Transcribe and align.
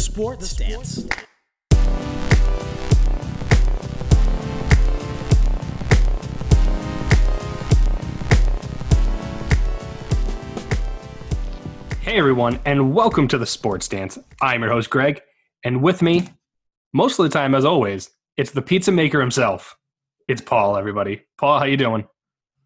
Sports 0.00 0.48
Stance. 0.48 1.06
Hey 12.00 12.16
everyone, 12.16 12.58
and 12.64 12.94
welcome 12.94 13.28
to 13.28 13.36
the 13.36 13.44
Sports 13.44 13.84
Stance. 13.84 14.18
I'm 14.40 14.62
your 14.62 14.72
host 14.72 14.88
Greg, 14.88 15.20
and 15.64 15.82
with 15.82 16.00
me, 16.00 16.28
most 16.94 17.18
of 17.18 17.24
the 17.24 17.28
time 17.28 17.54
as 17.54 17.66
always, 17.66 18.08
it's 18.38 18.52
the 18.52 18.62
pizza 18.62 18.90
maker 18.90 19.20
himself. 19.20 19.76
It's 20.28 20.40
Paul. 20.40 20.78
Everybody, 20.78 21.24
Paul, 21.36 21.58
how 21.58 21.66
you 21.66 21.76
doing? 21.76 22.08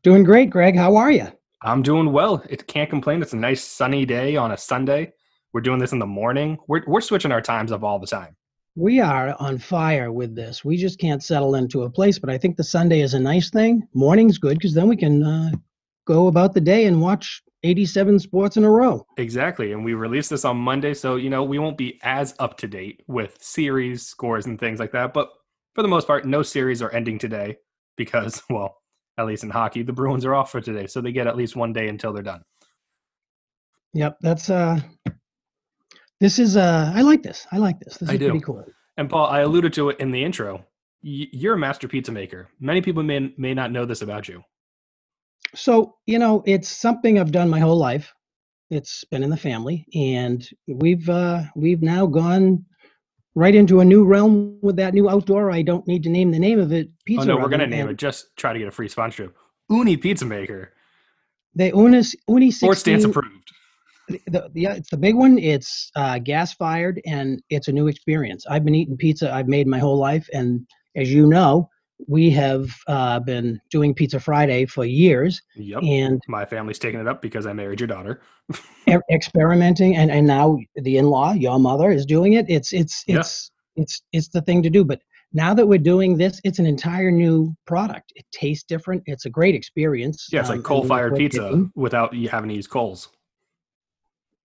Doing 0.04 0.22
great, 0.22 0.50
Greg. 0.50 0.76
How 0.76 0.94
are 0.94 1.10
you? 1.10 1.26
I'm 1.62 1.82
doing 1.82 2.12
well. 2.12 2.44
It 2.48 2.68
can't 2.68 2.88
complain. 2.88 3.22
It's 3.22 3.32
a 3.32 3.36
nice 3.36 3.64
sunny 3.64 4.06
day 4.06 4.36
on 4.36 4.52
a 4.52 4.56
Sunday. 4.56 5.12
We're 5.54 5.60
doing 5.60 5.78
this 5.78 5.92
in 5.92 6.00
the 6.00 6.06
morning. 6.06 6.58
We're 6.66 6.82
we're 6.88 7.00
switching 7.00 7.30
our 7.30 7.40
times 7.40 7.70
up 7.70 7.84
all 7.84 8.00
the 8.00 8.08
time. 8.08 8.36
We 8.74 8.98
are 8.98 9.36
on 9.38 9.58
fire 9.58 10.10
with 10.10 10.34
this. 10.34 10.64
We 10.64 10.76
just 10.76 10.98
can't 10.98 11.22
settle 11.22 11.54
into 11.54 11.84
a 11.84 11.90
place, 11.90 12.18
but 12.18 12.28
I 12.28 12.36
think 12.36 12.56
the 12.56 12.64
Sunday 12.64 13.02
is 13.02 13.14
a 13.14 13.20
nice 13.20 13.50
thing. 13.50 13.86
Morning's 13.94 14.36
good 14.36 14.58
because 14.58 14.74
then 14.74 14.88
we 14.88 14.96
can 14.96 15.22
uh, 15.22 15.52
go 16.08 16.26
about 16.26 16.54
the 16.54 16.60
day 16.60 16.86
and 16.86 17.00
watch 17.00 17.40
87 17.62 18.18
sports 18.18 18.56
in 18.56 18.64
a 18.64 18.70
row. 18.70 19.06
Exactly. 19.16 19.72
And 19.72 19.84
we 19.84 19.94
release 19.94 20.28
this 20.28 20.44
on 20.44 20.56
Monday, 20.56 20.92
so 20.92 21.14
you 21.14 21.30
know 21.30 21.44
we 21.44 21.60
won't 21.60 21.78
be 21.78 22.00
as 22.02 22.34
up 22.40 22.58
to 22.58 22.66
date 22.66 23.04
with 23.06 23.38
series 23.40 24.04
scores 24.04 24.46
and 24.46 24.58
things 24.58 24.80
like 24.80 24.90
that. 24.90 25.14
But 25.14 25.30
for 25.76 25.82
the 25.82 25.88
most 25.88 26.08
part, 26.08 26.26
no 26.26 26.42
series 26.42 26.82
are 26.82 26.90
ending 26.90 27.16
today 27.16 27.58
because, 27.96 28.42
well, 28.50 28.78
at 29.18 29.26
least 29.26 29.44
in 29.44 29.50
hockey, 29.50 29.84
the 29.84 29.92
Bruins 29.92 30.24
are 30.24 30.34
off 30.34 30.50
for 30.50 30.60
today, 30.60 30.88
so 30.88 31.00
they 31.00 31.12
get 31.12 31.28
at 31.28 31.36
least 31.36 31.54
one 31.54 31.72
day 31.72 31.86
until 31.86 32.12
they're 32.12 32.24
done. 32.24 32.42
Yep, 33.92 34.16
that's 34.20 34.50
uh 34.50 34.80
this 36.20 36.38
is 36.38 36.56
uh 36.56 36.92
I 36.94 37.02
like 37.02 37.22
this. 37.22 37.46
I 37.52 37.58
like 37.58 37.80
this. 37.80 37.98
This 37.98 38.08
I 38.08 38.14
is 38.14 38.18
do. 38.18 38.30
pretty 38.30 38.44
cool. 38.44 38.64
And 38.96 39.10
Paul, 39.10 39.26
I 39.26 39.40
alluded 39.40 39.72
to 39.74 39.90
it 39.90 40.00
in 40.00 40.10
the 40.10 40.22
intro. 40.22 40.64
You're 41.02 41.54
a 41.54 41.58
master 41.58 41.88
pizza 41.88 42.12
maker. 42.12 42.48
Many 42.60 42.80
people 42.80 43.02
may 43.02 43.32
may 43.36 43.54
not 43.54 43.72
know 43.72 43.84
this 43.84 44.02
about 44.02 44.28
you. 44.28 44.42
So, 45.54 45.96
you 46.06 46.18
know, 46.18 46.42
it's 46.46 46.68
something 46.68 47.18
I've 47.18 47.32
done 47.32 47.48
my 47.48 47.60
whole 47.60 47.76
life. 47.76 48.12
It's 48.70 49.04
been 49.04 49.22
in 49.22 49.30
the 49.30 49.36
family 49.36 49.86
and 49.94 50.48
we've 50.66 51.08
uh 51.08 51.42
we've 51.54 51.82
now 51.82 52.06
gone 52.06 52.64
right 53.34 53.54
into 53.54 53.80
a 53.80 53.84
new 53.84 54.04
realm 54.04 54.58
with 54.62 54.76
that 54.76 54.94
new 54.94 55.10
outdoor. 55.10 55.50
I 55.50 55.62
don't 55.62 55.86
need 55.86 56.02
to 56.04 56.08
name 56.08 56.30
the 56.30 56.38
name 56.38 56.58
of 56.58 56.72
it. 56.72 56.88
Pizza. 57.04 57.22
oh 57.22 57.36
no, 57.36 57.42
we're 57.42 57.48
gonna 57.48 57.66
name 57.66 57.88
it. 57.88 57.96
Just 57.96 58.36
try 58.36 58.52
to 58.52 58.58
get 58.58 58.68
a 58.68 58.72
free 58.72 58.88
sponsorship. 58.88 59.36
Ooni 59.70 60.00
Pizza 60.00 60.24
Maker, 60.24 60.72
The 61.54 61.72
Oonis 61.72 62.14
Ooni 62.28 62.48
16 62.48 62.52
Sports 62.52 62.80
Stance 62.80 63.04
approved. 63.04 63.50
The, 64.08 64.50
the 64.52 64.64
it's 64.66 64.90
the 64.90 64.96
big 64.96 65.14
one. 65.14 65.38
It's 65.38 65.90
uh, 65.96 66.18
gas 66.18 66.54
fired 66.54 67.00
and 67.06 67.42
it's 67.50 67.68
a 67.68 67.72
new 67.72 67.86
experience. 67.88 68.44
I've 68.48 68.64
been 68.64 68.74
eating 68.74 68.96
pizza 68.96 69.32
I've 69.32 69.48
made 69.48 69.66
my 69.66 69.78
whole 69.78 69.98
life, 69.98 70.28
and 70.32 70.66
as 70.96 71.12
you 71.12 71.26
know, 71.26 71.68
we 72.08 72.30
have 72.30 72.68
uh, 72.88 73.20
been 73.20 73.60
doing 73.70 73.94
Pizza 73.94 74.18
Friday 74.20 74.66
for 74.66 74.84
years 74.84 75.40
Yep. 75.56 75.82
and 75.82 76.20
My 76.28 76.44
family's 76.44 76.78
taking 76.78 77.00
it 77.00 77.08
up 77.08 77.22
because 77.22 77.46
I 77.46 77.52
married 77.52 77.80
your 77.80 77.86
daughter. 77.86 78.20
e- 78.88 78.96
experimenting, 79.10 79.96
and 79.96 80.10
and 80.10 80.26
now 80.26 80.58
the 80.76 80.98
in-law, 80.98 81.32
your 81.32 81.58
mother, 81.58 81.90
is 81.90 82.04
doing 82.04 82.34
it. 82.34 82.46
It's 82.48 82.72
it's 82.72 83.04
Yeah. 83.06 83.20
it's 83.20 83.50
it's 83.76 84.02
it's 84.12 84.28
the 84.28 84.42
thing 84.42 84.62
to 84.62 84.70
do. 84.70 84.84
But 84.84 85.00
now 85.32 85.54
that 85.54 85.66
we're 85.66 85.78
doing 85.78 86.16
this, 86.16 86.40
it's 86.44 86.58
an 86.58 86.66
entire 86.66 87.10
new 87.10 87.54
product. 87.66 88.12
It 88.14 88.24
tastes 88.32 88.64
different. 88.64 89.02
It's 89.06 89.24
a 89.26 89.30
great 89.30 89.54
experience. 89.54 90.28
Yeah, 90.30 90.40
it's 90.40 90.48
um, 90.48 90.52
like 90.52 90.56
and 90.58 90.64
coal 90.64 90.84
fired 90.84 91.16
pizza 91.16 91.68
without 91.74 92.12
you 92.14 92.28
having 92.28 92.48
to 92.50 92.54
use 92.54 92.66
coals. 92.66 93.08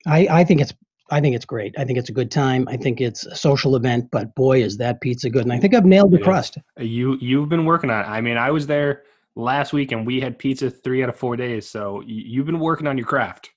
I, 0.07 0.27
I 0.31 0.45
think 0.45 0.61
it's 0.61 0.73
I 1.11 1.21
think 1.21 1.37
it's 1.37 1.45
great. 1.45 1.75
I 1.79 1.85
think 1.85 1.99
it's 1.99 2.09
a 2.09 2.13
good 2.13 2.31
time. 2.31 2.67
I 2.69 2.77
think 2.77 3.01
it's 3.01 3.27
a 3.27 3.37
social 3.37 3.77
event, 3.77 4.11
but 4.11 4.35
boy, 4.35 4.63
is 4.63 4.79
that 4.79 5.01
pizza 5.01 5.29
good. 5.29 5.45
And 5.45 5.53
I 5.53 5.59
think 5.59 5.75
I've 5.75 5.85
nailed 5.85 6.13
the 6.13 6.19
is. 6.19 6.25
crust. 6.25 6.59
You 6.79 7.19
you've 7.21 7.49
been 7.49 7.67
working 7.67 7.91
on 7.91 8.05
it. 8.05 8.09
I 8.09 8.21
mean, 8.21 8.37
I 8.37 8.51
was 8.51 8.67
there 8.67 9.03
last 9.37 9.73
week 9.73 9.93
and 9.93 10.07
we 10.07 10.21
had 10.21 10.39
pizza 10.39 10.71
three 10.71 11.03
out 11.03 11.09
of 11.09 11.17
four 11.17 11.37
days. 11.37 11.69
So 11.69 12.03
you've 12.07 12.47
been 12.47 12.61
working 12.61 12.87
on 12.87 12.97
your 12.97 13.07
craft. 13.07 13.51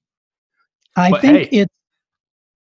I 0.95 1.11
But 1.11 1.21
think 1.21 1.37
hey, 1.37 1.59
it's 1.59 1.73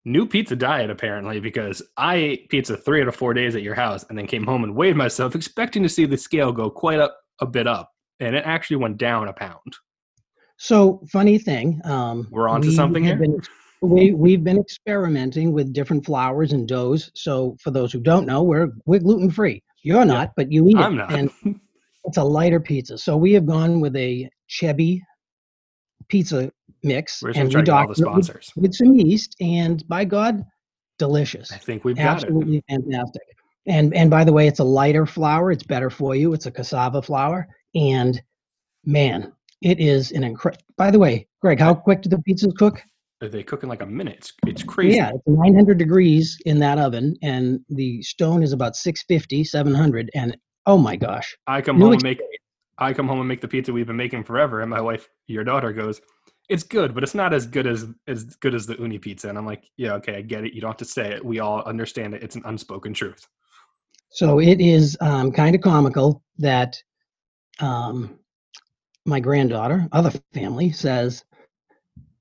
New 0.06 0.24
pizza 0.24 0.54
diet 0.54 0.88
apparently 0.88 1.40
because 1.40 1.82
I 1.96 2.14
ate 2.14 2.48
pizza 2.48 2.76
three 2.76 3.02
out 3.02 3.08
of 3.08 3.16
four 3.16 3.34
days 3.34 3.56
at 3.56 3.62
your 3.62 3.74
house 3.74 4.04
and 4.08 4.16
then 4.16 4.28
came 4.28 4.46
home 4.46 4.62
and 4.62 4.76
weighed 4.76 4.94
myself, 4.94 5.34
expecting 5.34 5.82
to 5.82 5.88
see 5.88 6.06
the 6.06 6.16
scale 6.16 6.52
go 6.52 6.70
quite 6.70 7.00
up 7.00 7.18
a 7.40 7.46
bit 7.46 7.66
up, 7.66 7.92
and 8.20 8.36
it 8.36 8.44
actually 8.46 8.76
went 8.76 8.98
down 8.98 9.26
a 9.26 9.32
pound. 9.32 9.74
so 10.58 11.02
funny 11.10 11.38
thing. 11.38 11.80
Um, 11.84 12.28
We're 12.30 12.48
onto 12.48 12.68
we 12.68 12.74
something 12.76 13.02
here? 13.02 13.16
Been, 13.16 13.42
we 13.82 14.08
mm-hmm. 14.08 14.18
we've 14.18 14.44
been 14.44 14.58
experimenting 14.58 15.52
with 15.52 15.72
different 15.72 16.04
flours 16.04 16.52
and 16.52 16.66
doughs. 16.66 17.10
So 17.14 17.56
for 17.60 17.70
those 17.70 17.92
who 17.92 18.00
don't 18.00 18.26
know, 18.26 18.42
we're 18.42 18.68
we're 18.86 19.00
gluten 19.00 19.30
free. 19.30 19.62
You're 19.82 20.04
not, 20.04 20.32
but 20.36 20.50
you 20.50 20.68
eat 20.68 20.76
I'm 20.76 20.94
it, 20.94 20.96
not. 20.96 21.12
and 21.12 21.30
it's 22.04 22.16
a 22.16 22.24
lighter 22.24 22.60
pizza. 22.60 22.98
So 22.98 23.16
we 23.16 23.32
have 23.32 23.46
gone 23.46 23.80
with 23.80 23.94
a 23.96 24.28
Chebe 24.48 25.00
pizza 26.08 26.50
mix, 26.82 27.22
We're 27.22 27.30
and 27.30 27.48
we 27.48 27.56
all 27.56 27.60
the 27.60 27.62
doctored 27.62 28.16
with, 28.16 28.50
with 28.56 28.74
some 28.74 28.94
yeast, 28.94 29.36
and 29.40 29.86
by 29.88 30.04
God, 30.04 30.44
delicious. 30.98 31.52
I 31.52 31.58
think 31.58 31.84
we've 31.84 31.96
got 31.96 32.02
it. 32.02 32.24
absolutely 32.24 32.64
fantastic. 32.68 33.22
And 33.66 33.94
and 33.94 34.10
by 34.10 34.24
the 34.24 34.32
way, 34.32 34.46
it's 34.46 34.60
a 34.60 34.64
lighter 34.64 35.06
flour. 35.06 35.50
It's 35.50 35.64
better 35.64 35.90
for 35.90 36.14
you. 36.14 36.32
It's 36.32 36.46
a 36.46 36.50
cassava 36.50 37.02
flour, 37.02 37.48
and 37.74 38.20
man, 38.84 39.32
it 39.62 39.80
is 39.80 40.12
an 40.12 40.24
incredible. 40.24 40.64
By 40.76 40.90
the 40.90 40.98
way, 40.98 41.26
Greg, 41.40 41.58
how 41.58 41.74
quick 41.74 42.02
do 42.02 42.08
the 42.08 42.22
pizzas 42.28 42.56
cook? 42.56 42.82
They 43.20 43.42
cook 43.42 43.62
in 43.62 43.68
like 43.68 43.82
a 43.82 43.86
minute. 43.86 44.16
It's, 44.18 44.32
it's 44.46 44.62
crazy. 44.62 44.98
Yeah, 44.98 45.12
it's 45.14 45.22
900 45.26 45.78
degrees 45.78 46.36
in 46.44 46.58
that 46.58 46.78
oven, 46.78 47.16
and 47.22 47.60
the 47.70 48.02
stone 48.02 48.42
is 48.42 48.52
about 48.52 48.76
650, 48.76 49.44
700, 49.44 50.10
and 50.14 50.36
oh 50.66 50.76
my 50.76 50.96
gosh, 50.96 51.34
I 51.46 51.62
come 51.62 51.78
New 51.78 51.86
home 51.86 51.94
and 51.94 52.02
make 52.02 52.20
I 52.78 52.92
come 52.92 53.08
home 53.08 53.20
and 53.20 53.28
make 53.28 53.40
the 53.40 53.48
pizza 53.48 53.72
we've 53.72 53.86
been 53.86 53.96
making 53.96 54.24
forever, 54.24 54.60
and 54.60 54.70
my 54.70 54.82
wife, 54.82 55.08
your 55.28 55.44
daughter, 55.44 55.72
goes, 55.72 56.00
"It's 56.50 56.62
good, 56.62 56.94
but 56.94 57.02
it's 57.02 57.14
not 57.14 57.32
as 57.32 57.46
good 57.46 57.66
as 57.66 57.86
as 58.06 58.36
good 58.36 58.54
as 58.54 58.66
the 58.66 58.74
Ooni 58.74 59.00
pizza." 59.00 59.30
And 59.30 59.38
I'm 59.38 59.46
like, 59.46 59.64
"Yeah, 59.78 59.94
okay, 59.94 60.16
I 60.16 60.20
get 60.20 60.44
it. 60.44 60.52
You 60.52 60.60
don't 60.60 60.70
have 60.70 60.76
to 60.78 60.84
say 60.84 61.12
it. 61.12 61.24
We 61.24 61.40
all 61.40 61.62
understand 61.62 62.14
it. 62.14 62.22
It's 62.22 62.36
an 62.36 62.42
unspoken 62.44 62.92
truth." 62.92 63.26
So 64.10 64.40
it 64.40 64.60
is 64.60 64.96
um, 65.00 65.32
kind 65.32 65.54
of 65.54 65.62
comical 65.62 66.22
that 66.38 66.76
um, 67.60 68.18
my 69.06 69.20
granddaughter, 69.20 69.88
other 69.92 70.12
family, 70.34 70.72
says, 70.72 71.24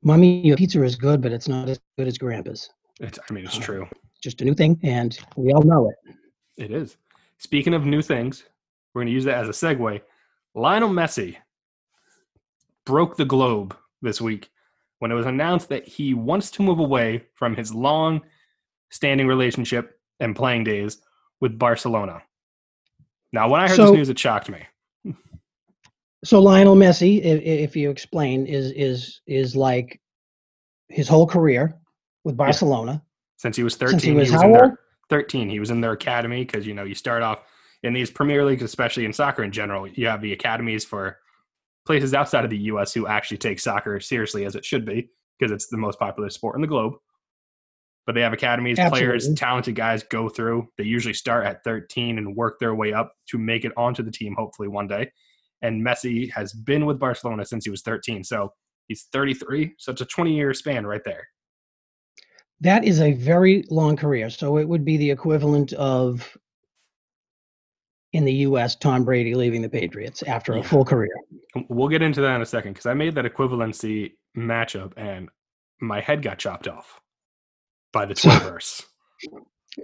"Mommy, 0.05 0.39
your 0.45 0.55
pizza 0.55 0.81
is 0.83 0.95
good, 0.95 1.19
but 1.21 1.33
it's 1.33 1.49
not 1.49 1.67
as 1.67 1.79
good 1.97 2.07
as 2.07 2.17
Grandpa's." 2.17 2.69
It's, 3.01 3.19
I 3.29 3.33
mean, 3.33 3.43
it's 3.43 3.57
Uh, 3.57 3.61
true. 3.61 3.87
Just 4.21 4.41
a 4.41 4.45
new 4.45 4.53
thing, 4.53 4.79
and 4.83 5.19
we 5.35 5.51
all 5.51 5.61
know 5.63 5.89
it. 5.89 6.15
It 6.57 6.71
is. 6.71 6.95
Speaking 7.37 7.73
of 7.73 7.85
new 7.85 8.01
things, 8.01 8.45
we're 8.93 9.01
going 9.01 9.07
to 9.07 9.13
use 9.13 9.25
that 9.25 9.43
as 9.43 9.49
a 9.49 9.51
segue. 9.51 10.01
Lionel 10.53 10.89
Messi 10.89 11.35
broke 12.85 13.17
the 13.17 13.25
globe 13.25 13.75
this 14.01 14.21
week 14.21 14.49
when 14.99 15.11
it 15.11 15.15
was 15.15 15.25
announced 15.25 15.67
that 15.69 15.85
he 15.87 16.13
wants 16.13 16.49
to 16.51 16.63
move 16.63 16.79
away 16.79 17.25
from 17.33 17.55
his 17.55 17.73
long 17.73 18.21
standing 18.89 19.27
relationship 19.27 19.99
and 20.21 20.35
playing 20.35 20.63
days 20.63 21.01
with 21.41 21.59
Barcelona. 21.59 22.21
Now, 23.33 23.49
when 23.49 23.59
I 23.59 23.67
heard 23.67 23.75
So- 23.75 23.87
this 23.87 23.95
news, 23.97 24.09
it 24.09 24.17
shocked 24.19 24.49
me. 24.49 24.65
So 26.25 26.41
Lionel 26.41 26.75
Messi, 26.75 27.19
if, 27.23 27.41
if 27.41 27.75
you 27.75 27.91
explain, 27.91 28.47
is 28.47 28.71
is 28.71 29.21
is 29.27 29.55
like 29.55 30.01
his 30.89 31.07
whole 31.07 31.27
career 31.27 31.75
with 32.23 32.35
Barcelona. 32.35 33.03
Since 33.37 33.57
he 33.57 33.63
was 33.63 33.73
Since 33.73 33.91
13, 33.91 34.13
he 34.13 34.19
was 34.19 34.31
in 34.31 34.51
their, 34.51 34.79
13. 35.09 35.49
He 35.49 35.59
was 35.59 35.69
in 35.69 35.81
their 35.81 35.91
academy 35.91 36.43
because, 36.43 36.65
you 36.65 36.73
know, 36.73 36.83
you 36.83 36.95
start 36.95 37.21
off 37.21 37.43
in 37.83 37.93
these 37.93 38.09
Premier 38.09 38.43
Leagues, 38.43 38.63
especially 38.63 39.05
in 39.05 39.13
soccer 39.13 39.43
in 39.43 39.51
general. 39.51 39.87
You 39.87 40.07
have 40.07 40.21
the 40.21 40.33
academies 40.33 40.83
for 40.83 41.19
places 41.85 42.13
outside 42.13 42.43
of 42.43 42.49
the 42.49 42.57
U.S. 42.57 42.93
who 42.93 43.05
actually 43.05 43.37
take 43.37 43.59
soccer 43.59 43.99
seriously 43.99 44.45
as 44.45 44.55
it 44.55 44.65
should 44.65 44.85
be 44.85 45.09
because 45.37 45.51
it's 45.51 45.67
the 45.67 45.77
most 45.77 45.99
popular 45.99 46.29
sport 46.29 46.55
in 46.55 46.61
the 46.61 46.67
globe. 46.67 46.93
But 48.07 48.15
they 48.15 48.21
have 48.21 48.33
academies, 48.33 48.79
players, 48.79 49.31
talented 49.35 49.75
guys 49.75 50.03
go 50.03 50.29
through. 50.29 50.69
They 50.77 50.83
usually 50.83 51.13
start 51.13 51.45
at 51.45 51.63
13 51.63 52.17
and 52.17 52.35
work 52.35 52.59
their 52.59 52.73
way 52.73 52.93
up 52.93 53.13
to 53.29 53.37
make 53.37 53.65
it 53.65 53.71
onto 53.77 54.03
the 54.03 54.11
team, 54.11 54.35
hopefully 54.35 54.67
one 54.67 54.87
day. 54.87 55.11
And 55.61 55.85
Messi 55.85 56.31
has 56.31 56.53
been 56.53 56.85
with 56.85 56.99
Barcelona 56.99 57.45
since 57.45 57.65
he 57.65 57.71
was 57.71 57.81
13. 57.81 58.23
So 58.23 58.53
he's 58.87 59.07
33. 59.11 59.73
So 59.77 59.91
it's 59.91 60.01
a 60.01 60.05
20 60.05 60.35
year 60.35 60.53
span 60.53 60.85
right 60.85 61.01
there. 61.03 61.27
That 62.61 62.85
is 62.85 63.01
a 63.01 63.13
very 63.13 63.63
long 63.69 63.97
career. 63.97 64.29
So 64.29 64.57
it 64.57 64.67
would 64.67 64.85
be 64.85 64.97
the 64.97 65.11
equivalent 65.11 65.73
of 65.73 66.37
in 68.13 68.23
the 68.23 68.33
U.S. 68.33 68.75
Tom 68.75 69.03
Brady 69.03 69.35
leaving 69.35 69.61
the 69.61 69.69
Patriots 69.69 70.23
after 70.23 70.53
a 70.53 70.63
full 70.63 70.85
career. 70.85 71.11
We'll 71.67 71.89
get 71.89 72.01
into 72.01 72.21
that 72.21 72.35
in 72.35 72.41
a 72.41 72.45
second 72.45 72.71
because 72.71 72.85
I 72.85 72.93
made 72.93 73.13
that 73.15 73.25
equivalency 73.25 74.13
matchup 74.37 74.93
and 74.95 75.27
my 75.81 75.99
head 75.99 76.21
got 76.21 76.37
chopped 76.37 76.67
off 76.67 77.01
by 77.91 78.05
the 78.05 78.13
Twitterverse. 78.13 78.83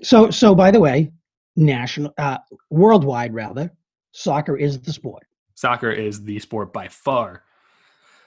So 0.04 0.30
so 0.30 0.56
by 0.56 0.72
the 0.72 0.80
way, 0.80 1.12
national, 1.58 2.14
uh, 2.18 2.38
worldwide 2.70 3.34
rather, 3.34 3.70
soccer 4.14 4.56
is 4.56 4.80
the 4.80 4.94
sport. 4.94 5.24
Soccer 5.62 5.92
is 5.92 6.24
the 6.24 6.40
sport 6.40 6.74
by 6.74 6.88
far. 6.88 7.44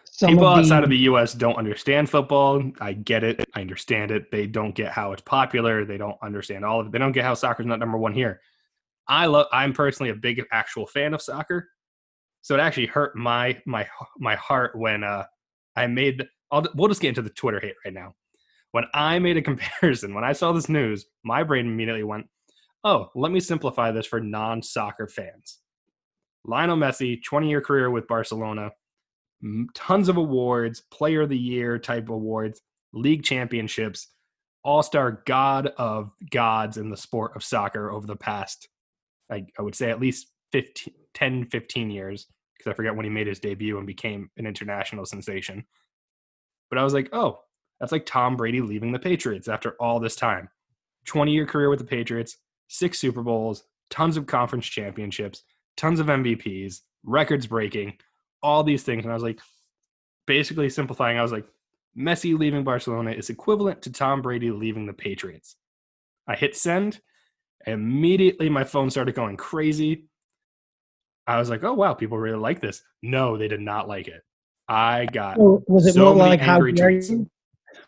some 0.05 0.29
People 0.29 0.47
of 0.47 0.61
outside 0.61 0.85
of 0.85 0.91
the 0.91 0.99
U.S. 0.99 1.33
don't 1.33 1.57
understand 1.57 2.09
football. 2.09 2.63
I 2.81 2.93
get 2.93 3.25
it. 3.25 3.45
I 3.57 3.61
understand 3.61 4.13
it. 4.13 4.31
They 4.31 4.47
don't 4.47 4.73
get 4.73 4.93
how 4.93 5.11
it's 5.11 5.23
popular. 5.23 5.85
They 5.85 5.99
don't 5.99 6.17
understand 6.23 6.65
all 6.65 6.79
of 6.79 6.87
it. 6.87 6.93
They 6.93 6.99
don't 7.01 7.11
get 7.11 7.25
how 7.25 7.35
soccer's 7.35 7.67
not 7.67 7.81
number 7.81 7.99
one 7.99 8.13
here. 8.13 8.41
I 9.09 9.27
love. 9.27 9.47
I'm 9.51 9.73
personally 9.73 10.11
a 10.11 10.15
big 10.15 10.45
actual 10.53 10.87
fan 10.87 11.13
of 11.13 11.21
soccer, 11.21 11.71
so 12.43 12.55
it 12.55 12.61
actually 12.61 12.87
hurt 12.87 13.17
my 13.17 13.61
my 13.67 13.85
my 14.17 14.37
heart 14.37 14.79
when 14.79 15.03
uh 15.03 15.25
I 15.75 15.89
made. 15.89 16.19
The, 16.19 16.29
I'll, 16.53 16.65
we'll 16.77 16.89
just 16.89 17.01
get 17.01 17.09
into 17.09 17.23
the 17.23 17.31
Twitter 17.31 17.59
hate 17.59 17.75
right 17.85 17.93
now. 17.93 18.15
When 18.71 18.85
I 18.95 19.19
made 19.19 19.39
a 19.39 19.43
comparison, 19.51 20.15
when 20.15 20.23
I 20.23 20.35
saw 20.35 20.53
this 20.53 20.69
news, 20.69 21.07
my 21.25 21.43
brain 21.43 21.67
immediately 21.67 22.05
went, 22.05 22.29
"Oh, 22.85 23.09
let 23.17 23.33
me 23.33 23.41
simplify 23.41 23.91
this 23.91 24.07
for 24.07 24.21
non-soccer 24.21 25.09
fans." 25.09 25.59
Lionel 26.45 26.77
Messi, 26.77 27.23
20 27.23 27.49
year 27.49 27.61
career 27.61 27.91
with 27.91 28.09
Barcelona, 28.09 28.71
tons 29.75 30.09
of 30.09 30.17
awards, 30.17 30.83
player 30.91 31.23
of 31.23 31.29
the 31.29 31.39
year 31.39 31.79
type 31.79 32.09
awards, 32.09 32.61
league 32.93 33.23
championships, 33.23 34.09
all 34.63 34.83
star 34.83 35.23
god 35.27 35.69
of 35.77 36.11
gods 36.31 36.79
in 36.79 36.91
the 36.91 36.97
sport 36.97 37.33
of 37.37 37.45
soccer 37.45 37.91
over 37.91 38.07
the 38.07 38.17
past, 38.17 38.69
I, 39.31 39.47
I 39.59 39.63
would 39.63 39.75
say 39.75 39.91
at 39.91 40.01
least 40.01 40.29
15, 40.53 40.95
10, 41.15 41.47
15 41.47 41.91
years, 41.91 42.27
because 42.57 42.71
I 42.71 42.75
forget 42.75 42.95
when 42.97 43.05
he 43.05 43.11
made 43.11 43.27
his 43.27 43.41
debut 43.41 43.77
and 43.79 43.87
became 43.87 44.31
an 44.37 44.47
international 44.47 45.05
sensation. 45.05 45.65
But 46.71 46.79
I 46.79 46.85
was 46.85 46.95
like, 46.95 47.11
oh, 47.13 47.41
that's 47.79 47.93
like 47.93 48.07
Tom 48.07 48.37
Brady 48.37 48.61
leaving 48.61 48.93
the 48.93 48.99
Patriots 48.99 49.49
after 49.49 49.73
all 49.81 50.01
this 50.01 50.17
time. 50.17 50.49
20 51.07 51.33
year 51.33 51.47
career 51.47 51.69
with 51.69 51.79
the 51.79 51.85
Patriots, 51.85 52.39
six 52.69 52.99
Super 52.99 53.23
Bowls, 53.23 53.65
tons 53.91 54.17
of 54.17 54.27
conference 54.27 54.67
championships, 54.67 55.45
tons 55.77 56.01
of 56.01 56.07
MVPs, 56.07 56.81
records 57.05 57.47
breaking 57.47 57.95
all 58.43 58.63
these 58.63 58.83
things. 58.83 59.05
And 59.05 59.11
I 59.11 59.15
was 59.15 59.23
like, 59.23 59.41
basically 60.27 60.69
simplifying, 60.69 61.19
I 61.19 61.23
was 61.23 61.33
like, 61.33 61.47
Messi 61.97 62.39
leaving 62.39 62.65
Barcelona 62.65 63.13
is 63.13 63.31
equivalent 63.31 63.83
to 63.83 63.93
Tom 63.93 64.21
Brady 64.21 64.51
leaving 64.51 64.87
the 64.87 64.93
Patriots. 64.93 65.57
I 66.27 66.37
hit 66.37 66.57
send. 66.57 67.01
Immediately, 67.67 68.49
my 68.49 68.65
phone 68.65 68.91
started 68.91 69.15
going 69.15 69.37
crazy. 69.37 70.07
I 71.27 71.39
was 71.39 71.49
like, 71.49 71.65
oh, 71.65 71.73
wow, 71.73 71.95
people 71.95 72.19
really 72.19 72.39
like 72.39 72.61
this. 72.61 72.83
No, 73.03 73.39
they 73.39 73.49
did 73.49 73.61
not 73.61 73.89
like 73.89 74.09
it. 74.09 74.23
I 74.69 75.07
got 75.07 75.37
was 75.39 75.87
it 75.87 75.95
so 75.95 76.15
more 76.15 76.15
like 76.15 76.41
how 76.41 76.59
dare 76.59 76.91
tweets. 76.91 77.11
you? 77.11 77.31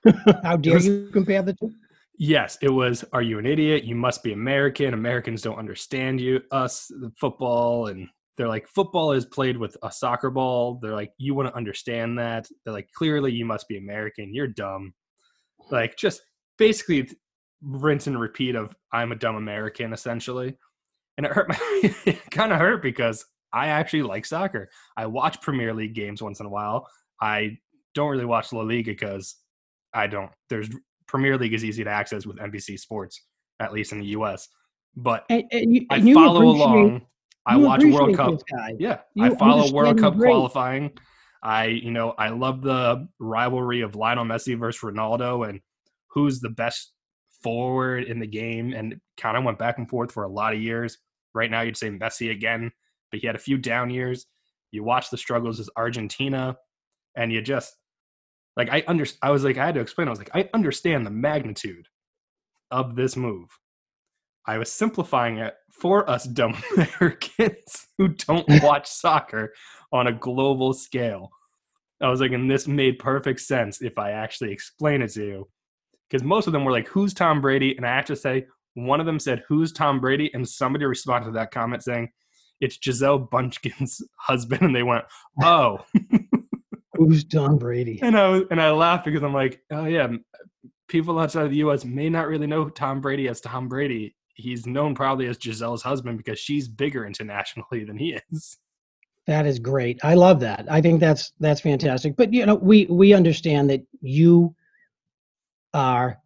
how 0.42 0.56
dare 0.56 0.74
was- 0.74 0.86
you 0.86 1.08
compare 1.12 1.42
the 1.42 1.54
two? 1.54 1.72
Yes, 2.18 2.56
it 2.62 2.70
was. 2.70 3.04
Are 3.12 3.22
you 3.22 3.38
an 3.38 3.46
idiot? 3.46 3.84
You 3.84 3.94
must 3.94 4.22
be 4.22 4.32
American. 4.32 4.94
Americans 4.94 5.42
don't 5.42 5.58
understand 5.58 6.20
you, 6.20 6.40
us, 6.50 6.90
football, 7.18 7.88
and 7.88 8.08
they're 8.36 8.48
like, 8.48 8.68
football 8.68 9.12
is 9.12 9.26
played 9.26 9.56
with 9.56 9.76
a 9.82 9.90
soccer 9.90 10.30
ball. 10.30 10.78
They're 10.80 10.94
like, 10.94 11.12
you 11.18 11.34
want 11.34 11.48
to 11.48 11.56
understand 11.56 12.18
that. 12.18 12.48
They're 12.64 12.74
like, 12.74 12.88
clearly 12.94 13.32
you 13.32 13.44
must 13.44 13.68
be 13.68 13.78
American. 13.78 14.34
You're 14.34 14.46
dumb. 14.48 14.94
Like, 15.70 15.96
just 15.96 16.22
basically 16.58 17.08
rinse 17.62 18.06
and 18.06 18.18
repeat 18.18 18.54
of 18.54 18.74
I'm 18.92 19.12
a 19.12 19.16
dumb 19.16 19.36
American, 19.36 19.92
essentially. 19.92 20.56
And 21.16 21.26
it 21.26 21.32
hurt 21.32 21.48
my, 21.48 21.56
it 22.06 22.30
kind 22.30 22.52
of 22.52 22.58
hurt 22.58 22.82
because 22.82 23.24
I 23.52 23.68
actually 23.68 24.02
like 24.02 24.26
soccer. 24.26 24.68
I 24.96 25.06
watch 25.06 25.40
Premier 25.40 25.72
League 25.74 25.94
games 25.94 26.22
once 26.22 26.40
in 26.40 26.46
a 26.46 26.50
while. 26.50 26.86
I 27.20 27.58
don't 27.94 28.10
really 28.10 28.26
watch 28.26 28.52
La 28.52 28.62
Liga 28.62 28.90
because 28.90 29.36
I 29.94 30.06
don't. 30.06 30.30
There's 30.50 30.68
Premier 31.06 31.36
League 31.38 31.54
is 31.54 31.64
easy 31.64 31.84
to 31.84 31.90
access 31.90 32.26
with 32.26 32.36
NBC 32.38 32.78
Sports, 32.78 33.24
at 33.60 33.72
least 33.72 33.92
in 33.92 34.00
the 34.00 34.06
U.S. 34.06 34.48
But 34.96 35.24
And, 35.28 35.44
and 35.52 35.74
you, 35.74 35.86
I 35.90 35.96
and 35.96 36.14
follow 36.14 36.42
along. 36.42 37.06
I 37.44 37.56
watch 37.56 37.84
World 37.84 38.16
Cup. 38.16 38.40
Yeah, 38.78 38.98
You 39.14 39.24
I 39.24 39.30
follow 39.36 39.70
World 39.72 39.98
Cup 39.98 40.16
great. 40.16 40.28
qualifying. 40.30 40.90
I, 41.42 41.66
you 41.66 41.92
know, 41.92 42.12
I 42.18 42.30
love 42.30 42.60
the 42.62 43.06
rivalry 43.20 43.82
of 43.82 43.94
Lionel 43.94 44.24
Messi 44.24 44.58
versus 44.58 44.80
Ronaldo 44.82 45.48
and 45.48 45.60
who's 46.08 46.40
the 46.40 46.48
best 46.48 46.92
forward 47.42 48.04
in 48.04 48.18
the 48.18 48.26
game. 48.26 48.72
And 48.72 49.00
kind 49.16 49.36
of 49.36 49.44
went 49.44 49.58
back 49.58 49.78
and 49.78 49.88
forth 49.88 50.10
for 50.10 50.24
a 50.24 50.28
lot 50.28 50.54
of 50.54 50.60
years. 50.60 50.98
Right 51.34 51.50
now, 51.50 51.60
you'd 51.60 51.76
say 51.76 51.90
Messi 51.90 52.32
again, 52.32 52.72
but 53.12 53.20
he 53.20 53.26
had 53.26 53.36
a 53.36 53.40
few 53.40 53.58
down 53.58 53.90
years. 53.90 54.26
You 54.72 54.82
watch 54.82 55.10
the 55.10 55.18
struggles 55.18 55.60
as 55.60 55.70
Argentina, 55.76 56.56
and 57.14 57.32
you 57.32 57.40
just 57.42 57.76
like 58.56 58.70
I 58.70 58.82
under. 58.86 59.06
I 59.22 59.30
was 59.30 59.44
like, 59.44 59.58
I 59.58 59.66
had 59.66 59.74
to 59.74 59.80
explain. 59.80 60.08
I 60.08 60.10
was 60.10 60.18
like, 60.18 60.34
I 60.34 60.48
understand 60.54 61.06
the 61.06 61.10
magnitude 61.10 61.88
of 62.70 62.96
this 62.96 63.16
move. 63.16 63.48
I 64.46 64.58
was 64.58 64.70
simplifying 64.70 65.38
it 65.38 65.54
for 65.70 66.08
us 66.08 66.24
dumb 66.24 66.56
Americans 66.76 67.86
who 67.98 68.08
don't 68.08 68.46
watch 68.62 68.88
soccer 68.88 69.52
on 69.92 70.06
a 70.06 70.12
global 70.12 70.72
scale. 70.72 71.30
I 72.00 72.08
was 72.08 72.20
like, 72.20 72.32
and 72.32 72.50
this 72.50 72.68
made 72.68 72.98
perfect 72.98 73.40
sense 73.40 73.80
if 73.82 73.98
I 73.98 74.12
actually 74.12 74.52
explain 74.52 75.02
it 75.02 75.12
to 75.12 75.24
you. 75.24 75.48
Because 76.08 76.22
most 76.22 76.46
of 76.46 76.52
them 76.52 76.64
were 76.64 76.72
like, 76.72 76.86
who's 76.86 77.14
Tom 77.14 77.40
Brady? 77.40 77.76
And 77.76 77.84
I 77.84 77.96
have 77.96 78.04
to 78.06 78.16
say, 78.16 78.46
one 78.74 79.00
of 79.00 79.06
them 79.06 79.18
said, 79.18 79.42
who's 79.48 79.72
Tom 79.72 80.00
Brady? 80.00 80.30
And 80.34 80.46
somebody 80.46 80.84
responded 80.84 81.26
to 81.26 81.32
that 81.32 81.50
comment 81.50 81.82
saying, 81.82 82.10
it's 82.60 82.76
Gisele 82.76 83.26
Bündchen's 83.26 84.02
husband. 84.16 84.62
And 84.62 84.76
they 84.76 84.82
went, 84.82 85.04
oh. 85.42 85.78
Who's 86.96 87.24
Don 87.24 87.58
Brady? 87.58 87.98
And 88.02 88.18
I 88.18 88.40
and 88.50 88.60
I 88.60 88.70
laughed 88.70 89.04
because 89.04 89.22
I'm 89.22 89.34
like, 89.34 89.62
oh 89.70 89.86
yeah, 89.86 90.08
people 90.88 91.18
outside 91.18 91.44
of 91.44 91.50
the 91.50 91.58
U.S. 91.58 91.84
may 91.84 92.08
not 92.08 92.28
really 92.28 92.46
know 92.46 92.68
Tom 92.68 93.00
Brady 93.00 93.28
as 93.28 93.40
Tom 93.40 93.68
Brady. 93.68 94.14
He's 94.34 94.66
known 94.66 94.94
probably 94.94 95.26
as 95.28 95.38
Gisele's 95.38 95.82
husband 95.82 96.18
because 96.18 96.38
she's 96.38 96.68
bigger 96.68 97.06
internationally 97.06 97.84
than 97.86 97.96
he 97.96 98.18
is. 98.30 98.58
That 99.26 99.46
is 99.46 99.58
great. 99.58 99.98
I 100.04 100.14
love 100.14 100.40
that. 100.40 100.66
I 100.70 100.80
think 100.80 101.00
that's 101.00 101.32
that's 101.40 101.60
fantastic. 101.60 102.16
But 102.16 102.32
you 102.32 102.46
know, 102.46 102.54
we 102.54 102.86
we 102.86 103.12
understand 103.12 103.70
that 103.70 103.82
you 104.00 104.54
are 105.74 106.18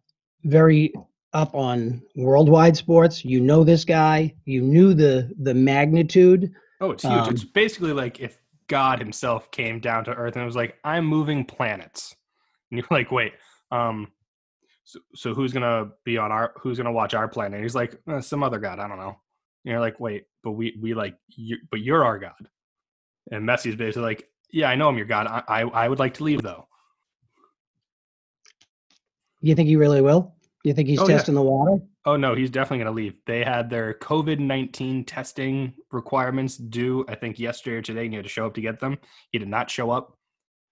very 0.43 0.93
up 1.33 1.55
on 1.55 2.01
worldwide 2.15 2.77
sports. 2.77 3.25
You 3.25 3.39
know 3.39 3.63
this 3.63 3.85
guy. 3.85 4.35
You 4.45 4.61
knew 4.61 4.93
the 4.93 5.31
the 5.39 5.53
magnitude. 5.53 6.51
Oh, 6.79 6.91
it's 6.91 7.03
huge. 7.03 7.13
Um, 7.13 7.33
it's 7.33 7.43
basically 7.43 7.93
like 7.93 8.19
if 8.19 8.37
God 8.71 8.99
himself 8.99 9.51
came 9.51 9.81
down 9.81 10.05
to 10.05 10.13
Earth 10.13 10.37
and 10.37 10.45
was 10.45 10.55
like, 10.55 10.77
"I'm 10.85 11.05
moving 11.05 11.43
planets," 11.43 12.15
and 12.71 12.77
you're 12.77 12.87
like, 12.89 13.11
"Wait, 13.11 13.33
um, 13.69 14.07
so, 14.85 14.99
so 15.13 15.33
who's 15.33 15.51
gonna 15.51 15.89
be 16.05 16.17
on 16.17 16.31
our? 16.31 16.53
Who's 16.61 16.77
gonna 16.77 16.93
watch 16.93 17.13
our 17.13 17.27
planet?" 17.27 17.55
And 17.55 17.63
he's 17.63 17.75
like, 17.75 17.99
"Uh, 18.07 18.21
"Some 18.21 18.43
other 18.43 18.59
God. 18.59 18.79
I 18.79 18.87
don't 18.87 18.97
know." 18.97 19.09
And 19.65 19.71
you're 19.71 19.81
like, 19.81 19.99
"Wait, 19.99 20.23
but 20.41 20.51
we 20.51 20.77
we 20.81 20.93
like 20.93 21.17
you, 21.27 21.57
but 21.69 21.81
you're 21.81 22.05
our 22.05 22.17
God." 22.17 22.47
And 23.29 23.43
Messi's 23.43 23.75
basically 23.75 24.03
like, 24.03 24.29
"Yeah, 24.53 24.69
I 24.69 24.75
know 24.75 24.87
I'm 24.87 24.97
your 24.97 25.05
God. 25.05 25.27
I 25.27 25.43
I, 25.49 25.61
I 25.63 25.89
would 25.89 25.99
like 25.99 26.13
to 26.15 26.23
leave 26.23 26.41
though." 26.41 26.65
You 29.41 29.53
think 29.53 29.67
he 29.67 29.75
really 29.75 30.01
will? 30.01 30.33
You 30.63 30.73
think 30.73 30.87
he's 30.89 30.99
Oh, 30.99 31.07
yeah. 31.07 31.17
testing 31.17 31.35
the 31.35 31.41
water? 31.41 31.81
Oh 32.05 32.15
no, 32.15 32.35
he's 32.35 32.49
definitely 32.49 32.83
going 32.83 32.95
to 32.95 33.01
leave. 33.03 33.15
They 33.25 33.43
had 33.43 33.69
their 33.69 33.95
COVID 33.95 34.39
nineteen 34.39 35.03
testing 35.03 35.73
requirements 35.91 36.57
due, 36.57 37.05
I 37.07 37.15
think, 37.15 37.39
yesterday 37.39 37.77
or 37.77 37.81
today, 37.81 38.03
and 38.05 38.11
he 38.13 38.15
had 38.17 38.25
to 38.25 38.29
show 38.29 38.45
up 38.45 38.53
to 38.55 38.61
get 38.61 38.79
them. 38.79 38.97
He 39.31 39.39
did 39.39 39.47
not 39.47 39.69
show 39.69 39.91
up. 39.91 40.17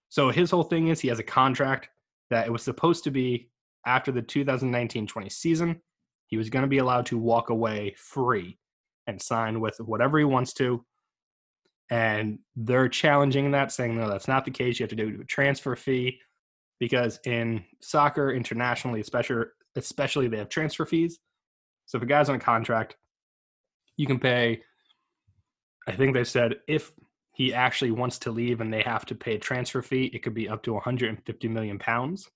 So 0.09 0.29
his 0.31 0.51
whole 0.51 0.63
thing 0.63 0.87
is 0.87 0.99
he 0.99 1.07
has 1.09 1.19
a 1.19 1.23
contract 1.23 1.89
that 2.29 2.47
it 2.47 2.51
was 2.51 2.63
supposed 2.63 3.03
to 3.05 3.11
be 3.11 3.49
after 3.85 4.11
the 4.11 4.21
2019-20 4.21 5.31
season. 5.31 5.81
He 6.27 6.37
was 6.37 6.49
going 6.49 6.63
to 6.63 6.67
be 6.69 6.79
allowed 6.79 7.05
to 7.07 7.17
walk 7.17 7.49
away 7.49 7.95
free 7.97 8.57
and 9.07 9.21
sign 9.21 9.59
with 9.59 9.79
whatever 9.79 10.17
he 10.19 10.25
wants 10.25 10.53
to. 10.53 10.83
And 11.91 12.39
they're 12.55 12.89
challenging 12.89 13.51
that, 13.51 13.71
saying 13.71 13.95
no, 13.97 14.07
that's 14.07 14.27
not 14.27 14.45
the 14.45 14.51
case. 14.51 14.79
You 14.79 14.83
have 14.83 14.91
to 14.91 14.95
do 14.95 15.19
a 15.21 15.25
transfer 15.25 15.75
fee 15.75 16.19
because 16.79 17.19
in 17.25 17.63
soccer 17.81 18.31
internationally, 18.31 19.01
especially 19.01 19.45
especially 19.75 20.27
they 20.27 20.37
have 20.37 20.49
transfer 20.49 20.85
fees. 20.85 21.19
So 21.85 21.97
if 21.97 22.03
a 22.03 22.07
guy's 22.07 22.29
on 22.29 22.35
a 22.35 22.39
contract, 22.39 22.95
you 23.97 24.07
can 24.07 24.19
pay. 24.19 24.61
I 25.87 25.93
think 25.93 26.13
they 26.13 26.23
said 26.23 26.55
if 26.67 26.91
he 27.33 27.53
actually 27.53 27.91
wants 27.91 28.19
to 28.19 28.31
leave 28.31 28.61
and 28.61 28.71
they 28.71 28.81
have 28.81 29.05
to 29.07 29.15
pay 29.15 29.35
a 29.35 29.39
transfer 29.39 29.81
fee, 29.81 30.11
it 30.13 30.23
could 30.23 30.33
be 30.33 30.49
up 30.49 30.63
to 30.63 30.73
150 30.73 31.47
million 31.47 31.79
pounds 31.79 32.29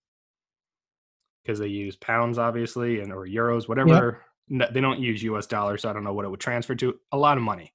because 1.44 1.60
they 1.60 1.68
use 1.68 1.96
pounds, 1.98 2.38
obviously, 2.38 3.02
and 3.02 3.12
or 3.12 3.28
euros, 3.28 3.68
whatever. 3.68 4.22
No, 4.50 4.68
they 4.72 4.82
don't 4.82 5.00
use 5.00 5.24
U.S. 5.24 5.46
dollars, 5.46 5.82
so 5.82 5.90
I 5.90 5.94
don't 5.94 6.04
know 6.04 6.14
what 6.14 6.26
it 6.26 6.30
would 6.30 6.40
transfer 6.40 6.76
to. 6.76 7.00
A 7.12 7.18
lot 7.18 7.38
of 7.38 7.44
money. 7.44 7.74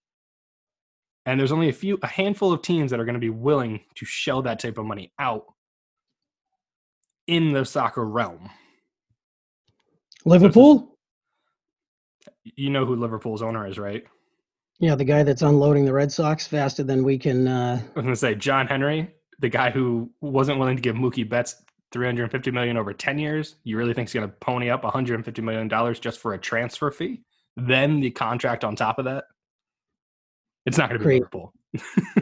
And 1.27 1.39
there's 1.39 1.53
only 1.53 1.69
a 1.69 1.75
few, 1.75 1.99
a 2.03 2.07
handful 2.07 2.53
of 2.53 2.63
teams 2.63 2.91
that 2.91 3.01
are 3.01 3.05
going 3.05 3.15
to 3.15 3.21
be 3.21 3.31
willing 3.31 3.81
to 3.97 4.07
shell 4.07 4.43
that 4.43 4.61
type 4.61 4.79
of 4.79 4.87
money 4.87 5.13
out 5.19 5.45
in 7.27 7.53
the 7.53 7.65
soccer 7.65 8.05
realm. 8.05 8.49
Liverpool? 10.29 10.95
You 12.57 12.71
know 12.71 12.85
who 12.85 12.97
Liverpool's 12.97 13.43
owner 13.43 13.67
is, 13.67 13.79
right? 13.79 14.05
Yeah, 14.79 14.95
the 14.95 15.05
guy 15.05 15.23
that's 15.23 15.43
unloading 15.43 15.85
the 15.85 15.93
Red 15.93 16.13
Sox 16.13 16.47
faster 16.47 16.85
than 16.85 17.03
we 17.03 17.19
can. 17.19 17.49
Uh, 17.49 17.81
I 17.81 17.85
was 17.95 18.05
going 18.05 18.09
to 18.09 18.17
say 18.17 18.35
John 18.35 18.67
Henry, 18.67 19.11
the 19.41 19.49
guy 19.49 19.71
who 19.71 20.11
wasn't 20.21 20.59
willing 20.59 20.77
to 20.77 20.83
give 20.83 20.95
Mookie 20.95 21.29
Betts 21.29 21.57
350 21.93 22.51
million 22.51 22.77
over 22.77 22.93
10 22.93 23.19
years. 23.19 23.57
You 23.65 23.77
really 23.77 23.95
think 23.95 24.09
he's 24.09 24.15
going 24.15 24.29
to 24.29 24.37
pony 24.37 24.71
up 24.71 24.85
150 24.85 25.43
million 25.43 25.69
dollars 25.69 25.99
just 25.99 26.21
for 26.21 26.35
a 26.35 26.39
transfer 26.39 26.91
fee? 26.91 27.23
Then 27.57 28.01
the 28.01 28.11
contract 28.11 28.63
on 28.63 28.77
top 28.77 28.99
of 28.99 29.07
that. 29.07 29.25
It's 30.67 30.79
not 30.79 30.91
going 30.91 31.01
to 31.01 31.05
be 31.05 31.19
Great. 31.19 31.23
Liverpool. 31.23 31.53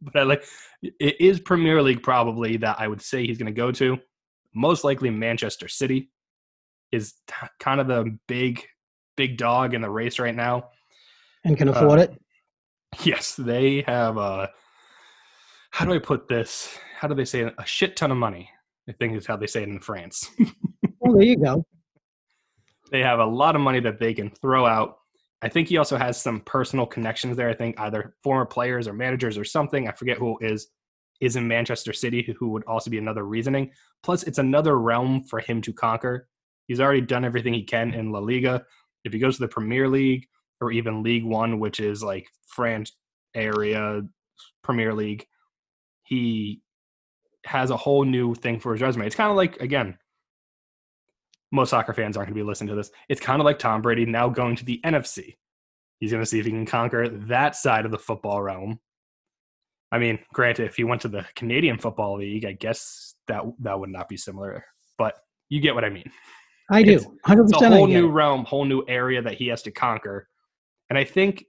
but 0.00 0.16
I 0.16 0.22
like 0.22 0.44
it 0.82 1.20
is 1.20 1.40
Premier 1.40 1.82
League 1.82 2.02
probably 2.02 2.56
that 2.58 2.76
I 2.78 2.88
would 2.88 3.02
say 3.02 3.26
he's 3.26 3.38
going 3.38 3.52
to 3.52 3.52
go 3.52 3.70
to. 3.72 3.98
Most 4.54 4.84
likely 4.84 5.10
Manchester 5.10 5.68
City 5.68 6.10
is 6.92 7.14
t- 7.26 7.34
kind 7.58 7.80
of 7.80 7.88
the 7.88 8.16
big 8.28 8.62
big 9.16 9.36
dog 9.36 9.74
in 9.74 9.80
the 9.82 9.90
race 9.90 10.18
right 10.18 10.34
now. 10.34 10.68
And 11.44 11.56
can 11.56 11.68
afford 11.68 11.98
Uh, 11.98 12.02
it. 12.02 12.22
Yes, 13.04 13.34
they 13.34 13.82
have 13.86 14.16
a. 14.16 14.50
How 15.70 15.84
do 15.86 15.92
I 15.94 15.98
put 15.98 16.28
this? 16.28 16.76
How 16.98 17.08
do 17.08 17.14
they 17.14 17.24
say 17.24 17.40
it? 17.40 17.54
a 17.58 17.66
shit 17.66 17.96
ton 17.96 18.10
of 18.10 18.18
money? 18.18 18.48
I 18.88 18.92
think 18.92 19.16
is 19.16 19.26
how 19.26 19.36
they 19.36 19.46
say 19.46 19.62
it 19.62 19.68
in 19.68 19.80
France. 19.80 20.30
Well, 21.04 21.14
there 21.14 21.24
you 21.26 21.36
go. 21.36 21.66
they 22.92 23.00
have 23.00 23.18
a 23.18 23.24
lot 23.24 23.56
of 23.56 23.60
money 23.60 23.80
that 23.80 23.98
they 23.98 24.14
can 24.14 24.30
throw 24.30 24.64
out. 24.66 24.98
I 25.42 25.48
think 25.48 25.66
he 25.66 25.76
also 25.76 25.96
has 25.96 26.16
some 26.22 26.40
personal 26.42 26.86
connections 26.86 27.36
there. 27.36 27.48
I 27.48 27.54
think 27.54 27.80
either 27.80 28.14
former 28.22 28.46
players 28.46 28.86
or 28.86 28.92
managers 28.92 29.36
or 29.36 29.42
something. 29.44 29.88
I 29.88 29.92
forget 29.92 30.16
who 30.16 30.38
it 30.40 30.52
is 30.52 30.68
is 31.20 31.34
in 31.34 31.48
Manchester 31.48 31.92
City, 31.92 32.32
who 32.38 32.50
would 32.50 32.62
also 32.66 32.88
be 32.88 32.98
another 32.98 33.24
reasoning. 33.24 33.72
Plus, 34.04 34.22
it's 34.22 34.38
another 34.38 34.78
realm 34.78 35.24
for 35.24 35.40
him 35.40 35.60
to 35.62 35.72
conquer. 35.72 36.28
He's 36.72 36.80
already 36.80 37.02
done 37.02 37.22
everything 37.22 37.52
he 37.52 37.64
can 37.64 37.92
in 37.92 38.12
La 38.12 38.18
Liga. 38.18 38.64
If 39.04 39.12
he 39.12 39.18
goes 39.18 39.36
to 39.36 39.42
the 39.42 39.48
Premier 39.48 39.90
League 39.90 40.26
or 40.58 40.72
even 40.72 41.02
Ligue 41.02 41.22
1, 41.22 41.60
which 41.60 41.80
is 41.80 42.02
like 42.02 42.26
France 42.46 42.96
area 43.34 44.00
Premier 44.64 44.94
League, 44.94 45.26
he 46.04 46.62
has 47.44 47.68
a 47.68 47.76
whole 47.76 48.06
new 48.06 48.34
thing 48.34 48.58
for 48.58 48.72
his 48.72 48.80
resume. 48.80 49.04
It's 49.04 49.14
kind 49.14 49.30
of 49.30 49.36
like 49.36 49.60
again, 49.60 49.98
most 51.50 51.68
soccer 51.68 51.92
fans 51.92 52.16
aren't 52.16 52.28
going 52.28 52.38
to 52.38 52.42
be 52.42 52.48
listening 52.48 52.68
to 52.68 52.74
this. 52.74 52.90
It's 53.10 53.20
kind 53.20 53.42
of 53.42 53.44
like 53.44 53.58
Tom 53.58 53.82
Brady 53.82 54.06
now 54.06 54.30
going 54.30 54.56
to 54.56 54.64
the 54.64 54.80
NFC. 54.82 55.36
He's 56.00 56.10
going 56.10 56.22
to 56.22 56.26
see 56.26 56.38
if 56.38 56.46
he 56.46 56.52
can 56.52 56.64
conquer 56.64 57.06
that 57.26 57.54
side 57.54 57.84
of 57.84 57.90
the 57.90 57.98
football 57.98 58.40
realm. 58.40 58.80
I 59.92 59.98
mean, 59.98 60.20
granted, 60.32 60.64
if 60.64 60.76
he 60.76 60.84
went 60.84 61.02
to 61.02 61.08
the 61.08 61.26
Canadian 61.36 61.76
Football 61.76 62.16
League, 62.16 62.46
I 62.46 62.52
guess 62.52 63.14
that 63.28 63.42
that 63.58 63.78
would 63.78 63.90
not 63.90 64.08
be 64.08 64.16
similar, 64.16 64.64
but 64.96 65.16
you 65.50 65.60
get 65.60 65.74
what 65.74 65.84
I 65.84 65.90
mean. 65.90 66.10
I 66.72 66.82
do. 66.82 66.92
It's- 66.92 67.06
100% 67.24 67.44
It's 67.50 67.62
a 67.62 67.68
whole 67.68 67.86
new 67.86 68.08
realm, 68.10 68.44
whole 68.44 68.64
new 68.64 68.82
area 68.88 69.22
that 69.22 69.34
he 69.34 69.48
has 69.48 69.62
to 69.62 69.70
conquer. 69.70 70.28
And 70.90 70.98
I 70.98 71.04
think 71.04 71.44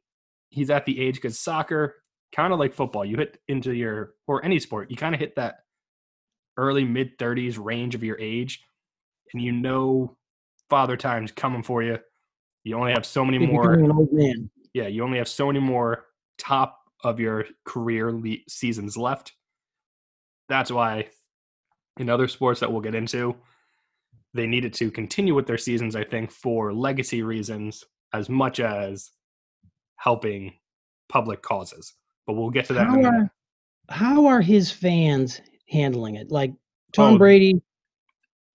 he's 0.49 0.69
at 0.69 0.85
the 0.85 0.99
age 0.99 1.15
because 1.15 1.39
soccer, 1.39 1.95
kind 2.35 2.53
of 2.53 2.59
like 2.59 2.73
football, 2.73 3.05
you 3.05 3.17
hit 3.17 3.39
into 3.47 3.73
your 3.73 4.13
or 4.27 4.43
any 4.45 4.59
sport, 4.59 4.91
you 4.91 4.97
kind 4.97 5.15
of 5.15 5.19
hit 5.19 5.35
that 5.35 5.59
early 6.57 6.83
mid 6.83 7.17
30s 7.17 7.57
range 7.57 7.95
of 7.95 8.03
your 8.03 8.19
age, 8.19 8.61
and 9.33 9.41
you 9.41 9.51
know 9.51 10.17
father 10.69 10.95
time's 10.97 11.31
coming 11.31 11.63
for 11.63 11.81
you. 11.83 11.97
You 12.63 12.77
only 12.77 12.91
have 12.93 13.05
so 13.05 13.25
many 13.25 13.39
more 13.39 13.73
an 13.73 13.91
old 13.91 14.11
man. 14.13 14.49
yeah, 14.73 14.87
you 14.87 15.03
only 15.03 15.17
have 15.17 15.27
so 15.27 15.47
many 15.47 15.59
more 15.59 16.05
top 16.37 16.79
of 17.03 17.19
your 17.19 17.45
career 17.65 18.11
le- 18.11 18.37
seasons 18.47 18.95
left. 18.95 19.33
That's 20.49 20.71
why 20.71 21.07
in 21.97 22.09
other 22.09 22.27
sports 22.27 22.59
that 22.61 22.71
we'll 22.71 22.81
get 22.81 22.95
into, 22.95 23.35
they 24.33 24.47
needed 24.47 24.73
to 24.73 24.89
continue 24.89 25.35
with 25.35 25.47
their 25.47 25.57
seasons, 25.57 25.95
I 25.95 26.03
think, 26.03 26.31
for 26.31 26.73
legacy 26.73 27.21
reasons 27.21 27.83
as 28.13 28.29
much 28.29 28.59
as 28.59 29.11
helping 29.97 30.53
public 31.09 31.41
causes. 31.41 31.93
But 32.25 32.33
we'll 32.33 32.49
get 32.49 32.65
to 32.65 32.73
that 32.73 32.87
How 32.87 33.03
are, 33.03 33.31
how 33.89 34.25
are 34.25 34.41
his 34.41 34.71
fans 34.71 35.41
handling 35.69 36.15
it? 36.15 36.31
Like 36.31 36.53
Tom 36.93 37.15
Oh. 37.15 37.17
Brady 37.17 37.61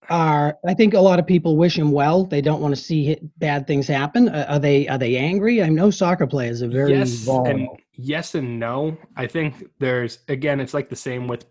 are 0.09 0.57
I 0.65 0.73
think 0.73 0.95
a 0.95 0.99
lot 0.99 1.19
of 1.19 1.27
people 1.27 1.55
wish 1.55 1.77
him 1.77 1.91
well. 1.91 2.25
They 2.25 2.41
don't 2.41 2.61
want 2.61 2.75
to 2.75 2.81
see 2.81 3.15
bad 3.37 3.67
things 3.67 3.87
happen. 3.87 4.29
Uh, 4.29 4.45
are 4.49 4.59
they 4.59 4.87
are 4.87 4.97
they 4.97 5.15
angry? 5.17 5.61
I 5.61 5.69
know 5.69 5.91
soccer 5.91 6.25
players 6.25 6.63
are 6.63 6.67
very 6.67 6.93
yes 6.93 7.27
and 7.27 7.67
yes 7.93 8.33
and 8.35 8.59
no. 8.59 8.97
I 9.15 9.27
think 9.27 9.65
there's 9.79 10.19
again, 10.27 10.59
it's 10.59 10.73
like 10.73 10.89
the 10.89 10.95
same 10.95 11.27
with. 11.27 11.45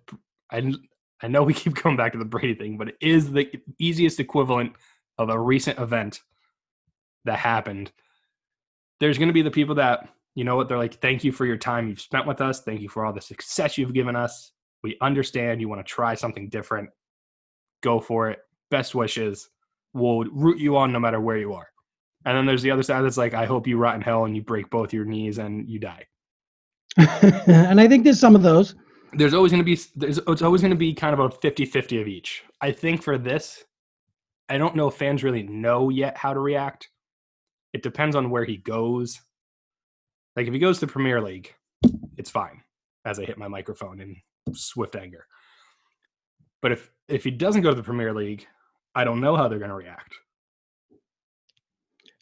I 0.51 0.73
I 1.23 1.29
know 1.29 1.43
we 1.43 1.55
keep 1.55 1.75
coming 1.75 1.97
back 1.97 2.13
to 2.13 2.19
the 2.19 2.25
Brady 2.25 2.55
thing, 2.55 2.77
but 2.77 2.89
it 2.89 2.97
is 3.01 3.33
the 3.33 3.51
easiest 3.79 4.21
equivalent 4.21 4.73
of 5.19 5.31
a 5.31 5.39
recent 5.39 5.79
event 5.79 6.21
that 7.25 7.39
happened. 7.39 7.91
There's 9.01 9.19
going 9.19 9.29
to 9.29 9.35
be 9.35 9.43
the 9.43 9.51
people 9.51 9.77
that 9.77 10.09
you 10.35 10.45
know 10.45 10.57
what 10.57 10.69
they're 10.69 10.79
like. 10.79 10.95
Thank 10.95 11.25
you 11.25 11.33
for 11.33 11.47
your 11.47 11.57
time 11.57 11.89
you've 11.89 12.01
spent 12.01 12.27
with 12.27 12.41
us. 12.41 12.61
Thank 12.61 12.81
you 12.81 12.89
for 12.89 13.05
all 13.05 13.13
the 13.13 13.21
success 13.21 13.77
you've 13.77 13.93
given 13.93 14.15
us. 14.15 14.53
We 14.83 14.97
understand 15.01 15.61
you 15.61 15.69
want 15.69 15.85
to 15.85 15.93
try 15.93 16.15
something 16.15 16.49
different. 16.49 16.91
Go 17.83 17.99
for 17.99 18.31
it. 18.31 18.39
Best 18.71 18.95
wishes. 18.95 19.51
We'll 19.95 20.25
root 20.31 20.59
you 20.59 20.77
on 20.77 20.93
no 20.93 21.01
matter 21.01 21.21
where 21.21 21.39
you 21.39 21.55
are. 21.55 21.69
And 22.25 22.37
then 22.37 22.47
there's 22.47 22.63
the 22.63 22.71
other 22.71 22.83
side 22.83 23.03
that's 23.03 23.17
like, 23.17 23.35
I 23.35 23.47
hope 23.47 23.67
you 23.67 23.79
rot 23.79 23.97
in 23.97 24.01
hell 24.01 24.25
and 24.27 24.37
you 24.37 24.43
break 24.43 24.71
both 24.71 24.93
your 24.93 25.05
knees 25.05 25.39
and 25.39 25.69
you 25.69 25.79
die. 25.79 26.07
and 26.97 27.81
I 27.81 27.89
think 27.89 28.05
there's 28.05 28.21
some 28.21 28.37
of 28.37 28.43
those. 28.43 28.75
There's 29.13 29.35
always 29.35 29.53
going 29.53 29.65
to 29.65 29.65
be 29.65 29.81
there's 29.97 30.19
it's 30.19 30.43
always 30.43 30.61
going 30.61 30.71
to 30.71 30.77
be 30.77 30.95
kind 30.95 31.19
of 31.19 31.21
a 31.21 31.29
50-50 31.29 32.01
of 32.01 32.09
each. 32.09 32.45
I 32.61 32.73
think 32.73 33.03
for 33.03 33.19
this, 33.19 33.65
I 34.49 34.59
don't 34.59 34.77
know 34.77 34.89
if 34.89 34.95
fans 34.95 35.25
really 35.25 35.43
know 35.43 35.89
yet 35.89 36.17
how 36.17 36.33
to 36.33 36.41
react. 36.41 36.91
It 37.73 37.83
depends 37.83 38.17
on 38.17 38.31
where 38.31 38.45
he 38.45 38.57
goes. 38.59 39.21
Like 40.37 40.47
if 40.47 40.53
he 40.53 40.59
goes 40.59 40.79
to 40.81 40.87
Premier 40.87 41.21
League, 41.21 41.55
it's 42.17 42.31
fine. 42.31 42.63
As 43.05 43.19
I 43.19 43.25
hit 43.25 43.39
my 43.39 43.49
microphone 43.49 44.01
in 44.01 44.17
swift 44.53 44.97
anger. 44.97 45.27
But 46.61 46.73
if 46.73 46.91
if 47.09 47.25
he 47.25 47.31
doesn't 47.31 47.63
go 47.63 47.71
to 47.71 47.77
the 47.77 47.83
Premier 47.83 48.13
League, 48.13 48.47
I 48.95 49.05
don't 49.05 49.21
know 49.21 49.37
how 49.37 49.49
they're 49.49 49.59
going 49.59 49.71
to 49.71 49.77
react. 49.77 50.15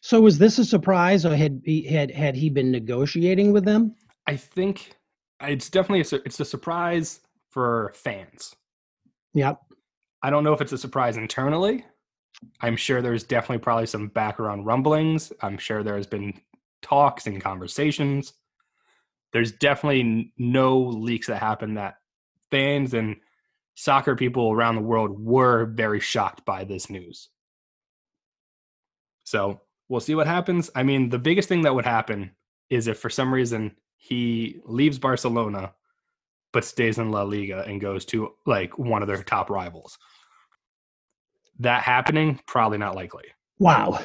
So 0.03 0.21
was 0.21 0.39
this 0.39 0.59
a 0.59 0.65
surprise, 0.65 1.27
or 1.27 1.35
had 1.35 1.61
he 1.65 1.83
had 1.83 2.11
had 2.11 2.37
he 2.37 2.49
been 2.49 2.71
negotiating 2.71 3.53
with 3.53 3.65
them? 3.65 3.95
I 4.27 4.37
think 4.37 4.97
it's 5.41 5.71
definitely 5.71 6.19
a, 6.19 6.23
it's 6.25 6.41
a 6.41 6.45
surprise 6.45 7.21
for 7.51 7.93
fans. 7.95 8.55
Yep. 9.35 9.61
I 10.23 10.31
don't 10.31 10.45
know 10.45 10.53
if 10.53 10.61
it's 10.61 10.73
a 10.73 10.79
surprise 10.79 11.17
internally. 11.17 11.85
I'm 12.61 12.77
sure 12.77 13.01
there's 13.01 13.25
definitely 13.25 13.63
probably 13.63 13.87
some 13.87 14.09
background 14.09 14.67
rumblings. 14.67 15.33
I'm 15.43 15.59
sure 15.59 15.83
there's 15.83 16.07
been 16.07 16.35
talks 16.83 17.27
and 17.27 17.41
conversations. 17.41 18.35
There's 19.33 19.53
definitely 19.53 20.33
no 20.39 20.79
leaks 20.79 21.27
that 21.27 21.39
happened 21.39 21.77
that 21.77 21.97
fans 22.51 22.95
and 22.95 23.17
soccer 23.75 24.17
people 24.17 24.53
around 24.53 24.77
the 24.77 24.81
world 24.83 25.19
were 25.19 25.67
very 25.67 26.01
shocked 26.01 26.45
by 26.45 26.65
this 26.65 26.89
news. 26.89 27.29
So 29.25 29.61
we'll 29.89 30.01
see 30.01 30.15
what 30.15 30.27
happens. 30.27 30.71
I 30.75 30.83
mean, 30.83 31.09
the 31.09 31.19
biggest 31.19 31.49
thing 31.49 31.63
that 31.63 31.75
would 31.75 31.85
happen 31.85 32.33
is 32.71 32.89
if 32.89 32.99
for 32.99 33.11
some 33.11 33.33
reason 33.33 33.77
he 33.97 34.61
leaves 34.65 34.99
Barcelona 34.99 35.73
but 36.53 36.65
stays 36.65 36.97
in 36.97 37.11
La 37.11 37.23
Liga 37.23 37.65
and 37.67 37.83
goes 37.83 38.07
to 38.07 38.33
like 38.47 38.79
one 38.79 39.03
of 39.03 39.09
their 39.09 39.23
top 39.23 39.51
rivals. 39.51 39.99
That 41.59 41.83
happening, 41.83 42.41
probably 42.47 42.79
not 42.79 42.95
likely. 42.95 43.25
Wow. 43.59 44.01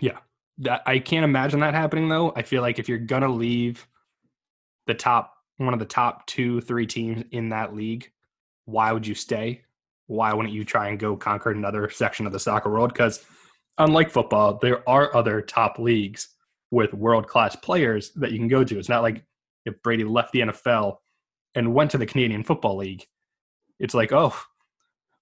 Yeah, 0.00 0.18
that 0.58 0.82
I 0.86 1.00
can't 1.00 1.24
imagine 1.24 1.60
that 1.60 1.74
happening 1.74 2.08
though. 2.08 2.32
I 2.34 2.42
feel 2.42 2.62
like 2.62 2.78
if 2.78 2.88
you're 2.88 2.98
gonna 2.98 3.28
leave 3.28 3.86
the 4.86 4.94
top 4.94 5.34
one 5.58 5.74
of 5.74 5.80
the 5.80 5.86
top 5.86 6.26
two, 6.26 6.60
three 6.62 6.86
teams 6.86 7.24
in 7.32 7.50
that 7.50 7.74
league, 7.74 8.10
why 8.64 8.92
would 8.92 9.06
you 9.06 9.14
stay? 9.14 9.62
Why 10.06 10.32
wouldn't 10.32 10.54
you 10.54 10.64
try 10.64 10.88
and 10.88 10.98
go 10.98 11.16
conquer 11.16 11.50
another 11.50 11.90
section 11.90 12.26
of 12.26 12.32
the 12.32 12.40
soccer 12.40 12.70
world? 12.70 12.92
Because 12.92 13.24
unlike 13.76 14.10
football, 14.10 14.58
there 14.58 14.88
are 14.88 15.14
other 15.14 15.42
top 15.42 15.78
leagues 15.78 16.28
with 16.70 16.92
world 16.94 17.26
class 17.26 17.56
players 17.56 18.12
that 18.16 18.32
you 18.32 18.38
can 18.38 18.48
go 18.48 18.64
to. 18.64 18.78
It's 18.78 18.88
not 18.88 19.02
like 19.02 19.24
if 19.64 19.82
Brady 19.82 20.04
left 20.04 20.32
the 20.32 20.40
NFL 20.40 20.96
and 21.54 21.74
went 21.74 21.90
to 21.92 21.98
the 21.98 22.06
Canadian 22.06 22.44
Football 22.44 22.76
League. 22.76 23.06
It's 23.78 23.94
like, 23.94 24.12
oh, 24.12 24.34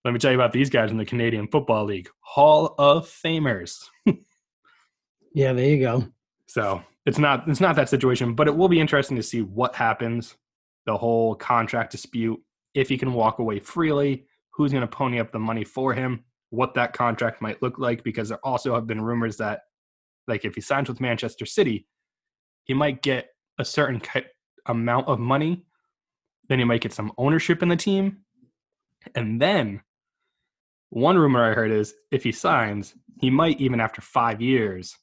let 0.04 0.12
me 0.12 0.18
tell 0.18 0.30
you 0.30 0.38
about 0.38 0.52
these 0.52 0.70
guys 0.70 0.90
in 0.90 0.96
the 0.96 1.04
Canadian 1.04 1.48
Football 1.48 1.84
League. 1.84 2.08
Hall 2.20 2.74
of 2.78 3.08
Famers. 3.08 3.84
Yeah, 5.36 5.52
there 5.52 5.68
you 5.68 5.80
go. 5.80 6.02
So 6.46 6.82
it's 7.04 7.18
not 7.18 7.46
it's 7.46 7.60
not 7.60 7.76
that 7.76 7.90
situation, 7.90 8.34
but 8.34 8.48
it 8.48 8.56
will 8.56 8.70
be 8.70 8.80
interesting 8.80 9.18
to 9.18 9.22
see 9.22 9.42
what 9.42 9.74
happens. 9.74 10.34
The 10.86 10.96
whole 10.96 11.34
contract 11.34 11.92
dispute, 11.92 12.40
if 12.72 12.88
he 12.88 12.96
can 12.96 13.12
walk 13.12 13.38
away 13.38 13.58
freely, 13.58 14.24
who's 14.54 14.72
going 14.72 14.80
to 14.80 14.86
pony 14.86 15.20
up 15.20 15.32
the 15.32 15.38
money 15.38 15.62
for 15.62 15.92
him, 15.92 16.24
what 16.48 16.72
that 16.72 16.94
contract 16.94 17.42
might 17.42 17.60
look 17.60 17.78
like, 17.78 18.02
because 18.02 18.30
there 18.30 18.38
also 18.42 18.74
have 18.74 18.86
been 18.86 19.02
rumors 19.02 19.36
that, 19.36 19.64
like, 20.28 20.44
if 20.44 20.54
he 20.54 20.60
signs 20.60 20.88
with 20.88 21.00
Manchester 21.00 21.46
City, 21.46 21.86
he 22.64 22.74
might 22.74 23.02
get 23.02 23.28
a 23.58 23.64
certain 23.64 24.02
amount 24.66 25.08
of 25.08 25.18
money, 25.18 25.64
then 26.48 26.58
he 26.58 26.64
might 26.64 26.80
get 26.80 26.92
some 26.92 27.12
ownership 27.18 27.62
in 27.62 27.68
the 27.68 27.76
team, 27.76 28.18
and 29.14 29.40
then 29.40 29.80
one 30.90 31.16
rumor 31.18 31.44
I 31.44 31.54
heard 31.54 31.70
is 31.70 31.94
if 32.10 32.22
he 32.22 32.32
signs, 32.32 32.94
he 33.20 33.30
might 33.30 33.60
even 33.60 33.80
after 33.80 34.00
five 34.00 34.40
years 34.40 34.96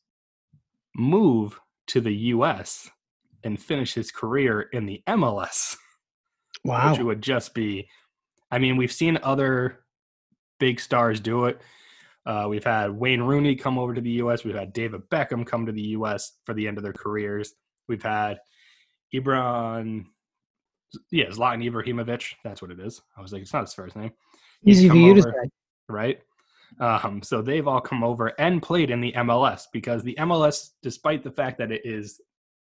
move 0.95 1.59
to 1.87 2.01
the 2.01 2.13
US 2.13 2.89
and 3.43 3.59
finish 3.61 3.93
his 3.93 4.11
career 4.11 4.61
in 4.61 4.85
the 4.85 5.01
MLS, 5.07 5.75
Wow. 6.63 6.91
which 6.91 7.01
would 7.01 7.21
just 7.21 7.53
be, 7.53 7.89
I 8.51 8.59
mean, 8.59 8.77
we've 8.77 8.91
seen 8.91 9.19
other 9.23 9.83
big 10.59 10.79
stars 10.79 11.19
do 11.19 11.45
it. 11.45 11.61
Uh, 12.25 12.45
we've 12.49 12.63
had 12.63 12.91
Wayne 12.91 13.21
Rooney 13.21 13.55
come 13.55 13.77
over 13.77 13.93
to 13.93 14.01
the 14.01 14.11
US. 14.11 14.43
We've 14.43 14.55
had 14.55 14.73
David 14.73 15.01
Beckham 15.09 15.45
come 15.45 15.65
to 15.65 15.71
the 15.71 15.81
US 15.97 16.33
for 16.45 16.53
the 16.53 16.67
end 16.67 16.77
of 16.77 16.83
their 16.83 16.93
careers. 16.93 17.53
We've 17.87 18.03
had 18.03 18.39
Ibran 19.13 20.05
Yeah, 21.11 21.25
Zlatan 21.27 21.69
Ibrahimovic. 21.69 22.33
That's 22.43 22.61
what 22.61 22.71
it 22.71 22.79
is. 22.79 23.01
I 23.17 23.21
was 23.21 23.33
like, 23.33 23.41
it's 23.41 23.53
not 23.53 23.63
his 23.63 23.73
first 23.73 23.95
name. 23.95 24.11
Easy 24.65 24.87
for 24.87 24.95
you 24.95 25.13
to 25.15 25.19
over. 25.19 25.31
say. 25.43 25.49
right? 25.89 26.19
Um, 26.79 27.21
so 27.21 27.41
they've 27.41 27.67
all 27.67 27.81
come 27.81 28.03
over 28.03 28.31
and 28.39 28.61
played 28.61 28.89
in 28.89 29.01
the 29.01 29.11
MLS 29.17 29.65
because 29.71 30.03
the 30.03 30.15
MLS, 30.19 30.69
despite 30.81 31.23
the 31.23 31.31
fact 31.31 31.57
that 31.59 31.71
it 31.71 31.81
is 31.83 32.21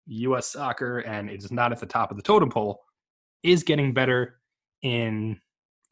U.S. 0.07 0.47
soccer 0.47 0.99
and 1.01 1.29
it's 1.31 1.51
not 1.51 1.73
at 1.73 1.81
the 1.81 1.87
top 1.87 2.11
of 2.11 2.17
the 2.17 2.23
totem 2.23 2.51
pole, 2.51 2.81
is 3.43 3.63
getting 3.63 3.93
better 3.95 4.41
in 4.83 5.41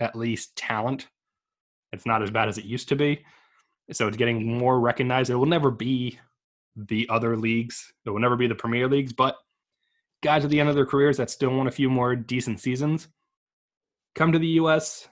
at 0.01 0.15
least 0.15 0.55
talent. 0.57 1.09
It's 1.93 2.07
not 2.07 2.23
as 2.23 2.31
bad 2.31 2.49
as 2.49 2.59
it 2.59 2.65
used 2.65 2.89
to 2.91 2.97
be. 2.97 3.25
So 3.93 4.09
it's 4.09 4.17
getting 4.17 4.59
more 4.59 4.81
recognized. 4.81 5.31
It 5.31 5.37
will 5.37 5.47
never 5.47 5.71
be 5.71 6.19
the 6.77 7.09
other 7.09 7.37
leagues. 7.37 7.93
It 8.05 8.11
will 8.11 8.21
never 8.21 8.37
be 8.37 8.47
the 8.47 8.55
Premier 8.55 8.89
Leagues, 8.89 9.13
but 9.13 9.37
guys 10.23 10.45
at 10.45 10.51
the 10.51 10.59
end 10.59 10.69
of 10.69 10.75
their 10.75 10.87
careers 10.87 11.17
that 11.19 11.31
still 11.31 11.51
want 11.51 11.69
a 11.69 11.73
few 11.73 11.89
more 11.89 12.17
decent 12.17 12.61
seasons 12.61 13.09
come 14.17 14.33
to 14.33 14.39
the 14.39 14.47
U.S., 14.47 15.09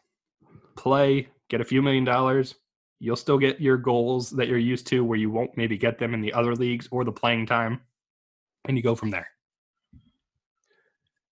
play, 0.77 1.29
get 1.49 1.61
a 1.61 1.65
few 1.65 1.83
million 1.83 2.05
dollars. 2.05 2.57
You'll 2.99 3.17
still 3.17 3.39
get 3.39 3.61
your 3.61 3.77
goals 3.77 4.31
that 4.31 4.49
you're 4.49 4.59
used 4.59 4.87
to, 4.89 5.05
where 5.05 5.19
you 5.19 5.31
won't 5.31 5.57
maybe 5.57 5.77
get 5.77 5.99
them 5.99 6.15
in 6.15 6.21
the 6.21 6.33
other 6.33 6.57
leagues 6.57 6.89
or 6.91 7.05
the 7.05 7.13
playing 7.13 7.47
time, 7.47 7.81
and 8.67 8.77
you 8.77 8.83
go 8.83 8.95
from 8.95 9.11
there. 9.11 9.29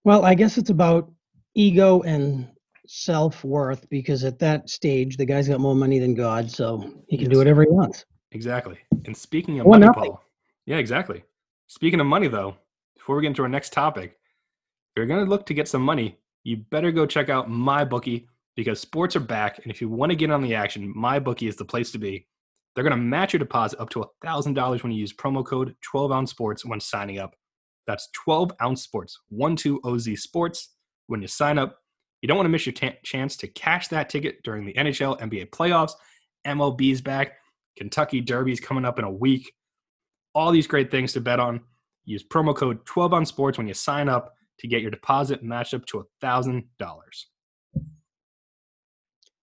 Well, 0.05 0.25
I 0.25 0.35
guess 0.35 0.59
it's 0.59 0.71
about 0.71 1.11
ego 1.55 2.03
and 2.03 2.49
self 2.87 3.45
worth 3.45 3.89
because 3.91 4.25
at 4.25 4.39
that 4.41 4.69
stage, 4.69 5.17
the 5.17 5.25
guy's 5.25 5.49
got 5.49 5.61
more 5.61 5.75
money 5.75 5.99
than 5.99 6.15
God, 6.15 6.51
so 6.51 6.93
he 7.09 7.19
can 7.19 7.31
do 7.31 7.39
whatever 7.39 7.63
he 7.63 7.69
wants. 7.69 8.05
Exactly. 8.33 8.79
And 9.05 9.17
speaking 9.17 9.61
of 9.61 9.67
money, 9.67 9.87
nothing. 9.87 10.05
Paul. 10.05 10.25
Yeah, 10.67 10.77
exactly. 10.77 11.23
Speaking 11.67 12.01
of 12.01 12.07
money, 12.07 12.29
though, 12.29 12.57
before 12.97 13.17
we 13.17 13.23
get 13.23 13.29
into 13.29 13.43
our 13.43 13.49
next 13.49 13.73
topic, 13.73 14.13
if 14.13 14.97
you're 14.97 15.07
going 15.07 15.25
to 15.25 15.31
look 15.31 15.47
to 15.47 15.55
get 15.55 15.69
some 15.69 15.83
money, 15.83 16.19
you 16.45 16.59
better 16.71 16.93
go 16.93 17.07
check 17.07 17.29
out 17.29 17.49
MyBookie 17.49 18.27
because 18.57 18.81
sports 18.81 19.17
are 19.17 19.21
back. 19.21 19.59
And 19.63 19.73
if 19.73 19.81
you 19.81 19.89
want 19.89 20.11
to 20.11 20.17
get 20.17 20.31
on 20.31 20.43
the 20.43 20.55
action, 20.55 20.93
MyBookie 20.95 21.49
is 21.49 21.57
the 21.57 21.65
place 21.65 21.91
to 21.93 21.99
be. 21.99 22.27
They're 22.75 22.85
going 22.85 22.97
to 22.97 23.03
match 23.03 23.33
your 23.33 23.39
deposit 23.39 23.81
up 23.81 23.91
to 23.91 24.05
$1,000 24.25 24.83
when 24.83 24.93
you 24.93 24.99
use 24.99 25.13
promo 25.13 25.45
code 25.45 25.75
12 25.83 26.13
ounce 26.13 26.31
sports 26.31 26.65
when 26.65 26.81
signing 26.81 27.19
up. 27.19 27.35
That's 27.87 28.09
12 28.25 28.53
ounce 28.63 28.83
sports, 28.83 29.19
12OZ 29.33 30.19
sports. 30.19 30.71
When 31.07 31.21
you 31.21 31.29
sign 31.29 31.59
up, 31.59 31.82
you 32.23 32.29
don't 32.29 32.37
want 32.37 32.47
to 32.47 32.51
miss 32.51 32.65
your 32.65 32.73
ta- 32.73 32.97
chance 33.03 33.37
to 33.39 33.49
cash 33.49 33.89
that 33.89 34.09
ticket 34.09 34.43
during 34.45 34.65
the 34.65 34.73
NHL, 34.73 35.21
NBA 35.21 35.51
playoffs, 35.51 35.93
MLB's 36.47 37.01
back, 37.01 37.33
Kentucky 37.77 38.21
Derby's 38.21 38.61
coming 38.61 38.85
up 38.85 38.99
in 38.99 39.05
a 39.05 39.11
week. 39.11 39.53
All 40.35 40.51
these 40.53 40.67
great 40.67 40.91
things 40.91 41.13
to 41.13 41.21
bet 41.21 41.41
on. 41.41 41.61
Use 42.05 42.25
promo 42.25 42.57
code 42.57 42.85
12 42.87 43.13
on 43.13 43.27
sports 43.27 43.59
when 43.59 43.69
you 43.69 43.75
sign 43.75 44.09
up 44.09 44.35
to 44.61 44.69
get 44.69 44.83
your 44.83 44.91
deposit 44.91 45.43
matched 45.43 45.75
up 45.75 45.85
to 45.87 46.07
$1,000. 46.23 46.63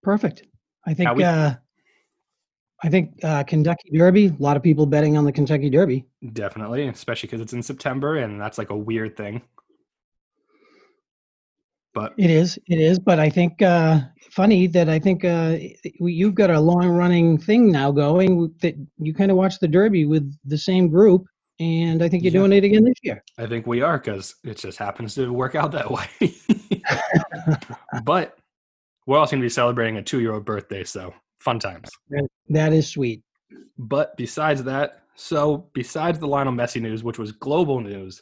Perfect. 0.01 0.43
I 0.85 0.93
think 0.93 1.13
we- 1.15 1.23
uh, 1.23 1.53
I 2.81 2.87
think 2.87 3.19
uh, 3.25 3.43
Kentucky 3.43 3.89
Derby. 3.93 4.27
A 4.27 4.35
lot 4.39 4.55
of 4.55 4.63
people 4.63 4.85
betting 4.85 5.17
on 5.17 5.25
the 5.25 5.33
Kentucky 5.33 5.69
Derby. 5.69 6.05
Definitely, 6.31 6.87
especially 6.87 7.27
because 7.27 7.41
it's 7.41 7.51
in 7.51 7.61
September 7.61 8.15
and 8.17 8.39
that's 8.39 8.57
like 8.57 8.69
a 8.69 8.77
weird 8.77 9.17
thing. 9.17 9.41
But 11.93 12.13
It 12.17 12.29
is. 12.29 12.57
It 12.67 12.79
is. 12.79 12.99
But 12.99 13.19
I 13.19 13.29
think 13.29 13.61
uh, 13.61 14.01
funny 14.31 14.67
that 14.67 14.89
I 14.89 14.99
think 14.99 15.25
uh, 15.25 15.57
you've 15.99 16.35
got 16.35 16.51
a 16.51 16.59
long 16.59 16.87
running 16.87 17.37
thing 17.37 17.71
now 17.71 17.91
going 17.91 18.53
that 18.61 18.75
you 18.97 19.13
kind 19.13 19.31
of 19.31 19.37
watch 19.37 19.59
the 19.59 19.67
Derby 19.67 20.05
with 20.05 20.31
the 20.45 20.57
same 20.57 20.87
group, 20.87 21.25
and 21.59 22.03
I 22.03 22.09
think 22.09 22.23
you're 22.23 22.31
Yeah. 22.31 22.39
doing 22.39 22.53
it 22.53 22.63
again 22.63 22.83
this 22.83 22.95
year. 23.01 23.23
I 23.37 23.47
think 23.47 23.65
we 23.65 23.81
are 23.81 23.97
because 23.97 24.35
it 24.43 24.57
just 24.57 24.77
happens 24.77 25.15
to 25.15 25.33
work 25.33 25.55
out 25.55 25.71
that 25.71 25.89
way. 25.89 26.07
but 28.03 28.37
we're 29.07 29.17
also 29.17 29.31
going 29.31 29.41
to 29.41 29.45
be 29.45 29.49
celebrating 29.49 29.97
a 29.97 30.03
two 30.03 30.19
year 30.19 30.33
old 30.33 30.45
birthday, 30.45 30.83
so 30.83 31.13
fun 31.39 31.59
times. 31.59 31.89
That 32.49 32.73
is 32.73 32.87
sweet. 32.87 33.23
But 33.77 34.15
besides 34.15 34.63
that, 34.65 35.01
so 35.15 35.69
besides 35.73 36.19
the 36.19 36.27
Lionel 36.27 36.53
Messi 36.53 36.81
news, 36.81 37.03
which 37.03 37.17
was 37.17 37.31
global 37.31 37.81
news, 37.81 38.21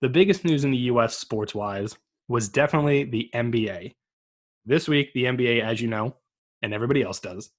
the 0.00 0.08
biggest 0.08 0.44
news 0.44 0.64
in 0.64 0.72
the 0.72 0.76
US 0.78 1.16
sports 1.16 1.54
wise 1.54 1.96
was 2.28 2.48
definitely 2.48 3.04
the 3.04 3.30
NBA. 3.34 3.94
This 4.64 4.88
week, 4.88 5.12
the 5.14 5.24
NBA, 5.24 5.62
as 5.62 5.80
you 5.80 5.88
know, 5.88 6.16
and 6.62 6.74
everybody 6.74 7.02
else 7.02 7.20
does, 7.20 7.50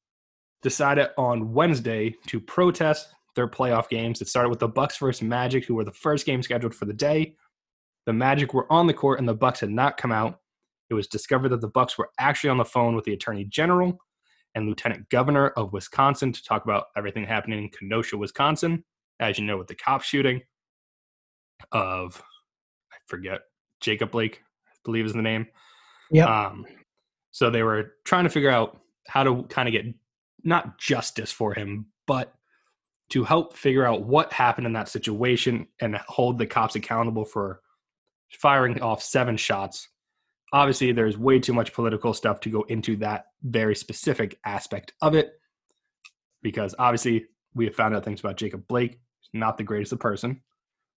decided 0.61 1.09
on 1.17 1.53
Wednesday 1.53 2.15
to 2.27 2.39
protest 2.39 3.09
their 3.35 3.47
playoff 3.47 3.87
games. 3.87 4.21
It 4.21 4.27
started 4.27 4.49
with 4.49 4.59
the 4.59 4.67
Bucks 4.67 4.97
versus 4.97 5.21
Magic, 5.21 5.65
who 5.65 5.75
were 5.75 5.85
the 5.85 5.91
first 5.91 6.25
game 6.25 6.41
scheduled 6.41 6.75
for 6.75 6.85
the 6.85 6.93
day. 6.93 7.35
The 8.05 8.13
Magic 8.13 8.53
were 8.53 8.71
on 8.71 8.87
the 8.87 8.93
court 8.93 9.19
and 9.19 9.29
the 9.29 9.35
Bucks 9.35 9.59
had 9.59 9.69
not 9.69 9.97
come 9.97 10.11
out. 10.11 10.39
It 10.89 10.93
was 10.93 11.07
discovered 11.07 11.49
that 11.49 11.61
the 11.61 11.67
Bucks 11.67 11.97
were 11.97 12.09
actually 12.19 12.49
on 12.49 12.57
the 12.57 12.65
phone 12.65 12.95
with 12.95 13.05
the 13.05 13.13
Attorney 13.13 13.45
General 13.45 13.97
and 14.55 14.67
Lieutenant 14.67 15.07
Governor 15.09 15.49
of 15.49 15.73
Wisconsin 15.73 16.31
to 16.31 16.43
talk 16.43 16.63
about 16.63 16.85
everything 16.97 17.25
happening 17.25 17.63
in 17.63 17.69
Kenosha, 17.69 18.17
Wisconsin. 18.17 18.83
As 19.19 19.37
you 19.37 19.45
know, 19.45 19.57
with 19.57 19.67
the 19.67 19.75
cop 19.75 20.03
shooting 20.03 20.41
of, 21.71 22.21
I 22.91 22.97
forget, 23.07 23.41
Jacob 23.81 24.11
Blake, 24.11 24.41
believe 24.87 25.05
is 25.05 25.13
the 25.13 25.21
name. 25.21 25.47
Yeah. 26.11 26.47
Um, 26.47 26.65
so 27.31 27.49
they 27.49 27.61
were 27.61 27.93
trying 28.05 28.23
to 28.23 28.29
figure 28.29 28.49
out 28.49 28.79
how 29.07 29.23
to 29.23 29.43
kind 29.43 29.67
of 29.67 29.73
get 29.73 29.85
not 30.43 30.79
justice 30.79 31.31
for 31.31 31.53
him, 31.53 31.87
but 32.07 32.33
to 33.09 33.23
help 33.23 33.55
figure 33.55 33.85
out 33.85 34.03
what 34.03 34.33
happened 34.33 34.65
in 34.65 34.73
that 34.73 34.89
situation 34.89 35.67
and 35.79 35.95
hold 36.07 36.37
the 36.37 36.45
cops 36.47 36.75
accountable 36.75 37.25
for 37.25 37.61
firing 38.31 38.81
off 38.81 39.03
seven 39.03 39.37
shots. 39.37 39.89
Obviously, 40.53 40.91
there's 40.91 41.17
way 41.17 41.39
too 41.39 41.53
much 41.53 41.73
political 41.73 42.13
stuff 42.13 42.39
to 42.41 42.49
go 42.49 42.63
into 42.63 42.95
that 42.97 43.25
very 43.43 43.75
specific 43.75 44.39
aspect 44.45 44.93
of 45.01 45.13
it 45.13 45.31
because 46.41 46.73
obviously 46.79 47.25
we 47.53 47.65
have 47.65 47.75
found 47.75 47.95
out 47.95 48.05
things 48.05 48.19
about 48.21 48.37
Jacob 48.37 48.67
Blake. 48.67 48.99
He's 49.19 49.39
not 49.39 49.57
the 49.57 49.63
greatest 49.63 49.91
of 49.91 49.99
person. 49.99 50.41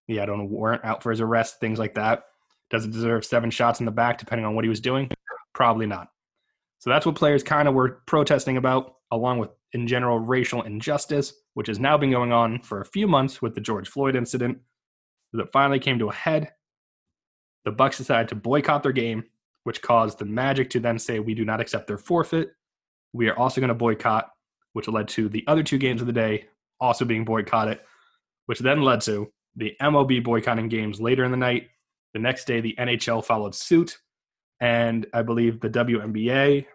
He 0.06 0.16
had 0.16 0.28
on 0.28 0.40
a 0.40 0.44
warrant 0.44 0.84
out 0.84 1.02
for 1.02 1.10
his 1.10 1.20
arrest, 1.20 1.60
things 1.60 1.78
like 1.78 1.94
that. 1.94 2.24
Does 2.70 2.84
it 2.84 2.92
deserve 2.92 3.24
seven 3.24 3.50
shots 3.50 3.80
in 3.80 3.86
the 3.86 3.92
back 3.92 4.18
depending 4.18 4.46
on 4.46 4.54
what 4.54 4.64
he 4.64 4.68
was 4.68 4.80
doing? 4.80 5.10
Probably 5.54 5.86
not. 5.86 6.08
So 6.78 6.88
that's 6.88 7.04
what 7.04 7.16
players 7.16 7.42
kind 7.42 7.68
of 7.68 7.74
were 7.74 8.00
protesting 8.06 8.56
about, 8.56 8.94
along 9.10 9.38
with, 9.38 9.50
in 9.72 9.86
general, 9.86 10.18
racial 10.18 10.62
injustice, 10.62 11.34
which 11.54 11.66
has 11.66 11.78
now 11.78 11.98
been 11.98 12.10
going 12.10 12.32
on 12.32 12.60
for 12.62 12.80
a 12.80 12.86
few 12.86 13.06
months 13.06 13.42
with 13.42 13.54
the 13.54 13.60
George 13.60 13.88
Floyd 13.88 14.16
incident. 14.16 14.58
That 15.32 15.52
finally 15.52 15.78
came 15.78 15.98
to 15.98 16.08
a 16.08 16.14
head. 16.14 16.52
The 17.64 17.70
Bucks 17.70 17.98
decided 17.98 18.28
to 18.28 18.34
boycott 18.34 18.82
their 18.82 18.92
game, 18.92 19.24
which 19.64 19.82
caused 19.82 20.18
the 20.18 20.24
Magic 20.24 20.70
to 20.70 20.80
then 20.80 20.98
say, 20.98 21.20
"We 21.20 21.34
do 21.34 21.44
not 21.44 21.60
accept 21.60 21.86
their 21.86 21.98
forfeit. 21.98 22.52
We 23.12 23.28
are 23.28 23.38
also 23.38 23.60
going 23.60 23.68
to 23.68 23.74
boycott," 23.74 24.30
which 24.72 24.88
led 24.88 25.08
to 25.08 25.28
the 25.28 25.44
other 25.46 25.62
two 25.62 25.78
games 25.78 26.00
of 26.00 26.06
the 26.06 26.12
day 26.12 26.48
also 26.80 27.04
being 27.04 27.24
boycotted, 27.24 27.80
which 28.46 28.60
then 28.60 28.82
led 28.82 29.02
to 29.02 29.30
the 29.54 29.76
MLB 29.80 30.20
boycotting 30.20 30.68
games 30.68 31.00
later 31.00 31.24
in 31.24 31.30
the 31.30 31.36
night. 31.36 31.68
The 32.12 32.20
next 32.20 32.46
day, 32.46 32.60
the 32.60 32.74
NHL 32.78 33.24
followed 33.24 33.54
suit, 33.54 33.98
and 34.60 35.06
I 35.14 35.22
believe 35.22 35.60
the 35.60 35.70
WNBA. 35.70 36.66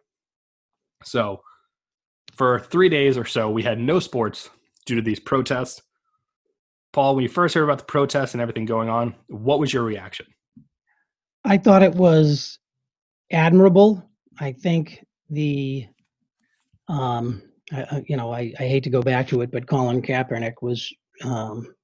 So, 1.03 1.41
for 2.33 2.59
three 2.59 2.89
days 2.89 3.17
or 3.17 3.25
so, 3.25 3.49
we 3.49 3.63
had 3.63 3.79
no 3.79 3.99
sports 3.99 4.49
due 4.85 4.95
to 4.95 5.01
these 5.01 5.19
protests. 5.19 5.81
Paul, 6.93 7.15
when 7.15 7.23
you 7.23 7.29
first 7.29 7.53
heard 7.53 7.63
about 7.63 7.79
the 7.79 7.85
protests 7.85 8.33
and 8.33 8.41
everything 8.41 8.65
going 8.65 8.89
on, 8.89 9.15
what 9.27 9.59
was 9.59 9.73
your 9.73 9.83
reaction? 9.83 10.25
I 11.43 11.57
thought 11.57 11.83
it 11.83 11.93
was 11.93 12.57
admirable. 13.31 14.09
I 14.39 14.53
think 14.53 15.05
the, 15.29 15.87
um, 16.87 17.41
I, 17.71 18.03
you 18.07 18.15
know, 18.15 18.33
I, 18.33 18.53
I 18.59 18.63
hate 18.63 18.83
to 18.85 18.89
go 18.89 19.01
back 19.01 19.27
to 19.29 19.41
it, 19.41 19.51
but 19.51 19.67
Colin 19.67 20.01
Kaepernick 20.01 20.55
was 20.61 20.89
um, 21.23 21.75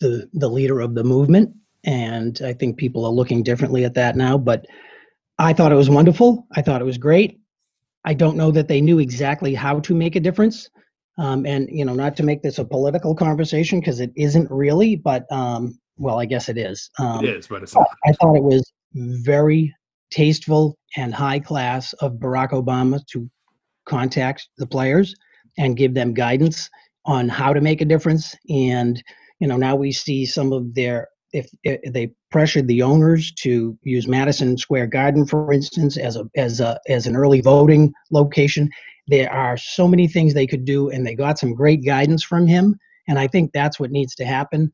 the 0.00 0.28
the 0.34 0.48
leader 0.48 0.80
of 0.80 0.94
the 0.94 1.04
movement, 1.04 1.54
and 1.84 2.40
I 2.44 2.52
think 2.52 2.76
people 2.76 3.04
are 3.04 3.12
looking 3.12 3.42
differently 3.42 3.84
at 3.84 3.94
that 3.94 4.16
now. 4.16 4.38
But 4.38 4.66
I 5.38 5.52
thought 5.52 5.72
it 5.72 5.76
was 5.76 5.90
wonderful. 5.90 6.46
I 6.52 6.62
thought 6.62 6.80
it 6.80 6.86
was 6.86 6.98
great. 6.98 7.40
I 8.04 8.14
don't 8.14 8.36
know 8.36 8.50
that 8.50 8.68
they 8.68 8.80
knew 8.80 8.98
exactly 8.98 9.54
how 9.54 9.80
to 9.80 9.94
make 9.94 10.16
a 10.16 10.20
difference. 10.20 10.68
Um, 11.18 11.46
and 11.46 11.68
you 11.70 11.84
know, 11.84 11.94
not 11.94 12.16
to 12.16 12.22
make 12.22 12.42
this 12.42 12.58
a 12.58 12.64
political 12.64 13.14
conversation 13.14 13.80
because 13.80 14.00
it 14.00 14.12
isn't 14.16 14.50
really, 14.50 14.96
but 14.96 15.30
um, 15.32 15.78
well, 15.96 16.20
I 16.20 16.26
guess 16.26 16.48
it 16.48 16.56
is. 16.56 16.90
Um, 16.98 17.24
it 17.24 17.30
is, 17.36 17.48
but 17.48 17.62
it's 17.62 17.74
not. 17.74 17.88
I 18.06 18.12
thought 18.12 18.36
it 18.36 18.42
was 18.42 18.72
very 18.94 19.74
tasteful 20.10 20.78
and 20.96 21.12
high 21.12 21.40
class 21.40 21.92
of 21.94 22.14
Barack 22.14 22.50
Obama 22.50 23.04
to 23.08 23.28
contact 23.84 24.48
the 24.58 24.66
players 24.66 25.14
and 25.58 25.76
give 25.76 25.92
them 25.92 26.14
guidance 26.14 26.70
on 27.04 27.28
how 27.28 27.52
to 27.52 27.60
make 27.60 27.80
a 27.80 27.84
difference. 27.84 28.34
And 28.48 29.02
you 29.40 29.48
know, 29.48 29.56
now 29.56 29.74
we 29.76 29.92
see 29.92 30.24
some 30.24 30.52
of 30.52 30.74
their 30.74 31.08
if, 31.32 31.48
if 31.62 31.92
they 31.92 32.10
pressured 32.30 32.68
the 32.68 32.82
owners 32.82 33.32
to 33.32 33.76
use 33.82 34.06
Madison 34.08 34.56
Square 34.56 34.88
Garden, 34.88 35.26
for 35.26 35.52
instance, 35.52 35.96
as 35.96 36.16
a 36.16 36.24
as 36.36 36.60
a 36.60 36.78
as 36.88 37.06
an 37.06 37.16
early 37.16 37.40
voting 37.40 37.92
location. 38.10 38.70
There 39.08 39.32
are 39.32 39.56
so 39.56 39.88
many 39.88 40.06
things 40.06 40.34
they 40.34 40.46
could 40.46 40.64
do, 40.64 40.90
and 40.90 41.06
they 41.06 41.14
got 41.14 41.38
some 41.38 41.54
great 41.54 41.84
guidance 41.84 42.22
from 42.22 42.46
him. 42.46 42.76
And 43.08 43.18
I 43.18 43.26
think 43.26 43.52
that's 43.52 43.80
what 43.80 43.90
needs 43.90 44.14
to 44.16 44.24
happen. 44.26 44.70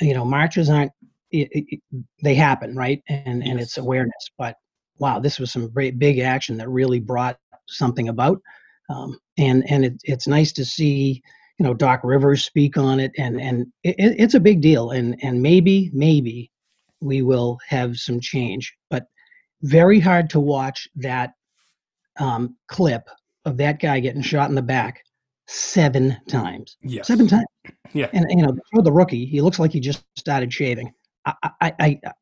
You 0.00 0.14
know, 0.14 0.24
marches 0.24 0.70
aren't 0.70 0.92
it, 1.30 1.48
it, 1.52 1.80
they 2.22 2.34
happen, 2.34 2.76
right? 2.76 3.02
And 3.08 3.42
and 3.42 3.58
Yes. 3.58 3.62
it's 3.68 3.78
awareness. 3.78 4.30
But 4.38 4.56
wow, 4.98 5.18
this 5.18 5.38
was 5.38 5.50
some 5.52 5.68
great 5.68 5.98
big 5.98 6.18
action 6.20 6.56
that 6.58 6.68
really 6.68 7.00
brought 7.00 7.36
something 7.68 8.08
about. 8.08 8.38
Um, 8.90 9.18
and 9.38 9.64
and 9.70 9.84
it, 9.84 9.94
it's 10.04 10.26
nice 10.28 10.52
to 10.52 10.64
see 10.64 11.22
you 11.58 11.64
know 11.64 11.74
Doc 11.74 12.00
Rivers 12.04 12.44
speak 12.44 12.76
on 12.76 13.00
it, 13.00 13.12
and 13.18 13.40
and 13.40 13.66
it, 13.82 13.94
it- 13.98 14.16
it's 14.18 14.34
a 14.34 14.40
big 14.40 14.60
deal. 14.60 14.90
And 14.90 15.16
and 15.22 15.40
maybe 15.42 15.90
maybe 15.92 16.50
we 17.00 17.22
will 17.22 17.58
have 17.68 17.96
some 17.96 18.20
change, 18.20 18.72
but 18.90 19.06
very 19.62 20.00
hard 20.00 20.30
to 20.30 20.40
watch 20.40 20.88
that 20.96 21.32
um, 22.18 22.56
clip 22.68 23.08
of 23.44 23.56
that 23.56 23.80
guy 23.80 24.00
getting 24.00 24.22
shot 24.22 24.48
in 24.48 24.54
the 24.54 24.62
back 24.62 25.02
seven 25.48 26.16
times. 26.28 26.76
Yes. 26.82 27.06
Seven 27.08 27.26
times. 27.26 27.46
Yeah. 27.92 28.08
And 28.12 28.26
you 28.30 28.44
know, 28.46 28.56
for 28.72 28.82
the 28.82 28.92
rookie, 28.92 29.26
he 29.26 29.40
looks 29.40 29.58
like 29.58 29.72
he 29.72 29.80
just 29.80 30.04
started 30.16 30.52
shaving. 30.52 30.92
I, 31.26 31.34
I, 31.42 31.50
I, 31.60 31.72
I 31.80 32.12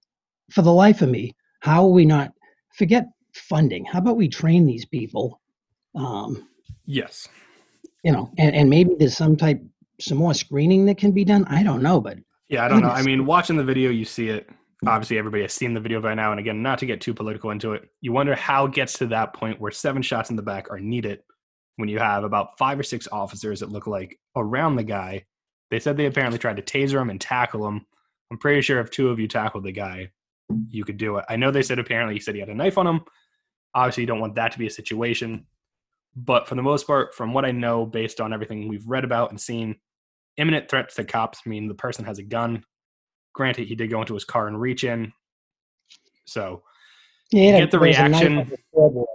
for 0.50 0.62
the 0.62 0.72
life 0.72 1.02
of 1.02 1.08
me, 1.10 1.34
how 1.60 1.84
are 1.84 1.90
we 1.90 2.04
not 2.04 2.32
forget 2.76 3.06
funding? 3.34 3.84
How 3.84 3.98
about 4.00 4.16
we 4.16 4.28
train 4.28 4.66
these 4.66 4.86
people? 4.86 5.40
Um, 5.94 6.46
Yes. 6.86 7.28
You 8.02 8.12
know, 8.12 8.30
and, 8.38 8.54
and 8.54 8.70
maybe 8.70 8.94
there's 8.98 9.16
some 9.16 9.36
type, 9.36 9.62
some 10.00 10.18
more 10.18 10.34
screening 10.34 10.86
that 10.86 10.98
can 10.98 11.12
be 11.12 11.24
done. 11.24 11.44
I 11.46 11.62
don't 11.62 11.82
know, 11.82 12.00
but 12.00 12.18
Yeah, 12.48 12.64
I 12.64 12.68
don't 12.68 12.80
know. 12.80 12.88
I 12.88 13.02
mean, 13.02 13.26
watching 13.26 13.56
the 13.56 13.64
video, 13.64 13.90
you 13.90 14.04
see 14.04 14.28
it. 14.28 14.48
Obviously, 14.86 15.18
everybody 15.18 15.42
has 15.42 15.52
seen 15.52 15.74
the 15.74 15.80
video 15.80 16.00
by 16.00 16.14
now. 16.14 16.30
And 16.30 16.40
again, 16.40 16.62
not 16.62 16.78
to 16.78 16.86
get 16.86 17.02
too 17.02 17.12
political 17.12 17.50
into 17.50 17.74
it, 17.74 17.88
you 18.00 18.12
wonder 18.12 18.34
how 18.34 18.64
it 18.64 18.72
gets 18.72 18.94
to 18.94 19.06
that 19.08 19.34
point 19.34 19.60
where 19.60 19.70
seven 19.70 20.00
shots 20.00 20.30
in 20.30 20.36
the 20.36 20.42
back 20.42 20.70
are 20.70 20.80
needed 20.80 21.20
when 21.76 21.88
you 21.88 21.98
have 21.98 22.24
about 22.24 22.56
five 22.58 22.78
or 22.78 22.82
six 22.82 23.06
officers 23.12 23.60
that 23.60 23.70
look 23.70 23.86
like 23.86 24.18
around 24.36 24.76
the 24.76 24.84
guy. 24.84 25.24
They 25.70 25.80
said 25.80 25.96
they 25.96 26.06
apparently 26.06 26.38
tried 26.38 26.56
to 26.56 26.62
taser 26.62 27.00
him 27.00 27.10
and 27.10 27.20
tackle 27.20 27.66
him. 27.68 27.84
I'm 28.30 28.38
pretty 28.38 28.62
sure 28.62 28.80
if 28.80 28.90
two 28.90 29.10
of 29.10 29.20
you 29.20 29.28
tackled 29.28 29.64
the 29.64 29.72
guy, 29.72 30.10
you 30.68 30.84
could 30.84 30.96
do 30.96 31.18
it. 31.18 31.26
I 31.28 31.36
know 31.36 31.50
they 31.50 31.62
said 31.62 31.78
apparently 31.78 32.14
he 32.14 32.20
said 32.20 32.34
he 32.34 32.40
had 32.40 32.48
a 32.48 32.54
knife 32.54 32.78
on 32.78 32.86
him. 32.86 33.00
Obviously, 33.74 34.02
you 34.02 34.06
don't 34.06 34.20
want 34.20 34.34
that 34.36 34.52
to 34.52 34.58
be 34.58 34.66
a 34.66 34.70
situation. 34.70 35.46
But 36.16 36.49
for 36.49 36.55
the 36.55 36.62
most 36.62 36.87
part, 36.87 37.14
from 37.14 37.33
what 37.33 37.44
I 37.44 37.53
know, 37.53 37.87
based 37.87 38.20
on 38.20 38.33
everything 38.33 38.68
we've 38.68 38.87
read 38.87 39.05
about 39.05 39.31
and 39.31 39.40
seen, 39.40 39.77
imminent 40.37 40.68
threats 40.68 40.94
to 40.96 41.05
cops 41.05 41.46
mean 41.46 41.68
the 41.68 41.75
person 41.75 42.05
has 42.05 42.18
a 42.18 42.23
gun. 42.23 42.64
Granted, 43.33 43.68
he 43.68 43.75
did 43.75 43.90
go 43.90 44.01
into 44.01 44.14
his 44.14 44.25
car 44.25 44.49
and 44.49 44.61
reach 44.61 44.85
in. 44.85 45.12
So, 46.25 46.62
yeah, 47.31 47.59
get 47.59 47.70
the 47.70 47.79
there's 47.79 47.96
a 47.96 48.09
knife 48.09 48.12
reaction. 48.12 48.38
on 48.38 48.49
the 48.49 48.59
scoreboard. 48.70 49.09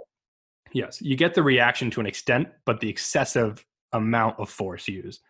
yes, 0.72 1.02
you 1.02 1.16
get 1.16 1.34
the 1.34 1.42
reaction 1.42 1.90
to 1.90 2.00
an 2.00 2.06
extent, 2.06 2.48
but 2.64 2.80
the 2.80 2.88
excessive 2.88 3.64
amount 3.92 4.40
of 4.40 4.48
force 4.48 4.88
used. 4.88 5.20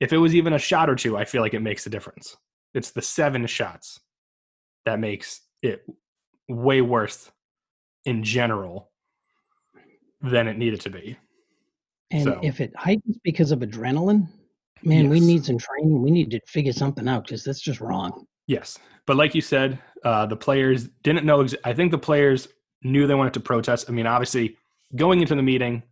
If 0.00 0.12
it 0.12 0.18
was 0.18 0.34
even 0.34 0.52
a 0.52 0.58
shot 0.58 0.90
or 0.90 0.94
two, 0.94 1.16
I 1.16 1.24
feel 1.24 1.42
like 1.42 1.54
it 1.54 1.60
makes 1.60 1.86
a 1.86 1.90
difference. 1.90 2.36
It's 2.72 2.90
the 2.90 3.02
seven 3.02 3.46
shots 3.46 4.00
that 4.84 5.00
makes 5.00 5.40
it 5.62 5.84
way 6.48 6.82
worse 6.82 7.30
in 8.04 8.22
general 8.22 8.90
than 10.24 10.48
it 10.48 10.58
needed 10.58 10.80
to 10.82 10.90
be. 10.90 11.16
And 12.10 12.24
So- 12.24 12.40
if 12.42 12.60
it 12.60 12.74
heightens 12.76 13.18
because 13.22 13.52
of 13.52 13.60
adrenaline, 13.60 14.28
man, 14.82 15.08
we 15.08 15.20
need 15.20 15.44
some 15.44 15.58
training. 15.58 16.02
We 16.02 16.10
need 16.10 16.30
to 16.30 16.40
figure 16.46 16.72
something 16.72 17.08
out 17.08 17.24
because 17.24 17.44
that's 17.44 17.60
just 17.60 17.80
wrong. 17.80 18.26
Yes, 18.46 18.78
but 19.06 19.16
like 19.16 19.34
you 19.34 19.40
said, 19.40 19.78
uh, 20.04 20.26
the 20.26 20.36
players 20.36 20.88
didn't 21.02 21.24
know. 21.24 21.40
Ex- 21.40 21.54
I 21.64 21.72
think 21.72 21.90
the 21.90 21.98
players 21.98 22.48
knew 22.82 23.06
they 23.06 23.14
wanted 23.14 23.34
to 23.34 23.40
protest. 23.40 23.86
I 23.88 23.92
mean, 23.92 24.06
obviously, 24.06 24.56
going 24.96 25.20
into 25.20 25.34
the 25.34 25.42
meeting, 25.42 25.82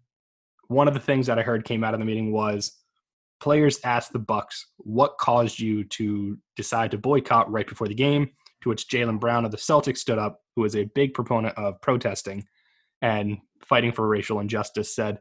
one 0.68 0.86
of 0.86 0.94
the 0.94 1.00
things 1.00 1.26
that 1.26 1.38
I 1.38 1.42
heard 1.42 1.64
came 1.64 1.82
out 1.82 1.94
of 1.94 2.00
the 2.00 2.06
meeting 2.06 2.30
was 2.30 2.78
players 3.40 3.80
asked 3.84 4.12
the 4.12 4.18
Bucks, 4.18 4.66
"What 4.76 5.16
caused 5.18 5.58
you 5.58 5.84
to 5.84 6.38
decide 6.56 6.90
to 6.90 6.98
boycott 6.98 7.50
right 7.50 7.66
before 7.66 7.88
the 7.88 7.94
game?" 7.94 8.30
To 8.62 8.68
which 8.68 8.86
Jaylen 8.88 9.18
Brown 9.18 9.44
of 9.44 9.50
the 9.50 9.56
Celtics 9.56 9.98
stood 9.98 10.18
up, 10.18 10.42
who 10.54 10.64
is 10.64 10.76
a 10.76 10.84
big 10.84 11.14
proponent 11.14 11.56
of 11.56 11.80
protesting 11.80 12.44
and 13.02 13.38
fighting 13.64 13.92
for 13.92 14.08
racial 14.08 14.40
injustice, 14.40 14.94
said, 14.94 15.20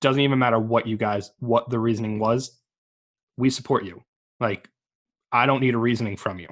"Doesn't 0.00 0.20
even 0.20 0.38
matter 0.38 0.58
what 0.58 0.86
you 0.86 0.96
guys, 0.96 1.32
what 1.40 1.68
the 1.70 1.78
reasoning 1.78 2.18
was, 2.18 2.60
we 3.36 3.50
support 3.50 3.84
you. 3.84 4.02
Like, 4.40 4.68
I 5.32 5.46
don't 5.46 5.60
need 5.60 5.74
a 5.74 5.78
reasoning 5.78 6.16
from 6.16 6.38
you. 6.38 6.48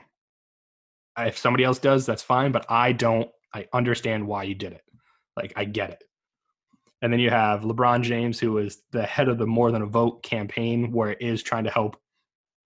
If 1.19 1.39
somebody 1.39 1.65
else 1.65 1.79
does, 1.79 2.07
that's 2.07 2.23
fine, 2.23 2.53
but 2.53 2.67
I 2.69 2.93
don't. 2.93 3.31
I 3.55 3.67
understand 3.73 4.27
why 4.27 4.43
you 4.45 4.55
did 4.55 4.73
it. 4.73 4.83
Like, 5.37 5.53
I 5.57 5.65
get 5.65 5.91
it. 5.91 6.03
And 7.03 7.13
then 7.13 7.21
you 7.21 7.31
have 7.31 7.61
LeBron 7.61 8.03
James, 8.03 8.41
who 8.41 8.59
is 8.59 8.83
the 8.91 9.05
head 9.05 9.29
of 9.29 9.39
the 9.39 9.47
More 9.47 9.71
Than 9.71 9.83
a 9.83 9.87
Vote 9.87 10.23
campaign, 10.23 10.91
where 10.91 11.11
it 11.11 11.19
is 11.21 11.43
trying 11.43 11.65
to 11.65 11.71
help 11.71 11.97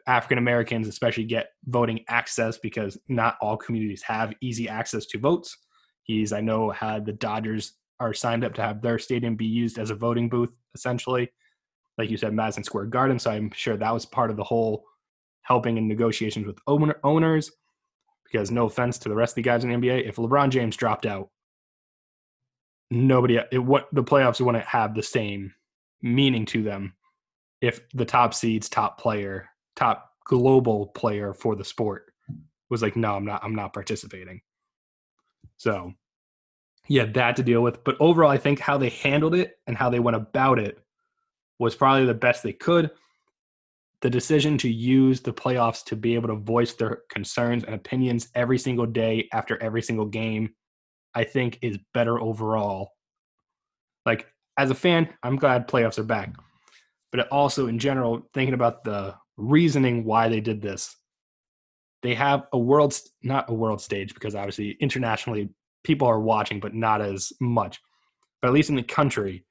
African 0.07 0.39
Americans, 0.39 0.89
especially, 0.89 1.25
get 1.25 1.51
voting 1.67 2.01
access 2.09 2.57
because 2.57 2.97
not 3.09 3.37
all 3.43 3.57
communities 3.57 4.03
have 4.03 4.33
easy 4.41 4.69
access 4.69 5.05
to 5.07 5.19
votes. 5.19 5.57
He's, 6.09 6.33
I 6.33 6.41
know, 6.41 6.71
had 6.71 7.05
the 7.05 7.13
Dodgers 7.13 7.75
are 8.01 8.15
signed 8.15 8.43
up 8.43 8.55
to 8.55 8.63
have 8.63 8.81
their 8.81 8.99
stadium 8.99 9.37
be 9.37 9.47
used 9.47 9.79
as 9.79 9.91
a 9.91 9.95
voting 9.95 10.29
booth, 10.29 10.53
essentially. 10.75 11.31
Like 11.99 12.11
you 12.11 12.17
said, 12.17 12.33
Madison 12.33 12.65
Square 12.65 12.87
Garden. 12.87 13.19
So 13.19 13.31
I'm 13.31 13.51
sure 13.55 13.77
that 13.77 13.93
was 13.95 14.07
part 14.07 14.31
of 14.31 14.37
the 14.37 14.45
whole 14.45 14.85
helping 15.43 15.77
in 15.77 15.87
negotiations 15.87 16.47
with 16.47 16.59
owner, 16.67 16.97
owners. 17.05 17.53
Because 18.25 18.51
no 18.51 18.67
offense 18.67 18.99
to 18.99 19.09
the 19.09 19.15
rest 19.15 19.33
of 19.33 19.37
the 19.37 19.43
guys 19.43 19.65
in 19.65 19.71
the 19.71 19.77
NBA, 19.77 20.09
if 20.09 20.17
LeBron 20.17 20.51
James 20.51 20.77
dropped 20.77 21.07
out, 21.07 21.31
nobody, 22.91 23.41
it, 23.53 23.59
what 23.59 23.89
the 23.93 24.05
playoffs 24.05 24.41
wouldn't 24.41 24.65
have 24.65 24.95
the 24.95 25.03
same 25.03 25.55
meaning 26.03 26.47
to 26.47 26.63
them 26.63 26.95
if 27.61 27.81
the 27.95 28.05
top 28.05 28.33
seeds, 28.35 28.69
top 28.69 29.01
player, 29.01 29.49
top 29.77 30.13
global 30.25 30.89
player 30.89 31.35
for 31.35 31.57
the 31.57 31.65
sport 31.65 32.13
was 32.71 32.83
like, 32.83 32.97
no, 32.97 33.15
I'm 33.15 33.25
not, 33.25 33.43
I'm 33.43 33.55
not 33.55 33.73
participating. 33.73 34.41
So, 35.59 35.93
yeah, 36.89 37.05
that 37.05 37.37
to 37.37 37.43
deal 37.43 37.63
with. 37.63 37.85
But 37.85 37.97
overall, 38.01 38.31
I 38.31 38.39
think 38.39 38.59
how 38.59 38.79
they 38.79 38.89
handled 38.89 39.35
it 39.35 39.59
and 39.67 39.77
how 39.77 39.91
they 39.91 40.01
went 40.01 40.17
about 40.17 40.59
it 40.59 40.79
was 41.59 41.75
probably 41.75 42.07
the 42.07 42.15
best 42.15 42.43
they 42.43 42.53
could. 42.53 42.91
The 44.01 44.11
decision 44.11 44.57
to 44.59 44.71
use 44.71 45.21
the 45.21 45.33
playoffs 45.33 45.85
to 45.87 45.97
be 45.97 46.15
able 46.15 46.29
to 46.29 46.37
voice 46.37 46.75
their 46.75 47.03
concerns 47.11 47.65
and 47.65 47.75
opinions 47.75 48.29
every 48.35 48.59
single 48.59 48.87
day 48.87 49.29
after 49.33 49.61
every 49.61 49.83
single 49.83 50.07
game, 50.07 50.55
I 51.15 51.25
think 51.25 51.59
is 51.63 51.79
better 51.93 52.21
overall. 52.21 52.93
Like, 54.07 54.27
as 54.57 54.71
a 54.71 54.75
fan, 54.75 55.09
I'm 55.23 55.37
glad 55.37 55.69
playoffs 55.69 55.99
are 55.99 56.05
back. 56.05 56.35
But 57.11 57.29
also, 57.29 57.67
in 57.67 57.79
general, 57.79 58.29
thinking 58.35 58.55
about 58.55 58.85
the 58.85 59.17
reasoning 59.37 60.05
why 60.05 60.29
they 60.29 60.41
did 60.41 60.63
this, 60.63 60.95
they 62.03 62.15
have 62.15 62.47
a 62.53 62.59
world, 62.59 62.99
not 63.23 63.51
a 63.51 63.55
world 63.55 63.81
stage, 63.81 64.15
because 64.15 64.35
obviously 64.35 64.77
internationally 64.81 65.49
people 65.85 66.07
are 66.07 66.21
watching, 66.21 66.61
but 66.61 66.75
not 66.75 67.01
as 67.01 67.33
much. 67.41 67.81
But 68.41 68.49
at 68.49 68.55
least 68.55 68.71
in 68.71 68.77
the 68.77 68.83
country, 68.83 69.45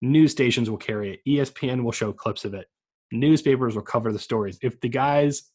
news 0.00 0.32
stations 0.32 0.70
will 0.70 0.78
carry 0.78 1.14
it. 1.14 1.20
ESPN 1.28 1.82
will 1.82 1.92
show 1.92 2.12
clips 2.12 2.44
of 2.44 2.54
it. 2.54 2.66
Newspapers 3.12 3.74
will 3.74 3.82
cover 3.82 4.12
the 4.12 4.18
stories. 4.18 4.58
If 4.62 4.80
the 4.80 4.88
guys, 4.88 5.50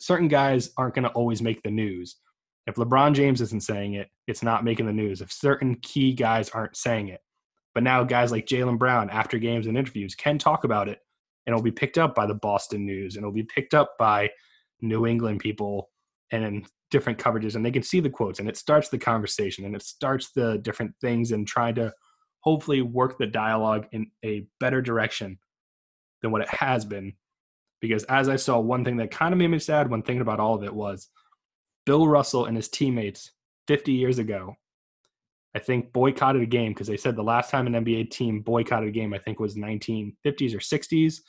certain 0.00 0.28
guys 0.28 0.70
aren't 0.76 0.94
going 0.94 1.04
to 1.04 1.10
always 1.10 1.42
make 1.42 1.62
the 1.62 1.70
news. 1.70 2.16
If 2.66 2.76
LeBron 2.76 3.14
James 3.14 3.40
isn't 3.42 3.62
saying 3.62 3.94
it, 3.94 4.08
it's 4.26 4.42
not 4.42 4.64
making 4.64 4.86
the 4.86 4.92
news. 4.92 5.20
If 5.20 5.32
certain 5.32 5.74
key 5.76 6.14
guys 6.14 6.48
aren't 6.50 6.76
saying 6.76 7.08
it. 7.08 7.20
But 7.74 7.82
now 7.82 8.04
guys 8.04 8.32
like 8.32 8.46
Jaylen 8.46 8.78
Brown, 8.78 9.10
after 9.10 9.38
games 9.38 9.66
and 9.66 9.76
interviews, 9.76 10.14
can 10.14 10.38
talk 10.38 10.64
about 10.64 10.88
it 10.88 11.00
and 11.46 11.52
it'll 11.52 11.62
be 11.62 11.72
picked 11.72 11.98
up 11.98 12.14
by 12.14 12.26
the 12.26 12.34
Boston 12.34 12.86
News 12.86 13.16
and 13.16 13.22
it'll 13.22 13.32
be 13.32 13.42
picked 13.42 13.74
up 13.74 13.96
by 13.98 14.30
New 14.80 15.06
England 15.06 15.40
people 15.40 15.90
and 16.32 16.44
in 16.44 16.66
different 16.90 17.18
coverages 17.18 17.56
and 17.56 17.64
they 17.64 17.70
can 17.70 17.82
see 17.82 18.00
the 18.00 18.10
quotes 18.10 18.38
and 18.38 18.48
it 18.48 18.56
starts 18.56 18.88
the 18.88 18.98
conversation 18.98 19.64
and 19.64 19.74
it 19.74 19.82
starts 19.82 20.30
the 20.30 20.58
different 20.58 20.94
things 21.00 21.32
and 21.32 21.46
trying 21.46 21.74
to 21.74 21.92
hopefully 22.40 22.82
work 22.82 23.18
the 23.18 23.26
dialogue 23.26 23.86
in 23.92 24.10
a 24.24 24.46
better 24.60 24.80
direction 24.80 25.38
than 26.22 26.30
what 26.30 26.42
it 26.42 26.48
has 26.48 26.84
been. 26.84 27.12
Because 27.80 28.04
as 28.04 28.28
i 28.28 28.36
saw 28.36 28.58
one 28.58 28.84
thing 28.84 28.96
that 28.96 29.10
kind 29.10 29.34
of 29.34 29.38
made 29.38 29.48
me 29.48 29.58
sad 29.58 29.90
when 29.90 30.02
thinking 30.02 30.22
about 30.22 30.40
all 30.40 30.54
of 30.54 30.62
it 30.62 30.74
was 30.74 31.08
bill 31.84 32.06
russell 32.06 32.46
and 32.46 32.56
his 32.56 32.68
teammates 32.68 33.32
50 33.66 33.92
years 33.92 34.18
ago 34.18 34.54
i 35.54 35.58
think 35.58 35.92
boycotted 35.92 36.40
a 36.40 36.46
game 36.46 36.72
because 36.72 36.86
they 36.86 36.96
said 36.96 37.14
the 37.14 37.22
last 37.22 37.50
time 37.50 37.66
an 37.66 37.84
nba 37.84 38.10
team 38.10 38.40
boycotted 38.40 38.88
a 38.88 38.92
game 38.92 39.12
i 39.12 39.18
think 39.18 39.38
was 39.38 39.56
1950s 39.56 40.54
or 40.54 40.60
60s 40.60 41.20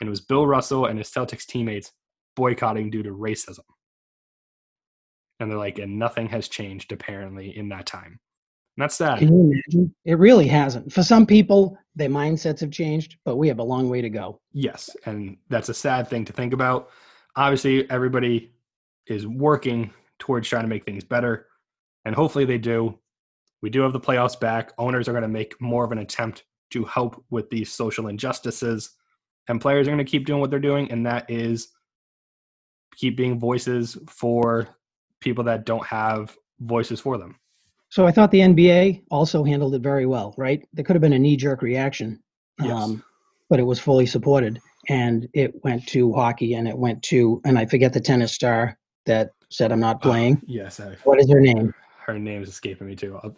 and 0.00 0.08
it 0.08 0.10
was 0.10 0.22
bill 0.22 0.44
russell 0.44 0.86
and 0.86 0.98
his 0.98 1.08
celtics 1.08 1.46
teammates 1.46 1.92
boycotting 2.36 2.90
due 2.90 3.02
to 3.02 3.10
racism 3.10 3.60
and 5.42 5.50
they're 5.50 5.58
like, 5.58 5.78
and 5.78 5.98
nothing 5.98 6.28
has 6.28 6.48
changed 6.48 6.92
apparently 6.92 7.56
in 7.56 7.68
that 7.68 7.84
time. 7.84 8.18
And 8.76 8.84
that's 8.84 8.94
sad. 8.94 9.18
Can 9.18 9.28
you 9.28 9.52
imagine? 9.52 9.94
It 10.04 10.18
really 10.18 10.46
hasn't. 10.46 10.92
For 10.92 11.02
some 11.02 11.26
people, 11.26 11.76
their 11.94 12.08
mindsets 12.08 12.60
have 12.60 12.70
changed, 12.70 13.16
but 13.24 13.36
we 13.36 13.48
have 13.48 13.58
a 13.58 13.64
long 13.64 13.90
way 13.90 14.00
to 14.00 14.08
go. 14.08 14.40
Yes, 14.52 14.88
and 15.04 15.36
that's 15.50 15.68
a 15.68 15.74
sad 15.74 16.08
thing 16.08 16.24
to 16.24 16.32
think 16.32 16.54
about. 16.54 16.88
Obviously, 17.36 17.90
everybody 17.90 18.52
is 19.06 19.26
working 19.26 19.92
towards 20.18 20.48
trying 20.48 20.62
to 20.62 20.68
make 20.68 20.84
things 20.84 21.04
better, 21.04 21.48
and 22.04 22.14
hopefully 22.14 22.44
they 22.44 22.58
do. 22.58 22.98
We 23.60 23.68
do 23.68 23.82
have 23.82 23.92
the 23.92 24.00
playoffs 24.00 24.38
back. 24.38 24.72
Owners 24.78 25.08
are 25.08 25.12
going 25.12 25.22
to 25.22 25.28
make 25.28 25.60
more 25.60 25.84
of 25.84 25.92
an 25.92 25.98
attempt 25.98 26.44
to 26.70 26.84
help 26.84 27.22
with 27.30 27.50
these 27.50 27.70
social 27.70 28.06
injustices, 28.06 28.90
and 29.48 29.60
players 29.60 29.86
are 29.86 29.90
going 29.90 30.04
to 30.04 30.10
keep 30.10 30.24
doing 30.24 30.40
what 30.40 30.50
they're 30.50 30.58
doing, 30.60 30.90
and 30.90 31.04
that 31.04 31.28
is 31.28 31.68
keep 32.96 33.16
being 33.16 33.38
voices 33.38 33.96
for 34.08 34.68
people 35.20 35.44
that 35.44 35.64
don't 35.64 35.84
have 35.86 36.36
voices 36.60 37.00
for 37.00 37.18
them. 37.18 37.36
So 37.90 38.06
I 38.06 38.10
thought 38.12 38.30
the 38.30 38.40
NBA 38.40 39.02
also 39.10 39.44
handled 39.44 39.74
it 39.74 39.82
very 39.82 40.06
well, 40.06 40.34
right? 40.38 40.66
There 40.72 40.84
could 40.84 40.96
have 40.96 41.00
been 41.02 41.12
a 41.12 41.18
knee 41.18 41.36
jerk 41.36 41.62
reaction, 41.62 42.22
Yes. 42.60 42.70
um, 42.72 43.02
but 43.50 43.58
it 43.58 43.64
was 43.64 43.78
fully 43.78 44.06
supported. 44.06 44.58
And 44.88 45.28
it 45.34 45.52
went 45.62 45.86
to 45.88 46.12
hockey 46.12 46.54
and 46.54 46.66
it 46.66 46.76
went 46.76 47.02
to, 47.04 47.40
and 47.44 47.58
I 47.58 47.66
forget 47.66 47.92
the 47.92 48.00
tennis 48.00 48.32
star 48.32 48.78
that 49.06 49.30
said, 49.50 49.70
I'm 49.72 49.80
not 49.80 50.00
playing. 50.02 50.40
yes, 50.46 50.80
I, 50.80 50.96
What 51.04 51.20
is 51.20 51.30
her 51.30 51.40
name? 51.40 51.72
her 52.06 52.18
name 52.18 52.42
is 52.42 52.48
escaping 52.48 52.86
me 52.88 52.96
too. 52.96 53.18
I'll, 53.22 53.36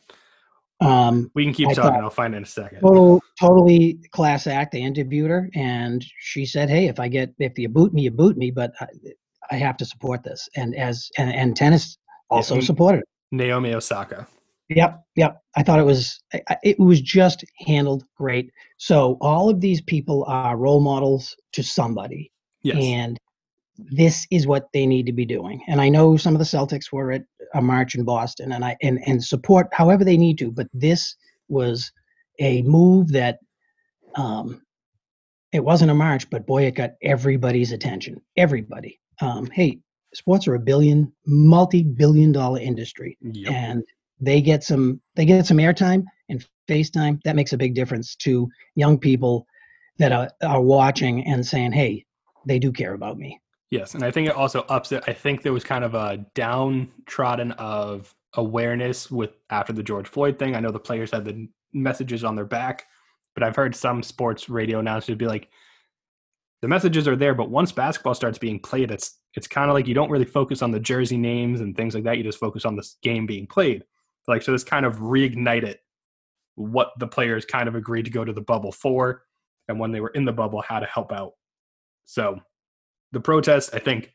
Um, 0.80 1.30
we 1.34 1.44
can 1.44 1.52
keep 1.52 1.68
I 1.68 1.74
talking. 1.74 2.00
I'll 2.00 2.08
find 2.10 2.32
it 2.34 2.38
in 2.38 2.42
a 2.44 2.46
second. 2.46 2.80
total, 2.80 3.22
totally 3.40 3.98
class 4.12 4.46
act. 4.46 4.72
They 4.72 4.80
interviewed 4.82 5.30
her 5.30 5.50
and 5.54 6.04
she 6.18 6.46
said, 6.46 6.70
Hey, 6.70 6.86
if 6.86 6.98
I 7.00 7.08
get, 7.08 7.34
if 7.38 7.58
you 7.58 7.68
boot 7.68 7.92
me, 7.92 8.02
you 8.02 8.10
boot 8.10 8.36
me, 8.36 8.50
but 8.50 8.72
I, 8.80 8.86
I 9.50 9.56
have 9.56 9.76
to 9.78 9.84
support 9.84 10.22
this. 10.22 10.48
And 10.56 10.74
as, 10.74 11.08
and, 11.18 11.32
and 11.32 11.56
tennis 11.56 11.96
also 12.30 12.56
Yeah. 12.56 12.60
supported. 12.62 13.04
Naomi 13.32 13.74
Osaka. 13.74 14.26
Yep, 14.70 15.02
yep. 15.16 15.42
I 15.56 15.62
thought 15.62 15.78
it 15.78 15.84
was 15.84 16.22
it 16.62 16.78
was 16.78 17.00
just 17.02 17.44
handled 17.66 18.04
great. 18.16 18.50
So 18.78 19.18
all 19.20 19.50
of 19.50 19.60
these 19.60 19.82
people 19.82 20.24
are 20.26 20.56
role 20.56 20.80
models 20.80 21.36
to 21.52 21.62
somebody, 21.62 22.32
Yes. 22.62 22.78
and 22.82 23.18
this 23.76 24.26
is 24.30 24.46
what 24.46 24.68
they 24.72 24.86
need 24.86 25.04
to 25.04 25.12
be 25.12 25.26
doing. 25.26 25.62
And 25.68 25.82
I 25.82 25.90
know 25.90 26.16
some 26.16 26.34
of 26.34 26.38
the 26.38 26.46
Celtics 26.46 26.90
were 26.90 27.12
at 27.12 27.24
a 27.52 27.60
march 27.60 27.94
in 27.94 28.04
Boston, 28.04 28.52
and 28.52 28.64
I 28.64 28.74
and 28.82 29.00
and 29.06 29.22
support 29.22 29.68
however 29.72 30.02
they 30.02 30.16
need 30.16 30.38
to. 30.38 30.50
But 30.50 30.68
this 30.72 31.14
was 31.48 31.92
a 32.40 32.62
move 32.62 33.08
that 33.08 33.40
um, 34.14 34.62
it 35.52 35.62
wasn't 35.62 35.90
a 35.90 35.94
march, 35.94 36.30
but 36.30 36.46
boy, 36.46 36.64
it 36.64 36.74
got 36.74 36.92
everybody's 37.02 37.70
attention. 37.72 38.20
Everybody. 38.38 38.98
Um, 39.20 39.46
hey, 39.50 39.78
sports 40.14 40.46
are 40.48 40.54
a 40.54 40.60
billion, 40.60 41.12
multi-billion-dollar 41.26 42.60
industry 42.60 43.16
Yep. 43.22 43.52
and 43.52 43.82
they 44.20 44.40
get 44.40 44.62
some 44.62 45.00
they 45.16 45.24
get 45.24 45.46
some 45.46 45.58
airtime 45.58 46.04
and 46.28 46.44
FaceTime. 46.68 47.20
That 47.24 47.36
makes 47.36 47.52
a 47.52 47.58
big 47.58 47.74
difference 47.74 48.16
to 48.16 48.48
young 48.74 48.98
people 48.98 49.46
that 49.98 50.12
are, 50.12 50.30
are 50.42 50.60
watching 50.62 51.24
and 51.26 51.44
saying, 51.46 51.72
"Hey, 51.72 52.04
they 52.46 52.58
do 52.58 52.72
care 52.72 52.94
about 52.94 53.18
me." 53.18 53.40
Yes, 53.70 53.94
and 53.94 54.04
I 54.04 54.10
think 54.10 54.28
it 54.28 54.34
also 54.34 54.60
ups 54.62 54.92
it. 54.92 55.02
I 55.06 55.12
think 55.12 55.42
there 55.42 55.52
was 55.52 55.64
kind 55.64 55.84
of 55.84 55.94
a 55.94 56.24
downtrodden 56.34 57.52
of 57.52 58.14
awareness 58.34 59.10
with 59.10 59.30
after 59.50 59.72
the 59.72 59.82
George 59.82 60.08
Floyd 60.08 60.38
thing. 60.38 60.54
I 60.54 60.60
know 60.60 60.70
the 60.70 60.78
players 60.78 61.10
had 61.10 61.24
the 61.24 61.48
messages 61.72 62.24
on 62.24 62.36
their 62.36 62.44
back, 62.44 62.86
but 63.34 63.42
I've 63.42 63.56
heard 63.56 63.74
some 63.74 64.02
sports 64.02 64.48
radio 64.48 64.78
announcers 64.78 65.16
be 65.16 65.26
like, 65.26 65.48
the 66.62 66.68
messages 66.68 67.06
are 67.06 67.16
there, 67.16 67.34
but 67.34 67.50
once 67.50 67.72
basketball 67.72 68.14
starts 68.14 68.38
being 68.38 68.58
played, 68.58 68.90
it's 68.90 69.18
it's 69.34 69.46
kind 69.46 69.68
of 69.68 69.74
like 69.74 69.86
you 69.86 69.94
don't 69.94 70.10
really 70.10 70.24
focus 70.24 70.62
on 70.62 70.70
the 70.70 70.80
jersey 70.80 71.16
names 71.16 71.60
and 71.60 71.76
things 71.76 71.94
like 71.94 72.04
that. 72.04 72.16
You 72.16 72.22
just 72.22 72.38
focus 72.38 72.64
on 72.64 72.76
this 72.76 72.96
game 73.02 73.26
being 73.26 73.46
played. 73.46 73.84
Like 74.28 74.42
so, 74.42 74.52
this 74.52 74.64
kind 74.64 74.86
of 74.86 74.96
reignited 74.96 75.76
what 76.54 76.92
the 76.98 77.06
players 77.06 77.44
kind 77.44 77.68
of 77.68 77.74
agreed 77.74 78.04
to 78.04 78.10
go 78.10 78.24
to 78.24 78.32
the 78.32 78.40
bubble 78.40 78.72
for, 78.72 79.24
and 79.68 79.78
when 79.78 79.92
they 79.92 80.00
were 80.00 80.10
in 80.10 80.24
the 80.24 80.32
bubble, 80.32 80.62
how 80.62 80.78
to 80.78 80.86
help 80.86 81.12
out. 81.12 81.32
So 82.04 82.40
the 83.12 83.20
protest, 83.20 83.70
I 83.74 83.78
think 83.78 84.12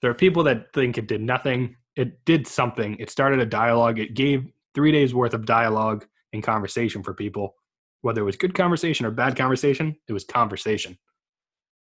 there 0.00 0.10
are 0.10 0.14
people 0.14 0.42
that 0.44 0.72
think 0.72 0.98
it 0.98 1.08
did 1.08 1.20
nothing. 1.20 1.76
It 1.96 2.24
did 2.24 2.46
something. 2.46 2.96
It 2.98 3.10
started 3.10 3.40
a 3.40 3.46
dialogue. 3.46 3.98
It 3.98 4.14
gave 4.14 4.50
three 4.74 4.92
days 4.92 5.14
worth 5.14 5.34
of 5.34 5.46
dialogue 5.46 6.06
and 6.32 6.42
conversation 6.42 7.02
for 7.02 7.14
people. 7.14 7.54
Whether 8.00 8.22
it 8.22 8.24
was 8.24 8.36
good 8.36 8.54
conversation 8.54 9.06
or 9.06 9.10
bad 9.10 9.36
conversation, 9.36 9.96
it 10.08 10.12
was 10.12 10.24
conversation. 10.24 10.98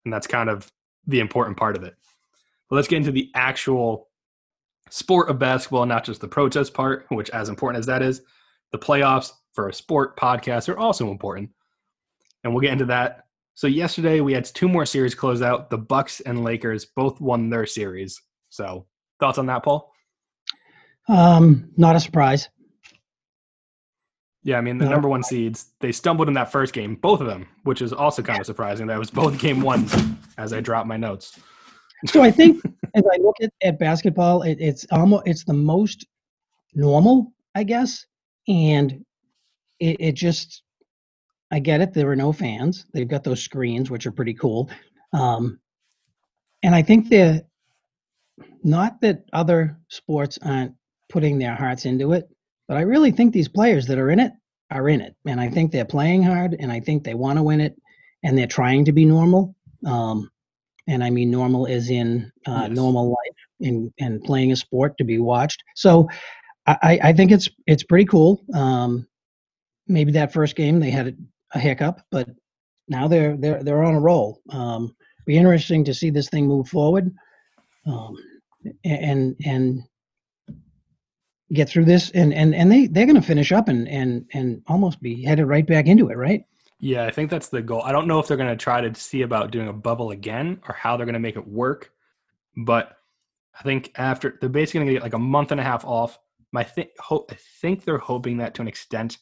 And 0.05 0.13
that's 0.13 0.27
kind 0.27 0.49
of 0.49 0.71
the 1.07 1.19
important 1.19 1.57
part 1.57 1.75
of 1.75 1.83
it. 1.83 1.95
But 2.69 2.77
let's 2.77 2.87
get 2.87 2.97
into 2.97 3.11
the 3.11 3.31
actual 3.35 4.09
sport 4.89 5.29
of 5.29 5.39
basketball, 5.39 5.85
not 5.85 6.05
just 6.05 6.21
the 6.21 6.27
protest 6.27 6.73
part, 6.73 7.05
which, 7.09 7.29
as 7.31 7.49
important 7.49 7.79
as 7.79 7.85
that 7.87 8.01
is, 8.01 8.21
the 8.71 8.79
playoffs 8.79 9.31
for 9.53 9.67
a 9.67 9.73
sport 9.73 10.17
podcast 10.17 10.69
are 10.69 10.77
also 10.77 11.11
important. 11.11 11.49
And 12.43 12.53
we'll 12.53 12.61
get 12.61 12.73
into 12.73 12.85
that 12.85 13.25
so 13.55 13.67
yesterday 13.67 14.19
we 14.19 14.33
had 14.33 14.43
two 14.43 14.67
more 14.67 14.85
series 14.85 15.15
close 15.15 15.41
out. 15.41 15.69
The 15.69 15.77
Bucks 15.77 16.19
and 16.19 16.43
Lakers 16.43 16.85
both 16.85 17.21
won 17.21 17.49
their 17.49 17.65
series. 17.65 18.21
So 18.49 18.85
thoughts 19.17 19.37
on 19.37 19.45
that, 19.45 19.63
Paul? 19.63 19.93
Um, 21.07 21.71
not 21.77 21.95
a 21.95 22.01
surprise. 22.01 22.49
Yeah, 24.45 24.59
I 24.59 24.61
mean 24.61 24.77
the 24.77 24.85
number 24.85 25.09
one 25.09 25.23
seeds 25.23 25.71
they 25.79 25.91
stumbled 25.91 26.27
in 26.27 26.35
that 26.35 26.51
first 26.51 26.71
game, 26.71 26.95
both 26.95 27.19
of 27.19 27.25
them, 27.25 27.47
which 27.63 27.81
is 27.81 27.91
also 27.91 28.21
kind 28.21 28.39
of 28.39 28.45
surprising. 28.45 28.85
That 28.85 28.99
was 28.99 29.09
both 29.09 29.39
game 29.39 29.59
ones. 29.59 29.93
As 30.37 30.53
I 30.53 30.61
dropped 30.61 30.87
my 30.87 30.97
notes. 30.97 31.39
So 32.05 32.21
I 32.21 32.29
think 32.29 32.61
as 32.93 33.03
I 33.11 33.17
look 33.17 33.37
at, 33.41 33.51
at 33.63 33.79
basketball, 33.79 34.43
it, 34.43 34.57
it's 34.59 34.85
almost 34.91 35.23
it's 35.25 35.43
the 35.45 35.53
most 35.53 36.05
normal, 36.75 37.33
I 37.55 37.63
guess, 37.63 38.05
and 38.47 39.03
it, 39.79 39.97
it 39.99 40.11
just 40.11 40.61
I 41.51 41.57
get 41.57 41.81
it. 41.81 41.93
There 41.93 42.05
were 42.05 42.15
no 42.15 42.31
fans. 42.31 42.85
They've 42.93 43.07
got 43.07 43.23
those 43.23 43.41
screens, 43.41 43.89
which 43.89 44.05
are 44.05 44.11
pretty 44.11 44.35
cool, 44.35 44.69
um, 45.11 45.59
and 46.61 46.75
I 46.75 46.83
think 46.83 47.09
they're 47.09 47.41
not 48.63 49.01
that 49.01 49.23
other 49.33 49.79
sports 49.89 50.37
aren't 50.43 50.75
putting 51.09 51.39
their 51.39 51.55
hearts 51.55 51.85
into 51.85 52.13
it, 52.13 52.29
but 52.67 52.77
I 52.77 52.81
really 52.81 53.11
think 53.11 53.33
these 53.33 53.47
players 53.47 53.85
that 53.87 53.97
are 53.99 54.09
in 54.11 54.19
it 54.19 54.31
are 54.71 54.89
in 54.89 55.01
it, 55.01 55.15
and 55.25 55.39
I 55.39 55.49
think 55.49 55.71
they're 55.71 55.85
playing 55.85 56.23
hard, 56.23 56.55
and 56.59 56.71
I 56.71 56.79
think 56.79 57.03
they 57.03 57.13
want 57.13 57.37
to 57.37 57.43
win 57.43 57.61
it, 57.61 57.75
and 58.23 58.37
they're 58.37 58.47
trying 58.47 58.85
to 58.85 58.91
be 58.91 59.05
normal. 59.05 59.55
Um, 59.85 60.29
and 60.87 61.03
I 61.03 61.09
mean 61.09 61.31
normal 61.31 61.65
is 61.65 61.89
in 61.89 62.31
uh, 62.47 62.67
Yes. 62.67 62.75
normal 62.75 63.09
life 63.09 63.37
in 63.59 63.93
and 63.99 64.23
playing 64.23 64.51
a 64.51 64.55
sport 64.55 64.97
to 64.97 65.03
be 65.03 65.19
watched. 65.19 65.63
So 65.75 66.07
I, 66.67 66.77
I 66.83 66.99
I 67.09 67.13
think 67.13 67.31
it's 67.31 67.49
it's 67.67 67.83
pretty 67.83 68.05
cool. 68.05 68.43
Um, 68.53 69.07
maybe 69.87 70.11
that 70.13 70.33
first 70.33 70.55
game 70.55 70.79
they 70.79 70.91
had 70.91 71.07
a, 71.07 71.13
a 71.57 71.59
hiccup, 71.59 72.01
but 72.11 72.29
now 72.87 73.07
they're 73.07 73.35
they're 73.37 73.63
they're 73.63 73.83
on 73.83 73.95
a 73.95 73.99
roll. 73.99 74.41
Um, 74.49 74.95
be 75.25 75.37
interesting 75.37 75.83
to 75.85 75.93
see 75.93 76.11
this 76.11 76.29
thing 76.29 76.45
move 76.47 76.67
forward, 76.67 77.11
um, 77.87 78.15
and 78.83 79.35
and 79.45 79.83
get 81.53 81.69
through 81.69 81.85
this 81.85 82.09
and 82.11 82.33
and 82.33 82.55
and 82.55 82.71
they 82.71 82.87
they're 82.87 83.05
going 83.05 83.15
to 83.15 83.21
finish 83.21 83.51
up 83.51 83.67
and 83.67 83.87
and 83.87 84.25
and 84.33 84.61
almost 84.67 85.01
be 85.01 85.23
headed 85.23 85.45
right 85.45 85.65
back 85.65 85.85
into 85.85 86.09
it, 86.09 86.17
right? 86.17 86.45
Yeah, 86.79 87.05
I 87.05 87.11
think 87.11 87.29
that's 87.29 87.49
the 87.49 87.61
goal. 87.61 87.81
I 87.83 87.91
don't 87.91 88.07
know 88.07 88.19
if 88.19 88.27
they're 88.27 88.37
going 88.37 88.49
to 88.49 88.61
try 88.61 88.81
to 88.81 88.93
see 88.99 89.21
about 89.21 89.51
doing 89.51 89.67
a 89.67 89.73
bubble 89.73 90.11
again 90.11 90.59
or 90.67 90.75
how 90.75 90.97
they're 90.97 91.05
going 91.05 91.13
to 91.13 91.19
make 91.19 91.37
it 91.37 91.47
work, 91.47 91.91
but 92.57 92.97
I 93.57 93.63
think 93.63 93.91
after 93.95 94.37
they're 94.39 94.49
basically 94.49 94.79
going 94.79 94.87
to 94.87 94.93
get 94.93 95.03
like 95.03 95.13
a 95.13 95.19
month 95.19 95.51
and 95.51 95.59
a 95.59 95.63
half 95.63 95.85
off. 95.85 96.19
My 96.51 96.63
th- 96.63 96.91
ho- 96.99 97.25
I 97.29 97.35
think 97.61 97.83
they're 97.83 97.97
hoping 97.97 98.37
that 98.37 98.53
to 98.55 98.61
an 98.61 98.67
extent, 98.67 99.17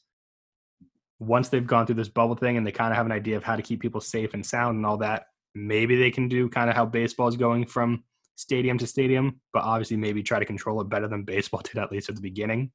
once 1.19 1.49
they've 1.49 1.65
gone 1.65 1.85
through 1.85 1.95
this 1.95 2.09
bubble 2.09 2.35
thing 2.35 2.57
and 2.57 2.67
they 2.67 2.71
kind 2.71 2.91
of 2.91 2.97
have 2.97 3.05
an 3.05 3.11
idea 3.11 3.37
of 3.37 3.43
how 3.43 3.55
to 3.55 3.61
keep 3.61 3.81
people 3.81 4.01
safe 4.01 4.33
and 4.33 4.45
sound 4.45 4.77
and 4.77 4.85
all 4.85 4.97
that, 4.97 5.27
maybe 5.55 5.95
they 5.95 6.11
can 6.11 6.27
do 6.27 6.49
kind 6.49 6.69
of 6.69 6.75
how 6.75 6.85
baseball 6.85 7.27
is 7.27 7.35
going 7.35 7.65
from 7.65 8.03
stadium 8.35 8.77
to 8.77 8.87
stadium, 8.87 9.39
but 9.51 9.63
obviously 9.63 9.97
maybe 9.97 10.23
try 10.23 10.39
to 10.39 10.45
control 10.45 10.81
it 10.81 10.89
better 10.89 11.07
than 11.07 11.23
baseball 11.23 11.61
did 11.63 11.77
at 11.77 11.91
least 11.91 12.09
at 12.09 12.15
the 12.15 12.21
beginning, 12.21 12.71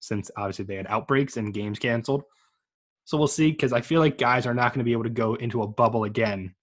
since 0.00 0.30
obviously 0.36 0.64
they 0.64 0.76
had 0.76 0.86
outbreaks 0.88 1.36
and 1.36 1.54
games 1.54 1.78
canceled. 1.78 2.24
So 3.04 3.16
we'll 3.16 3.28
see 3.28 3.52
because 3.52 3.72
I 3.72 3.80
feel 3.80 4.00
like 4.00 4.18
guys 4.18 4.46
are 4.46 4.54
not 4.54 4.72
going 4.72 4.80
to 4.80 4.84
be 4.84 4.92
able 4.92 5.04
to 5.04 5.10
go 5.10 5.34
into 5.34 5.62
a 5.62 5.66
bubble 5.66 6.04
again 6.04 6.54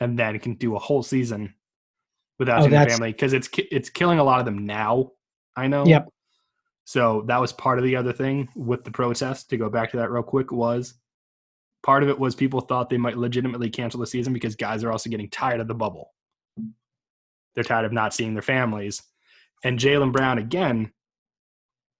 and 0.00 0.18
then 0.18 0.38
can 0.40 0.54
do 0.54 0.74
a 0.74 0.80
whole 0.80 1.04
season 1.04 1.54
without 2.38 2.58
Oh, 2.58 2.62
seeing 2.62 2.72
their 2.72 2.88
family 2.88 3.12
because 3.12 3.32
it's 3.32 3.48
it's 3.70 3.88
killing 3.88 4.18
a 4.18 4.24
lot 4.24 4.40
of 4.40 4.44
them 4.44 4.66
now. 4.66 5.12
I 5.56 5.68
know. 5.68 5.86
Yep. 5.86 6.08
So 6.84 7.22
that 7.28 7.40
was 7.40 7.52
part 7.52 7.78
of 7.78 7.84
the 7.84 7.94
other 7.94 8.12
thing 8.12 8.48
with 8.56 8.82
the 8.82 8.90
protest. 8.90 9.50
To 9.50 9.56
go 9.56 9.70
back 9.70 9.92
to 9.92 9.98
that 9.98 10.10
real 10.10 10.24
quick, 10.24 10.50
was 10.50 10.94
part 11.84 12.02
of 12.02 12.08
it 12.08 12.18
was 12.18 12.34
people 12.34 12.60
thought 12.60 12.90
they 12.90 12.98
might 12.98 13.16
legitimately 13.16 13.70
cancel 13.70 14.00
the 14.00 14.06
season 14.06 14.32
because 14.32 14.56
guys 14.56 14.82
are 14.82 14.90
also 14.90 15.10
getting 15.10 15.30
tired 15.30 15.60
of 15.60 15.68
the 15.68 15.74
bubble. 15.74 16.10
They're 17.54 17.64
tired 17.64 17.84
of 17.84 17.92
not 17.92 18.14
seeing 18.14 18.34
their 18.34 18.42
families. 18.42 19.02
And 19.64 19.78
Jaylen 19.78 20.12
Brown 20.12 20.38
again 20.38 20.92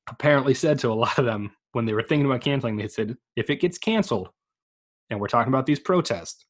apparently 0.09 0.55
said 0.55 0.79
to 0.81 0.91
a 0.91 0.95
lot 0.95 1.19
of 1.19 1.25
them 1.25 1.53
when 1.73 1.87
they 1.87 1.95
were 1.95 2.03
thinking 2.03 2.27
about 2.27 2.43
canceling, 2.43 2.77
they 2.77 2.89
said, 2.89 3.17
if 3.37 3.51
it 3.51 3.61
gets 3.61 3.79
canceled 3.79 4.29
and 5.11 5.21
we're 5.21 5.29
talking 5.29 5.53
about 5.53 5.67
these 5.67 5.81
protests, 5.81 6.45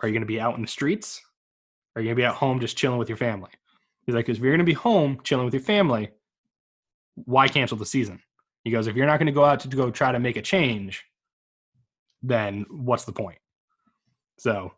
are 0.00 0.08
you 0.08 0.12
going 0.12 0.22
to 0.22 0.26
be 0.26 0.40
out 0.40 0.56
in 0.56 0.62
the 0.62 0.68
streets? 0.68 1.20
Are 1.94 2.02
you 2.02 2.08
going 2.08 2.16
to 2.16 2.20
be 2.20 2.26
at 2.26 2.34
home 2.34 2.60
just 2.60 2.76
chilling 2.76 2.98
with 2.98 3.08
your 3.08 3.18
family? 3.18 3.50
He's 4.06 4.14
like, 4.14 4.26
because 4.26 4.38
if 4.38 4.42
you're 4.42 4.52
going 4.52 4.58
to 4.58 4.64
be 4.64 4.72
home 4.72 5.20
chilling 5.22 5.44
with 5.44 5.54
your 5.54 5.62
family, 5.62 6.10
why 7.14 7.48
cancel 7.48 7.78
the 7.78 7.86
season? 7.86 8.20
He 8.64 8.70
goes, 8.70 8.86
if 8.86 8.96
you're 8.96 9.06
not 9.06 9.18
going 9.18 9.26
to 9.26 9.32
go 9.32 9.44
out 9.44 9.60
to 9.60 9.68
go 9.68 9.90
try 9.90 10.12
to 10.12 10.18
make 10.18 10.36
a 10.36 10.42
change, 10.42 11.04
then 12.22 12.64
what's 12.70 13.04
the 13.04 13.12
point? 13.12 13.38
So, 14.38 14.72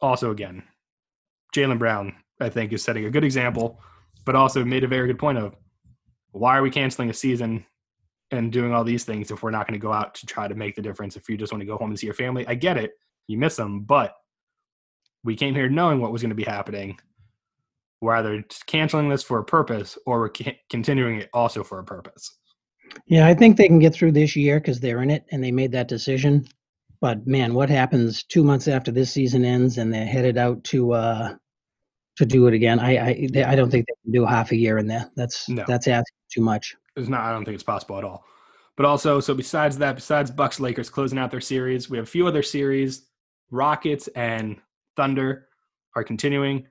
also 0.00 0.30
again, 0.30 0.64
Jalen 1.54 1.78
Brown, 1.78 2.14
I 2.42 2.50
think, 2.50 2.72
is 2.72 2.82
setting 2.82 3.06
a 3.06 3.10
good 3.10 3.24
example, 3.24 3.80
but 4.24 4.34
also 4.34 4.64
made 4.64 4.84
a 4.84 4.88
very 4.88 5.06
good 5.06 5.18
point 5.18 5.38
of 5.38 5.56
why 6.32 6.56
are 6.56 6.62
we 6.62 6.70
canceling 6.70 7.10
a 7.10 7.14
season 7.14 7.64
and 8.30 8.52
doing 8.52 8.72
all 8.72 8.84
these 8.84 9.04
things 9.04 9.30
if 9.30 9.42
we're 9.42 9.50
not 9.50 9.66
going 9.66 9.78
to 9.78 9.84
go 9.84 9.92
out 9.92 10.14
to 10.16 10.26
try 10.26 10.48
to 10.48 10.54
make 10.54 10.74
the 10.74 10.82
difference 10.82 11.16
if 11.16 11.28
you 11.28 11.36
just 11.36 11.52
want 11.52 11.60
to 11.60 11.66
go 11.66 11.76
home 11.76 11.90
and 11.90 11.98
see 11.98 12.06
your 12.06 12.14
family? 12.14 12.46
I 12.46 12.54
get 12.54 12.76
it. 12.76 12.92
You 13.28 13.38
miss 13.38 13.56
them, 13.56 13.80
but 13.80 14.14
we 15.24 15.36
came 15.36 15.54
here 15.54 15.68
knowing 15.68 16.00
what 16.00 16.12
was 16.12 16.22
going 16.22 16.30
to 16.30 16.34
be 16.34 16.44
happening. 16.44 16.98
we're 18.00 18.16
either 18.16 18.44
canceling 18.66 19.08
this 19.08 19.22
for 19.22 19.38
a 19.38 19.44
purpose 19.44 19.96
or 20.06 20.20
we're 20.20 20.28
ca- 20.28 20.58
continuing 20.68 21.20
it 21.20 21.30
also 21.32 21.62
for 21.62 21.78
a 21.78 21.84
purpose. 21.84 22.36
Yeah, 23.06 23.26
I 23.26 23.34
think 23.34 23.56
they 23.56 23.68
can 23.68 23.78
get 23.78 23.94
through 23.94 24.12
this 24.12 24.34
year 24.36 24.58
because 24.60 24.80
they're 24.80 25.02
in 25.02 25.10
it 25.10 25.24
and 25.30 25.42
they 25.42 25.52
made 25.52 25.72
that 25.72 25.88
decision. 25.88 26.46
But 27.00 27.26
man, 27.26 27.54
what 27.54 27.70
happens 27.70 28.24
two 28.24 28.44
months 28.44 28.68
after 28.68 28.90
this 28.90 29.12
season 29.12 29.44
ends 29.44 29.78
and 29.78 29.92
they're 29.92 30.04
headed 30.04 30.36
out 30.36 30.62
to 30.64 30.92
uh 30.92 31.34
to 32.16 32.26
do 32.26 32.46
it 32.46 32.54
again? 32.54 32.78
I 32.80 32.98
I 33.08 33.28
they, 33.32 33.44
I 33.44 33.54
don't 33.54 33.70
think 33.70 33.86
they 33.86 33.94
can 34.04 34.12
do 34.12 34.24
half 34.24 34.52
a 34.52 34.56
year 34.56 34.78
in 34.78 34.86
there. 34.86 35.10
That's 35.16 35.48
No. 35.48 35.64
that's 35.66 35.88
asking 35.88 36.16
too 36.32 36.42
much. 36.42 36.76
It's 36.96 37.08
not. 37.08 37.20
I 37.22 37.32
don't 37.32 37.44
think 37.44 37.54
it's 37.54 37.64
possible 37.64 37.98
at 37.98 38.04
all. 38.04 38.24
But 38.76 38.86
also, 38.86 39.20
so 39.20 39.34
besides 39.34 39.76
that, 39.78 39.94
besides 39.96 40.30
Bucks 40.30 40.58
Lakers 40.60 40.88
closing 40.90 41.18
out 41.18 41.30
their 41.30 41.40
series, 41.40 41.90
we 41.90 41.96
have 41.98 42.06
a 42.06 42.10
few 42.10 42.26
other 42.26 42.42
series. 42.42 43.06
Rockets 43.50 44.08
and 44.16 44.56
Thunder 44.96 45.48
are 45.94 46.04
continuing. 46.04 46.66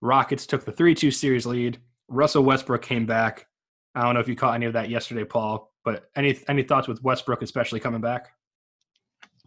Rockets 0.00 0.46
took 0.46 0.64
the 0.64 0.72
three-two 0.72 1.10
series 1.10 1.44
lead. 1.44 1.78
Russell 2.08 2.42
Westbrook 2.42 2.80
came 2.80 3.04
back. 3.04 3.46
I 3.94 4.02
don't 4.02 4.14
know 4.14 4.20
if 4.20 4.28
you 4.28 4.34
caught 4.36 4.54
any 4.54 4.64
of 4.66 4.72
that 4.72 4.88
yesterday, 4.88 5.24
Paul. 5.24 5.72
But 5.84 6.10
any 6.16 6.38
any 6.48 6.62
thoughts 6.62 6.88
with 6.88 7.02
Westbrook, 7.02 7.42
especially 7.42 7.80
coming 7.80 8.00
back? 8.00 8.28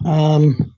Um, 0.06 0.76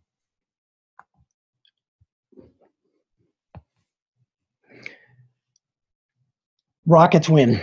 Rockets 6.86 7.30
win. 7.30 7.62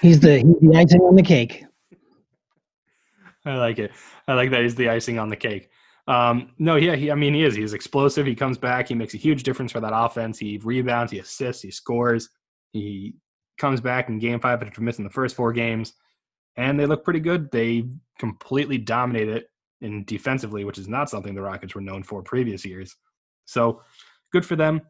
He's 0.00 0.20
the 0.20 0.38
he's 0.38 0.70
the 0.70 0.76
icing 0.76 1.00
on 1.00 1.16
the 1.16 1.22
cake. 1.22 1.64
I 3.44 3.56
like 3.56 3.78
it. 3.78 3.92
I 4.26 4.34
like 4.34 4.50
that 4.50 4.62
he's 4.62 4.74
the 4.74 4.90
icing 4.90 5.18
on 5.18 5.28
the 5.28 5.36
cake. 5.36 5.70
Um, 6.06 6.52
no, 6.58 6.76
yeah, 6.76 6.96
he, 6.96 7.10
I 7.10 7.14
mean, 7.14 7.34
he 7.34 7.44
is. 7.44 7.54
He's 7.54 7.74
explosive. 7.74 8.26
He 8.26 8.34
comes 8.34 8.56
back. 8.56 8.88
He 8.88 8.94
makes 8.94 9.14
a 9.14 9.18
huge 9.18 9.42
difference 9.42 9.72
for 9.72 9.80
that 9.80 9.92
offense. 9.94 10.38
He 10.38 10.58
rebounds. 10.58 11.12
He 11.12 11.18
assists. 11.18 11.62
He 11.62 11.70
scores. 11.70 12.30
He 12.72 13.14
comes 13.58 13.80
back 13.80 14.08
in 14.08 14.18
game 14.18 14.40
five 14.40 14.62
after 14.62 14.80
missing 14.80 15.04
the 15.04 15.10
first 15.10 15.36
four 15.36 15.52
games, 15.52 15.92
and 16.56 16.78
they 16.78 16.86
look 16.86 17.04
pretty 17.04 17.20
good. 17.20 17.50
They 17.50 17.84
completely 18.18 18.78
dominate 18.78 19.28
it 19.28 19.50
in 19.80 20.04
defensively, 20.04 20.64
which 20.64 20.78
is 20.78 20.88
not 20.88 21.10
something 21.10 21.34
the 21.34 21.42
Rockets 21.42 21.74
were 21.74 21.80
known 21.80 22.02
for 22.02 22.22
previous 22.22 22.64
years. 22.64 22.96
So 23.44 23.82
good 24.32 24.46
for 24.46 24.56
them. 24.56 24.82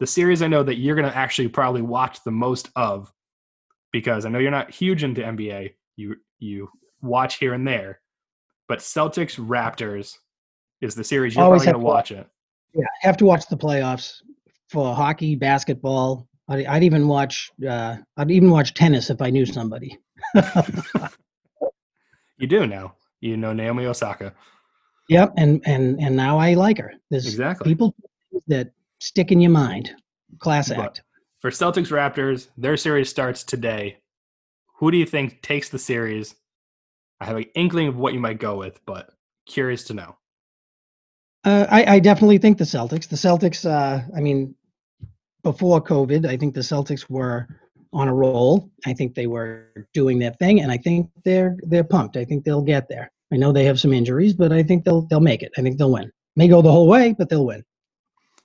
The 0.00 0.06
series 0.06 0.42
I 0.42 0.48
know 0.48 0.62
that 0.62 0.76
you're 0.76 0.96
going 0.96 1.08
to 1.10 1.16
actually 1.16 1.48
probably 1.48 1.82
watch 1.82 2.22
the 2.24 2.30
most 2.30 2.68
of 2.76 3.12
because 3.92 4.26
I 4.26 4.28
know 4.28 4.38
you're 4.38 4.50
not 4.50 4.70
huge 4.70 5.04
into 5.04 5.22
NBA. 5.22 5.74
You 5.96 6.16
you 6.38 6.68
watch 7.00 7.36
here 7.36 7.54
and 7.54 7.66
there, 7.66 8.00
but 8.68 8.80
Celtics 8.80 9.38
Raptors 9.38 10.16
is 10.80 10.94
the 10.94 11.04
series 11.04 11.36
you're 11.36 11.44
Always 11.44 11.62
probably 11.62 11.72
going 11.72 11.82
to 11.82 11.86
watch 11.86 12.10
it. 12.10 12.28
Yeah, 12.74 12.86
have 13.02 13.16
to 13.18 13.24
watch 13.24 13.46
the 13.48 13.56
playoffs 13.56 14.14
for 14.68 14.94
hockey, 14.94 15.36
basketball. 15.36 16.26
I'd, 16.48 16.66
I'd 16.66 16.82
even 16.82 17.06
watch. 17.06 17.52
Uh, 17.66 17.96
I'd 18.16 18.30
even 18.30 18.50
watch 18.50 18.74
tennis 18.74 19.10
if 19.10 19.22
I 19.22 19.30
knew 19.30 19.46
somebody. 19.46 19.96
You 22.38 22.46
do 22.46 22.66
now. 22.66 22.94
You 23.20 23.36
know 23.36 23.52
Naomi 23.52 23.86
Osaka. 23.86 24.34
Yep, 25.08 25.34
and 25.36 25.62
and 25.66 26.00
and 26.00 26.16
now 26.16 26.38
I 26.38 26.54
like 26.54 26.78
her. 26.78 26.92
There's 27.10 27.26
Exactly. 27.26 27.70
people 27.70 27.94
that 28.48 28.72
stick 29.04 29.30
in 29.30 29.40
your 29.40 29.50
mind. 29.50 29.92
Class 30.38 30.68
But- 30.70 30.78
act. 30.78 31.02
For 31.40 31.50
Celtics 31.50 31.90
Raptors, 31.90 32.48
their 32.56 32.76
series 32.76 33.10
starts 33.10 33.44
today. 33.44 33.98
Who 34.78 34.90
do 34.90 34.96
you 34.96 35.04
think 35.04 35.42
takes 35.42 35.68
the 35.68 35.78
series? 35.78 36.34
I 37.20 37.26
have 37.26 37.36
an 37.36 37.44
inkling 37.54 37.88
of 37.88 37.96
what 37.96 38.14
you 38.14 38.18
might 38.20 38.40
go 38.40 38.56
with, 38.56 38.80
but 38.86 39.10
curious 39.46 39.84
to 39.84 39.94
know. 39.94 40.16
Uh, 41.44 41.66
I, 41.70 41.96
I 41.96 41.98
definitely 42.00 42.38
think 42.38 42.56
the 42.56 42.64
Celtics. 42.64 43.06
The 43.08 43.16
Celtics. 43.16 43.68
Uh, 43.68 44.02
I 44.16 44.20
mean, 44.20 44.54
before 45.42 45.84
COVID, 45.84 46.26
I 46.26 46.38
think 46.38 46.54
the 46.54 46.62
Celtics 46.62 47.10
were 47.10 47.46
on 47.92 48.08
a 48.08 48.14
roll. 48.14 48.70
I 48.86 48.94
think 48.94 49.14
they 49.14 49.26
were 49.26 49.86
doing 49.92 50.18
their 50.18 50.32
thing, 50.32 50.62
and 50.62 50.72
I 50.72 50.78
think 50.78 51.10
they're 51.26 51.58
they're 51.64 51.84
pumped. 51.84 52.16
I 52.16 52.24
think 52.24 52.44
they'll 52.44 52.62
get 52.62 52.88
there. 52.88 53.12
I 53.32 53.36
know 53.36 53.52
they 53.52 53.64
have 53.66 53.78
some 53.78 53.92
injuries, 53.92 54.32
but 54.32 54.50
I 54.50 54.62
think 54.62 54.84
they'll 54.86 55.02
they'll 55.02 55.20
make 55.20 55.42
it. 55.42 55.52
I 55.58 55.62
think 55.62 55.76
they'll 55.76 55.92
win. 55.92 56.10
May 56.36 56.48
go 56.48 56.62
the 56.62 56.72
whole 56.72 56.88
way, 56.88 57.14
but 57.18 57.28
they'll 57.28 57.44
win. 57.44 57.62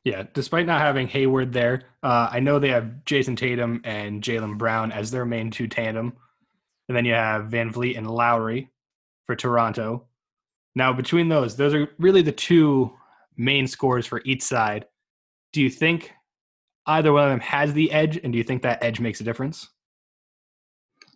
Yeah, 0.06 0.24
despite 0.34 0.66
not 0.66 0.82
having 0.82 1.08
Hayward 1.08 1.52
there, 1.52 1.84
uh, 2.04 2.30
I 2.32 2.40
know 2.40 2.58
they 2.58 2.70
have 2.70 3.04
Jayson 3.06 3.36
Tatum 3.36 3.82
and 3.84 4.24
Jaylen 4.24 4.58
Brown 4.58 4.92
as 4.92 5.12
their 5.12 5.26
main 5.26 5.52
two 5.52 5.68
tandem. 5.68 6.14
And 6.88 6.98
then 6.98 7.06
you 7.06 7.14
have 7.14 7.50
VanVleet 7.50 7.98
and 7.98 8.10
Lowry 8.10 8.70
for 9.26 9.36
Toronto. 9.36 10.06
Now, 10.76 10.94
between 10.94 11.30
those, 11.30 11.56
those 11.56 11.74
are 11.74 11.90
really 12.00 12.22
the 12.22 12.32
two 12.32 12.94
main 13.38 13.68
scores 13.68 14.08
for 14.08 14.22
each 14.26 14.42
side. 14.42 14.86
Do 15.52 15.62
you 15.62 15.70
think 15.70 16.14
either 16.86 17.12
one 17.12 17.24
of 17.24 17.30
them 17.30 17.40
has 17.42 17.74
the 17.74 17.92
edge? 17.92 18.18
And 18.24 18.32
do 18.32 18.38
you 18.38 18.44
think 18.44 18.62
that 18.62 18.84
edge 18.84 19.00
makes 19.00 19.20
a 19.20 19.24
difference? 19.24 19.68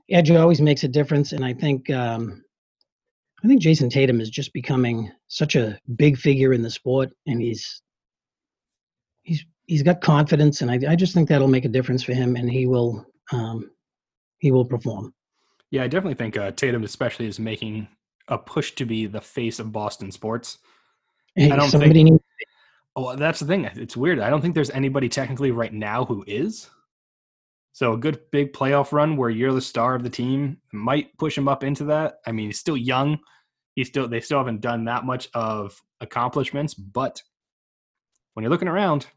Edge 0.10 0.32
always 0.32 0.60
makes 0.60 0.84
a 0.84 0.88
difference, 0.88 1.32
and 1.32 1.46
I 1.46 1.54
think 1.54 1.90
um, 1.90 2.44
I 3.44 3.48
think 3.48 3.62
Jayson 3.62 3.90
Tatum 3.90 4.20
is 4.20 4.30
just 4.30 4.52
becoming 4.54 5.10
such 5.28 5.56
a 5.56 5.80
big 5.96 6.18
figure 6.18 6.54
in 6.54 6.62
the 6.62 6.70
sport, 6.70 7.12
and 7.26 7.42
he's 7.42 7.82
he's 9.68 9.84
got 9.84 10.02
confidence, 10.02 10.62
and 10.62 10.70
I, 10.70 10.80
I 10.90 10.96
just 10.96 11.14
think 11.14 11.30
that'll 11.30 11.48
make 11.48 11.66
a 11.66 11.70
difference 11.70 12.04
for 12.04 12.14
him, 12.14 12.36
and 12.36 12.50
he 12.50 12.66
will 12.66 13.06
um, 13.32 13.72
he 14.40 14.52
will 14.52 14.66
perform. 14.66 15.14
Yeah, 15.72 15.84
I 15.84 15.88
definitely 15.88 16.16
think 16.16 16.38
uh, 16.38 16.52
Tatum, 16.52 16.84
especially, 16.84 17.28
is 17.28 17.40
making 17.40 17.88
a 18.28 18.38
push 18.38 18.72
to 18.74 18.86
be 18.86 19.06
the 19.06 19.22
face 19.22 19.60
of 19.60 19.72
Boston 19.72 20.12
sports. 20.12 20.60
Hey, 21.36 21.50
don't 21.50 21.70
somebody 21.70 21.94
think- 21.94 22.12
needs 22.12 22.24
Oh, 22.96 23.16
that's 23.16 23.40
the 23.40 23.48
thing. 23.48 23.66
It's 23.66 23.98
weird. 23.98 24.20
I 24.20 24.30
don't 24.30 24.40
think 24.42 24.54
there's 24.54 24.70
anybody 24.70 25.10
technically 25.10 25.50
right 25.50 25.74
now 25.74 26.06
who 26.06 26.24
is. 26.28 26.70
So 27.72 27.94
a 27.94 27.98
good 27.98 28.20
big 28.32 28.54
playoff 28.54 28.92
run 28.92 29.18
where 29.18 29.32
you're 29.32 29.52
the 29.52 29.62
star 29.62 29.96
of 29.96 30.04
the 30.04 30.12
team 30.12 30.58
might 30.72 31.18
push 31.18 31.36
him 31.36 31.48
up 31.48 31.64
into 31.64 31.86
that. 31.86 32.20
I 32.28 32.32
mean, 32.32 32.48
he's 32.48 32.60
still 32.60 32.78
young. 32.78 33.18
He's 33.74 33.88
still 33.88 34.08
they 34.08 34.20
still 34.22 34.38
haven't 34.38 34.62
done 34.62 34.86
that 34.86 35.06
much 35.06 35.28
of 35.34 35.82
accomplishments, 36.02 36.76
but 36.76 37.24
when 38.34 38.44
you're 38.44 38.52
looking 38.52 38.68
around, 38.68 39.08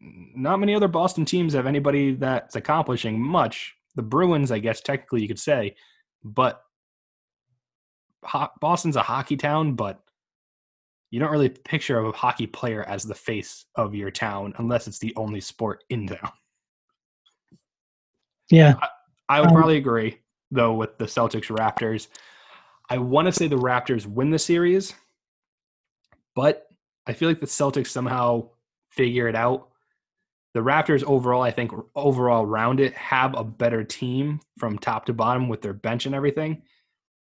not 0.00 0.60
many 0.60 0.74
other 0.74 0.88
Boston 0.88 1.24
teams 1.24 1.52
have 1.52 1.66
anybody 1.66 2.14
that's 2.14 2.56
accomplishing 2.56 3.20
much. 3.20 3.74
The 3.96 4.02
Bruins, 4.02 4.50
I 4.50 4.58
guess 4.58 4.80
technically 4.80 5.20
you 5.22 5.28
could 5.28 5.38
say, 5.38 5.76
but 6.24 6.62
Boston's 8.60 8.96
a 8.96 9.02
hockey 9.02 9.36
town, 9.36 9.74
but 9.74 10.00
you 11.10 11.18
don't 11.18 11.32
really 11.32 11.48
picture 11.48 11.98
a 11.98 12.12
hockey 12.12 12.46
player 12.46 12.84
as 12.84 13.02
the 13.04 13.14
face 13.14 13.66
of 13.74 13.94
your 13.94 14.10
town 14.10 14.54
unless 14.58 14.86
it's 14.86 14.98
the 15.00 15.12
only 15.16 15.40
sport 15.40 15.82
in 15.90 16.06
town. 16.06 16.32
yeah, 18.50 18.74
I 19.28 19.40
would 19.40 19.50
Um, 19.50 19.56
probably 19.56 19.76
agree, 19.76 20.18
though, 20.50 20.74
with 20.74 20.98
the 20.98 21.06
Celtics 21.06 21.46
Raptors. 21.56 22.08
I 22.88 22.98
want 22.98 23.26
to 23.26 23.32
say 23.32 23.48
the 23.48 23.56
Raptors 23.56 24.06
win 24.06 24.30
the 24.30 24.38
series, 24.38 24.94
but 26.34 26.66
I 27.06 27.12
feel 27.12 27.28
like 27.28 27.40
the 27.40 27.46
Celtics 27.46 27.88
somehow 27.88 28.50
figure 28.90 29.28
it 29.28 29.34
out. 29.36 29.69
The 30.54 30.60
Raptors 30.60 31.04
overall, 31.04 31.42
I 31.42 31.52
think 31.52 31.70
overall 31.94 32.44
around 32.44 32.80
it, 32.80 32.92
have 32.94 33.36
a 33.36 33.44
better 33.44 33.84
team 33.84 34.40
from 34.58 34.78
top 34.78 35.06
to 35.06 35.12
bottom 35.12 35.48
with 35.48 35.62
their 35.62 35.72
bench 35.72 36.06
and 36.06 36.14
everything 36.14 36.62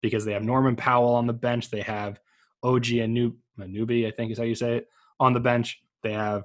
because 0.00 0.24
they 0.24 0.32
have 0.32 0.44
Norman 0.44 0.76
Powell 0.76 1.14
on 1.14 1.26
the 1.26 1.32
bench. 1.32 1.70
They 1.70 1.80
have 1.80 2.20
OG 2.62 2.84
Anub- 2.84 3.36
Anubi, 3.58 4.06
I 4.06 4.12
think 4.12 4.30
is 4.30 4.38
how 4.38 4.44
you 4.44 4.54
say 4.54 4.76
it, 4.76 4.88
on 5.18 5.32
the 5.32 5.40
bench. 5.40 5.82
They 6.02 6.12
have 6.12 6.44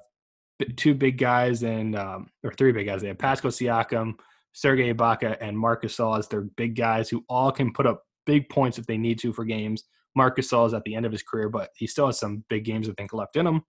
two 0.75 0.95
big 0.95 1.17
guys 1.17 1.63
and 1.63 1.95
um, 1.95 2.29
or 2.43 2.53
three 2.53 2.71
big 2.71 2.87
guys. 2.87 3.01
They 3.01 3.09
have 3.09 3.17
Pascal 3.17 3.51
Siakam, 3.51 4.15
Sergei 4.53 4.93
Ibaka, 4.93 5.37
and 5.39 5.57
Marcus 5.57 5.95
Gasol 5.95 6.17
as 6.17 6.27
their 6.27 6.41
big 6.41 6.75
guys 6.75 7.09
who 7.09 7.23
all 7.29 7.51
can 7.51 7.73
put 7.73 7.85
up 7.85 8.03
big 8.25 8.49
points 8.49 8.77
if 8.77 8.85
they 8.85 8.97
need 8.97 9.19
to 9.19 9.33
for 9.33 9.45
games. 9.45 9.83
Marcus 10.15 10.51
Gasol 10.51 10.67
is 10.67 10.73
at 10.73 10.83
the 10.83 10.95
end 10.95 11.05
of 11.05 11.11
his 11.11 11.23
career, 11.23 11.49
but 11.49 11.69
he 11.75 11.87
still 11.87 12.07
has 12.07 12.19
some 12.19 12.43
big 12.49 12.65
games 12.65 12.89
I 12.89 12.93
think 12.93 13.13
left 13.13 13.35
in 13.35 13.47
him. 13.47 13.61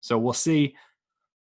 So 0.00 0.18
we'll 0.18 0.32
see. 0.32 0.76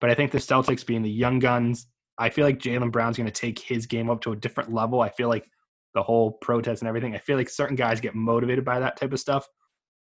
But 0.00 0.10
I 0.10 0.14
think 0.14 0.32
the 0.32 0.38
Celtics 0.38 0.84
being 0.84 1.02
the 1.02 1.10
young 1.10 1.38
guns, 1.38 1.86
I 2.18 2.30
feel 2.30 2.44
like 2.44 2.58
Jaylen 2.58 2.92
Brown's 2.92 3.16
going 3.16 3.26
to 3.26 3.32
take 3.32 3.58
his 3.58 3.86
game 3.86 4.10
up 4.10 4.20
to 4.22 4.32
a 4.32 4.36
different 4.36 4.72
level. 4.72 5.00
I 5.00 5.08
feel 5.08 5.28
like 5.28 5.48
the 5.94 6.02
whole 6.02 6.32
protest 6.32 6.82
and 6.82 6.88
everything, 6.88 7.14
I 7.14 7.18
feel 7.18 7.36
like 7.36 7.48
certain 7.48 7.76
guys 7.76 8.00
get 8.00 8.14
motivated 8.14 8.64
by 8.64 8.80
that 8.80 8.96
type 8.96 9.12
of 9.12 9.20
stuff. 9.20 9.48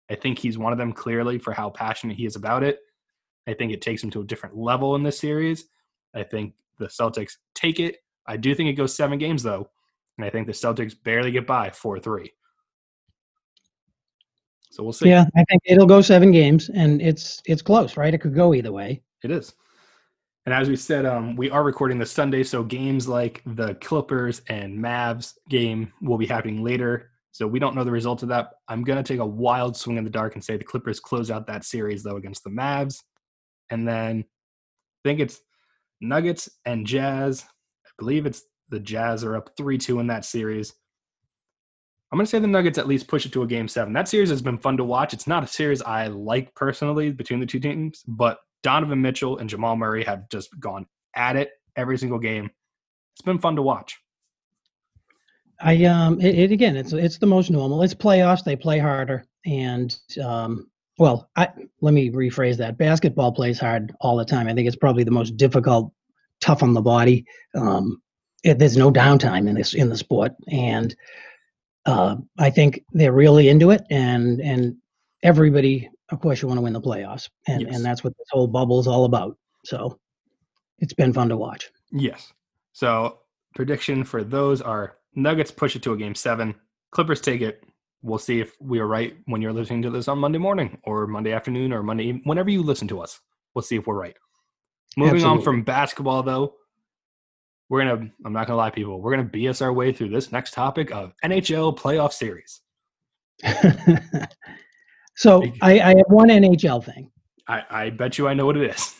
I 0.09 0.15
think 0.15 0.39
he's 0.39 0.57
one 0.57 0.73
of 0.73 0.77
them 0.77 0.93
clearly 0.93 1.37
for 1.37 1.53
how 1.53 1.69
passionate 1.69 2.17
he 2.17 2.25
is 2.25 2.35
about 2.35 2.63
it. 2.63 2.79
I 3.47 3.53
think 3.53 3.71
it 3.71 3.81
takes 3.81 4.03
him 4.03 4.09
to 4.11 4.21
a 4.21 4.25
different 4.25 4.57
level 4.57 4.95
in 4.95 5.03
this 5.03 5.19
series. 5.19 5.65
I 6.13 6.23
think 6.23 6.53
the 6.79 6.87
Celtics 6.87 7.33
take 7.55 7.79
it. 7.79 7.97
I 8.27 8.37
do 8.37 8.53
think 8.53 8.69
it 8.69 8.73
goes 8.73 8.93
seven 8.93 9.17
games 9.17 9.43
though, 9.43 9.69
and 10.17 10.25
I 10.25 10.29
think 10.29 10.47
the 10.47 10.53
Celtics 10.53 10.95
barely 11.01 11.31
get 11.31 11.47
by 11.47 11.69
four 11.69 11.99
three. 11.99 12.31
So 14.69 14.83
we'll 14.83 14.93
see. 14.93 15.09
yeah. 15.09 15.25
I 15.35 15.43
think 15.49 15.61
it'll 15.65 15.87
go 15.87 16.01
seven 16.01 16.31
games, 16.31 16.69
and 16.69 17.01
it's 17.01 17.41
it's 17.45 17.61
close, 17.61 17.97
right? 17.97 18.13
It 18.13 18.19
could 18.19 18.35
go 18.35 18.53
either 18.53 18.71
way. 18.71 19.01
It 19.23 19.31
is. 19.31 19.53
And 20.45 20.55
as 20.55 20.69
we 20.69 20.75
said, 20.75 21.05
um, 21.05 21.35
we 21.35 21.51
are 21.51 21.63
recording 21.63 21.99
this 21.99 22.11
Sunday, 22.11 22.43
so 22.43 22.63
games 22.63 23.07
like 23.07 23.43
the 23.45 23.75
Clippers 23.75 24.41
and 24.47 24.77
Mavs 24.77 25.33
game 25.49 25.93
will 26.01 26.17
be 26.17 26.25
happening 26.25 26.63
later. 26.63 27.11
So 27.31 27.47
we 27.47 27.59
don't 27.59 27.75
know 27.75 27.83
the 27.83 27.91
result 27.91 28.23
of 28.23 28.29
that. 28.29 28.49
I'm 28.67 28.83
going 28.83 29.01
to 29.01 29.03
take 29.03 29.19
a 29.19 29.25
wild 29.25 29.77
swing 29.77 29.97
in 29.97 30.03
the 30.03 30.09
dark 30.09 30.33
and 30.33 30.43
say 30.43 30.57
the 30.57 30.63
Clippers 30.63 30.99
close 30.99 31.29
out 31.29 31.45
that 31.47 31.63
series, 31.63 32.01
though, 32.01 32.17
against 32.17 32.43
the 32.43 32.49
Mavs. 32.49 33.01
And 33.69 33.87
then 33.87 34.25
I 34.25 35.09
think 35.09 35.19
it's 35.19 35.39
Nuggets 36.01 36.49
and 36.65 36.87
Jazz. 36.87 37.45
I 37.85 37.89
believe 37.99 38.25
it's 38.25 38.41
the 38.69 38.79
Jazz 38.79 39.23
are 39.23 39.35
up 39.35 39.51
3 39.57 39.77
2 39.77 39.99
in 39.99 40.07
that 40.07 40.25
series. 40.25 40.73
I'm 42.11 42.17
going 42.17 42.25
to 42.25 42.29
say 42.29 42.39
the 42.39 42.47
Nuggets 42.47 42.77
at 42.77 42.87
least 42.87 43.07
push 43.07 43.25
it 43.25 43.31
to 43.33 43.43
a 43.43 43.47
game 43.47 43.69
seven. 43.69 43.93
That 43.93 44.09
series 44.09 44.29
has 44.29 44.41
been 44.41 44.57
fun 44.57 44.75
to 44.77 44.83
watch. 44.83 45.13
It's 45.13 45.27
not 45.27 45.43
a 45.43 45.47
series 45.47 45.81
I 45.81 46.07
like 46.07 46.53
personally 46.55 47.11
between 47.11 47.39
the 47.39 47.45
two 47.45 47.59
teams, 47.59 48.03
but 48.05 48.39
Donovan 48.63 49.01
Mitchell 49.01 49.37
and 49.37 49.49
Jamal 49.49 49.75
Murray 49.75 50.03
have 50.03 50.29
just 50.29 50.57
gone 50.59 50.85
at 51.15 51.35
it 51.35 51.51
every 51.75 51.97
single 51.97 52.19
game. 52.19 52.49
It's 53.13 53.21
been 53.21 53.39
fun 53.39 53.55
to 53.55 53.61
watch. 53.61 53.99
I 55.59 55.85
um 55.85 56.19
it, 56.19 56.37
it, 56.37 56.51
again 56.51 56.75
it's 56.75 56.91
it's 56.93 57.19
the 57.19 57.27
most 57.27 57.51
normal. 57.51 57.83
It's 57.83 57.93
playoffs. 57.93 58.43
They 58.43 58.55
play 58.55 58.79
harder, 58.79 59.25
and 59.45 59.95
um 60.23 60.71
well, 60.97 61.29
I 61.35 61.49
let 61.81 61.93
me 61.93 62.11
rephrase 62.11 62.57
that. 62.57 62.77
Basketball 62.77 63.31
plays 63.31 63.59
hard 63.59 63.91
all 64.01 64.17
the 64.17 64.25
time. 64.25 64.47
I 64.47 64.53
think 64.53 64.67
it's 64.67 64.75
probably 64.75 65.03
the 65.03 65.11
most 65.11 65.37
difficult, 65.37 65.91
tough 66.41 66.61
on 66.61 66.73
the 66.73 66.81
body. 66.81 67.25
Um, 67.55 68.01
it, 68.43 68.59
there's 68.59 68.77
no 68.77 68.91
downtime 68.91 69.47
in 69.47 69.55
this 69.55 69.73
in 69.73 69.89
the 69.89 69.97
sport, 69.97 70.33
and 70.51 70.95
uh, 71.85 72.17
I 72.37 72.49
think 72.49 72.83
they're 72.91 73.13
really 73.13 73.49
into 73.49 73.71
it, 73.71 73.81
and 73.89 74.39
and 74.41 74.75
everybody, 75.23 75.89
of 76.11 76.19
course, 76.19 76.41
you 76.41 76.47
want 76.47 76.57
to 76.57 76.61
win 76.61 76.73
the 76.73 76.81
playoffs, 76.81 77.29
and 77.47 77.61
yes. 77.61 77.75
and 77.75 77.85
that's 77.85 78.03
what 78.03 78.15
this 78.17 78.27
whole 78.31 78.47
bubble 78.47 78.79
is 78.79 78.87
all 78.87 79.05
about. 79.05 79.37
So 79.65 79.99
it's 80.79 80.93
been 80.93 81.13
fun 81.13 81.29
to 81.29 81.37
watch. 81.37 81.71
Yes. 81.91 82.31
So 82.73 83.19
prediction 83.55 84.03
for 84.03 84.23
those 84.23 84.61
are 84.61 84.97
Nuggets 85.15 85.51
push 85.51 85.75
it 85.75 85.83
to 85.83 85.93
a 85.93 85.97
game 85.97 86.15
seven. 86.15 86.55
Clippers 86.91 87.21
take 87.21 87.41
it. 87.41 87.63
We'll 88.01 88.17
see 88.17 88.39
if 88.39 88.55
we 88.59 88.79
are 88.79 88.87
right 88.87 89.15
when 89.25 89.41
you're 89.41 89.53
listening 89.53 89.81
to 89.83 89.89
this 89.89 90.07
on 90.07 90.17
Monday 90.17 90.39
morning 90.39 90.79
or 90.83 91.05
Monday 91.05 91.33
afternoon 91.33 91.71
or 91.71 91.83
Monday 91.83 92.13
whenever 92.23 92.49
you 92.49 92.63
listen 92.63 92.87
to 92.89 93.01
us. 93.01 93.19
We'll 93.53 93.61
see 93.61 93.75
if 93.75 93.85
we're 93.85 93.99
right. 93.99 94.17
Moving 94.97 95.15
Absolutely. 95.15 95.37
on 95.37 95.43
from 95.43 95.63
basketball 95.63 96.23
though, 96.23 96.55
we're 97.71 97.85
gonna 97.85 98.11
i'm 98.25 98.33
not 98.33 98.47
gonna 98.47 98.57
lie 98.57 98.69
people 98.69 99.01
we're 99.01 99.15
gonna 99.15 99.27
bs 99.27 99.61
our 99.61 99.71
way 99.71 99.93
through 99.93 100.09
this 100.09 100.31
next 100.33 100.53
topic 100.53 100.91
of 100.91 101.13
nhl 101.23 101.75
playoff 101.75 102.11
series 102.11 102.59
so 105.15 105.43
I, 105.61 105.79
I, 105.79 105.95
have 105.97 106.05
one 106.07 106.29
nhl 106.29 106.83
thing 106.83 107.09
I, 107.47 107.63
I 107.69 107.89
bet 107.89 108.17
you 108.17 108.27
i 108.27 108.33
know 108.33 108.45
what 108.45 108.57
it 108.57 108.69
is 108.69 108.95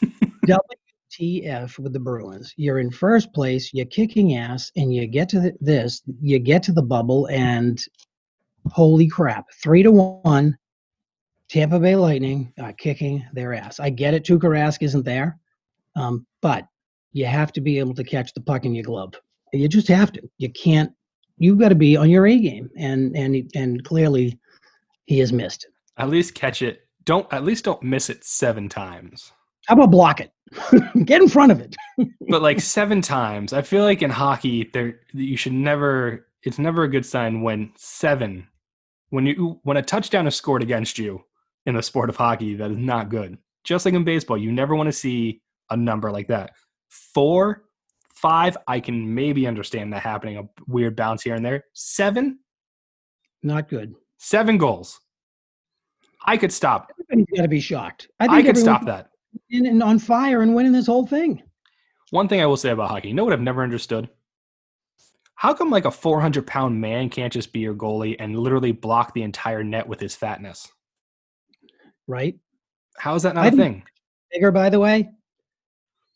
wtf 1.20 1.80
with 1.80 1.94
the 1.94 2.00
bruins 2.00 2.54
you're 2.58 2.80
in 2.80 2.92
first 2.92 3.34
place 3.34 3.74
you're 3.74 3.86
kicking 3.86 4.38
ass 4.38 4.72
and 4.76 4.94
you 4.94 5.08
get 5.08 5.30
to 5.30 5.40
the, 5.40 5.54
this 5.62 6.02
you 6.22 6.40
get 6.40 6.64
to 6.64 6.72
the 6.72 6.82
bubble 6.82 7.28
and 7.28 7.82
holy 8.72 9.08
crap 9.08 9.46
three 9.62 9.84
to 9.84 9.92
one 9.92 10.58
tampa 11.50 11.80
bay 11.80 11.96
lightning 11.96 12.54
are 12.62 12.74
kicking 12.74 13.26
their 13.34 13.54
ass 13.54 13.80
i 13.80 13.90
get 13.90 14.14
it 14.14 14.24
Tuukka 14.24 14.44
Rask 14.44 14.82
isn't 14.82 15.06
there 15.06 15.38
um, 15.96 16.26
but 16.42 16.68
you 17.14 17.26
have 17.26 17.52
to 17.54 17.62
be 17.62 17.80
able 17.80 17.94
to 17.96 18.04
catch 18.04 18.34
the 18.34 18.42
puck 18.42 18.66
in 18.66 18.74
your 18.74 18.84
glove. 18.84 19.14
You 19.54 19.68
just 19.68 19.88
have 19.90 20.12
to. 20.14 20.22
You 20.38 20.50
can't. 20.52 20.92
You've 21.38 21.60
got 21.60 21.70
to 21.70 21.76
be 21.76 21.98
on 21.98 22.10
your 22.10 22.28
A 22.28 22.38
game, 22.38 22.70
and 22.78 23.16
and 23.16 23.52
and 23.56 23.84
clearly, 23.84 24.40
he 25.06 25.20
has 25.20 25.34
missed. 25.34 25.68
At 25.98 26.10
least 26.10 26.36
catch 26.36 26.62
it. 26.62 26.82
Don't 27.04 27.32
at 27.34 27.44
least 27.44 27.66
don't 27.66 27.84
miss 27.84 28.10
it 28.10 28.24
seven 28.24 28.70
times. 28.70 29.32
How 29.68 29.76
about 29.76 29.92
block 29.92 30.20
it? 30.20 30.32
Get 31.06 31.22
in 31.22 31.30
front 31.30 31.52
of 31.52 31.60
it. 31.60 31.76
but 32.30 32.42
like 32.42 32.60
seven 32.62 33.02
times, 33.02 33.54
I 33.54 33.62
feel 33.62 33.84
like 33.84 34.02
in 34.02 34.10
hockey, 34.10 34.70
there 34.74 35.00
you 35.14 35.38
should 35.38 35.54
never. 35.54 36.28
It's 36.44 36.60
never 36.60 36.84
a 36.84 36.90
good 36.90 37.06
sign 37.06 37.42
when 37.42 37.72
seven, 37.78 38.48
when 39.10 39.26
you 39.26 39.60
when 39.64 39.78
a 39.78 39.82
touchdown 39.84 40.28
is 40.28 40.36
scored 40.36 40.64
against 40.64 40.98
you 40.98 41.24
in 41.66 41.76
the 41.76 41.84
sport 41.84 42.10
of 42.10 42.16
hockey. 42.16 42.56
That 42.56 42.72
is 42.72 42.78
not 42.78 43.10
good. 43.10 43.38
Just 43.64 43.86
like 43.86 43.94
in 43.94 44.04
baseball, 44.04 44.38
you 44.38 44.52
never 44.52 44.76
want 44.76 44.88
to 44.88 44.94
see 44.94 45.42
a 45.70 45.78
number 45.78 46.12
like 46.12 46.28
that. 46.30 46.52
Four, 46.90 47.64
five, 48.14 48.58
I 48.68 48.80
can 48.80 49.14
maybe 49.14 49.48
understand 49.48 49.94
that 49.94 50.02
happening, 50.02 50.38
a 50.38 50.44
weird 50.68 50.96
bounce 50.96 51.22
here 51.22 51.36
and 51.36 51.46
there. 51.46 51.66
Seven, 51.74 52.40
not 53.44 53.70
good. 53.70 53.94
Seven 54.18 54.58
goals. 54.58 55.00
I 56.26 56.38
could 56.38 56.52
stop. 56.52 56.92
Everybody's 56.92 57.38
got 57.38 57.44
to 57.44 57.48
be 57.48 57.60
shocked. 57.60 58.10
I, 58.20 58.28
think 58.28 58.38
I 58.38 58.44
could 58.44 58.58
stop 58.58 58.86
that. 58.86 59.10
In, 59.50 59.66
in, 59.66 59.82
on 59.82 60.00
fire 60.00 60.42
and 60.42 60.54
winning 60.54 60.72
this 60.72 60.88
whole 60.88 61.08
thing. 61.08 61.42
One 62.12 62.28
thing 62.28 62.42
I 62.42 62.46
will 62.46 62.58
say 62.58 62.72
about 62.72 62.90
hockey, 62.90 63.10
you 63.10 63.14
know 63.14 63.24
what 63.24 63.34
I've 63.34 63.42
never 63.42 63.64
understood? 63.64 64.10
How 65.36 65.54
come 65.54 65.70
like 65.70 65.86
a 65.86 65.92
400 65.92 66.46
pound 66.46 66.80
man 66.80 67.10
can't 67.10 67.34
just 67.34 67.52
be 67.52 67.62
your 67.62 67.74
goalie 67.74 68.16
and 68.20 68.38
literally 68.38 68.72
block 68.72 69.14
the 69.14 69.24
entire 69.24 69.64
net 69.64 69.88
with 69.88 70.00
his 70.00 70.16
fatness? 70.16 70.72
Right. 72.08 72.38
How 72.98 73.16
is 73.16 73.24
that 73.24 73.36
not 73.36 73.46
I 73.46 73.48
a 73.48 73.52
thing? 73.52 73.84
Bigger, 74.32 74.52
by 74.52 74.70
the 74.70 74.80
way 74.80 75.10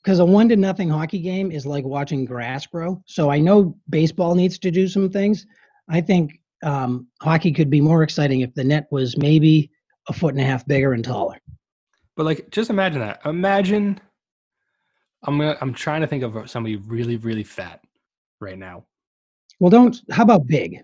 because 0.06 0.20
a 0.20 0.26
one 0.26 0.48
to 0.48 0.56
nothing 0.56 0.88
hockey 0.88 1.18
game 1.18 1.52
is 1.52 1.66
like 1.66 1.84
watching 1.84 2.26
grass 2.26 2.68
grow. 2.68 3.02
So 3.08 3.32
I 3.32 3.40
know 3.40 3.76
baseball 3.90 4.36
needs 4.36 4.60
to 4.60 4.70
do 4.70 4.88
some 4.88 5.10
things. 5.10 5.48
I 5.90 6.00
think 6.00 6.40
um, 6.62 7.08
hockey 7.24 7.52
could 7.52 7.72
be 7.72 7.82
more 7.82 8.04
exciting 8.04 8.42
if 8.42 8.54
the 8.54 8.64
net 8.64 8.88
was 8.92 9.18
maybe 9.18 9.72
a 10.08 10.14
foot 10.14 10.34
and 10.34 10.42
a 10.42 10.46
half 10.46 10.66
bigger 10.68 10.94
and 10.94 11.04
taller. 11.04 11.38
But 12.16 12.26
like, 12.26 12.50
just 12.52 12.70
imagine 12.70 13.00
that. 13.00 13.22
Imagine. 13.26 14.00
I'm 15.24 15.38
gonna. 15.38 15.58
I'm 15.62 15.74
trying 15.74 16.02
to 16.02 16.08
think 16.08 16.24
of 16.24 16.50
somebody 16.50 16.78
really, 16.78 17.18
really 17.18 17.44
fat 17.44 17.82
right 18.40 18.58
now. 18.58 18.86
Well, 19.60 19.70
don't. 19.70 20.00
How 20.12 20.24
about 20.24 20.48
big? 20.48 20.84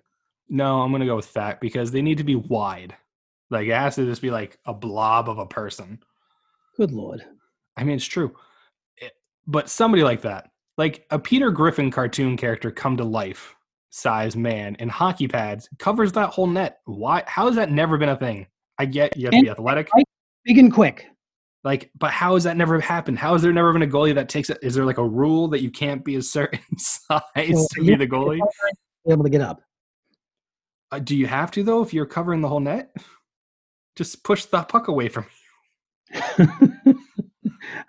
No, 0.50 0.82
I'm 0.82 0.92
gonna 0.92 1.06
go 1.06 1.16
with 1.16 1.26
fat 1.26 1.62
because 1.62 1.92
they 1.92 2.02
need 2.02 2.18
to 2.18 2.24
be 2.24 2.36
wide. 2.36 2.96
Like 3.50 3.68
it 3.68 3.74
has 3.74 3.96
to 3.96 4.06
just 4.06 4.22
be 4.22 4.32
like 4.32 4.58
a 4.66 4.74
blob 4.74 5.30
of 5.30 5.38
a 5.38 5.46
person. 5.46 6.00
Good 6.78 6.92
lord. 6.92 7.24
I 7.78 7.84
mean, 7.84 7.96
it's 7.96 8.06
true 8.06 8.36
eh, 9.02 9.10
but 9.48 9.70
somebody 9.70 10.04
like 10.04 10.22
that, 10.22 10.50
like 10.78 11.06
a 11.12 11.20
Peter 11.20 11.52
Griffin 11.52 11.92
cartoon 11.92 12.38
character 12.38 12.72
come 12.72 12.98
to 12.98 13.04
life 13.04 13.56
size 13.90 14.38
man 14.38 14.74
in 14.76 14.88
hockey 14.88 15.28
pads 15.28 15.68
covers 15.78 16.14
that 16.14 16.30
whole 16.30 16.48
net. 16.48 16.80
Why? 16.86 17.24
How 17.28 17.48
has 17.48 17.56
that 17.56 17.72
never 17.72 17.98
been 17.98 18.10
a 18.10 18.16
thing? 18.16 18.48
I 18.82 18.86
get 18.86 19.16
you 19.16 19.26
have 19.26 19.34
and 19.34 19.42
to 19.42 19.46
be 19.46 19.50
athletic, 19.52 19.90
big 20.44 20.58
and 20.58 20.74
quick. 20.74 21.06
Like, 21.64 21.92
but 22.00 22.10
how 22.10 22.34
has 22.34 22.46
that 22.46 22.58
never 22.58 22.80
happened? 22.80 23.20
How 23.20 23.34
has 23.34 23.44
there 23.44 23.54
never 23.54 23.72
been 23.72 23.84
a 23.84 23.88
goalie 23.88 24.16
that 24.16 24.28
takes 24.28 24.50
it? 24.50 24.58
Is 24.64 24.74
there 24.74 24.86
like 24.86 24.98
a 24.98 25.08
rule 25.08 25.48
that 25.50 25.62
you 25.62 25.70
can't 25.70 26.04
be 26.04 26.16
a 26.16 26.22
certain 26.24 26.60
size 26.78 27.22
well, 27.36 27.68
to 27.74 27.86
be 27.86 27.94
the 27.94 28.08
goalie? 28.08 28.40
Be 29.06 29.14
able 29.14 29.24
to 29.24 29.30
get 29.30 29.42
up. 29.42 29.62
Uh, 30.92 30.98
do 30.98 31.16
you 31.16 31.28
have 31.28 31.52
to 31.52 31.64
though? 31.64 31.84
If 31.84 31.94
you're 31.94 32.08
covering 32.08 32.42
the 32.42 32.48
whole 32.48 32.60
net, 32.60 32.92
just 33.96 34.24
push 34.24 34.46
the 34.46 34.64
puck 34.64 34.88
away 34.88 35.08
from 35.10 35.28
you. 36.12 36.48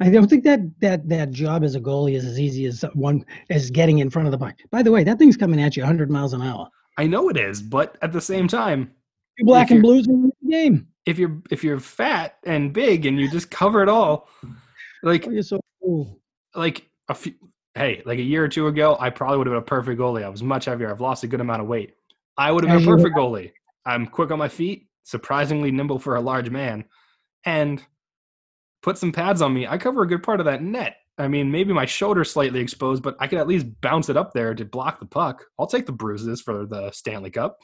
I 0.00 0.10
don't 0.10 0.28
think 0.28 0.44
that 0.44 0.60
that 0.80 1.08
that 1.08 1.30
job 1.30 1.64
as 1.64 1.74
a 1.74 1.80
goalie 1.80 2.16
is 2.16 2.26
as 2.26 2.38
easy 2.38 2.66
as 2.66 2.84
one 2.92 3.24
as 3.48 3.70
getting 3.70 4.00
in 4.00 4.10
front 4.10 4.28
of 4.28 4.32
the 4.32 4.38
puck. 4.38 4.56
By 4.70 4.82
the 4.82 4.92
way, 4.92 5.04
that 5.04 5.18
thing's 5.18 5.38
coming 5.38 5.62
at 5.62 5.74
you 5.74 5.82
100 5.84 6.10
miles 6.10 6.34
an 6.34 6.42
hour. 6.42 6.68
I 6.98 7.06
know 7.06 7.30
it 7.30 7.38
is, 7.38 7.62
but 7.62 7.96
at 8.02 8.12
the 8.12 8.20
same 8.20 8.46
time, 8.46 8.90
you're 9.38 9.46
black 9.46 9.70
and 9.70 9.82
blues 9.82 10.06
in 10.08 10.22
the 10.22 10.50
game. 10.50 10.88
If 11.06 11.18
you're 11.18 11.42
if 11.50 11.64
you're 11.64 11.80
fat 11.80 12.38
and 12.44 12.72
big 12.72 13.06
and 13.06 13.18
you 13.18 13.28
just 13.30 13.50
cover 13.50 13.82
it 13.82 13.88
all, 13.88 14.28
like 15.02 15.26
oh, 15.26 15.30
you're 15.30 15.42
so 15.42 15.60
cool. 15.82 16.20
Like 16.54 16.88
a 17.08 17.14
few, 17.14 17.34
hey, 17.74 18.02
like 18.04 18.18
a 18.18 18.22
year 18.22 18.44
or 18.44 18.48
two 18.48 18.68
ago, 18.68 18.96
I 19.00 19.10
probably 19.10 19.38
would 19.38 19.46
have 19.46 19.52
been 19.52 19.62
a 19.62 19.66
perfect 19.66 20.00
goalie. 20.00 20.24
I 20.24 20.28
was 20.28 20.42
much 20.42 20.66
heavier. 20.66 20.90
I've 20.90 21.00
lost 21.00 21.24
a 21.24 21.26
good 21.26 21.40
amount 21.40 21.62
of 21.62 21.68
weight. 21.68 21.94
I 22.36 22.52
would 22.52 22.64
have 22.64 22.78
been 22.78 22.88
a 22.88 22.96
perfect 22.96 23.16
goalie. 23.16 23.52
I'm 23.84 24.06
quick 24.06 24.30
on 24.30 24.38
my 24.38 24.48
feet, 24.48 24.86
surprisingly 25.02 25.70
nimble 25.70 25.98
for 25.98 26.16
a 26.16 26.20
large 26.20 26.50
man, 26.50 26.84
and 27.44 27.82
put 28.82 28.98
some 28.98 29.12
pads 29.12 29.40
on 29.40 29.54
me, 29.54 29.66
I 29.66 29.78
cover 29.78 30.02
a 30.02 30.08
good 30.08 30.22
part 30.22 30.40
of 30.40 30.46
that 30.46 30.62
net. 30.62 30.96
I 31.18 31.28
mean, 31.28 31.50
maybe 31.50 31.72
my 31.72 31.86
shoulder's 31.86 32.30
slightly 32.30 32.60
exposed, 32.60 33.02
but 33.02 33.16
I 33.20 33.26
could 33.26 33.38
at 33.38 33.46
least 33.46 33.66
bounce 33.80 34.08
it 34.08 34.16
up 34.16 34.32
there 34.32 34.54
to 34.54 34.64
block 34.64 34.98
the 34.98 35.06
puck. 35.06 35.44
I'll 35.58 35.66
take 35.66 35.86
the 35.86 35.92
bruises 35.92 36.40
for 36.40 36.66
the 36.66 36.90
Stanley 36.90 37.30
Cup. 37.30 37.58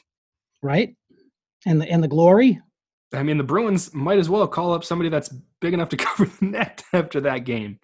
Right. 0.61 0.95
And 1.65 1.81
the 1.81 1.89
and 1.89 2.03
the 2.03 2.07
glory. 2.07 2.59
I 3.13 3.23
mean, 3.23 3.37
the 3.37 3.43
Bruins 3.43 3.93
might 3.93 4.19
as 4.19 4.29
well 4.29 4.47
call 4.47 4.73
up 4.73 4.83
somebody 4.83 5.09
that's 5.09 5.29
big 5.61 5.73
enough 5.73 5.89
to 5.89 5.97
cover 5.97 6.25
the 6.25 6.45
net 6.45 6.83
after 6.93 7.21
that 7.21 7.39
game. 7.39 7.79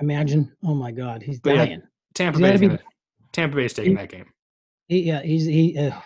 Imagine. 0.00 0.52
Oh 0.64 0.74
my 0.74 0.90
God, 0.90 1.22
he's 1.22 1.40
but 1.40 1.54
dying. 1.54 1.70
Yeah, 1.70 1.86
Tampa 2.14 2.38
Bay's 2.38 2.60
be, 2.60 2.68
gonna, 2.68 2.80
Tampa 3.32 3.56
Bay's 3.56 3.72
taking 3.72 3.92
he, 3.92 3.96
that 3.96 4.10
game. 4.10 4.26
He, 4.88 5.02
yeah, 5.02 5.22
he's 5.22 5.46
he. 5.46 5.78
Uh, 5.78 5.98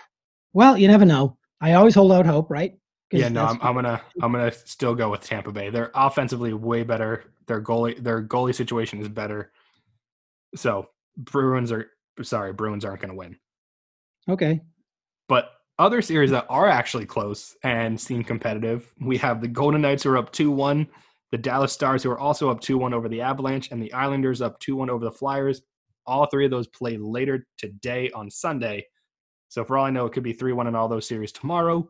well, 0.53 0.77
you 0.77 0.89
never 0.89 1.05
know. 1.05 1.37
I 1.61 1.75
always 1.75 1.95
hold 1.95 2.13
out 2.13 2.27
hope, 2.27 2.51
right? 2.51 2.77
Yeah, 3.13 3.29
no, 3.29 3.45
I'm, 3.45 3.59
I'm 3.61 3.75
gonna 3.75 4.01
I'm 4.23 4.33
gonna 4.33 4.53
still 4.53 4.95
go 4.95 5.11
with 5.11 5.23
Tampa 5.23 5.51
Bay. 5.51 5.71
They're 5.71 5.91
offensively 5.95 6.53
way 6.53 6.85
better. 6.85 7.25
Their 7.47 7.61
goalie 7.61 8.03
their 8.03 8.23
goalie 8.23 8.55
situation 8.55 9.01
is 9.01 9.09
better. 9.09 9.51
So 10.55 10.87
Bruins 11.17 11.73
are 11.73 11.91
sorry, 12.23 12.53
Bruins 12.53 12.85
aren't 12.85 13.01
gonna 13.01 13.17
win. 13.17 13.37
Okay. 14.29 14.61
But 15.29 15.51
other 15.81 16.03
series 16.03 16.31
that 16.31 16.47
are 16.49 16.69
actually 16.69 17.07
close 17.07 17.57
and 17.65 18.01
seem 18.01 18.23
competitive, 18.23 18.93
we 19.01 19.17
have 19.19 19.41
the 19.41 19.49
Golden 19.49 19.81
Knights 19.81 20.03
who 20.03 20.11
are 20.11 20.19
up 20.19 20.33
two 20.33 20.51
one, 20.51 20.87
the 21.33 21.39
Dallas 21.39 21.73
Stars 21.73 22.03
who 22.03 22.11
are 22.11 22.19
also 22.19 22.51
up 22.51 22.61
two 22.61 22.79
one 22.79 22.95
over 22.95 23.09
the 23.09 23.21
Avalanche, 23.21 23.71
and 23.71 23.83
the 23.83 23.93
Islanders 23.93 24.43
up 24.43 24.59
two 24.61 24.77
one 24.77 24.91
over 24.91 25.05
the 25.05 25.11
Flyers. 25.11 25.63
All 26.07 26.27
three 26.27 26.45
of 26.45 26.51
those 26.51 26.69
play 26.69 26.97
later 26.97 27.47
today 27.59 28.11
on 28.15 28.31
Sunday. 28.31 28.87
So 29.49 29.65
for 29.65 29.77
all 29.79 29.87
I 29.87 29.91
know, 29.91 30.07
it 30.07 30.13
could 30.13 30.23
be 30.23 30.33
three 30.33 30.53
one 30.53 30.67
in 30.67 30.75
all 30.75 30.89
those 30.89 31.09
series 31.09 31.33
tomorrow 31.33 31.89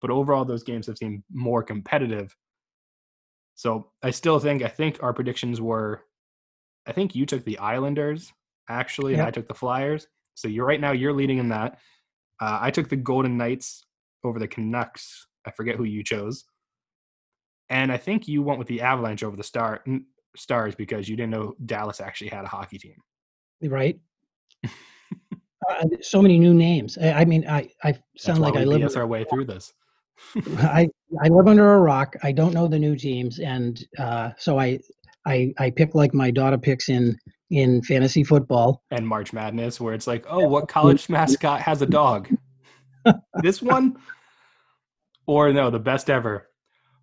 but 0.00 0.10
overall 0.10 0.44
those 0.44 0.62
games 0.62 0.86
have 0.86 0.98
seemed 0.98 1.22
more 1.32 1.62
competitive. 1.62 2.34
So 3.54 3.90
I 4.02 4.10
still 4.10 4.38
think 4.38 4.62
I 4.62 4.68
think 4.68 5.02
our 5.02 5.12
predictions 5.12 5.60
were 5.60 6.02
I 6.86 6.92
think 6.92 7.14
you 7.14 7.26
took 7.26 7.44
the 7.44 7.58
Islanders 7.58 8.32
actually, 8.68 9.14
and 9.14 9.22
I 9.22 9.30
took 9.30 9.48
the 9.48 9.54
Flyers. 9.54 10.06
So 10.34 10.48
you're 10.48 10.66
right 10.66 10.80
now 10.80 10.92
you're 10.92 11.12
leading 11.12 11.38
in 11.38 11.50
that. 11.50 11.78
Uh, 12.40 12.58
I 12.60 12.70
took 12.70 12.88
the 12.88 12.96
Golden 12.96 13.36
Knights 13.36 13.86
over 14.24 14.38
the 14.38 14.48
Canucks. 14.48 15.26
I 15.46 15.50
forget 15.50 15.76
who 15.76 15.84
you 15.84 16.02
chose, 16.02 16.44
and 17.68 17.92
I 17.92 17.96
think 17.96 18.28
you 18.28 18.42
went 18.42 18.58
with 18.58 18.68
the 18.68 18.80
Avalanche 18.82 19.22
over 19.22 19.36
the 19.36 19.42
Star 19.42 19.80
n- 19.86 20.06
Stars 20.36 20.74
because 20.74 21.08
you 21.08 21.16
didn't 21.16 21.30
know 21.30 21.54
Dallas 21.66 22.00
actually 22.00 22.28
had 22.28 22.44
a 22.44 22.48
hockey 22.48 22.78
team. 22.78 22.96
right? 23.62 23.98
uh, 24.64 25.86
so 26.00 26.20
many 26.20 26.38
new 26.38 26.54
names. 26.54 26.98
I, 26.98 27.12
I 27.12 27.24
mean, 27.24 27.46
I, 27.48 27.70
I 27.82 27.98
sound 28.16 28.40
like 28.40 28.56
I 28.56 28.64
live. 28.64 28.96
Our 28.96 29.06
way 29.06 29.24
through 29.24 29.46
this. 29.46 29.72
I, 30.58 30.88
I 31.22 31.28
live 31.28 31.48
under 31.48 31.74
a 31.74 31.80
rock. 31.80 32.16
I 32.22 32.32
don't 32.32 32.52
know 32.52 32.68
the 32.68 32.78
new 32.78 32.96
teams, 32.96 33.38
and 33.38 33.82
uh, 33.98 34.30
so 34.36 34.58
I, 34.58 34.80
I, 35.26 35.52
I 35.58 35.70
pick 35.70 35.94
like 35.94 36.14
my 36.14 36.30
daughter 36.30 36.58
picks 36.58 36.88
in 36.88 37.18
in 37.50 37.82
fantasy 37.82 38.22
football. 38.22 38.82
and 38.90 39.06
March 39.06 39.32
Madness, 39.32 39.80
where 39.80 39.92
it's 39.92 40.06
like, 40.06 40.24
oh, 40.28 40.46
what 40.46 40.68
college 40.68 41.08
mascot 41.08 41.60
has 41.60 41.82
a 41.82 41.86
dog? 41.86 42.28
this 43.42 43.60
one? 43.60 43.96
Or 45.26 45.52
no, 45.52 45.70
the 45.70 45.78
best 45.78 46.10
ever. 46.10 46.48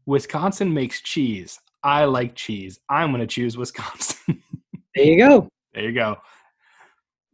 Wisconsin 0.05 0.73
makes 0.73 1.01
cheese. 1.01 1.59
I 1.83 2.05
like 2.05 2.33
cheese. 2.35 2.79
I'm 2.89 3.11
going 3.11 3.21
to 3.21 3.27
choose 3.27 3.57
Wisconsin. 3.57 4.41
There 4.95 5.05
you 5.05 5.17
go. 5.19 5.47
there 5.75 5.83
you 5.83 5.91
go. 5.91 6.17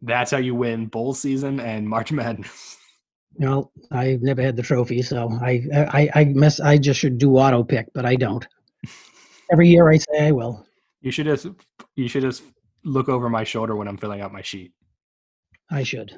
That's 0.02 0.32
how 0.32 0.38
you 0.38 0.54
win 0.54 0.88
bowl 0.88 1.14
season 1.14 1.62
and 1.62 1.88
March 1.88 2.12
Madness. 2.12 2.76
Well, 3.36 3.72
I've 3.90 4.22
never 4.22 4.42
had 4.42 4.58
the 4.58 4.64
trophy, 4.64 5.02
so 5.02 5.30
I, 5.42 5.64
I, 5.74 6.10
I 6.14 6.24
miss. 6.26 6.60
I 6.60 6.78
just 6.78 7.00
should 7.00 7.18
do 7.18 7.38
auto 7.38 7.64
pick, 7.64 7.88
but 7.94 8.06
I 8.06 8.18
don't. 8.18 8.46
Every 9.52 9.70
year 9.70 9.90
I 9.90 9.98
say 9.98 10.28
I 10.28 10.32
will. 10.32 10.66
You 11.04 11.12
should 11.12 11.26
just 11.26 11.48
you 11.96 12.08
should 12.08 12.24
just 12.24 12.44
look 12.86 13.10
over 13.10 13.30
my 13.30 13.44
shoulder 13.44 13.76
when 13.76 13.88
I'm 13.88 13.98
filling 13.98 14.22
out 14.22 14.34
my 14.34 14.42
sheet. 14.42 14.72
I 15.70 15.84
should. 15.84 16.14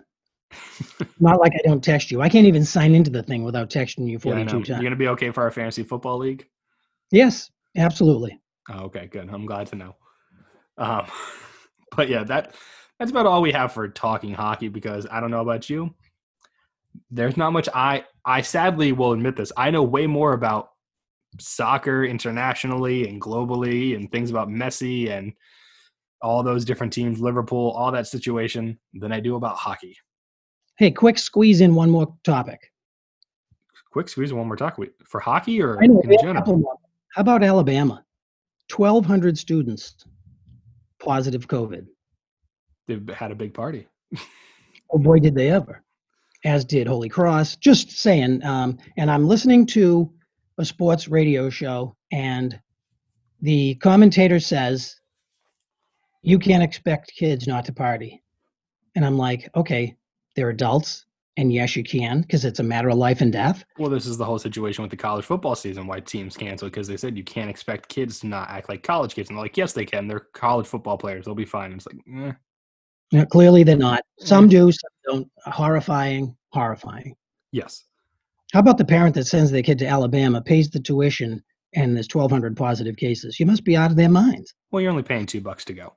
Not 1.19 1.39
like 1.39 1.53
I 1.53 1.67
don't 1.67 1.83
text 1.83 2.11
you. 2.11 2.21
I 2.21 2.29
can't 2.29 2.45
even 2.45 2.63
sign 2.63 2.93
into 2.93 3.09
the 3.09 3.23
thing 3.23 3.43
without 3.43 3.69
texting 3.69 4.07
you 4.07 4.19
Yeah, 4.23 4.36
I 4.36 4.45
42 4.45 4.53
know. 4.53 4.63
You're 4.67 4.77
going 4.77 4.91
to 4.91 4.95
be 4.95 5.07
okay 5.09 5.31
for 5.31 5.41
our 5.41 5.51
fantasy 5.51 5.83
football 5.83 6.19
league? 6.19 6.47
Yes, 7.11 7.49
absolutely. 7.75 8.39
Oh, 8.69 8.86
okay, 8.86 9.07
good. 9.07 9.27
I'm 9.29 9.45
glad 9.47 9.67
to 9.67 9.75
know. 9.75 9.95
Um, 10.77 11.07
but 11.95 12.07
yeah, 12.07 12.23
that 12.23 12.53
that's 12.99 13.11
about 13.11 13.25
all 13.25 13.41
we 13.41 13.51
have 13.51 13.73
for 13.73 13.88
talking 13.88 14.33
hockey 14.33 14.67
because 14.67 15.07
I 15.09 15.19
don't 15.19 15.31
know 15.31 15.41
about 15.41 15.67
you. 15.67 15.93
There's 17.09 17.38
not 17.38 17.53
much 17.53 17.67
I 17.73 18.05
I 18.23 18.41
sadly 18.41 18.91
will 18.91 19.13
admit 19.13 19.36
this. 19.36 19.51
I 19.57 19.71
know 19.71 19.81
way 19.81 20.05
more 20.05 20.33
about 20.33 20.69
soccer 21.39 22.05
internationally 22.05 23.07
and 23.07 23.21
globally 23.21 23.95
and 23.95 24.11
things 24.11 24.29
about 24.29 24.49
Messi 24.49 25.09
and 25.09 25.33
all 26.21 26.43
those 26.43 26.65
different 26.65 26.93
teams, 26.93 27.19
Liverpool, 27.19 27.71
all 27.71 27.91
that 27.91 28.07
situation 28.07 28.79
than 28.93 29.11
I 29.11 29.19
do 29.19 29.36
about 29.36 29.57
hockey. 29.57 29.95
Hey, 30.77 30.91
quick 30.91 31.17
squeeze 31.17 31.61
in 31.61 31.75
one 31.75 31.89
more 31.89 32.15
topic. 32.23 32.71
Quick 33.91 34.09
squeeze 34.09 34.31
in 34.31 34.38
one 34.38 34.47
more 34.47 34.57
talk 34.57 34.77
for 35.05 35.19
hockey 35.19 35.61
or 35.61 35.75
know 35.75 36.01
in 36.01 36.07
we 36.07 36.15
have 36.15 36.19
a 36.19 36.23
general. 36.23 36.81
How 37.13 37.21
about 37.21 37.43
Alabama? 37.43 38.03
1,200 38.75 39.38
students 39.38 39.95
positive 40.99 41.47
COVID. 41.47 41.86
They've 42.88 43.07
had 43.09 43.31
a 43.31 43.36
big 43.36 43.53
party. 43.53 43.88
Oh 44.91 44.99
boy, 44.99 45.17
did 45.17 45.33
they 45.33 45.49
ever! 45.49 45.83
As 46.43 46.63
did 46.63 46.86
Holy 46.86 47.09
Cross. 47.09 47.55
Just 47.55 47.89
saying. 47.89 48.43
Um, 48.45 48.77
and 48.97 49.09
I'm 49.09 49.27
listening 49.27 49.65
to 49.67 50.13
a 50.58 50.66
sports 50.66 51.08
radio 51.08 51.49
show, 51.49 51.95
and 52.12 52.60
the 53.41 53.76
commentator 53.76 54.39
says, 54.39 54.99
"You 56.22 56.39
can't 56.39 56.64
expect 56.64 57.14
kids 57.16 57.47
not 57.47 57.66
to 57.66 57.74
party." 57.74 58.24
And 58.95 59.06
I'm 59.06 59.18
like, 59.18 59.49
"Okay, 59.56 59.95
they're 60.36 60.49
adults, 60.49 61.06
and 61.38 61.51
yes, 61.51 61.76
you 61.76 61.84
can, 61.84 62.22
because 62.22 62.45
it's 62.45 62.60
a 62.60 62.64
matter 62.64 62.89
of 62.89 62.97
life 62.97 63.22
and 63.22 63.32
death." 63.32 63.66
Well, 63.78 63.89
this 63.89 64.06
is 64.06 64.18
the 64.18 64.26
whole 64.26 64.39
situation 64.39 64.82
with 64.82 64.91
the 64.91 64.97
college 64.97 65.26
football 65.26 65.56
season. 65.56 65.88
Why 65.88 65.99
teams 65.99 66.38
cancel 66.38 66.70
because 66.70 66.88
they 66.88 66.97
said 66.97 67.18
you 67.18 67.24
can't 67.24 67.49
expect 67.49 67.89
kids 67.89 68.22
to 68.22 68.28
not 68.28 68.49
act 68.49 68.70
like 68.70 68.84
college 68.84 69.14
kids, 69.16 69.30
and 69.30 69.38
they're 69.38 69.43
like, 69.43 69.58
yes, 69.58 69.74
they 69.74 69.86
can. 69.86 70.08
They're 70.08 70.28
college 70.34 70.68
football 70.68 70.97
players. 70.97 71.26
They'll 71.26 71.36
be 71.36 71.45
fine. 71.45 71.72
And 71.72 71.82
it's 71.82 71.88
like, 71.88 71.97
eh. 72.28 72.32
Now, 73.12 73.26
clearly, 73.26 73.64
they're 73.64 73.78
not. 73.78 74.01
Some 74.20 74.47
do, 74.47 74.72
some 74.72 74.91
don't. 75.06 75.32
Horrifying, 75.45 76.36
horrifying. 76.49 77.16
yes, 77.51 77.84
How 78.56 78.62
about 78.62 78.78
the 78.78 78.86
parent 78.86 79.16
that 79.16 79.26
sends 79.26 79.51
their 79.51 79.62
kid 79.62 79.78
to 79.80 79.86
Alabama, 79.86 80.41
pays 80.41 80.70
the 80.70 80.80
tuition, 80.80 81.43
and 81.74 81.93
there's 81.93 82.08
1,200 82.10 82.56
positive 82.56 82.95
cases? 82.95 83.38
You 83.38 83.45
must 83.45 83.66
be 83.66 83.76
out 83.76 83.91
of 83.91 83.97
their 83.97 84.08
minds. 84.08 84.53
well, 84.72 84.82
you're 84.82 84.91
only 84.91 85.03
paying 85.03 85.26
two 85.26 85.41
bucks 85.41 85.66
to 85.66 85.74
go. 85.74 85.93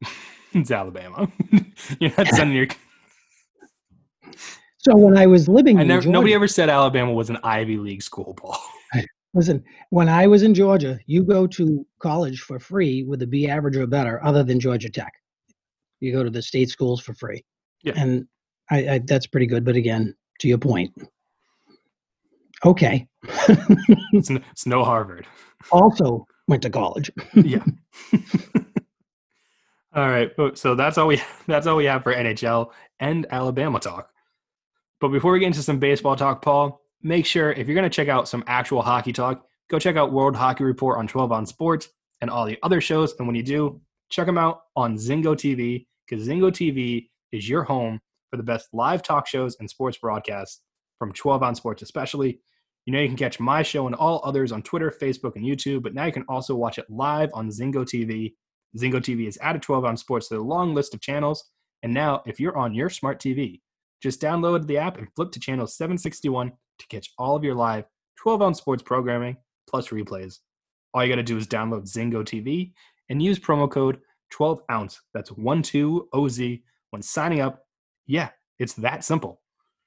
it's 0.54 0.70
Alabama. 0.70 1.30
you're 2.00 2.12
not 2.16 2.28
sending 2.28 2.56
your. 2.56 2.68
So 4.78 4.96
when 4.96 5.18
I 5.18 5.26
was 5.26 5.50
living 5.50 5.76
I 5.76 5.82
in 5.82 5.88
never, 5.88 6.00
Georgia, 6.00 6.12
nobody 6.12 6.32
ever 6.32 6.48
said 6.48 6.70
Alabama 6.70 7.12
was 7.12 7.28
an 7.28 7.36
Ivy 7.44 7.76
League 7.76 8.02
school, 8.02 8.32
Paul. 8.32 8.58
listen, 9.34 9.62
when 9.90 10.08
I 10.08 10.26
was 10.26 10.42
in 10.42 10.54
Georgia, 10.54 10.98
you 11.04 11.24
go 11.24 11.46
to 11.46 11.86
college 11.98 12.40
for 12.40 12.58
free 12.58 13.02
with 13.02 13.20
a 13.20 13.26
B 13.26 13.50
average 13.50 13.76
or 13.76 13.86
better, 13.86 14.24
other 14.24 14.42
than 14.42 14.60
Georgia 14.60 14.88
Tech. 14.88 15.12
You 16.00 16.10
go 16.10 16.24
to 16.24 16.30
the 16.30 16.40
state 16.40 16.70
schools 16.70 17.02
for 17.02 17.12
free, 17.12 17.44
Yeah. 17.82 17.92
and 17.96 18.26
I, 18.70 18.88
I, 18.88 19.00
that's 19.04 19.26
pretty 19.26 19.46
good. 19.46 19.62
But 19.62 19.76
again, 19.76 20.14
to 20.40 20.48
your 20.48 20.58
point, 20.58 20.92
okay. 22.64 23.06
It's, 24.12 24.30
n- 24.30 24.44
it's 24.52 24.66
no 24.66 24.84
Harvard. 24.84 25.26
also 25.70 26.26
went 26.48 26.62
to 26.62 26.70
college. 26.70 27.10
yeah. 27.34 27.64
all 29.94 30.08
right. 30.08 30.30
So 30.54 30.74
that's 30.74 30.98
all 30.98 31.06
we 31.06 31.20
that's 31.46 31.66
all 31.66 31.76
we 31.76 31.86
have 31.86 32.02
for 32.02 32.14
NHL 32.14 32.70
and 33.00 33.26
Alabama 33.30 33.80
talk. 33.80 34.10
But 35.00 35.08
before 35.08 35.32
we 35.32 35.40
get 35.40 35.46
into 35.46 35.62
some 35.62 35.78
baseball 35.78 36.16
talk, 36.16 36.42
Paul, 36.42 36.80
make 37.02 37.26
sure 37.26 37.52
if 37.52 37.66
you're 37.66 37.74
going 37.74 37.88
to 37.88 37.94
check 37.94 38.08
out 38.08 38.28
some 38.28 38.44
actual 38.46 38.82
hockey 38.82 39.12
talk, 39.12 39.46
go 39.70 39.78
check 39.78 39.96
out 39.96 40.12
World 40.12 40.36
Hockey 40.36 40.64
Report 40.64 40.98
on 40.98 41.06
12 41.06 41.32
on 41.32 41.46
Sports 41.46 41.88
and 42.20 42.30
all 42.30 42.46
the 42.46 42.58
other 42.62 42.80
shows. 42.80 43.14
And 43.18 43.26
when 43.26 43.36
you 43.36 43.42
do, 43.42 43.80
check 44.08 44.26
them 44.26 44.38
out 44.38 44.62
on 44.76 44.96
Zingo 44.96 45.34
TV 45.34 45.86
because 46.08 46.26
Zingo 46.26 46.50
TV 46.50 47.08
is 47.32 47.48
your 47.48 47.64
home 47.64 48.00
for 48.30 48.36
the 48.36 48.42
best 48.42 48.68
live 48.72 49.02
talk 49.02 49.26
shows 49.26 49.56
and 49.60 49.68
sports 49.68 49.98
broadcasts 49.98 50.60
from 50.98 51.12
12 51.12 51.42
on 51.42 51.54
Sports, 51.54 51.82
especially. 51.82 52.40
You 52.86 52.92
know, 52.92 53.00
you 53.00 53.08
can 53.08 53.16
catch 53.16 53.40
my 53.40 53.62
show 53.62 53.86
and 53.86 53.94
all 53.94 54.20
others 54.24 54.52
on 54.52 54.62
Twitter, 54.62 54.92
Facebook, 55.00 55.36
and 55.36 55.44
YouTube, 55.44 55.82
but 55.82 55.94
now 55.94 56.04
you 56.04 56.12
can 56.12 56.24
also 56.28 56.54
watch 56.54 56.78
it 56.78 56.84
live 56.90 57.30
on 57.32 57.48
Zingo 57.48 57.84
TV. 57.84 58.34
Zingo 58.78 58.96
TV 58.96 59.26
is 59.26 59.38
added 59.40 59.62
12 59.62 59.84
on 59.84 59.96
Sports 59.96 60.28
to 60.28 60.34
the 60.34 60.42
long 60.42 60.74
list 60.74 60.92
of 60.92 61.00
channels. 61.00 61.50
And 61.82 61.94
now, 61.94 62.22
if 62.26 62.38
you're 62.38 62.56
on 62.56 62.74
your 62.74 62.90
smart 62.90 63.20
TV, 63.20 63.60
just 64.02 64.20
download 64.20 64.66
the 64.66 64.76
app 64.76 64.98
and 64.98 65.08
flip 65.16 65.32
to 65.32 65.40
channel 65.40 65.66
761 65.66 66.52
to 66.78 66.86
catch 66.88 67.10
all 67.18 67.36
of 67.36 67.44
your 67.44 67.54
live 67.54 67.84
12 68.18 68.42
on 68.42 68.54
sports 68.54 68.82
programming 68.82 69.36
plus 69.68 69.88
replays. 69.88 70.38
All 70.92 71.02
you 71.02 71.10
got 71.10 71.16
to 71.16 71.22
do 71.22 71.36
is 71.36 71.46
download 71.46 71.90
Zingo 71.90 72.22
TV 72.22 72.72
and 73.10 73.22
use 73.22 73.38
promo 73.38 73.70
code 73.70 73.98
12 74.30 74.60
ounce. 74.70 75.00
That's 75.12 75.30
12OZ 75.30 76.62
when 76.90 77.02
signing 77.02 77.40
up. 77.40 77.63
Yeah, 78.06 78.30
it's 78.58 78.74
that 78.74 79.04
simple. 79.04 79.40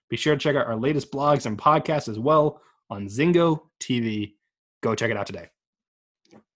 Be 0.10 0.18
sure 0.18 0.36
to 0.36 0.40
check 0.40 0.56
out 0.56 0.68
our 0.68 0.76
latest 0.76 1.12
blogs 1.12 1.46
and 1.46 1.58
podcasts 1.58 2.08
as 2.10 2.20
well 2.20 2.62
on 2.90 3.08
Zingo 3.08 3.62
TV. 3.82 4.34
Go 4.82 4.96
check 4.96 5.12
it 5.12 5.18
out 5.18 5.28
today. 5.28 5.50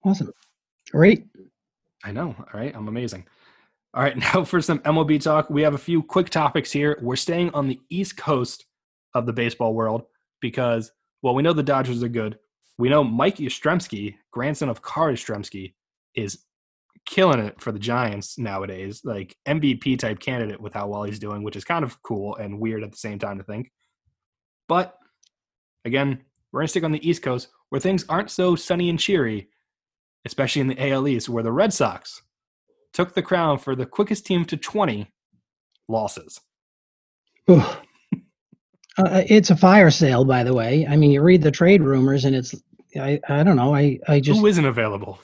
Awesome, 0.03 0.31
great. 0.91 1.25
I 2.03 2.11
know. 2.11 2.35
All 2.37 2.59
right. 2.59 2.75
I'm 2.75 2.87
amazing. 2.87 3.25
All 3.93 4.03
right. 4.03 4.17
Now 4.33 4.43
for 4.43 4.61
some 4.61 4.79
MLB 4.79 5.21
talk. 5.21 5.49
We 5.49 5.61
have 5.61 5.73
a 5.73 5.79
few 5.79 6.01
quick 6.01 6.29
topics 6.29 6.71
here. 6.71 6.97
We're 7.01 7.15
staying 7.15 7.51
on 7.53 7.67
the 7.67 7.79
East 7.89 8.17
Coast 8.17 8.65
of 9.13 9.25
the 9.25 9.33
baseball 9.33 9.73
world 9.73 10.03
because, 10.39 10.91
well, 11.21 11.35
we 11.35 11.43
know 11.43 11.53
the 11.53 11.63
Dodgers 11.63 12.01
are 12.03 12.09
good. 12.09 12.39
We 12.77 12.89
know 12.89 13.03
Mike 13.03 13.37
Yastrzemski, 13.37 14.15
grandson 14.31 14.69
of 14.69 14.81
Carl 14.81 15.13
Yastrzemski, 15.13 15.73
is 16.15 16.39
killing 17.05 17.39
it 17.39 17.59
for 17.61 17.71
the 17.71 17.79
Giants 17.79 18.37
nowadays, 18.37 19.01
like 19.03 19.35
MVP 19.47 19.99
type 19.99 20.19
candidate 20.19 20.61
with 20.61 20.73
how 20.73 20.87
well 20.87 21.03
he's 21.03 21.19
doing, 21.19 21.43
which 21.43 21.55
is 21.55 21.63
kind 21.63 21.83
of 21.83 22.01
cool 22.03 22.35
and 22.35 22.59
weird 22.59 22.83
at 22.83 22.91
the 22.91 22.97
same 22.97 23.19
time 23.19 23.37
to 23.37 23.43
think. 23.43 23.71
But 24.67 24.95
again, 25.85 26.21
we're 26.51 26.59
going 26.61 26.67
to 26.67 26.71
stick 26.71 26.83
on 26.83 26.91
the 26.91 27.07
East 27.07 27.21
Coast 27.21 27.49
where 27.69 27.81
things 27.81 28.05
aren't 28.09 28.31
so 28.31 28.55
sunny 28.55 28.89
and 28.89 28.99
cheery, 28.99 29.49
especially 30.25 30.61
in 30.61 30.67
the 30.67 30.91
AL 30.91 31.07
East, 31.07 31.29
where 31.29 31.43
the 31.43 31.51
Red 31.51 31.73
Sox 31.73 32.21
took 32.93 33.13
the 33.13 33.21
crown 33.21 33.57
for 33.57 33.75
the 33.75 33.85
quickest 33.85 34.25
team 34.25 34.45
to 34.45 34.57
20 34.57 35.09
losses. 35.87 36.39
Ugh. 37.47 37.77
Uh, 38.97 39.23
it's 39.25 39.49
a 39.49 39.55
fire 39.55 39.89
sale, 39.89 40.25
by 40.25 40.43
the 40.43 40.53
way. 40.53 40.85
I 40.85 40.97
mean, 40.97 41.11
you 41.11 41.21
read 41.21 41.41
the 41.41 41.51
trade 41.51 41.81
rumors, 41.81 42.25
and 42.25 42.35
it's 42.35 42.53
I 42.99 43.21
I 43.29 43.41
don't 43.41 43.55
know. 43.55 43.73
I 43.73 43.99
I 44.07 44.19
just 44.19 44.39
Who 44.39 44.47
isn't 44.47 44.65
available? 44.65 45.17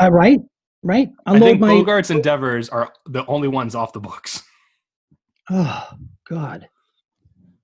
uh, 0.00 0.10
right 0.12 0.38
right. 0.82 1.10
I 1.26 1.38
think 1.38 1.60
my 1.60 1.68
Bogaerts 1.70 2.10
and 2.10 2.22
Devers 2.22 2.68
are 2.68 2.92
the 3.06 3.24
only 3.26 3.48
ones 3.48 3.74
off 3.74 3.92
the 3.92 4.00
books. 4.00 4.42
oh 5.50 5.88
God. 6.28 6.68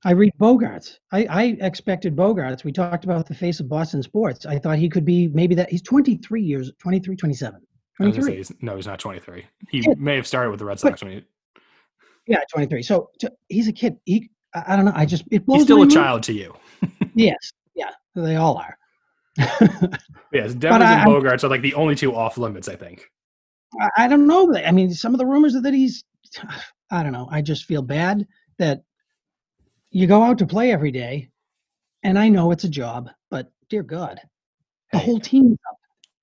I 0.05 0.13
read 0.13 0.33
Bogaerts. 0.39 0.99
I, 1.11 1.25
I 1.25 1.43
expected 1.61 2.15
Bogaerts. 2.15 2.63
We 2.63 2.71
talked 2.71 3.05
about 3.05 3.27
the 3.27 3.35
face 3.35 3.59
of 3.59 3.69
Boston 3.69 4.03
sports. 4.05 4.47
I 4.47 4.57
thought 4.59 4.79
he 4.79 4.89
could 4.89 5.05
be 5.05 5.27
maybe 5.29 5.55
that. 5.57 5.69
He's 5.69 5.83
23 5.83 6.43
years, 6.43 6.71
23, 6.79 7.17
27. 7.17 7.55
I 7.99 8.05
was 8.05 8.13
gonna 8.13 8.13
23. 8.13 8.33
say 8.33 8.37
he's, 8.37 8.63
no, 8.63 8.77
he's 8.77 8.87
not 8.87 9.01
23. 9.01 9.45
He 9.69 9.85
may 9.97 10.15
have 10.15 10.27
started 10.27 10.51
with 10.51 10.61
the 10.61 10.65
Red 10.65 10.79
Sox 10.79 11.03
when 11.03 11.13
he, 11.13 11.25
Yeah, 12.29 12.39
23. 12.53 12.83
So, 12.83 13.11
so 13.21 13.31
he's 13.49 13.67
a 13.67 13.73
kid. 13.73 13.97
He, 14.05 14.31
I 14.55 14.65
I 14.69 14.77
don't 14.77 14.85
know. 14.85 14.93
I 14.95 15.07
just 15.07 15.25
it 15.33 15.45
blows 15.45 15.59
he's 15.59 15.65
still 15.65 15.79
a 15.79 15.81
mind. 15.81 15.93
child 15.93 16.23
to 16.25 16.33
you. 16.33 16.55
Yes. 17.15 17.53
Yeah. 17.75 17.91
They 18.15 18.37
all 18.37 18.59
are. 18.59 18.77
Yes, 19.39 20.55
Devers 20.59 20.83
I- 20.83 21.01
and 21.01 21.11
Bogaerts 21.11 21.45
are 21.45 21.49
like 21.49 21.63
the 21.63 21.75
only 21.75 21.95
two 21.95 22.15
off 22.15 22.39
limits, 22.39 22.69
I 22.69 22.77
think. 22.77 23.11
I, 23.99 24.09
don't 24.09 24.27
know. 24.27 24.57
I 24.57 24.71
mean, 24.71 24.93
some 24.95 25.13
of 25.15 25.19
the 25.19 25.27
rumors 25.27 25.55
are 25.55 25.61
that 25.63 25.75
he's. 25.75 26.05
I 26.91 27.03
don't 27.03 27.13
know. 27.13 27.29
I 27.31 27.43
just 27.43 27.65
feel 27.65 27.83
bad 27.83 28.27
that 28.59 28.83
you 29.91 30.07
go 30.07 30.23
out 30.23 30.39
to 30.39 30.47
play 30.47 30.73
every 30.73 30.91
day, 30.91 31.31
and 32.03 32.19
I 32.19 32.29
know 32.29 32.53
it's 32.53 32.65
a 32.65 32.69
job, 32.69 33.11
but 33.31 33.51
dear 33.69 33.83
God, 33.83 34.21
the 34.93 34.99
Hey. 34.99 35.05
whole 35.07 35.21
team. 35.21 35.59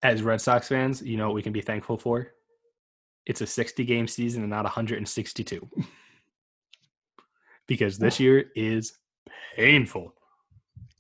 As 0.01 0.22
Red 0.24 0.41
Sox 0.41 0.68
fans, 0.68 1.01
you 1.01 1.18
know 1.18 1.28
what 1.28 1.36
we 1.36 1.41
can 1.43 1.53
be 1.53 1.61
thankful 1.61 1.97
for? 1.97 2.32
It's 3.26 3.41
a 3.41 3.47
60 3.47 3.86
game 3.86 4.07
season 4.07 4.41
and 4.41 4.49
not 4.49 4.64
162. 4.66 5.70
because 7.68 7.97
this 7.97 8.20
year 8.20 8.51
is 8.55 8.97
painful. 9.55 10.14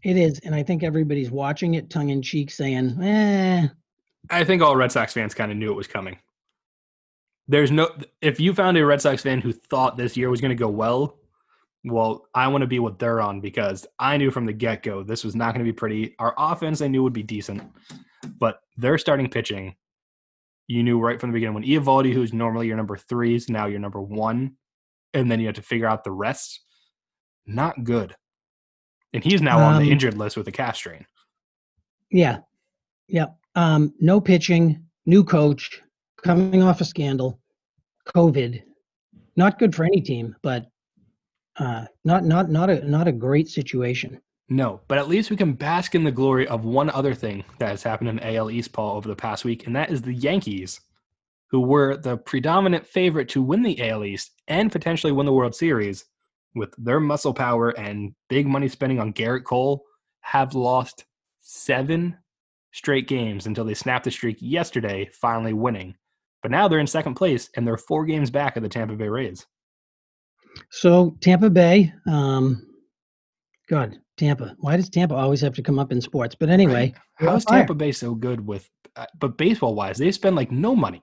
It 0.03 0.17
is, 0.17 0.39
and 0.39 0.53
I 0.53 0.63
think 0.63 0.83
everybody's 0.83 1.31
watching 1.31 1.75
it 1.75 1.89
tongue 1.89 2.09
in 2.09 2.21
cheek, 2.21 2.51
saying, 2.51 3.01
"Eh, 3.01 3.67
I 4.29 4.43
think 4.43 4.61
all 4.61 4.75
Red 4.75 4.91
Sox 4.91 5.13
fans 5.13 5.33
kind 5.33 5.51
of 5.51 5.57
knew 5.57 5.71
it 5.71 5.75
was 5.75 5.87
coming. 5.87 6.17
There's 7.47 7.71
no 7.71 7.89
if 8.21 8.39
you 8.39 8.53
found 8.53 8.77
a 8.77 8.85
Red 8.85 9.01
Sox 9.01 9.21
fan 9.21 9.41
who 9.41 9.51
thought 9.51 9.97
this 9.97 10.15
year 10.15 10.29
was 10.29 10.41
going 10.41 10.49
to 10.49 10.55
go 10.55 10.69
well, 10.69 11.17
well, 11.83 12.27
I 12.33 12.47
want 12.47 12.61
to 12.61 12.67
be 12.67 12.79
what 12.79 12.99
they're 12.99 13.21
on 13.21 13.41
because 13.41 13.85
I 13.99 14.17
knew 14.17 14.31
from 14.31 14.45
the 14.45 14.53
get 14.53 14.83
go 14.83 15.03
this 15.03 15.23
was 15.23 15.35
not 15.35 15.53
going 15.53 15.65
to 15.65 15.71
be 15.71 15.75
pretty. 15.75 16.15
Our 16.19 16.33
offense 16.37 16.81
I 16.81 16.87
knew 16.87 17.03
would 17.03 17.13
be 17.13 17.23
decent, 17.23 17.61
but 18.39 18.61
their 18.77 18.97
starting 18.97 19.29
pitching, 19.29 19.75
you 20.67 20.83
knew 20.83 20.99
right 20.99 21.19
from 21.19 21.31
the 21.31 21.33
beginning 21.33 21.55
when 21.55 21.65
Eovaldi, 21.65 22.13
who's 22.13 22.33
normally 22.33 22.67
your 22.67 22.77
number 22.77 22.95
three, 22.95 23.35
is 23.35 23.49
now 23.49 23.65
your 23.65 23.79
number 23.79 24.01
one, 24.01 24.55
and 25.13 25.29
then 25.29 25.39
you 25.41 25.47
have 25.47 25.55
to 25.55 25.61
figure 25.61 25.87
out 25.87 26.05
the 26.05 26.11
rest. 26.11 26.61
Not 27.45 27.83
good, 27.83 28.15
and 29.13 29.23
he's 29.23 29.41
now 29.41 29.59
on 29.59 29.75
Um, 29.75 29.83
the 29.83 29.91
injured 29.91 30.17
list 30.17 30.37
with 30.37 30.47
a 30.47 30.51
calf 30.51 30.75
strain. 30.75 31.05
yeah, 32.11 32.39
yeah." 33.07 33.27
Um, 33.55 33.93
no 33.99 34.19
pitching, 34.19 34.83
new 35.05 35.23
coach, 35.23 35.81
coming 36.23 36.63
off 36.63 36.81
a 36.81 36.85
scandal, 36.85 37.39
COVID. 38.15 38.63
Not 39.35 39.59
good 39.59 39.75
for 39.75 39.83
any 39.85 40.01
team, 40.01 40.35
but 40.41 40.67
uh, 41.57 41.85
not 42.03 42.23
not 42.25 42.49
not 42.49 42.69
a 42.69 42.87
not 42.89 43.07
a 43.07 43.11
great 43.11 43.47
situation. 43.47 44.19
No, 44.49 44.81
but 44.87 44.97
at 44.97 45.07
least 45.07 45.29
we 45.31 45.37
can 45.37 45.53
bask 45.53 45.95
in 45.95 46.03
the 46.03 46.11
glory 46.11 46.47
of 46.47 46.65
one 46.65 46.89
other 46.89 47.13
thing 47.13 47.43
that 47.59 47.69
has 47.69 47.81
happened 47.81 48.09
in 48.09 48.19
AL 48.19 48.51
East, 48.51 48.73
Paul, 48.73 48.97
over 48.97 49.07
the 49.07 49.15
past 49.15 49.45
week, 49.45 49.65
and 49.65 49.75
that 49.75 49.89
is 49.89 50.01
the 50.01 50.13
Yankees, 50.13 50.81
who 51.47 51.61
were 51.61 51.95
the 51.97 52.17
predominant 52.17 52.85
favorite 52.85 53.29
to 53.29 53.41
win 53.41 53.63
the 53.63 53.81
AL 53.89 54.03
East 54.03 54.31
and 54.47 54.71
potentially 54.71 55.13
win 55.13 55.25
the 55.25 55.33
World 55.33 55.55
Series 55.55 56.05
with 56.55 56.73
their 56.77 56.99
muscle 56.99 57.33
power 57.33 57.69
and 57.71 58.13
big 58.29 58.47
money 58.47 58.67
spending 58.67 58.99
on 58.99 59.11
Garrett 59.11 59.45
Cole, 59.45 59.83
have 60.21 60.53
lost 60.55 61.05
seven 61.41 62.17
straight 62.71 63.07
games 63.07 63.45
until 63.45 63.65
they 63.65 63.73
snapped 63.73 64.05
the 64.05 64.11
streak 64.11 64.37
yesterday, 64.39 65.09
finally 65.21 65.53
winning. 65.53 65.95
But 66.41 66.51
now 66.51 66.67
they're 66.67 66.79
in 66.79 66.87
second 66.87 67.15
place 67.15 67.49
and 67.55 67.65
they're 67.67 67.77
four 67.77 68.05
games 68.05 68.29
back 68.31 68.55
of 68.57 68.63
the 68.63 68.69
Tampa 68.69 68.95
Bay 68.95 69.07
Rays. 69.07 69.45
So 70.71 71.17
Tampa 71.21 71.49
Bay, 71.49 71.93
um, 72.07 72.65
God, 73.69 73.97
Tampa. 74.17 74.55
Why 74.59 74.75
does 74.77 74.89
Tampa 74.89 75.15
always 75.15 75.41
have 75.41 75.55
to 75.55 75.61
come 75.63 75.79
up 75.79 75.91
in 75.91 76.01
sports? 76.01 76.35
But 76.39 76.49
anyway, 76.49 76.73
Right? 76.73 77.29
how's 77.29 77.43
fire. 77.43 77.59
Tampa 77.59 77.73
Bay 77.73 77.91
so 77.91 78.13
good 78.13 78.45
with, 78.45 78.69
uh, 78.95 79.05
but 79.19 79.37
baseball 79.37 79.73
wise, 79.75 79.97
they 79.97 80.11
spend 80.11 80.35
like 80.35 80.51
no 80.51 80.75
money. 80.75 81.01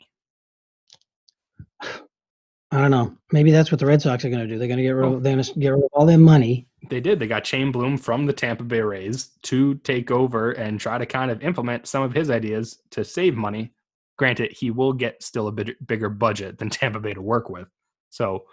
I 2.73 2.81
don't 2.81 2.91
know. 2.91 3.17
Maybe 3.33 3.51
that's 3.51 3.73
what 3.73 3.81
the 3.81 3.87
Red 3.87 4.01
Sox 4.01 4.25
are 4.25 4.31
going 4.31 4.41
to 4.41 4.47
do. 4.47 4.59
They're 4.59 4.69
going 4.69 4.79
to 4.79 4.85
get 4.85 4.91
rid 4.91 5.07
oh. 5.07 5.15
of, 5.15 5.23
they're 5.23 5.35
going 5.35 5.43
to 5.43 5.59
get 5.59 5.71
rid 5.71 5.83
of 5.83 5.91
all 5.93 6.07
their 6.07 6.19
money. 6.19 6.69
They 6.89 7.01
did. 7.01 7.19
They 7.19 7.27
got 7.27 7.49
Chaim 7.49 7.73
Bloom 7.73 7.99
from 7.99 8.27
the 8.27 8.33
Tampa 8.33 8.63
Bay 8.63 8.81
Rays 8.81 9.31
to 9.43 9.75
take 9.77 10.11
over 10.11 10.53
and 10.53 10.79
try 10.79 10.97
to 10.97 11.07
kind 11.07 11.31
of 11.31 11.43
implement 11.43 11.89
some 11.89 12.03
of 12.03 12.13
his 12.13 12.31
ideas 12.31 12.79
to 12.91 13.05
save 13.05 13.37
money. 13.37 13.73
Granted, 14.19 14.53
he 14.53 14.71
will 14.71 14.93
get 14.93 15.23
still 15.23 15.49
a 15.49 15.53
bit 15.53 15.85
bigger 15.87 16.09
budget 16.09 16.59
than 16.59 16.71
Tampa 16.71 17.01
Bay 17.01 17.13
to 17.13 17.23
work 17.23 17.51
with. 17.51 17.67
So 18.11 18.45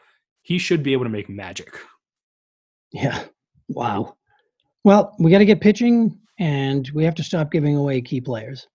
he 0.41 0.57
should 0.57 0.81
be 0.81 0.93
able 0.93 1.03
to 1.03 1.09
make 1.09 1.29
magic. 1.29 1.77
Yeah. 2.91 3.23
Wow. 3.69 4.15
Well, 4.83 5.13
we 5.19 5.29
got 5.29 5.39
to 5.39 5.45
get 5.45 5.61
pitching, 5.61 6.17
and 6.39 6.89
we 6.93 7.03
have 7.03 7.15
to 7.15 7.23
stop 7.23 7.51
giving 7.51 7.75
away 7.75 8.01
key 8.01 8.21
players. 8.21 8.67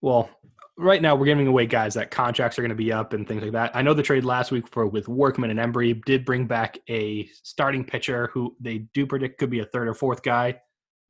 Well, 0.00 0.30
right 0.78 1.02
now 1.02 1.16
we're 1.16 1.26
giving 1.26 1.48
away 1.48 1.66
guys 1.66 1.94
that 1.94 2.10
contracts 2.10 2.58
are 2.58 2.62
going 2.62 2.70
to 2.70 2.76
be 2.76 2.92
up 2.92 3.12
and 3.12 3.26
things 3.26 3.42
like 3.42 3.52
that. 3.52 3.74
I 3.74 3.82
know 3.82 3.94
the 3.94 4.02
trade 4.02 4.24
last 4.24 4.52
week 4.52 4.68
for 4.68 4.86
with 4.86 5.08
Workman 5.08 5.50
and 5.50 5.58
Hembree 5.58 6.04
did 6.04 6.24
bring 6.24 6.46
back 6.46 6.78
a 6.88 7.28
starting 7.42 7.84
pitcher 7.84 8.30
who 8.32 8.56
they 8.60 8.86
do 8.94 9.04
predict 9.04 9.38
could 9.38 9.50
be 9.50 9.58
a 9.58 9.64
third 9.64 9.88
or 9.88 9.94
fourth 9.94 10.22
guy 10.22 10.58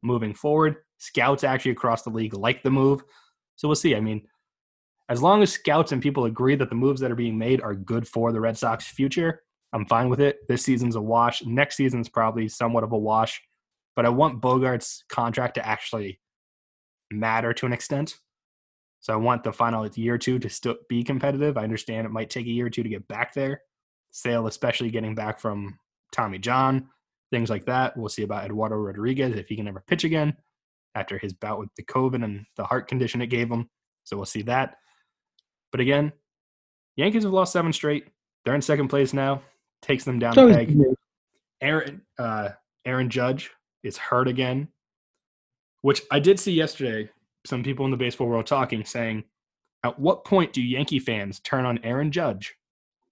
moving 0.03 0.33
forward. 0.33 0.77
Scouts 0.97 1.45
actually 1.45 1.73
across 1.73 2.03
the 2.03 2.11
league 2.11 2.33
like 2.33 2.62
the 2.62 2.71
move. 2.71 3.03
So 3.57 3.69
we'll 3.69 3.75
see. 3.75 3.95
I 3.95 4.01
mean, 4.01 4.27
as 5.11 5.21
long 5.23 5.43
as 5.43 5.53
scouts 5.53 5.93
and 5.93 6.03
people 6.03 6.25
agree 6.25 6.55
that 6.55 6.71
the 6.71 6.75
moves 6.75 7.01
that 7.03 7.11
are 7.11 7.16
being 7.16 7.37
made 7.37 7.61
are 7.61 7.75
good 7.75 8.09
for 8.09 8.33
the 8.33 8.41
Red 8.41 8.57
Sox 8.57 8.87
future, 8.87 9.43
I'm 9.75 9.85
fine 9.87 10.09
with 10.09 10.21
it. 10.21 10.39
This 10.49 10.62
season's 10.62 10.97
a 10.97 11.01
wash. 11.01 11.45
Next 11.45 11.77
season's 11.77 12.09
probably 12.09 12.49
somewhat 12.49 12.85
of 12.85 12.93
a 12.93 12.99
wash. 12.99 13.41
But 13.97 14.07
I 14.07 14.09
want 14.09 14.41
Bogaerts' 14.41 15.01
contract 15.11 15.55
to 15.57 15.66
actually 15.66 16.21
matter 17.11 17.53
to 17.53 17.66
an 17.66 17.73
extent. 17.73 18.16
So 19.01 19.12
I 19.12 19.16
want 19.16 19.44
the 19.44 19.53
final 19.53 19.86
year 19.86 20.14
or 20.14 20.18
two 20.18 20.38
to 20.38 20.49
still 20.49 20.76
be 20.88 21.05
competitive. 21.05 21.57
I 21.57 21.64
understand 21.64 22.07
it 22.07 22.11
might 22.11 22.30
take 22.30 22.46
a 22.46 22.51
year 22.51 22.66
or 22.66 22.70
two 22.70 22.82
to 22.82 22.88
get 22.88 23.07
back 23.09 23.32
there. 23.32 23.62
Sale, 24.11 24.46
especially 24.46 24.90
getting 24.90 25.14
back 25.14 25.38
from 25.38 25.78
Tommy 26.12 26.38
John, 26.38 26.88
things 27.30 27.51
like 27.51 27.66
that. 27.66 27.96
We'll 27.96 28.09
see 28.09 28.22
about 28.22 28.44
Eduardo 28.44 28.76
Rodriguez 28.76 29.36
if 29.36 29.49
he 29.49 29.57
can 29.57 29.68
ever 29.68 29.84
pitch 29.86 30.05
again 30.05 30.36
after 30.94 31.18
his 31.18 31.32
bout 31.32 31.59
with 31.59 31.68
the 31.76 31.84
COVID 31.84 32.24
and 32.24 32.44
the 32.57 32.64
heart 32.64 32.88
condition 32.88 33.22
it 33.22 33.26
gave 33.28 33.51
him. 33.51 33.68
So 34.05 34.16
we'll 34.16 34.26
see 34.26 34.42
that. 34.42 34.76
But 35.70 35.80
again, 35.80 36.12
Yankees 36.96 37.22
have 37.22 37.32
lost 37.32 37.53
seven 37.53 37.72
straight. 37.72 38.09
They're 38.44 38.55
in 38.55 38.62
second 38.62 38.88
place 38.88 39.12
now. 39.12 39.42
Takes 39.82 40.05
them 40.05 40.18
down 40.18 40.34
So 40.34 40.49
is 40.49 40.57
peg. 40.57 40.76
Aaron 41.61 42.03
uh, 42.18 42.51
Aaron 42.84 43.11
Judge 43.11 43.51
is 43.82 43.96
hurt 43.96 44.26
again, 44.26 44.68
which 45.82 46.03
I 46.11 46.18
did 46.18 46.40
see 46.40 46.53
yesterday. 46.53 47.11
Some 47.49 47.62
people 47.62 47.86
in 47.86 47.90
the 47.90 47.96
baseball 47.96 48.28
world 48.28 48.46
talking, 48.46 48.84
saying, 48.84 49.24
"At 49.82 49.99
what 49.99 50.26
point 50.26 50.53
do 50.53 50.61
Yankee 50.61 50.99
fans 50.99 51.40
turn 51.40 51.64
on 51.64 51.78
Aaron 51.82 52.12
Judge 52.12 52.55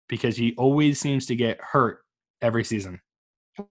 because 0.08 0.36
he 0.36 0.54
always 0.56 1.00
seems 1.00 1.24
to 1.26 1.34
get 1.34 1.58
hurt 1.60 2.04
every 2.42 2.62
season?" 2.62 3.00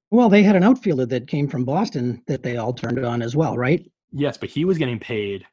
well, 0.10 0.30
they 0.30 0.42
had 0.42 0.56
an 0.56 0.64
outfielder 0.64 1.06
that 1.06 1.28
came 1.28 1.48
from 1.48 1.64
Boston 1.64 2.24
that 2.26 2.42
they 2.42 2.58
all 2.58 2.74
turned 2.74 3.06
on 3.06 3.22
as 3.22 3.36
well, 3.36 3.56
right? 3.56 3.86
Yes, 4.12 4.36
but 4.36 4.50
he 4.50 4.66
was 4.66 4.80
getting 4.80 4.98
paid 4.98 5.46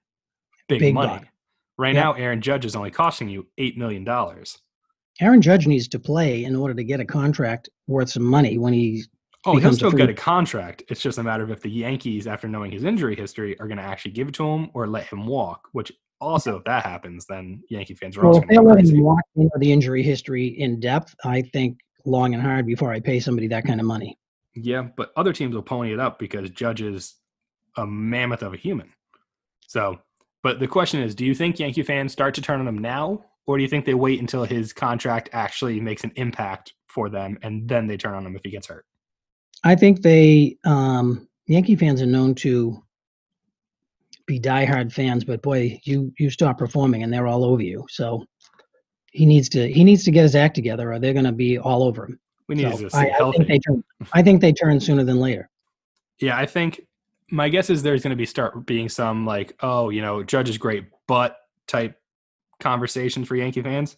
big, 0.66 0.80
Big 0.80 0.94
money. 0.94 1.26
Right 1.76 1.94
Yeah. 1.94 2.04
now, 2.04 2.12
Aaron 2.14 2.40
Judge 2.40 2.64
is 2.64 2.74
only 2.74 2.90
costing 2.90 3.28
you 3.28 3.46
eight 3.58 3.76
million 3.76 4.04
dollars. 4.04 4.58
Aaron 5.20 5.42
Judge 5.42 5.66
needs 5.66 5.88
to 5.88 5.98
play 5.98 6.44
in 6.44 6.56
order 6.56 6.72
to 6.72 6.82
get 6.82 7.00
a 7.00 7.04
contract 7.04 7.68
worth 7.86 8.08
some 8.08 8.24
money 8.24 8.56
when 8.56 8.72
he 8.72 9.04
Oh, 9.44 9.56
he'll 9.56 9.72
still 9.72 9.90
free- 9.90 9.98
get 9.98 10.08
a 10.08 10.14
contract. 10.14 10.84
It's 10.88 11.00
just 11.00 11.18
a 11.18 11.22
matter 11.22 11.42
of 11.42 11.50
if 11.50 11.60
the 11.62 11.70
Yankees, 11.70 12.26
after 12.26 12.48
knowing 12.48 12.70
his 12.70 12.84
injury 12.84 13.16
history, 13.16 13.58
are 13.58 13.66
going 13.66 13.78
to 13.78 13.82
actually 13.82 14.12
give 14.12 14.28
it 14.28 14.34
to 14.34 14.44
him 14.46 14.70
or 14.74 14.86
let 14.86 15.04
him 15.06 15.26
walk. 15.26 15.68
Which 15.72 15.90
also, 16.20 16.56
if 16.58 16.64
that 16.64 16.84
happens, 16.84 17.26
then 17.26 17.62
Yankee 17.68 17.94
fans 17.94 18.16
are 18.16 18.20
Well, 18.20 18.28
also 18.34 18.42
if 18.42 18.48
going 18.48 18.64
to 18.64 18.74
let 18.74 18.84
him 18.84 19.02
walk 19.02 19.24
into 19.34 19.58
the 19.58 19.72
injury 19.72 20.02
history 20.02 20.46
in 20.46 20.78
depth, 20.78 21.14
I 21.24 21.42
think 21.42 21.78
long 22.04 22.34
and 22.34 22.42
hard 22.42 22.66
before 22.66 22.92
I 22.92 23.00
pay 23.00 23.18
somebody 23.18 23.48
that 23.48 23.64
kind 23.64 23.80
of 23.80 23.86
money. 23.86 24.16
Yeah, 24.54 24.82
but 24.96 25.12
other 25.16 25.32
teams 25.32 25.54
will 25.54 25.62
pony 25.62 25.92
it 25.92 25.98
up 25.98 26.18
because 26.18 26.50
Judge 26.50 26.82
is 26.82 27.14
a 27.76 27.86
mammoth 27.86 28.42
of 28.42 28.54
a 28.54 28.56
human. 28.56 28.92
So, 29.66 29.98
but 30.42 30.60
the 30.60 30.68
question 30.68 31.00
is, 31.00 31.14
do 31.14 31.24
you 31.24 31.34
think 31.34 31.58
Yankee 31.58 31.82
fans 31.82 32.12
start 32.12 32.34
to 32.34 32.42
turn 32.42 32.60
on 32.60 32.68
him 32.68 32.78
now, 32.78 33.24
or 33.46 33.56
do 33.56 33.62
you 33.62 33.68
think 33.68 33.86
they 33.86 33.94
wait 33.94 34.20
until 34.20 34.44
his 34.44 34.72
contract 34.72 35.30
actually 35.32 35.80
makes 35.80 36.04
an 36.04 36.12
impact 36.16 36.74
for 36.86 37.08
them 37.08 37.38
and 37.42 37.68
then 37.68 37.86
they 37.86 37.96
turn 37.96 38.14
on 38.14 38.26
him 38.26 38.36
if 38.36 38.42
he 38.44 38.50
gets 38.50 38.66
hurt? 38.66 38.84
I 39.64 39.74
think 39.74 40.02
they 40.02 40.56
um, 40.64 41.28
Yankee 41.46 41.76
fans 41.76 42.02
are 42.02 42.06
known 42.06 42.34
to 42.36 42.82
be 44.26 44.40
diehard 44.40 44.92
fans, 44.92 45.24
but 45.24 45.42
boy, 45.42 45.80
you 45.84 46.12
you 46.18 46.30
stop 46.30 46.58
performing 46.58 47.02
and 47.02 47.12
they're 47.12 47.26
all 47.26 47.44
over 47.44 47.62
you. 47.62 47.84
So 47.88 48.24
he 49.12 49.26
needs 49.26 49.48
to 49.50 49.70
he 49.70 49.84
needs 49.84 50.04
to 50.04 50.10
get 50.10 50.22
his 50.22 50.34
act 50.34 50.54
together, 50.54 50.92
or 50.92 50.98
they're 50.98 51.12
going 51.12 51.24
to 51.24 51.32
be 51.32 51.58
all 51.58 51.82
over 51.82 52.06
him. 52.06 52.18
We 52.48 52.56
need 52.56 52.76
So 52.76 52.88
to 52.88 52.96
I, 52.96 53.10
I 53.10 53.30
think 53.30 53.48
they 53.48 53.58
turn. 53.58 53.84
I 54.12 54.22
think 54.22 54.40
they 54.40 54.52
turn 54.52 54.80
sooner 54.80 55.04
than 55.04 55.20
later. 55.20 55.48
Yeah, 56.18 56.36
I 56.36 56.46
think 56.46 56.86
my 57.30 57.48
guess 57.48 57.70
is 57.70 57.82
there's 57.82 58.02
going 58.02 58.10
to 58.10 58.16
be 58.16 58.26
start 58.26 58.66
being 58.66 58.88
some 58.88 59.24
like, 59.24 59.54
oh, 59.60 59.90
you 59.90 60.02
know, 60.02 60.22
Judge 60.22 60.48
is 60.48 60.58
great, 60.58 60.86
but 61.06 61.38
type 61.66 61.98
conversation 62.60 63.24
for 63.24 63.36
Yankee 63.36 63.62
fans, 63.62 63.96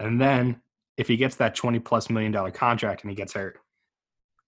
and 0.00 0.20
then 0.20 0.60
if 0.96 1.08
he 1.08 1.16
gets 1.16 1.36
that 1.36 1.54
twenty 1.54 1.78
plus 1.78 2.10
million 2.10 2.32
dollar 2.32 2.50
contract 2.50 3.02
and 3.02 3.10
he 3.10 3.16
gets 3.16 3.32
hurt, 3.32 3.58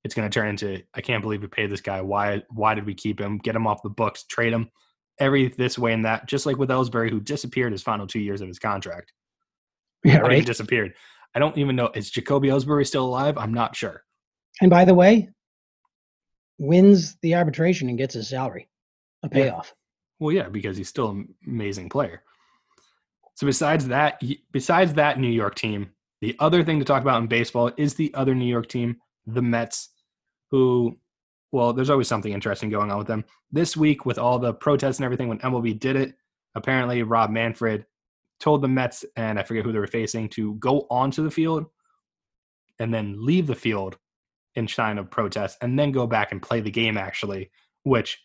it's 0.07 0.15
going 0.15 0.31
to 0.31 0.33
turn 0.33 0.49
into, 0.49 0.81
I 0.95 1.01
can't 1.01 1.21
believe 1.21 1.43
we 1.43 1.49
paid 1.49 1.69
this 1.69 1.81
guy. 1.81 2.01
Why? 2.01 2.41
Why 2.51 2.75
did 2.77 2.87
we 2.87 2.95
keep 2.95 3.21
him? 3.21 3.39
Get 3.39 3.57
him 3.57 3.67
off 3.67 3.83
the 3.83 3.91
books, 3.91 4.23
trade 4.25 4.53
him, 4.53 4.71
every 5.19 5.49
this 5.49 5.77
way 5.77 5.93
and 5.93 6.05
that. 6.05 6.29
Just 6.29 6.47
like 6.47 6.57
with 6.59 6.71
Ellsbury, 6.71 7.11
who 7.11 7.19
disappeared 7.19 7.73
his 7.73 7.83
final 7.83 8.07
two 8.07 8.21
years 8.21 8.41
of 8.41 8.47
his 8.47 8.61
contract. 8.61 9.13
Yeah, 10.05 10.19
How 10.19 10.29
he 10.29 10.37
right. 10.37 10.47
disappeared. 10.47 10.95
I 11.35 11.41
don't 11.41 11.59
even 11.59 11.75
know. 11.75 11.91
Is 11.95 12.11
Jacoby 12.11 12.49
Ellsbury 12.49 12.87
still 12.87 13.05
alive? 13.05 13.37
I'm 13.37 13.53
not 13.53 13.75
sure. 13.75 14.05
And 14.61 14.71
by 14.71 14.85
the 14.85 14.95
way, 14.95 15.29
wins 16.59 17.17
the 17.23 17.35
arbitration 17.35 17.89
and 17.89 17.99
gets 17.99 18.15
his 18.15 18.29
salary, 18.29 18.69
a 19.25 19.29
Yeah. 19.29 19.35
payoff. 19.35 19.75
Well, 20.21 20.33
yeah, 20.33 20.49
because 20.49 20.77
he's 20.77 20.89
still 20.89 21.11
an 21.11 21.35
amazing 21.47 21.89
player. 21.89 22.23
So 23.35 23.47
besides 23.47 23.89
that, 23.89 24.23
besides 24.53 24.95
that 24.95 25.19
New 25.19 25.29
York 25.29 25.57
team, 25.57 25.91
the 26.23 26.37
other 26.39 26.65
thing 26.65 26.79
to 26.79 26.85
talk 26.85 27.03
about 27.03 27.21
in 27.21 27.27
baseball 27.27 27.71
is 27.77 27.95
the 27.95 28.15
other 28.15 28.35
New 28.35 28.47
York 28.47 28.69
team, 28.69 28.97
the 29.27 29.43
Mets, 29.43 29.91
who, 30.51 30.99
well, 31.53 31.73
there's 31.73 31.91
always 31.91 32.09
something 32.09 32.33
interesting 32.33 32.71
going 32.71 32.91
on 32.91 32.99
with 32.99 33.07
them. 33.07 33.25
This 33.51 33.77
week, 33.77 34.07
with 34.07 34.19
all 34.19 34.39
the 34.39 34.55
protests 34.55 34.99
and 34.99 35.05
everything, 35.05 35.29
when 35.29 35.39
MLB 35.39 35.79
did 35.79 35.97
it, 35.97 36.15
apparently 36.55 37.03
Rob 37.03 37.31
Manfred 37.31 37.87
told 38.41 38.63
the 38.63 38.69
Mets, 38.69 39.05
and 39.17 39.39
I 39.39 39.43
forget 39.43 39.65
who 39.65 39.73
they 39.73 39.79
were 39.79 39.87
facing, 39.87 40.29
to 40.31 40.55
go 40.55 40.87
onto 40.91 41.23
the 41.23 41.31
field 41.31 41.67
and 42.79 42.93
then 42.93 43.25
leave 43.25 43.47
the 43.47 43.55
field 43.55 43.97
in 44.55 44.69
sign 44.69 44.99
of 44.99 45.11
protest, 45.11 45.59
and 45.61 45.79
then 45.79 45.93
go 45.93 46.07
back 46.07 46.33
and 46.33 46.43
play 46.43 46.61
the 46.61 46.71
game 46.71 46.97
actually, 46.97 47.51
which 47.83 48.19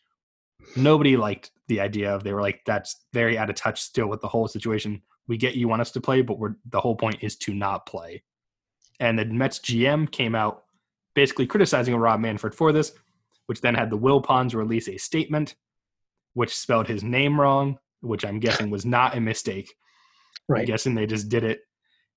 nobody 0.75 1.17
liked 1.17 1.51
the 1.67 1.79
idea 1.79 2.13
of. 2.13 2.23
They 2.23 2.33
were 2.33 2.41
like, 2.41 2.61
"That's 2.65 3.05
very 3.13 3.37
out 3.37 3.49
of 3.49 3.55
touch 3.55 3.81
still 3.81 4.07
with 4.07 4.21
the 4.21 4.27
whole 4.27 4.47
situation. 4.47 5.01
We 5.27 5.37
get 5.37 5.55
you 5.55 5.67
want 5.67 5.81
us 5.81 5.91
to 5.91 6.01
play, 6.01 6.21
but 6.21 6.39
we're 6.39 6.55
the 6.65 6.79
whole 6.79 6.95
point 6.95 7.17
is 7.21 7.35
to 7.37 7.53
not 7.53 7.85
play." 7.85 8.23
And 8.99 9.19
the 9.19 9.25
Mets 9.25 9.59
GM 9.59 10.11
came 10.11 10.35
out 10.35 10.63
basically 11.15 11.47
criticizing 11.47 11.95
Rob 11.95 12.19
Manfred 12.19 12.55
for 12.55 12.71
this, 12.71 12.93
which 13.47 13.61
then 13.61 13.75
had 13.75 13.89
the 13.89 13.97
Wilpons 13.97 14.55
release 14.55 14.87
a 14.87 14.97
statement 14.97 15.55
which 16.33 16.55
spelled 16.55 16.87
his 16.87 17.03
name 17.03 17.39
wrong, 17.39 17.77
which 18.01 18.25
I'm 18.25 18.39
guessing 18.39 18.69
was 18.69 18.85
not 18.85 19.15
a 19.15 19.19
mistake. 19.19 19.73
Right. 20.47 20.61
I'm 20.61 20.65
guessing 20.65 20.95
they 20.95 21.05
just 21.05 21.29
did 21.29 21.43
it. 21.43 21.61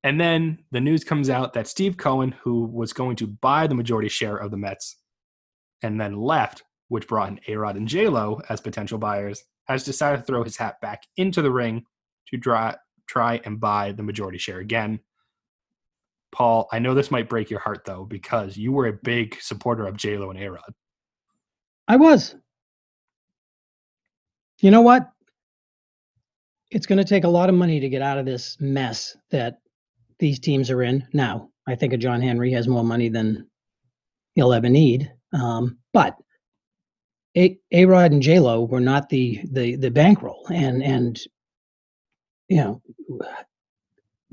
And 0.05 0.20
then 0.20 0.59
the 0.70 0.80
news 0.80 1.03
comes 1.03 1.30
out 1.30 1.55
that 1.55 1.66
Steve 1.66 1.97
Cohen, 1.97 2.34
who 2.42 2.66
was 2.66 2.92
going 2.92 3.16
to 3.16 3.26
buy 3.26 3.66
the 3.66 3.74
majority 3.74 4.09
share 4.09 4.36
of 4.36 4.51
the 4.51 4.57
Mets 4.57 4.99
and 5.82 6.01
then 6.01 6.16
left, 6.16 6.62
which 6.88 7.09
brought 7.09 7.30
in 7.30 7.40
A 7.49 7.57
Rod 7.57 7.76
and 7.76 7.88
J 7.88 8.09
Lo 8.09 8.40
as 8.49 8.61
potential 8.61 8.99
buyers, 8.99 9.42
has 9.64 9.82
decided 9.82 10.18
to 10.18 10.22
throw 10.24 10.45
his 10.45 10.59
hat 10.59 10.80
back 10.82 11.05
into 11.16 11.40
the 11.40 11.51
ring 11.51 11.84
to 12.28 12.38
try, 12.38 12.76
try 13.07 13.40
and 13.45 13.59
buy 13.59 13.92
the 13.92 14.03
majority 14.03 14.38
share 14.38 14.59
again. 14.59 15.01
Paul, 16.35 16.68
I 16.72 16.80
know 16.80 16.95
this 16.95 17.12
might 17.12 17.28
break 17.28 17.49
your 17.49 17.61
heart 17.61 17.85
though, 17.85 18.05
because 18.05 18.57
you 18.57 18.72
were 18.72 18.89
a 18.89 18.93
big 18.93 19.41
supporter 19.41 19.87
of 19.87 19.97
J 19.97 20.18
Lo 20.18 20.30
and 20.30 20.43
A 20.43 20.51
Rod. 20.51 20.74
I 21.87 21.97
was. 21.97 22.35
You 24.61 24.72
know 24.72 24.80
what? 24.80 25.09
It's 26.72 26.87
going 26.87 26.99
to 26.99 27.05
take 27.05 27.22
a 27.22 27.28
lot 27.28 27.49
of 27.49 27.55
money 27.55 27.78
to 27.78 27.89
get 27.89 28.03
out 28.03 28.18
of 28.18 28.26
this 28.26 28.57
mess 28.59 29.16
that 29.30 29.61
these 30.18 30.41
teams 30.41 30.70
are 30.70 30.82
in 30.82 31.07
now. 31.12 31.51
I 31.68 31.76
think 31.76 31.93
a 31.93 31.97
John 31.97 32.20
Henry 32.20 32.51
has 32.53 32.66
more 32.66 32.85
money 32.85 33.09
than 33.09 33.49
he'll 34.35 34.53
ever 34.53 34.68
need. 34.68 35.12
Um, 35.32 35.78
but 35.93 36.16
A 37.37 37.57
A 37.70 37.85
Rod 37.85 38.11
and 38.11 38.22
J 38.22 38.41
Lo 38.41 38.64
were 38.64 38.80
not 38.80 39.09
the 39.09 39.41
the 39.53 39.76
the 39.76 39.91
bankroll, 39.91 40.47
and 40.53 40.82
and 40.82 41.20
you 42.49 42.57
know 42.57 42.82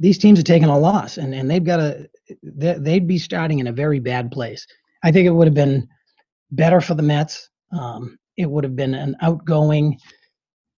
these 0.02 0.18
teams 0.18 0.40
are 0.40 0.44
taking 0.44 0.68
a 0.70 0.78
loss, 0.80 1.18
and 1.18 1.34
and 1.34 1.50
they've 1.50 1.64
got 1.64 1.78
to 1.78 2.10
they- 2.44 2.80
they'd 2.80 3.08
be 3.08 3.20
starting 3.20 3.60
in 3.60 3.68
a 3.68 3.72
very 3.74 4.00
bad 4.00 4.32
place. 4.32 4.66
I 5.04 5.12
think 5.12 5.28
it 5.28 5.32
would 5.32 5.48
have 5.48 5.54
been 5.56 5.88
better 6.52 6.82
for 6.82 6.96
the 6.96 7.04
Mets. 7.04 7.50
Um, 7.72 8.18
it 8.38 8.50
would 8.50 8.64
have 8.64 8.76
been 8.76 8.96
an 8.96 9.16
outgoing 9.22 10.00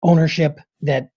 ownership 0.03 0.59
that 0.81 1.09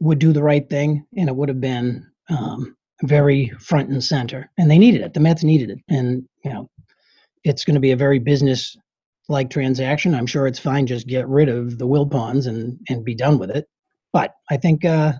would 0.00 0.18
do 0.18 0.32
the 0.32 0.42
right 0.42 0.68
thing, 0.68 1.06
and 1.16 1.28
it 1.28 1.36
would 1.36 1.48
have 1.50 1.60
been 1.60 2.06
um, 2.30 2.76
very 3.04 3.48
front 3.60 3.90
and 3.90 4.02
center. 4.02 4.50
And 4.58 4.70
they 4.70 4.78
needed 4.78 5.02
it. 5.02 5.14
The 5.14 5.20
Mets 5.20 5.44
needed 5.44 5.70
it, 5.70 5.78
and 5.88 6.24
you 6.44 6.52
know, 6.52 6.70
it's 7.44 7.64
going 7.64 7.74
to 7.74 7.80
be 7.80 7.92
a 7.92 7.96
very 7.96 8.18
business-like 8.18 9.50
transaction. 9.50 10.14
I'm 10.14 10.26
sure 10.26 10.46
it's 10.46 10.58
fine. 10.58 10.86
Just 10.86 11.06
get 11.06 11.28
rid 11.28 11.48
of 11.50 11.78
the 11.78 11.86
Wilpons 11.86 12.46
and 12.46 12.78
and 12.88 13.04
be 13.04 13.14
done 13.14 13.38
with 13.38 13.50
it. 13.50 13.66
But 14.12 14.34
I 14.50 14.56
think 14.56 14.84
uh, 14.84 15.14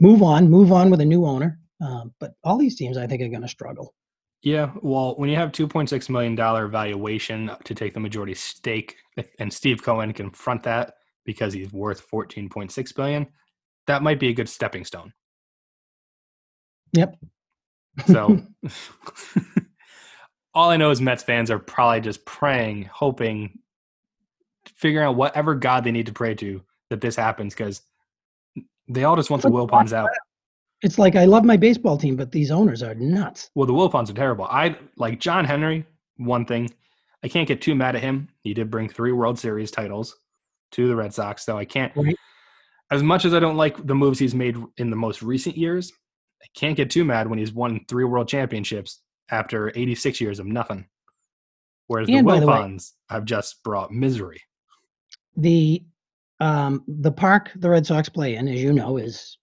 move 0.00 0.22
on, 0.22 0.50
move 0.50 0.72
on 0.72 0.90
with 0.90 1.00
a 1.00 1.04
new 1.04 1.26
owner. 1.26 1.58
Uh, 1.82 2.04
but 2.18 2.34
all 2.44 2.58
these 2.58 2.76
teams, 2.76 2.96
I 2.96 3.06
think, 3.06 3.22
are 3.22 3.28
going 3.28 3.42
to 3.42 3.48
struggle. 3.48 3.94
Yeah, 4.42 4.70
well, 4.82 5.14
when 5.16 5.30
you 5.30 5.36
have 5.36 5.52
two 5.52 5.66
point 5.66 5.88
six 5.88 6.08
million 6.08 6.34
dollar 6.34 6.68
valuation 6.68 7.50
to 7.64 7.74
take 7.74 7.94
the 7.94 8.00
majority 8.00 8.34
stake, 8.34 8.96
and 9.38 9.52
Steve 9.52 9.82
Cohen 9.82 10.12
can 10.12 10.30
front 10.30 10.62
that 10.64 10.94
because 11.24 11.52
he's 11.52 11.72
worth 11.72 12.00
fourteen 12.00 12.48
point 12.48 12.70
six 12.70 12.92
billion, 12.92 13.26
that 13.88 14.02
might 14.02 14.20
be 14.20 14.28
a 14.28 14.34
good 14.34 14.48
stepping 14.48 14.84
stone. 14.84 15.12
Yep. 16.92 17.16
So, 18.06 18.40
all 20.54 20.70
I 20.70 20.76
know 20.76 20.90
is 20.90 21.00
Mets 21.00 21.24
fans 21.24 21.50
are 21.50 21.58
probably 21.58 22.00
just 22.00 22.24
praying, 22.24 22.88
hoping, 22.92 23.58
figuring 24.76 25.06
out 25.06 25.16
whatever 25.16 25.56
God 25.56 25.82
they 25.82 25.90
need 25.90 26.06
to 26.06 26.12
pray 26.12 26.34
to 26.36 26.62
that 26.90 27.00
this 27.00 27.16
happens 27.16 27.54
because 27.54 27.82
they 28.88 29.04
all 29.04 29.16
just 29.16 29.30
want 29.30 29.42
the 29.42 29.50
Wilpons 29.50 29.92
out. 29.92 30.10
It's 30.82 30.98
like 30.98 31.16
I 31.16 31.24
love 31.24 31.44
my 31.44 31.56
baseball 31.56 31.98
team, 31.98 32.14
but 32.16 32.30
these 32.30 32.50
owners 32.50 32.82
are 32.82 32.94
nuts. 32.94 33.50
Well, 33.54 33.66
the 33.66 33.72
Wilpons 33.72 34.10
are 34.10 34.14
terrible. 34.14 34.44
I 34.46 34.76
like 34.96 35.18
John 35.20 35.44
Henry. 35.44 35.84
One 36.18 36.44
thing, 36.44 36.70
I 37.24 37.28
can't 37.28 37.48
get 37.48 37.60
too 37.60 37.74
mad 37.74 37.96
at 37.96 38.02
him. 38.02 38.28
He 38.42 38.54
did 38.54 38.70
bring 38.70 38.88
three 38.88 39.12
World 39.12 39.38
Series 39.38 39.70
titles 39.70 40.16
to 40.72 40.86
the 40.88 40.94
Red 40.96 41.12
Sox, 41.14 41.44
so 41.44 41.58
I 41.58 41.64
can't. 41.64 41.92
Right. 41.96 42.16
As 42.90 43.02
much 43.02 43.24
as 43.24 43.34
I 43.34 43.40
don't 43.40 43.56
like 43.56 43.86
the 43.86 43.94
moves 43.94 44.18
he's 44.18 44.34
made 44.34 44.56
in 44.78 44.90
the 44.90 44.96
most 44.96 45.20
recent 45.22 45.56
years, 45.56 45.92
I 46.42 46.46
can't 46.54 46.76
get 46.76 46.90
too 46.90 47.04
mad 47.04 47.28
when 47.28 47.38
he's 47.38 47.52
won 47.52 47.80
three 47.88 48.04
World 48.04 48.28
Championships 48.28 49.00
after 49.30 49.70
86 49.74 50.20
years 50.20 50.38
of 50.38 50.46
nothing. 50.46 50.86
Whereas 51.88 52.08
And 52.08 52.18
the 52.18 52.22
by 52.22 52.40
the 52.40 52.46
way- 52.46 52.52
Wilpons 52.54 52.92
have 53.10 53.24
just 53.24 53.62
brought 53.62 53.90
misery. 53.92 54.40
The 55.36 55.84
um, 56.40 56.84
the 56.86 57.12
park 57.12 57.50
the 57.56 57.70
Red 57.70 57.86
Sox 57.86 58.08
play 58.08 58.36
in, 58.36 58.48
as 58.48 58.62
you 58.62 58.72
know, 58.72 58.96
is 58.96 59.38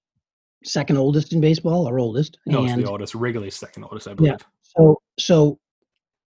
second 0.64 0.98
oldest 0.98 1.34
in 1.34 1.42
baseball 1.42 1.88
or 1.88 2.00
oldest. 2.00 2.38
No, 2.46 2.66
it's 2.66 2.76
the 2.76 2.86
oldest. 2.86 3.16
Wrigley's 3.16 3.56
second 3.56 3.84
oldest, 3.84 4.08
I 4.08 4.14
believe. 4.14 4.34
Yeah. 4.34 4.38
so 4.62 5.02
so 5.20 5.60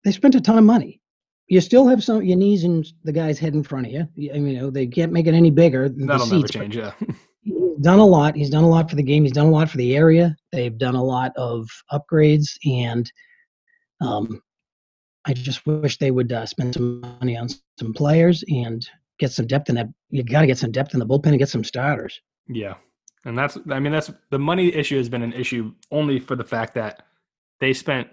they 0.04 0.12
spent 0.12 0.36
a 0.36 0.42
ton 0.42 0.58
of 0.58 0.64
money. 0.64 1.02
You 1.48 1.62
still 1.62 1.88
have 1.88 2.04
some 2.04 2.24
your 2.24 2.38
knees 2.38 2.64
in 2.64 2.84
the 3.04 3.12
guy's 3.12 3.40
head 3.40 3.54
in 3.54 3.64
front 3.64 3.88
of 3.88 3.92
you. 3.92 4.32
I 4.34 4.40
mean, 4.40 4.56
you 4.56 4.62
know, 4.62 4.70
they 4.70 4.88
can't 4.88 5.12
make 5.12 5.28
it 5.28 5.34
any 5.34 5.52
bigger. 5.52 5.90
That'll 5.90 6.26
never 6.26 6.26
seats, 6.26 6.52
but 6.52 6.52
change. 6.52 6.78
Yeah. 6.78 6.94
He's 7.42 7.82
done 7.82 8.00
a 8.00 8.06
lot. 8.06 8.36
He's 8.36 8.50
done 8.50 8.64
a 8.64 8.70
lot 8.70 8.90
for 8.90 8.96
the 8.96 9.04
game. 9.04 9.24
He's 9.24 9.34
done 9.34 9.48
a 9.48 9.52
lot 9.52 9.70
for 9.70 9.78
the 9.78 9.96
area. 9.98 10.36
They've 10.54 10.78
done 10.78 10.96
a 10.96 11.04
lot 11.04 11.34
of 11.36 11.68
upgrades, 11.92 12.58
and 12.66 13.12
um, 14.00 14.42
I 15.26 15.34
just 15.34 15.66
wish 15.66 15.98
they 15.98 16.12
would 16.12 16.32
uh, 16.32 16.46
spend 16.46 16.74
some 16.74 17.02
money 17.02 17.36
on 17.36 17.50
some 17.78 17.94
players 17.94 18.44
and 18.48 18.88
get 19.24 19.32
some 19.32 19.48
depth 19.48 19.70
in 19.70 19.76
that. 19.76 19.88
You 20.10 20.24
got 20.24 20.42
to 20.42 20.48
get 20.48 20.58
some 20.58 20.72
depth 20.72 20.94
in 20.94 21.00
the 21.00 21.06
bullpen 21.06 21.28
and 21.28 21.40
get 21.40 21.50
some 21.50 21.64
starters. 21.64 22.22
Yeah. 22.48 22.76
And 23.26 23.38
that's, 23.38 23.58
I 23.70 23.80
mean, 23.80 23.94
that's 23.94 24.12
the 24.32 24.40
money 24.40 24.74
issue 24.74 24.98
has 24.98 25.10
been 25.10 25.24
an 25.24 25.34
issue 25.34 25.74
only 25.92 26.20
for 26.20 26.36
the 26.36 26.44
fact 26.44 26.74
that 26.76 27.04
they 27.60 27.74
spent 27.74 28.10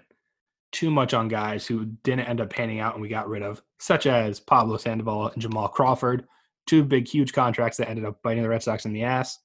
too 0.71 0.89
much 0.89 1.13
on 1.13 1.27
guys 1.27 1.67
who 1.67 1.85
didn't 2.03 2.27
end 2.27 2.39
up 2.39 2.49
panning 2.49 2.79
out 2.79 2.93
and 2.93 3.01
we 3.01 3.09
got 3.09 3.27
rid 3.27 3.43
of, 3.43 3.61
such 3.79 4.07
as 4.07 4.39
Pablo 4.39 4.77
Sandoval 4.77 5.27
and 5.27 5.41
Jamal 5.41 5.67
Crawford, 5.67 6.25
two 6.65 6.83
big, 6.83 7.07
huge 7.07 7.33
contracts 7.33 7.77
that 7.77 7.89
ended 7.89 8.05
up 8.05 8.23
biting 8.23 8.43
the 8.43 8.49
Red 8.49 8.63
Sox 8.63 8.85
in 8.85 8.93
the 8.93 9.03
ass. 9.03 9.37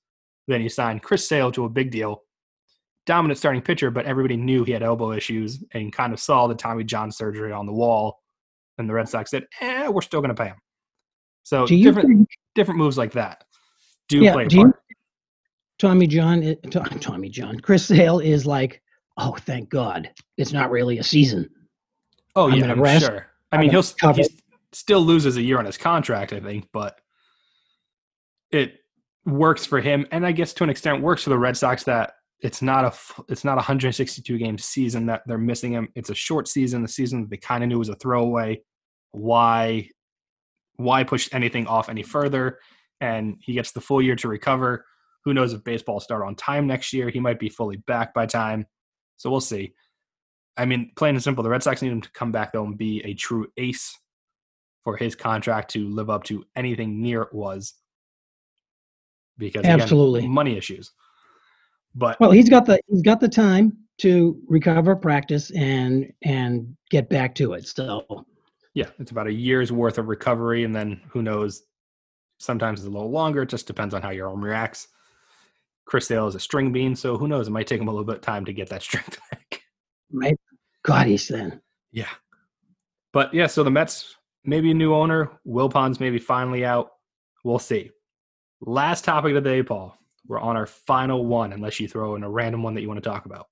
Then 0.47 0.63
you 0.63 0.69
signed 0.69 1.03
Chris 1.03 1.29
Sale 1.29 1.51
to 1.53 1.65
a 1.65 1.69
big 1.69 1.91
deal, 1.91 2.23
dominant 3.05 3.39
starting 3.39 3.63
pitcher, 3.63 3.91
but 3.91 4.07
everybody 4.07 4.37
knew 4.37 4.63
he 4.63 4.71
had 4.71 4.85
elbow 4.85 5.11
issues 5.11 5.65
and 5.75 5.93
kind 5.93 6.13
of 6.13 6.21
saw 6.21 6.47
the 6.47 6.55
Tommy 6.55 6.85
John 6.85 7.11
surgery 7.11 7.51
on 7.51 7.67
the 7.67 7.73
wall. 7.73 8.21
And 8.79 8.89
the 8.89 8.95
Red 8.95 9.09
Sox 9.09 9.33
said, 9.33 9.47
eh, 9.61 9.89
we're 9.89 10.03
still 10.03 10.21
going 10.21 10.35
to 10.35 10.41
pay 10.41 10.51
him. 10.51 10.59
So 11.47 11.65
you 11.69 11.85
different, 11.85 12.09
think 12.09 12.29
different 12.57 12.79
moves 12.79 12.99
like 12.99 13.13
that 13.13 13.45
do 14.09 14.19
Yeah, 14.19 14.33
play 14.33 14.47
a 14.47 14.49
do 14.49 14.57
you- 14.57 14.63
part. 14.65 14.81
Tommy 15.79 16.09
John? 16.09 16.57
Tommy 17.01 17.29
John. 17.29 17.61
Chris 17.61 17.87
Sale 17.87 18.19
is 18.19 18.47
like, 18.47 18.83
oh, 19.17 19.37
thank 19.41 19.69
God, 19.69 20.11
it's 20.37 20.53
not 20.53 20.73
really 20.73 20.99
a 20.99 21.05
season. 21.05 21.49
Oh 22.35 22.51
I'm 22.51 22.59
yeah, 22.59 22.73
I'm 22.73 22.81
rest, 22.81 23.05
sure. 23.07 23.27
I 23.53 23.59
mean, 23.59 23.71
he'll 23.71 23.85
cover 23.85 24.23
he 24.23 24.29
still 24.73 25.01
loses 25.03 25.37
a 25.37 25.43
year 25.43 25.59
on 25.61 25.67
his 25.67 25.79
contract, 25.79 26.33
I 26.33 26.41
think, 26.41 26.67
but 26.73 26.99
it 28.51 28.81
works 29.25 29.65
for 29.67 29.81
him, 29.81 30.05
and 30.11 30.27
I 30.27 30.33
guess 30.33 30.53
to 30.55 30.65
an 30.65 30.71
extent 30.71 31.01
works 31.01 31.23
for 31.23 31.31
the 31.31 31.39
Red 31.39 31.57
Sox 31.57 31.85
that 31.85 32.15
it's 32.41 32.61
not 32.61 32.85
a 32.85 33.23
it's 33.29 33.45
not 33.45 33.53
a 33.55 33.63
162 33.63 34.37
game 34.37 34.59
season 34.59 35.07
that 35.07 35.23
they're 35.27 35.39
missing 35.39 35.73
him. 35.73 35.89
It's 35.95 36.11
a 36.11 36.15
short 36.15 36.49
season, 36.49 36.83
the 36.83 36.89
season 36.89 37.21
that 37.23 37.31
they 37.31 37.37
kind 37.37 37.63
of 37.63 37.69
knew 37.69 37.79
was 37.79 37.89
a 37.89 37.95
throwaway. 37.95 38.61
Why 39.13 39.89
why 40.77 41.05
push 41.05 41.29
anything 41.33 41.67
off 41.67 41.89
any 41.89 42.03
further? 42.03 42.59
And 43.01 43.37
he 43.41 43.53
gets 43.53 43.73
the 43.73 43.81
full 43.81 44.01
year 44.01 44.17
to 44.17 44.29
recover. 44.29 44.85
Who 45.25 45.35
knows 45.35 45.53
if 45.53 45.65
baseball 45.65 45.97
will 45.97 46.01
start 46.01 46.23
on 46.23 46.35
time 46.35 46.67
next 46.67 46.93
year? 46.93 47.11
He 47.11 47.21
might 47.21 47.39
be 47.39 47.49
fully 47.49 47.77
back 47.79 48.15
by 48.15 48.27
time. 48.27 48.67
So 49.17 49.31
we'll 49.31 49.41
see. 49.41 49.75
I 50.57 50.65
mean, 50.65 50.93
plain 50.97 51.15
and 51.15 51.23
simple, 51.23 51.45
the 51.45 51.51
Red 51.51 51.63
Sox 51.63 51.83
need 51.83 51.93
him 51.93 52.01
to 52.01 52.11
come 52.13 52.33
back 52.33 52.53
though 52.53 52.65
and 52.65 52.79
be 52.79 53.03
a 53.05 53.15
true 53.15 53.47
ace 53.57 53.99
for 54.85 54.97
his 54.97 55.15
contract 55.15 55.71
to 55.73 55.89
live 55.89 56.11
up 56.11 56.25
to 56.25 56.45
anything 56.55 57.03
near 57.03 57.23
it 57.23 57.35
was. 57.35 57.75
Because 59.37 59.61
again, 59.61 59.81
Absolutely. 59.81 60.27
money 60.29 60.57
issues. 60.57 60.93
But 61.95 62.19
Well, 62.21 62.31
he's 62.31 62.49
got 62.49 62.67
the 62.67 62.81
he's 62.89 63.03
got 63.03 63.21
the 63.21 63.29
time 63.29 63.77
to 63.99 64.41
recover, 64.49 64.95
practice, 64.95 65.51
and 65.51 66.13
and 66.23 66.77
get 66.91 67.09
back 67.09 67.35
to 67.37 67.55
it. 67.55 67.67
So 67.67 68.27
yeah, 68.77 68.91
it's 68.99 69.11
about 69.11 69.27
a 69.27 69.33
year's 69.33 69.73
worth 69.73 69.97
of 69.97 70.07
recovery, 70.07 70.63
and 70.63 70.77
then 70.77 71.01
who 71.09 71.23
knows? 71.23 71.63
Sometimes 72.39 72.81
it's 72.81 72.87
a 72.87 72.91
little 72.91 73.11
longer. 73.11 73.41
It 73.41 73.49
just 73.49 73.67
depends 73.67 73.95
on 73.95 74.03
how 74.03 74.11
your 74.11 74.29
arm 74.29 74.45
reacts. 74.45 74.89
Chris 75.87 76.07
Sale 76.07 76.27
is 76.27 76.35
a 76.35 76.41
string 76.41 76.73
bean, 76.73 76.95
so 76.95 77.17
who 77.17 77.27
knows? 77.27 77.49
It 77.49 77.53
might 77.53 77.67
take 77.67 77.81
him 77.81 77.89
a 77.89 77.91
little 77.91 78.05
bit 78.05 78.17
of 78.17 78.21
time 78.21 78.45
to 78.45 78.53
get 78.53 78.69
that 78.69 78.83
strength 78.89 79.19
back. 79.31 79.63
right, 80.13 80.39
God, 80.83 81.07
he's 81.07 81.27
thin. 81.27 81.59
Yeah. 81.91 82.11
But 83.15 83.33
yeah, 83.33 83.47
so 83.47 83.65
the 83.65 83.71
Mets, 83.71 84.15
maybe 84.45 84.71
a 84.71 84.75
new 84.75 84.95
owner. 84.95 85.31
Wilpons 85.49 85.99
maybe 85.99 86.19
finally 86.19 86.67
out. 86.67 86.91
We'll 87.45 87.59
see. 87.59 87.91
Last 88.61 89.07
topic 89.07 89.35
of 89.35 89.43
the 89.43 89.49
day, 89.51 89.63
Paul. 89.63 89.97
We're 90.27 90.39
on 90.39 90.55
our 90.55 90.67
final 90.67 91.25
one, 91.25 91.55
unless 91.55 91.81
you 91.81 91.89
throw 91.89 92.15
in 92.17 92.25
a 92.25 92.29
random 92.29 92.63
one 92.63 92.75
that 92.75 92.83
you 92.83 92.89
want 92.89 93.03
to 93.03 93.09
talk 93.09 93.25
about. 93.25 93.47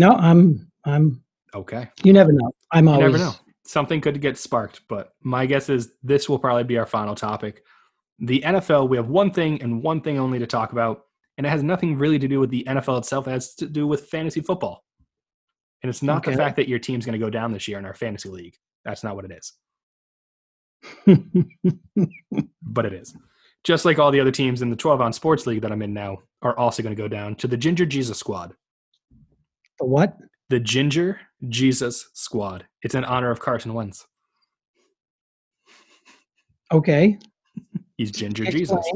No, 0.00 0.10
I'm 0.14 0.68
I'm. 0.84 1.22
Okay. 1.54 1.88
You 2.02 2.12
never 2.12 2.32
know. 2.32 2.50
I'm 2.72 2.86
You 2.86 2.90
always. 2.90 3.12
never 3.12 3.18
know. 3.18 3.32
Something 3.66 4.00
could 4.00 4.20
get 4.20 4.38
sparked, 4.38 4.82
but 4.88 5.12
my 5.22 5.44
guess 5.46 5.68
is 5.68 5.92
this 6.02 6.28
will 6.28 6.38
probably 6.38 6.64
be 6.64 6.78
our 6.78 6.86
final 6.86 7.14
topic. 7.14 7.64
The 8.20 8.40
NFL, 8.40 8.88
we 8.88 8.96
have 8.96 9.08
one 9.08 9.30
thing 9.32 9.60
and 9.60 9.82
one 9.82 10.00
thing 10.00 10.18
only 10.18 10.38
to 10.38 10.46
talk 10.46 10.72
about, 10.72 11.02
and 11.36 11.46
it 11.46 11.50
has 11.50 11.62
nothing 11.62 11.98
really 11.98 12.18
to 12.18 12.28
do 12.28 12.40
with 12.40 12.50
the 12.50 12.64
NFL 12.66 12.98
itself. 12.98 13.26
It 13.26 13.32
has 13.32 13.54
to 13.56 13.66
do 13.66 13.86
with 13.86 14.06
fantasy 14.08 14.40
football. 14.40 14.84
And 15.82 15.90
it's 15.90 16.02
not 16.02 16.18
Okay. 16.18 16.30
the 16.30 16.36
fact 16.36 16.56
that 16.56 16.68
your 16.68 16.78
team's 16.78 17.04
going 17.04 17.18
to 17.18 17.24
go 17.24 17.28
down 17.28 17.52
this 17.52 17.68
year 17.68 17.78
in 17.78 17.84
our 17.84 17.94
fantasy 17.94 18.28
league. 18.28 18.56
That's 18.84 19.04
not 19.04 19.16
what 19.16 19.24
it 19.26 19.32
is. 19.32 19.52
but 22.62 22.86
it 22.86 22.92
is. 22.92 23.14
Just 23.64 23.84
like 23.84 23.98
all 23.98 24.10
the 24.10 24.20
other 24.20 24.30
teams 24.30 24.62
in 24.62 24.70
the 24.70 24.76
12 24.76 25.00
on 25.00 25.12
sports 25.12 25.46
league 25.46 25.62
that 25.62 25.72
I'm 25.72 25.82
in 25.82 25.92
now 25.92 26.18
are 26.42 26.56
also 26.56 26.82
going 26.82 26.94
to 26.94 27.00
go 27.02 27.08
down 27.08 27.34
to 27.36 27.48
the 27.48 27.56
Ginger 27.56 27.84
Jesus 27.84 28.18
squad. 28.18 28.54
The 29.80 29.86
what? 29.86 30.16
The 30.48 30.60
Ginger 30.60 31.20
Jesus 31.48 32.08
squad. 32.14 32.66
It's 32.82 32.94
in 32.94 33.04
honor 33.04 33.30
of 33.30 33.40
Carson 33.40 33.74
Wentz. 33.74 34.06
Okay. 36.72 37.18
He's 37.96 38.10
Ginger 38.10 38.44
Explain. 38.44 38.60
Jesus. 38.60 38.92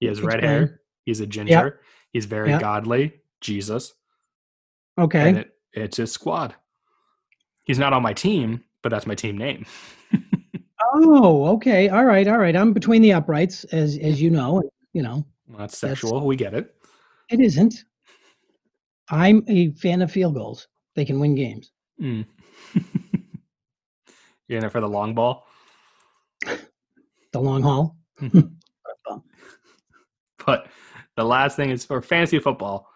He 0.00 0.06
has 0.06 0.22
red 0.22 0.42
hair. 0.42 0.80
He's 1.04 1.20
a 1.20 1.26
ginger. 1.26 1.80
He's 2.12 2.24
very 2.26 2.50
Yep. 2.50 2.60
godly. 2.60 3.12
Jesus. 3.40 3.94
Okay. 4.98 5.30
It, 5.40 5.50
it's 5.72 5.96
his 5.96 6.12
squad. 6.12 6.54
He's 7.64 7.78
not 7.78 7.92
on 7.92 8.02
my 8.02 8.12
team, 8.14 8.64
but 8.82 8.90
that's 8.90 9.06
my 9.06 9.14
team 9.14 9.36
name. 9.38 9.66
Oh, 10.94 11.44
okay. 11.56 11.88
All 11.90 12.04
right. 12.04 12.26
All 12.26 12.38
right. 12.38 12.56
I'm 12.56 12.72
between 12.72 13.02
the 13.02 13.12
uprights, 13.12 13.64
as 13.64 13.98
as 13.98 14.22
you 14.22 14.30
know. 14.30 14.62
You 14.94 15.02
know, 15.02 15.26
Well, 15.46 15.58
that's 15.58 15.78
That's- 15.80 16.00
sexual. 16.00 16.24
we 16.24 16.34
get 16.34 16.54
it. 16.54 16.74
it 17.30 17.40
isn't. 17.40 17.84
I'm 19.10 19.42
a 19.48 19.70
fan 19.72 20.02
of 20.02 20.10
field 20.10 20.34
goals. 20.34 20.68
They 20.94 21.04
can 21.04 21.20
win 21.20 21.34
games. 21.34 21.72
Mm. 22.00 22.26
You're 24.48 24.58
in 24.58 24.64
it 24.64 24.72
for 24.72 24.80
the 24.80 24.88
long 24.88 25.14
ball. 25.14 25.46
The 27.30 27.40
long 27.40 27.60
haul. 27.62 27.94
But 30.46 30.68
the 31.14 31.24
last 31.24 31.56
thing 31.56 31.68
is 31.68 31.84
for 31.84 32.00
fantasy 32.00 32.38
football. 32.38 32.88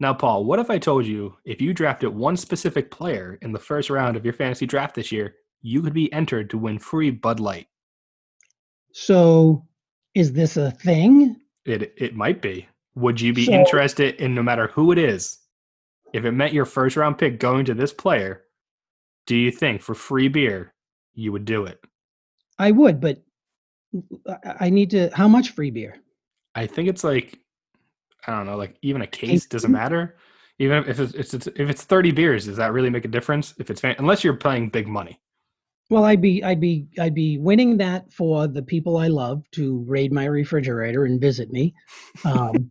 Now, 0.00 0.12
Paul, 0.12 0.44
what 0.44 0.58
if 0.58 0.70
I 0.70 0.78
told 0.78 1.06
you 1.06 1.36
if 1.44 1.60
you 1.60 1.72
drafted 1.72 2.08
one 2.08 2.36
specific 2.36 2.90
player 2.90 3.38
in 3.42 3.52
the 3.52 3.60
first 3.60 3.90
round 3.90 4.16
of 4.16 4.24
your 4.24 4.34
fantasy 4.34 4.66
draft 4.66 4.96
this 4.96 5.12
year, 5.12 5.36
you 5.62 5.82
could 5.82 5.92
be 5.94 6.12
entered 6.12 6.50
to 6.50 6.58
win 6.58 6.80
free 6.80 7.12
Bud 7.12 7.38
Light? 7.38 7.68
So, 8.92 9.64
is 10.14 10.32
this 10.32 10.56
a 10.56 10.72
thing? 10.72 11.36
It 11.64 11.94
it 11.96 12.16
might 12.16 12.42
be. 12.42 12.66
Would 12.98 13.20
you 13.20 13.32
be 13.32 13.44
So- 13.46 13.52
interested 13.52 14.16
in 14.16 14.34
no 14.34 14.42
matter 14.42 14.68
who 14.68 14.90
it 14.92 14.98
is? 14.98 15.38
If 16.12 16.24
it 16.24 16.32
meant 16.32 16.52
your 16.52 16.64
first 16.64 16.96
round 16.96 17.18
pick 17.18 17.38
going 17.38 17.64
to 17.66 17.74
this 17.74 17.92
player, 17.92 18.42
do 19.26 19.36
you 19.36 19.50
think 19.50 19.82
for 19.82 19.94
free 19.94 20.28
beer 20.28 20.74
you 21.14 21.32
would 21.32 21.44
do 21.44 21.64
it? 21.66 21.78
I 22.58 22.72
would, 22.72 23.00
but 23.00 23.22
I- 24.60 24.70
need 24.70 24.90
to. 24.90 25.10
How 25.14 25.28
much 25.28 25.50
free 25.50 25.70
beer? 25.70 25.96
I 26.54 26.66
think 26.66 26.88
it's 26.88 27.04
like 27.04 27.38
I 28.26 28.36
don't 28.36 28.46
know, 28.46 28.56
like 28.56 28.76
even 28.82 29.02
a 29.02 29.06
case 29.06 29.46
doesn't 29.46 29.70
matter. 29.70 30.16
Even 30.58 30.84
if 30.88 30.98
it's, 30.98 31.14
it's, 31.14 31.34
it's 31.34 31.46
if 31.46 31.70
it's 31.70 31.84
thirty 31.84 32.10
beers, 32.10 32.46
does 32.46 32.56
that 32.56 32.72
really 32.72 32.90
make 32.90 33.04
a 33.04 33.08
difference? 33.08 33.54
If 33.58 33.70
it's 33.70 33.84
unless 33.84 34.24
you're 34.24 34.34
playing 34.34 34.70
big 34.70 34.88
money. 34.88 35.20
Well, 35.90 36.04
I'd 36.04 36.20
be, 36.20 36.44
I'd 36.44 36.60
be, 36.60 36.86
I'd 36.98 37.14
be 37.14 37.38
winning 37.38 37.78
that 37.78 38.12
for 38.12 38.46
the 38.46 38.60
people 38.60 38.98
I 38.98 39.08
love 39.08 39.42
to 39.52 39.78
raid 39.86 40.12
my 40.12 40.26
refrigerator 40.26 41.06
and 41.06 41.18
visit 41.18 41.50
me. 41.50 41.74
Um, 42.26 42.70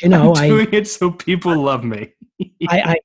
you 0.00 0.08
know, 0.08 0.34
I'm 0.34 0.44
I, 0.44 0.48
doing 0.48 0.68
it 0.72 0.88
so 0.88 1.10
people 1.10 1.56
love 1.56 1.84
me. 1.84 2.12
I, 2.68 2.80
I, 2.80 2.90
I, 2.90 2.98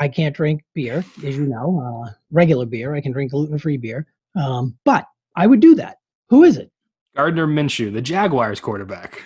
I 0.00 0.08
can't 0.08 0.34
drink 0.34 0.62
beer, 0.74 1.04
as 1.24 1.36
you 1.36 1.46
know, 1.46 2.04
uh, 2.06 2.10
regular 2.30 2.66
beer. 2.66 2.94
I 2.94 3.00
can 3.00 3.12
drink 3.12 3.30
gluten-free 3.30 3.76
beer, 3.76 4.06
um, 4.34 4.76
but 4.84 5.06
I 5.36 5.46
would 5.46 5.60
do 5.60 5.74
that. 5.76 5.98
Who 6.30 6.44
is 6.44 6.56
it? 6.56 6.70
Gardner 7.14 7.46
Minshew, 7.46 7.92
the 7.92 8.02
Jaguars 8.02 8.60
quarterback. 8.60 9.22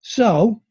So, 0.00 0.62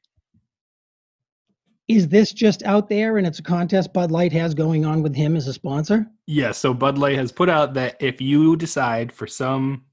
is 1.88 2.08
this 2.08 2.32
just 2.32 2.64
out 2.64 2.89
there 2.89 3.18
and 3.18 3.28
it's 3.28 3.38
a 3.38 3.43
contest 3.43 3.93
Bud 3.93 4.10
Light 4.10 4.34
has 4.34 4.56
going 4.56 4.86
on 4.86 5.04
with 5.04 5.16
him 5.16 5.36
as 5.36 5.48
a 5.48 5.54
sponsor? 5.54 6.08
Yeah, 6.26 6.52
so 6.52 6.74
Bud 6.74 6.98
Light 6.98 7.18
has 7.18 7.32
put 7.32 7.50
out 7.50 7.76
that 7.76 7.98
if 8.00 8.20
you 8.20 8.56
decide 8.56 9.12
for 9.12 9.28
some 9.28 9.84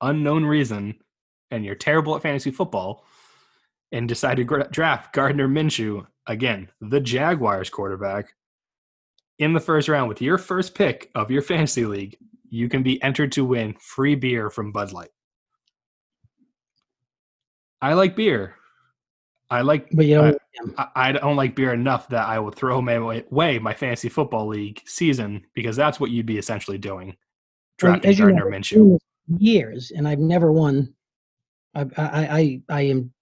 unknown 0.00 0.46
reason 0.46 0.94
and 1.50 1.64
you're 1.64 1.74
terrible 1.74 2.16
at 2.16 2.22
fantasy 2.22 2.50
football 2.50 3.04
and 3.92 4.08
decide 4.08 4.38
to 4.38 4.44
draft 4.70 5.12
Gardner 5.12 5.48
Minshew, 5.48 6.06
again, 6.26 6.68
the 6.80 7.00
Jaguars 7.00 7.70
quarterback, 7.70 8.34
in 9.38 9.52
the 9.52 9.60
first 9.60 9.88
round 9.88 10.08
with 10.08 10.22
your 10.22 10.38
first 10.38 10.74
pick 10.74 11.10
of 11.14 11.30
your 11.30 11.42
fantasy 11.42 11.84
league, 11.84 12.16
you 12.48 12.68
can 12.68 12.82
be 12.82 13.02
entered 13.02 13.32
to 13.32 13.44
win 13.44 13.74
free 13.80 14.14
beer 14.14 14.50
from 14.50 14.72
Bud 14.72 14.92
Light. 14.92 15.10
I 17.80 17.94
like 17.94 18.14
beer. 18.14 18.56
I 19.50 19.60
like 19.60 19.88
But 19.92 20.06
you 20.06 20.14
know, 20.14 20.36
I, 20.78 20.88
I 20.94 21.12
don't 21.12 21.36
like 21.36 21.54
beer 21.54 21.74
enough 21.74 22.08
that 22.08 22.26
I 22.26 22.38
will 22.38 22.52
throw 22.52 22.80
my 22.80 22.98
way, 22.98 23.24
way 23.28 23.58
my 23.58 23.74
fantasy 23.74 24.08
football 24.08 24.46
league 24.46 24.80
season 24.86 25.44
because 25.52 25.76
that's 25.76 26.00
what 26.00 26.10
you'd 26.10 26.24
be 26.24 26.38
essentially 26.38 26.78
doing. 26.78 27.16
Drafting 27.76 28.16
Gardner 28.16 28.46
Minshew. 28.46 28.74
doing 28.74 28.92
this 28.92 29.02
for 29.28 29.38
years, 29.38 29.92
and 29.94 30.08
I've 30.08 30.20
never 30.20 30.52
won. 30.52 30.94
I, 31.74 31.80
I, 31.80 31.86
I, 31.98 32.62
I 32.68 32.80
am. 32.82 33.12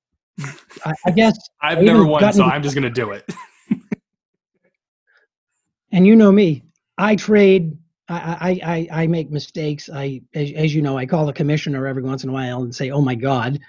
I, 0.85 0.93
I 1.07 1.11
guess, 1.11 1.39
I've 1.61 1.79
I 1.79 1.83
never 1.83 2.05
won, 2.05 2.33
so 2.33 2.45
I'm 2.45 2.63
just 2.63 2.75
going 2.75 2.85
to 2.85 2.91
do 2.91 3.11
it. 3.13 3.31
and 5.93 6.07
you 6.07 6.17
know 6.17 6.33
me. 6.33 6.63
I 6.99 7.17
trade. 7.17 7.77
I, 8.09 8.61
I, 8.93 9.03
I, 9.03 9.07
make 9.07 9.31
mistakes. 9.31 9.89
I, 9.93 10.21
as, 10.35 10.51
as 10.57 10.75
you 10.75 10.83
know, 10.83 10.99
I 10.99 11.07
call 11.07 11.27
the 11.27 11.33
commissioner 11.33 11.87
every 11.87 12.03
once 12.03 12.25
in 12.25 12.31
a 12.31 12.33
while 12.33 12.63
and 12.63 12.75
say, 12.75 12.91
"Oh 12.91 13.01
my 13.01 13.15
God, 13.15 13.61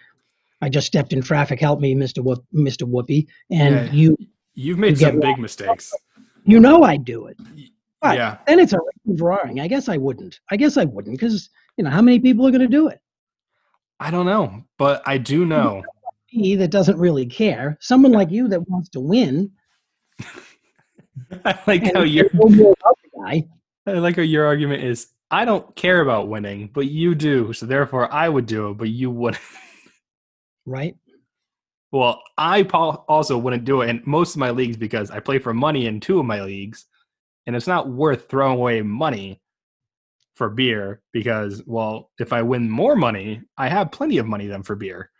I 0.61 0.69
just 0.69 0.87
stepped 0.87 1.13
in 1.13 1.21
traffic. 1.21 1.59
Help 1.59 1.79
me, 1.79 1.93
Mister 1.93 2.23
Whoop, 2.23 2.43
Mister 2.51 2.85
Whoopi." 2.85 3.27
And 3.51 3.75
Yeah. 3.75 3.91
you, 3.91 4.17
You've 4.55 4.79
made 4.79 4.99
You 4.99 5.07
some 5.07 5.19
big 5.19 5.37
mistakes. 5.37 5.93
you 6.43 6.59
know, 6.59 6.83
I 6.83 6.97
do 6.97 7.27
it. 7.27 7.37
Right. 8.03 8.17
Yeah. 8.17 8.37
Then 8.47 8.59
it's 8.59 8.73
a 8.73 8.79
drawing. 9.15 9.59
I 9.59 9.67
guess 9.67 9.87
I 9.87 9.97
wouldn't. 9.97 10.39
I 10.49 10.57
guess 10.57 10.75
I 10.75 10.85
wouldn't 10.85 11.17
because 11.19 11.49
you 11.77 11.83
know 11.83 11.91
how 11.91 12.01
many 12.01 12.19
people 12.19 12.47
are 12.47 12.51
going 12.51 12.61
to 12.61 12.67
do 12.67 12.87
it. 12.87 12.99
I 13.99 14.09
don't 14.09 14.25
know, 14.25 14.63
but 14.79 15.03
I 15.05 15.19
do 15.19 15.45
know. 15.45 15.83
Me 16.33 16.55
that 16.55 16.71
doesn't 16.71 16.97
really 16.97 17.25
care. 17.25 17.77
Someone 17.81 18.11
like 18.11 18.31
you 18.31 18.47
that 18.49 18.67
wants 18.69 18.89
to 18.89 18.99
win. 18.99 19.51
I 21.45 21.59
like 21.67 21.93
how 21.93 22.03
your 22.03 22.29
know 22.33 22.49
more 22.49 22.75
about 22.79 22.97
the 23.03 23.19
guy. 23.21 23.47
I 23.87 23.93
like 23.99 24.15
how 24.15 24.21
your 24.21 24.45
argument 24.45 24.83
is. 24.83 25.07
I 25.29 25.45
don't 25.45 25.75
care 25.75 26.01
about 26.01 26.27
winning, 26.27 26.69
but 26.73 26.87
you 26.87 27.15
do, 27.15 27.53
so 27.53 27.65
therefore 27.65 28.11
I 28.13 28.27
would 28.27 28.45
do 28.45 28.69
it, 28.69 28.77
but 28.77 28.89
you 28.89 29.09
wouldn't. 29.09 29.41
right? 30.65 30.95
Well, 31.91 32.21
I 32.37 32.63
also 32.63 33.37
wouldn't 33.37 33.65
do 33.65 33.81
it 33.81 33.89
in 33.89 34.01
most 34.05 34.35
of 34.35 34.39
my 34.39 34.51
leagues 34.51 34.77
because 34.77 35.11
I 35.11 35.19
play 35.19 35.39
for 35.39 35.53
money 35.53 35.85
in 35.85 35.99
two 35.99 36.19
of 36.19 36.25
my 36.25 36.41
leagues, 36.41 36.85
and 37.45 37.55
it's 37.55 37.67
not 37.67 37.89
worth 37.89 38.29
throwing 38.29 38.57
away 38.57 38.81
money 38.81 39.41
for 40.35 40.49
beer 40.49 41.01
because, 41.11 41.61
well, 41.65 42.09
if 42.19 42.33
I 42.33 42.41
win 42.41 42.69
more 42.69 42.95
money, 42.95 43.41
I 43.57 43.67
have 43.69 43.91
plenty 43.91 44.17
of 44.17 44.25
money 44.25 44.47
then 44.47 44.63
for 44.63 44.75
beer. 44.75 45.10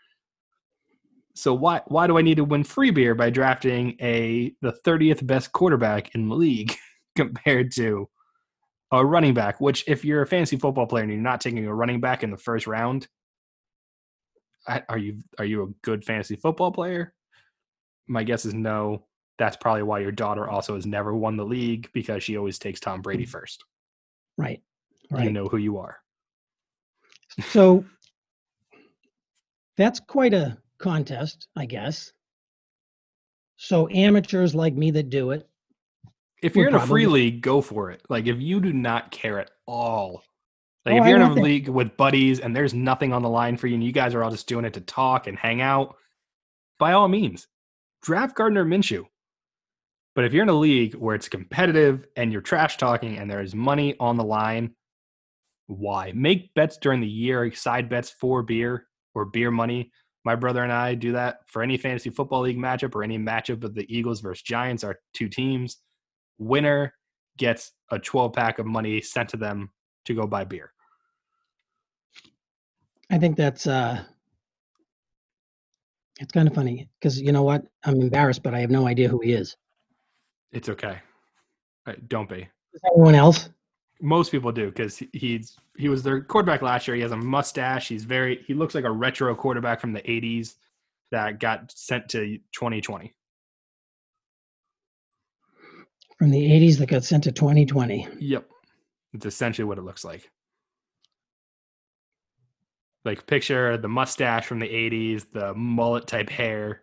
So 1.34 1.54
why 1.54 1.80
why 1.86 2.06
do 2.06 2.18
I 2.18 2.22
need 2.22 2.36
to 2.36 2.44
win 2.44 2.64
free 2.64 2.90
beer 2.90 3.14
by 3.14 3.30
drafting 3.30 3.96
a 4.00 4.52
the 4.60 4.72
thirtieth 4.72 5.26
best 5.26 5.52
quarterback 5.52 6.14
in 6.14 6.28
the 6.28 6.34
league 6.34 6.74
compared 7.16 7.72
to 7.72 8.08
a 8.90 9.04
running 9.04 9.34
back? 9.34 9.60
Which, 9.60 9.84
if 9.86 10.04
you're 10.04 10.22
a 10.22 10.26
fantasy 10.26 10.56
football 10.56 10.86
player 10.86 11.04
and 11.04 11.12
you're 11.12 11.20
not 11.20 11.40
taking 11.40 11.66
a 11.66 11.74
running 11.74 12.00
back 12.00 12.22
in 12.22 12.30
the 12.30 12.36
first 12.36 12.66
round, 12.66 13.08
are 14.66 14.98
you 14.98 15.22
are 15.38 15.44
you 15.44 15.62
a 15.62 15.68
good 15.82 16.04
fantasy 16.04 16.36
football 16.36 16.70
player? 16.70 17.14
My 18.06 18.24
guess 18.24 18.44
is 18.44 18.54
no. 18.54 19.06
That's 19.38 19.56
probably 19.56 19.82
why 19.82 20.00
your 20.00 20.12
daughter 20.12 20.48
also 20.48 20.74
has 20.74 20.86
never 20.86 21.16
won 21.16 21.36
the 21.36 21.44
league 21.44 21.88
because 21.94 22.22
she 22.22 22.36
always 22.36 22.58
takes 22.58 22.78
Tom 22.78 23.00
Brady 23.00 23.24
mm. 23.24 23.30
first. 23.30 23.64
Right. 24.36 24.62
Right. 25.10 25.24
You 25.24 25.30
know 25.30 25.46
who 25.46 25.56
you 25.56 25.78
are. 25.78 25.96
So 27.48 27.84
that's 29.76 30.00
quite 30.00 30.34
a 30.34 30.58
contest, 30.82 31.48
I 31.56 31.64
guess. 31.66 32.12
So 33.56 33.88
amateurs 33.90 34.54
like 34.54 34.74
me 34.74 34.90
that 34.90 35.08
do 35.08 35.30
it, 35.30 35.48
If 36.42 36.56
you're 36.56 36.68
in 36.68 36.74
a 36.74 36.86
free 36.86 37.06
league, 37.06 37.40
go 37.40 37.60
for 37.60 37.90
it. 37.90 38.02
Like 38.08 38.26
if 38.26 38.40
you 38.40 38.60
do 38.60 38.72
not 38.72 39.10
care 39.12 39.38
at 39.38 39.52
all, 39.66 40.24
like 40.84 40.94
Oh, 40.94 40.98
if 40.98 41.06
you're 41.06 41.20
in 41.20 41.22
a 41.22 41.32
league 41.34 41.68
with 41.68 41.96
buddies 41.96 42.40
and 42.40 42.54
there's 42.56 42.74
nothing 42.74 43.12
on 43.12 43.22
the 43.22 43.28
line 43.28 43.56
for 43.56 43.68
you, 43.68 43.74
and 43.74 43.84
you 43.84 43.92
guys 43.92 44.14
are 44.14 44.24
all 44.24 44.32
just 44.32 44.48
doing 44.48 44.64
it 44.64 44.74
to 44.74 44.80
talk 44.80 45.28
and 45.28 45.38
hang 45.38 45.60
out, 45.60 45.96
by 46.80 46.92
all 46.92 47.06
means, 47.06 47.46
draft 48.02 48.34
Gardner 48.34 48.64
Minshew. 48.64 49.06
But 50.16 50.24
if 50.24 50.32
you're 50.32 50.42
in 50.42 50.48
a 50.48 50.54
league 50.54 50.96
where 50.96 51.14
it's 51.14 51.28
competitive 51.28 52.06
and 52.16 52.32
you're 52.32 52.42
trash 52.42 52.76
talking 52.76 53.16
and 53.18 53.30
there 53.30 53.40
is 53.40 53.54
money 53.54 53.94
on 54.00 54.16
the 54.16 54.24
line, 54.24 54.74
why 55.68 56.12
make 56.14 56.52
bets 56.54 56.76
during 56.76 57.00
the 57.00 57.08
year? 57.08 57.50
Side 57.54 57.88
bets 57.88 58.10
for 58.10 58.42
beer 58.42 58.88
or 59.14 59.24
beer 59.24 59.52
money. 59.52 59.92
My 60.24 60.36
brother 60.36 60.62
and 60.62 60.72
I 60.72 60.94
do 60.94 61.12
that 61.12 61.38
for 61.48 61.62
any 61.62 61.76
fantasy 61.76 62.10
football 62.10 62.42
league 62.42 62.58
matchup 62.58 62.94
or 62.94 63.02
any 63.02 63.18
matchup 63.18 63.64
of 63.64 63.74
the 63.74 63.86
Eagles 63.94 64.20
versus 64.20 64.42
Giants, 64.42 64.84
our 64.84 64.98
two 65.14 65.28
teams. 65.28 65.78
Winner 66.38 66.94
gets 67.38 67.72
a 67.90 67.98
12 67.98 68.32
pack 68.32 68.58
of 68.58 68.66
money 68.66 69.00
sent 69.00 69.30
to 69.30 69.36
them 69.36 69.70
to 70.04 70.14
go 70.14 70.26
buy 70.26 70.44
beer. 70.44 70.72
I 73.10 73.18
think 73.18 73.36
that's 73.36 73.66
uh 73.66 74.02
it's 76.20 76.32
kind 76.32 76.46
of 76.46 76.54
funny 76.54 76.88
because 76.98 77.20
you 77.20 77.32
know 77.32 77.42
what? 77.42 77.64
I'm 77.84 78.00
embarrassed, 78.00 78.42
but 78.42 78.54
I 78.54 78.60
have 78.60 78.70
no 78.70 78.86
idea 78.86 79.08
who 79.08 79.20
he 79.20 79.32
is. 79.32 79.56
It's 80.52 80.68
okay. 80.68 80.98
Uh, 81.86 81.94
Don't 82.08 82.28
be. 82.28 82.48
Is 82.74 82.80
anyone 82.94 83.14
else? 83.14 83.50
Most 84.00 84.30
people 84.30 84.52
do 84.52 84.66
because 84.66 85.02
he's 85.12 85.56
he 85.76 85.88
was 85.88 86.02
their 86.02 86.20
quarterback 86.20 86.62
last 86.62 86.86
year. 86.86 86.94
He 86.96 87.02
has 87.02 87.12
a 87.12 87.16
mustache. 87.16 87.88
He's 87.88 88.04
very 88.04 88.42
he 88.46 88.54
looks 88.54 88.74
like 88.74 88.84
a 88.84 88.90
retro 88.90 89.34
quarterback 89.34 89.80
from 89.80 89.92
the 89.92 90.02
80s 90.02 90.54
that 91.10 91.38
got 91.40 91.72
sent 91.72 92.08
to 92.10 92.38
2020. 92.52 93.12
From 96.18 96.30
the 96.30 96.38
80s 96.50 96.78
that 96.78 96.86
got 96.88 97.04
sent 97.04 97.24
to 97.24 97.32
2020. 97.32 98.06
Yep. 98.20 98.48
It's 99.14 99.26
essentially 99.26 99.64
what 99.64 99.78
it 99.78 99.82
looks 99.82 100.04
like. 100.04 100.30
Like 103.04 103.26
picture 103.26 103.76
the 103.76 103.88
mustache 103.88 104.46
from 104.46 104.60
the 104.60 104.68
80s, 104.68 105.26
the 105.32 105.52
mullet 105.54 106.06
type 106.06 106.30
hair. 106.30 106.82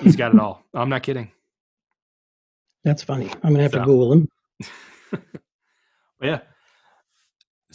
He's 0.00 0.14
got 0.16 0.32
it 0.34 0.40
all. 0.40 0.62
I'm 0.72 0.88
not 0.88 1.02
kidding. 1.02 1.30
That's 2.84 3.02
funny. 3.02 3.30
I'm 3.42 3.50
gonna 3.52 3.64
have 3.64 3.72
So- 3.72 3.78
to 3.80 3.84
Google 3.84 4.12
him. 4.12 4.28
Yeah. 6.22 6.40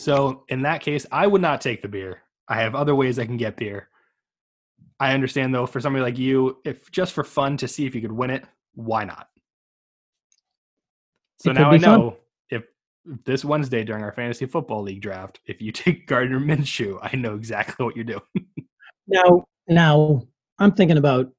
So 0.01 0.45
in 0.49 0.63
that 0.63 0.81
case, 0.81 1.05
I 1.11 1.27
would 1.27 1.43
not 1.43 1.61
take 1.61 1.83
the 1.83 1.87
beer. 1.87 2.23
I 2.47 2.59
have 2.59 2.73
other 2.73 2.95
ways 2.95 3.19
I 3.19 3.25
can 3.27 3.37
get 3.37 3.55
beer. 3.55 3.87
I 4.99 5.13
understand 5.13 5.53
though, 5.53 5.67
for 5.67 5.79
somebody 5.79 6.01
like 6.01 6.17
you, 6.17 6.57
if 6.65 6.89
just 6.89 7.13
for 7.13 7.23
fun 7.23 7.55
to 7.57 7.67
see 7.67 7.85
if 7.85 7.93
you 7.93 8.01
could 8.01 8.11
win 8.11 8.31
it, 8.31 8.43
why 8.73 9.03
not? 9.03 9.29
So 11.39 11.51
now 11.51 11.69
I 11.69 11.77
fun. 11.77 11.81
know 11.81 12.17
if 12.49 12.63
this 13.25 13.45
Wednesday 13.45 13.83
during 13.83 14.03
our 14.03 14.11
fantasy 14.11 14.47
football 14.47 14.81
league 14.81 15.03
draft, 15.03 15.39
if 15.45 15.61
you 15.61 15.71
take 15.71 16.07
Gardner 16.07 16.39
Minshew, 16.39 16.97
I 16.99 17.15
know 17.15 17.35
exactly 17.35 17.85
what 17.85 17.95
you're 17.95 18.03
doing. 18.03 18.21
Now, 19.05 19.45
now 19.67 20.23
I'm 20.57 20.71
thinking 20.71 20.97
about 20.97 21.31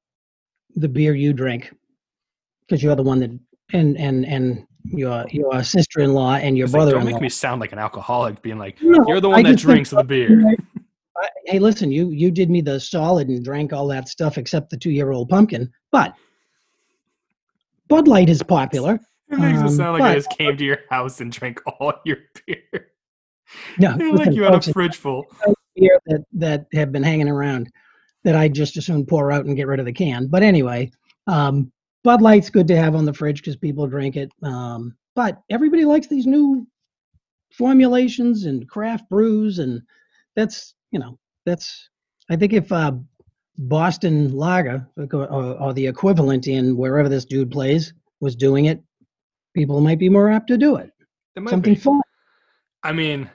the 0.76 0.88
beer 0.88 1.16
you 1.16 1.32
drink 1.32 1.74
because 2.60 2.80
you're 2.80 2.94
the 2.94 3.02
one 3.02 3.18
that 3.20 3.30
and 3.72 3.96
and 3.98 4.24
and 4.24 4.66
your 4.84 5.24
your 5.30 5.62
sister-in-law 5.62 6.34
and 6.36 6.56
your 6.58 6.64
It's 6.66 6.74
like, 6.74 6.88
don't 6.90 7.04
make 7.04 7.20
me 7.20 7.28
sound 7.28 7.60
like 7.60 7.72
an 7.72 7.78
alcoholic, 7.78 8.42
being 8.42 8.58
like, 8.58 8.80
No, 8.82 8.98
"You're 9.06 9.20
the 9.20 9.28
I 9.30 9.32
one 9.34 9.42
that 9.44 9.58
drinks 9.58 9.90
the 9.90 10.02
beer." 10.04 10.44
I- 11.16 11.28
hey, 11.46 11.58
listen, 11.58 11.92
you 11.92 12.10
you 12.10 12.30
did 12.30 12.50
me 12.50 12.60
the 12.62 12.80
solid 12.80 13.28
and 13.28 13.44
drank 13.44 13.72
all 13.72 13.86
that 13.88 14.08
stuff 14.08 14.38
except 14.38 14.70
the 14.70 14.76
two-year-old 14.76 15.28
pumpkin, 15.28 15.70
but 15.90 16.14
Bud 17.88 18.08
Light 18.08 18.28
is 18.28 18.42
popular. 18.42 18.98
It 19.30 19.38
makes 19.38 19.58
it 19.60 19.62
Um, 19.64 19.68
sound 19.70 19.98
like 19.98 20.10
I 20.10 20.14
just 20.14 20.30
came 20.30 20.56
to 20.56 20.64
your 20.64 20.78
house 20.90 21.20
and 21.20 21.30
drank 21.32 21.60
all 21.66 21.92
your 22.04 22.18
beer. 22.46 22.88
No, 23.78 23.90
like 23.90 24.00
listen, 24.18 24.32
you 24.34 24.42
had 24.42 24.52
a 24.52 24.54
folks, 24.56 24.66
it's 24.68 24.72
fridge 24.74 24.96
full. 24.96 25.26
beer 25.76 25.98
that 26.06 26.24
that 26.32 26.66
have 26.72 26.90
been 26.92 27.02
hanging 27.02 27.28
around 27.28 27.70
that 28.24 28.34
I 28.36 28.48
just 28.48 28.76
as 28.76 28.86
soon 28.86 29.04
pour 29.04 29.32
out 29.32 29.44
and 29.46 29.56
get 29.56 29.66
rid 29.66 29.80
of 29.80 29.86
the 29.86 29.92
can. 29.92 30.26
But 30.28 30.42
anyway, 30.42 30.90
um, 31.26 31.70
Bud 32.04 32.22
Light's 32.22 32.50
good 32.50 32.68
to 32.68 32.76
have 32.76 32.94
on 32.94 33.04
the 33.04 33.14
fridge 33.14 33.40
because 33.40 33.56
people 33.56 33.86
drink 33.86 34.16
it. 34.16 34.32
Um, 34.42 34.96
but 35.14 35.42
everybody 35.50 35.84
likes 35.84 36.06
these 36.06 36.26
new 36.26 36.66
formulations 37.52 38.44
and 38.44 38.68
craft 38.68 39.08
brews, 39.08 39.58
and 39.58 39.82
that's 40.36 40.74
you 40.90 40.98
know 40.98 41.18
that's 41.46 41.88
I 42.30 42.36
think 42.36 42.52
if 42.52 42.72
uh, 42.72 42.92
Boston 43.58 44.34
Lager 44.34 44.86
or, 44.96 45.26
or 45.26 45.72
the 45.72 45.86
equivalent 45.86 46.46
in 46.46 46.76
wherever 46.76 47.08
this 47.08 47.24
dude 47.24 47.50
plays 47.50 47.92
was 48.20 48.34
doing 48.34 48.66
it, 48.66 48.82
people 49.54 49.80
might 49.80 49.98
be 49.98 50.08
more 50.08 50.30
apt 50.30 50.48
to 50.48 50.56
do 50.56 50.76
it. 50.76 50.90
Something 51.36 51.74
be. 51.74 51.80
fun. 51.80 52.00
I 52.82 52.92
mean, 52.92 53.30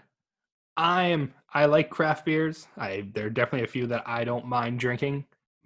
I 0.76 1.06
am. 1.06 1.34
I 1.54 1.66
like 1.66 1.90
craft 1.90 2.26
beers. 2.26 2.68
I 2.78 3.08
there 3.14 3.28
are 3.28 3.32
definitely 3.32 3.66
a 3.66 3.72
few 3.72 3.88
that 3.88 4.04
I 4.06 4.24
don't 4.24 4.46
mind 4.46 4.80
drinking, 4.80 5.26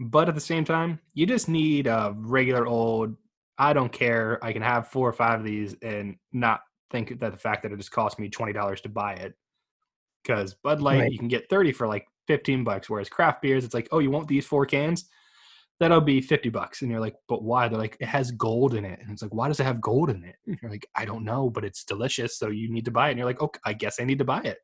but 0.10 0.28
at 0.28 0.36
the 0.36 0.42
same 0.42 0.66
time, 0.66 1.00
you 1.14 1.26
just 1.26 1.48
need 1.48 1.88
a 1.88 2.14
regular 2.18 2.66
old. 2.66 3.16
I 3.58 3.74
don't 3.74 3.92
care. 3.92 4.44
I 4.44 4.52
can 4.52 4.62
have 4.62 4.88
four 4.88 5.08
or 5.08 5.14
five 5.14 5.40
of 5.40 5.46
these 5.46 5.76
and 5.82 6.16
not 6.34 6.62
think 6.92 7.20
that 7.20 7.32
the 7.32 7.38
fact 7.38 7.64
that 7.64 7.72
it 7.72 7.78
just 7.78 7.92
cost 7.92 8.20
me 8.20 8.30
twenty 8.30 8.54
dollars 8.54 8.82
to 8.82 8.90
buy 8.90 9.14
it. 9.14 9.34
Because 10.24 10.56
Bud 10.64 10.82
Light, 10.82 11.00
Right. 11.00 11.12
you 11.12 11.20
can 11.20 11.28
get 11.28 11.50
thirty 11.50 11.72
for 11.72 11.88
like 11.88 12.06
fifteen 12.28 12.64
bucks, 12.64 12.90
whereas 12.90 13.10
craft 13.10 13.42
beers, 13.42 13.64
it's 13.64 13.74
like, 13.74 13.88
oh, 13.92 14.00
you 14.00 14.12
want 14.12 14.28
these 14.28 14.46
four 14.46 14.66
cans? 14.66 15.06
That'll 15.80 16.02
be 16.02 16.22
fifty 16.22 16.50
bucks, 16.50 16.82
and 16.82 16.92
you're 16.92 17.00
like, 17.00 17.16
but 17.28 17.44
why? 17.44 17.68
They're 17.68 17.78
like, 17.80 17.98
it 18.00 18.08
has 18.08 18.32
gold 18.32 18.76
in 18.76 18.86
it, 18.86 19.00
and 19.02 19.12
it's 19.12 19.22
like, 19.22 19.34
why 19.34 19.48
does 19.48 19.60
it 19.60 19.66
have 19.66 19.82
gold 19.82 20.10
in 20.10 20.24
it? 20.24 20.36
And 20.46 20.58
you're 20.62 20.72
like, 20.72 20.88
I 20.96 21.06
don't 21.06 21.26
know, 21.26 21.50
but 21.50 21.66
it's 21.66 21.84
delicious, 21.84 22.38
so 22.38 22.50
you 22.50 22.72
need 22.72 22.86
to 22.86 22.92
buy 22.92 23.08
it. 23.08 23.12
And 23.12 23.18
you're 23.20 23.28
like, 23.28 23.42
okay, 23.42 23.60
I 23.66 23.74
guess 23.74 24.00
I 24.00 24.04
need 24.04 24.20
to 24.20 24.26
buy 24.26 24.42
it. 24.42 24.58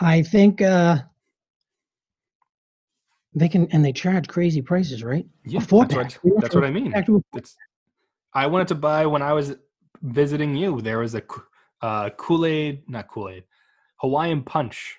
I 0.00 0.22
think 0.22 0.60
uh, 0.60 0.98
they 3.36 3.48
can, 3.48 3.68
and 3.70 3.84
they 3.84 3.92
charge 3.92 4.26
crazy 4.28 4.62
prices, 4.62 5.04
right? 5.04 5.26
Yeah, 5.44 5.60
that's, 5.60 5.70
what, 5.70 5.88
that's 5.90 6.54
what 6.54 6.64
I 6.64 6.70
mean. 6.70 6.92
It's, 7.34 7.54
I 8.32 8.46
wanted 8.46 8.68
to 8.68 8.74
buy 8.74 9.06
when 9.06 9.22
I 9.22 9.34
was 9.34 9.56
visiting 10.02 10.56
you. 10.56 10.80
There 10.80 10.98
was 10.98 11.14
a 11.14 11.22
uh, 11.82 12.10
Kool 12.10 12.46
Aid, 12.46 12.88
not 12.88 13.08
Kool 13.08 13.28
Aid, 13.28 13.44
Hawaiian 13.96 14.42
Punch 14.42 14.96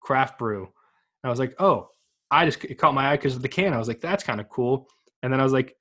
craft 0.00 0.38
brew. 0.38 0.62
And 0.62 1.28
I 1.28 1.28
was 1.28 1.38
like, 1.38 1.54
oh, 1.58 1.90
I 2.30 2.46
just 2.46 2.64
it 2.64 2.76
caught 2.76 2.94
my 2.94 3.10
eye 3.10 3.16
because 3.16 3.36
of 3.36 3.42
the 3.42 3.48
can. 3.48 3.74
I 3.74 3.78
was 3.78 3.88
like, 3.88 4.00
that's 4.00 4.24
kind 4.24 4.40
of 4.40 4.48
cool. 4.48 4.88
And 5.22 5.32
then 5.32 5.40
I 5.40 5.42
was 5.42 5.52
like, 5.52 5.76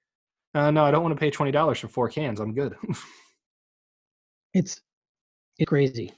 uh, 0.53 0.71
no, 0.71 0.83
I 0.83 0.91
don't 0.91 1.03
want 1.03 1.15
to 1.15 1.19
pay 1.19 1.31
twenty 1.31 1.51
dollars 1.51 1.79
for 1.79 1.87
four 1.87 2.09
cans. 2.09 2.39
I'm 2.39 2.53
good. 2.53 2.75
it's 4.53 4.81
it's 5.57 5.69
crazy. 5.69 6.11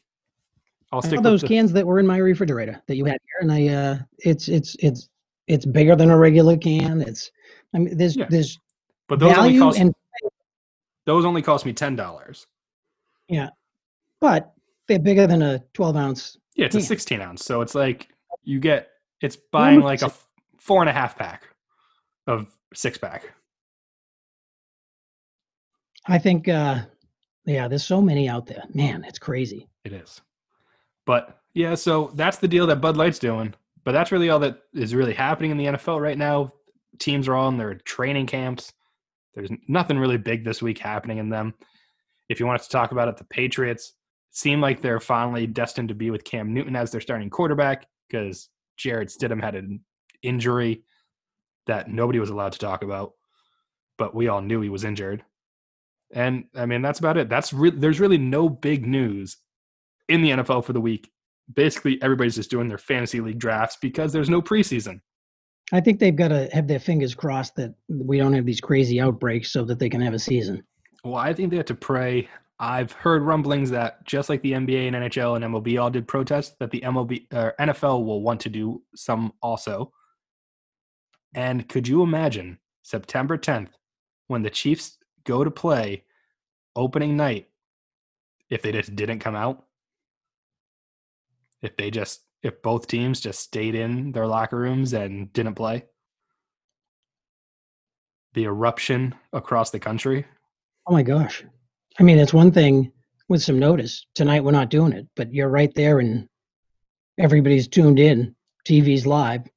I'll 0.92 1.02
stick 1.02 1.22
those 1.22 1.42
the, 1.42 1.48
cans 1.48 1.74
that 1.74 1.86
were 1.86 2.00
in 2.00 2.08
my 2.08 2.18
refrigerator 2.18 2.82
that 2.88 2.96
you 2.96 3.06
had 3.06 3.20
here, 3.24 3.42
and 3.42 3.52
I 3.52 3.68
uh, 3.68 3.98
it's 4.20 4.48
it's 4.48 4.76
it's 4.80 5.10
it's 5.48 5.66
bigger 5.66 5.96
than 5.96 6.10
a 6.10 6.18
regular 6.18 6.58
can. 6.58 7.02
It's 7.02 7.32
I 7.74 7.80
mean, 7.80 7.98
there's 7.98 8.16
Yeah. 8.16 8.28
there's 8.30 8.60
but 9.08 9.20
those 9.20 9.38
only 9.38 9.58
value 9.58 9.60
cost 9.60 9.80
and 9.80 9.96
those 11.06 11.26
only 11.26 11.42
cost 11.42 11.66
me 11.66 11.74
ten 11.74 11.96
dollars. 11.96 12.48
Yeah, 13.28 13.50
but 14.20 14.54
they're 14.88 15.00
bigger 15.00 15.26
than 15.28 15.42
a 15.42 15.60
12 15.74 15.96
ounce. 15.96 16.38
Yeah, 16.56 16.68
it's 16.68 16.76
a 16.76 16.82
16 16.82 17.22
ounce. 17.22 17.44
So 17.44 17.62
it's 17.62 17.74
like 17.76 18.10
you 18.44 18.60
get 18.60 18.90
it's 19.22 19.36
buying 19.36 19.82
like 19.82 20.02
a 20.02 20.12
four 20.58 20.82
and 20.82 20.90
a 20.90 20.94
half 20.94 21.18
pack 21.18 21.44
of 22.28 22.56
six 22.74 22.98
pack. 22.98 23.34
I 26.08 26.18
think 26.18 26.48
uh, 26.48 26.82
yeah, 27.46 27.68
there's 27.68 27.84
so 27.84 28.02
many 28.02 28.30
out 28.30 28.46
there. 28.46 28.64
Man, 28.74 29.04
it's 29.04 29.20
crazy. 29.20 29.68
It 29.84 29.94
is. 29.94 30.22
But 31.06 31.40
yeah, 31.54 31.76
so 31.76 32.12
that's 32.16 32.38
the 32.38 32.48
deal 32.48 32.68
that 32.68 32.78
Bud 32.82 32.98
Light's 32.98 33.20
doing. 33.20 33.54
But 33.86 33.92
that's 33.92 34.12
really 34.12 34.30
all 34.30 34.40
that 34.40 34.58
is 34.74 34.96
really 34.96 35.14
happening 35.14 35.52
in 35.52 35.58
the 35.58 35.66
NFL 35.66 36.02
right 36.02 36.18
now. 36.18 36.52
Teams 37.00 37.28
are 37.28 37.36
all 37.36 37.50
in 37.50 37.58
their 37.58 37.76
training 37.76 38.26
camps. 38.26 38.74
There's 39.36 39.50
nothing 39.68 40.00
really 40.00 40.18
big 40.18 40.44
this 40.44 40.62
week 40.62 40.80
happening 40.80 41.20
in 41.20 41.30
them. 41.30 41.54
If 42.28 42.40
you 42.40 42.48
want 42.48 42.62
to 42.62 42.70
talk 42.70 42.92
about 42.92 43.08
it, 43.08 43.18
the 43.18 43.26
Patriots 43.26 43.94
seem 44.32 44.60
like 44.60 44.82
they're 44.82 45.00
finally 45.00 45.46
destined 45.46 45.90
to 45.90 45.96
be 45.96 46.10
with 46.10 46.24
Cam 46.24 46.54
Newton 46.54 46.76
as 46.76 46.92
their 46.92 47.02
starting 47.02 47.30
quarterback 47.30 47.86
because 48.10 48.50
Jarrett 48.78 49.10
Stidham 49.10 49.42
had 49.42 49.56
an 49.56 49.82
injury 50.24 50.84
that 51.68 51.90
nobody 51.90 52.20
was 52.20 52.30
allowed 52.30 52.54
to 52.54 52.60
talk 52.60 52.84
about, 52.84 53.14
but 53.98 54.16
we 54.16 54.28
all 54.28 54.42
knew 54.42 54.62
he 54.62 54.70
was 54.70 54.84
injured. 54.84 55.24
And 56.12 56.46
I 56.56 56.66
mean, 56.66 56.82
that's 56.82 57.00
about 57.00 57.18
it. 57.18 57.30
That's 57.30 57.54
re- 57.54 57.72
there's 57.72 58.00
really 58.00 58.18
no 58.18 58.50
big 58.50 58.86
news 58.86 59.38
in 60.08 60.22
the 60.22 60.32
NFL 60.32 60.66
for 60.66 60.74
the 60.74 60.82
week. 60.82 61.10
Basically, 61.54 62.02
everybody's 62.02 62.36
just 62.36 62.50
doing 62.50 62.68
their 62.68 62.78
fantasy 62.78 63.22
league 63.22 63.40
drafts 63.40 63.78
because 63.82 64.12
there's 64.12 64.30
no 64.30 64.42
preseason. 64.42 65.00
I 65.74 65.82
think 65.82 66.00
they've 66.00 66.16
got 66.16 66.30
to 66.30 66.50
have 66.54 66.68
their 66.68 66.80
fingers 66.80 67.16
crossed 67.16 67.56
that 67.56 67.74
we 67.88 68.18
don't 68.18 68.34
have 68.34 68.46
these 68.46 68.62
crazy 68.62 69.00
outbreaks 69.02 69.52
so 69.52 69.64
that 69.66 69.80
they 69.80 69.90
can 69.90 70.02
have 70.02 70.14
a 70.14 70.20
season. 70.20 70.64
Well, 71.04 71.16
I 71.16 71.34
think 71.34 71.52
they 71.52 71.58
have 71.58 71.66
to 71.68 71.76
pray. 71.76 72.30
I've 72.60 72.92
heard 72.92 73.24
rumblings 73.24 73.70
that 73.72 74.04
just 74.06 74.30
like 74.30 74.42
the 74.42 74.54
NBA 74.54 74.88
and 74.88 74.96
NHL 74.96 75.36
and 75.36 75.46
MLB 75.46 75.82
all 75.82 75.90
did 75.90 76.08
protests, 76.08 76.56
that 76.60 76.72
the 76.72 76.82
MLB 76.82 77.28
or 77.34 77.54
NFL 77.60 78.06
will 78.06 78.22
want 78.22 78.40
to 78.42 78.50
do 78.50 78.82
some 78.96 79.34
also. 79.42 79.92
And 81.36 81.68
could 81.68 81.88
you 81.88 82.02
imagine 82.02 82.60
September 82.82 83.38
10th, 83.38 83.70
when 84.28 84.42
the 84.42 84.50
Chiefs 84.50 84.98
go 85.26 85.44
to 85.44 85.52
play 85.52 86.06
opening 86.76 87.18
night 87.18 87.50
if 88.50 88.62
they 88.62 88.72
just 88.72 88.96
didn't 88.96 89.20
come 89.20 89.36
out? 89.36 89.65
If 91.62 91.78
they 91.78 91.92
just 91.92 92.22
if 92.44 92.62
both 92.62 92.88
teams 92.88 93.20
just 93.20 93.40
stayed 93.40 93.74
in 93.74 94.12
their 94.12 94.28
locker 94.28 94.58
rooms 94.58 94.94
and 94.94 95.34
didn't 95.34 95.56
play? 95.56 95.86
The 98.34 98.46
eruption 98.46 99.16
across 99.34 99.72
the 99.72 99.80
country. 99.80 100.26
Oh 100.88 100.94
my 100.94 101.02
gosh. 101.02 101.44
I 102.00 102.04
mean, 102.04 102.20
it's 102.20 102.34
one 102.34 102.52
thing 102.52 102.92
with 103.30 103.42
some 103.42 103.58
notice. 103.58 104.06
Tonight 104.14 104.44
we're 104.44 104.52
not 104.52 104.70
doing 104.70 104.94
it, 104.94 105.08
but 105.16 105.34
you're 105.34 105.50
right 105.50 105.74
there 105.74 106.00
and 106.00 106.28
everybody's 107.18 107.68
tuned 107.68 108.00
in. 108.00 108.36
TV's 108.68 109.08
live. 109.08 109.48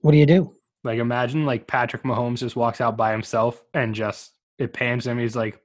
What 0.00 0.12
do 0.12 0.18
you 0.18 0.26
do? 0.26 0.52
Like 0.84 0.98
imagine 0.98 1.46
like 1.46 1.66
Patrick 1.66 2.02
Mahomes 2.02 2.38
just 2.40 2.56
walks 2.56 2.80
out 2.80 2.96
by 2.96 3.12
himself 3.12 3.64
and 3.74 3.94
just 3.94 4.32
it 4.58 4.72
pans 4.72 5.06
him. 5.06 5.18
He's 5.18 5.36
like, 5.36 5.60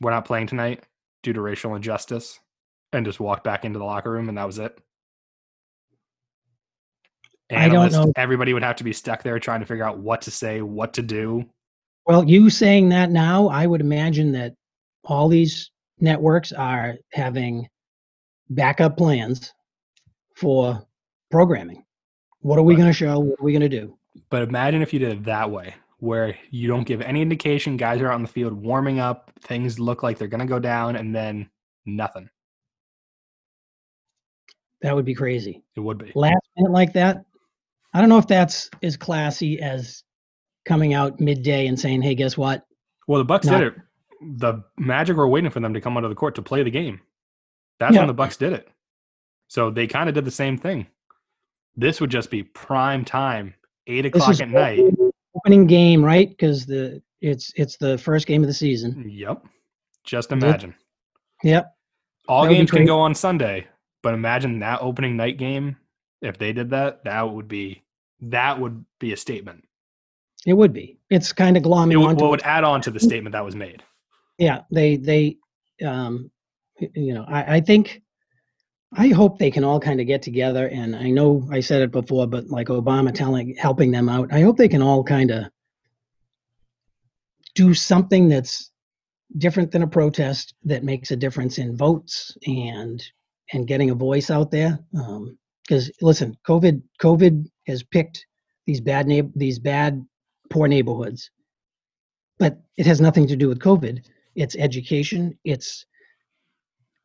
"We're 0.00 0.10
not 0.10 0.26
playing 0.26 0.48
tonight 0.48 0.84
due 1.22 1.32
to 1.32 1.40
racial 1.40 1.74
injustice," 1.74 2.38
and 2.94 3.06
just 3.06 3.20
walked 3.20 3.44
back 3.44 3.64
into 3.64 3.78
the 3.78 3.84
locker 3.84 4.10
room, 4.10 4.28
and 4.28 4.38
that 4.38 4.46
was 4.46 4.58
it. 4.58 4.78
I 7.50 7.68
don't 7.68 7.92
know. 7.92 8.12
Everybody 8.16 8.54
would 8.54 8.62
have 8.62 8.76
to 8.76 8.84
be 8.84 8.92
stuck 8.92 9.22
there 9.22 9.38
trying 9.38 9.60
to 9.60 9.66
figure 9.66 9.84
out 9.84 9.98
what 9.98 10.22
to 10.22 10.30
say, 10.30 10.62
what 10.62 10.94
to 10.94 11.02
do. 11.02 11.44
Well, 12.06 12.24
you 12.24 12.50
saying 12.50 12.88
that 12.90 13.10
now, 13.10 13.48
I 13.48 13.66
would 13.66 13.80
imagine 13.80 14.32
that 14.32 14.54
all 15.04 15.28
these 15.28 15.70
networks 16.00 16.52
are 16.52 16.96
having 17.12 17.68
backup 18.50 18.96
plans 18.96 19.52
for 20.36 20.86
programming. 21.30 21.84
What 22.40 22.58
are 22.58 22.62
we 22.62 22.76
going 22.76 22.88
to 22.88 22.92
show? 22.92 23.18
What 23.18 23.40
are 23.40 23.44
we 23.44 23.52
going 23.52 23.62
to 23.62 23.68
do? 23.68 23.96
But 24.30 24.42
imagine 24.42 24.82
if 24.82 24.92
you 24.92 24.98
did 24.98 25.12
it 25.12 25.24
that 25.24 25.50
way, 25.50 25.74
where 25.98 26.36
you 26.50 26.68
don't 26.68 26.86
give 26.86 27.00
any 27.00 27.22
indication. 27.22 27.76
Guys 27.76 28.00
are 28.00 28.08
out 28.08 28.14
on 28.14 28.22
the 28.22 28.28
field 28.28 28.52
warming 28.52 29.00
up. 29.00 29.30
Things 29.42 29.78
look 29.78 30.02
like 30.02 30.18
they're 30.18 30.28
going 30.28 30.40
to 30.40 30.46
go 30.46 30.58
down, 30.58 30.96
and 30.96 31.14
then 31.14 31.48
nothing. 31.86 32.28
That 34.84 34.94
would 34.94 35.06
be 35.06 35.14
crazy. 35.14 35.64
It 35.76 35.80
would 35.80 35.96
be. 35.96 36.12
Last 36.14 36.36
minute 36.58 36.70
like 36.70 36.92
that, 36.92 37.24
I 37.94 38.00
don't 38.00 38.10
know 38.10 38.18
if 38.18 38.26
that's 38.26 38.68
as 38.82 38.98
classy 38.98 39.58
as 39.58 40.02
coming 40.66 40.92
out 40.92 41.18
midday 41.20 41.66
and 41.68 41.80
saying, 41.80 42.02
"Hey, 42.02 42.14
guess 42.14 42.36
what? 42.36 42.66
Well, 43.08 43.18
the 43.18 43.24
Bucks 43.24 43.46
Not- 43.46 43.60
did 43.60 43.66
it. 43.68 43.74
The 44.38 44.62
Magic 44.76 45.16
were 45.16 45.26
waiting 45.26 45.50
for 45.50 45.60
them 45.60 45.72
to 45.72 45.80
come 45.80 45.96
onto 45.96 46.10
the 46.10 46.14
court 46.14 46.34
to 46.34 46.42
play 46.42 46.62
the 46.62 46.70
game. 46.70 47.00
That's 47.78 47.94
Yeah. 47.94 48.02
when 48.02 48.08
the 48.08 48.14
Bucks 48.14 48.36
did 48.36 48.52
it. 48.52 48.68
So 49.48 49.70
they 49.70 49.86
kind 49.86 50.10
of 50.10 50.14
did 50.14 50.26
the 50.26 50.30
same 50.30 50.58
thing. 50.58 50.86
This 51.76 51.98
would 52.00 52.10
just 52.10 52.30
be 52.30 52.42
prime 52.42 53.06
time, 53.06 53.54
eight 53.86 54.04
o'clock 54.04 54.38
at 54.38 54.50
night. 54.50 54.80
opening 55.34 55.66
game, 55.66 56.04
right? 56.04 56.28
Because 56.28 56.66
the 56.66 57.02
it's 57.22 57.52
it's 57.56 57.78
the 57.78 57.96
first 57.96 58.26
game 58.26 58.42
of 58.42 58.48
the 58.48 58.54
season. 58.54 59.08
Yep. 59.08 59.46
Just 60.04 60.30
imagine. 60.30 60.74
Yep. 61.42 61.74
All 62.28 62.46
games 62.46 62.70
can 62.70 62.84
go 62.84 63.00
on 63.00 63.14
Sunday, 63.14 63.66
but 64.04 64.14
imagine 64.14 64.60
that 64.60 64.78
opening 64.82 65.16
night 65.16 65.38
game. 65.38 65.76
If 66.22 66.38
they 66.38 66.52
did 66.52 66.70
that, 66.70 67.02
that 67.04 67.22
would 67.22 67.48
be 67.48 67.82
that 68.20 68.60
would 68.60 68.84
be 69.00 69.12
a 69.12 69.16
statement. 69.16 69.64
It 70.46 70.52
would 70.54 70.72
be. 70.72 70.98
It's 71.10 71.32
kind 71.32 71.56
of 71.56 71.62
It 71.62 71.66
glomming 71.66 71.98
would, 72.06 72.16
well, 72.18 72.26
it 72.26 72.30
would 72.30 72.42
add 72.42 72.64
on 72.64 72.80
to 72.82 72.90
the 72.90 73.00
statement 73.00 73.32
that 73.32 73.44
was 73.44 73.56
made. 73.56 73.82
yeah 74.38 74.60
they 74.70 74.96
they 74.96 75.36
um 75.84 76.30
you 76.94 77.14
know 77.14 77.24
I, 77.28 77.56
I 77.56 77.60
think 77.60 78.02
i 78.96 79.08
hope 79.08 79.38
they 79.38 79.50
can 79.50 79.64
all 79.64 79.80
kind 79.80 80.00
of 80.00 80.06
get 80.08 80.22
together 80.22 80.68
and 80.68 80.94
i 80.96 81.08
know 81.10 81.46
i 81.52 81.60
said 81.60 81.82
it 81.82 81.92
before 81.92 82.26
but 82.26 82.48
like 82.48 82.68
obama 82.68 83.12
telling 83.14 83.54
helping 83.56 83.90
them 83.92 84.08
out 84.08 84.32
i 84.32 84.40
hope 84.40 84.56
they 84.56 84.68
can 84.68 84.82
all 84.82 85.04
kind 85.04 85.30
of 85.30 85.44
do 87.54 87.74
something 87.74 88.28
that's 88.28 88.70
different 89.38 89.70
than 89.70 89.82
a 89.82 89.86
protest 89.86 90.54
that 90.64 90.84
makes 90.84 91.10
a 91.12 91.16
difference 91.16 91.58
in 91.58 91.76
votes 91.76 92.36
and 92.46 93.02
and 93.52 93.66
getting 93.66 93.90
a 93.90 93.94
voice 93.94 94.30
out 94.30 94.50
there 94.50 94.78
um, 94.96 95.36
because 95.62 95.90
listen 96.00 96.36
covid 96.46 96.82
covid 97.00 97.46
has 97.66 97.82
picked 97.82 98.26
these 98.66 98.80
bad 98.80 99.06
these 99.34 99.58
bad 99.58 100.04
poor 100.50 100.68
neighborhoods. 100.68 101.30
But 102.38 102.60
it 102.76 102.86
has 102.86 103.00
nothing 103.00 103.26
to 103.28 103.36
do 103.36 103.48
with 103.48 103.58
covid. 103.58 104.04
It's 104.34 104.56
education 104.56 105.38
it's 105.44 105.86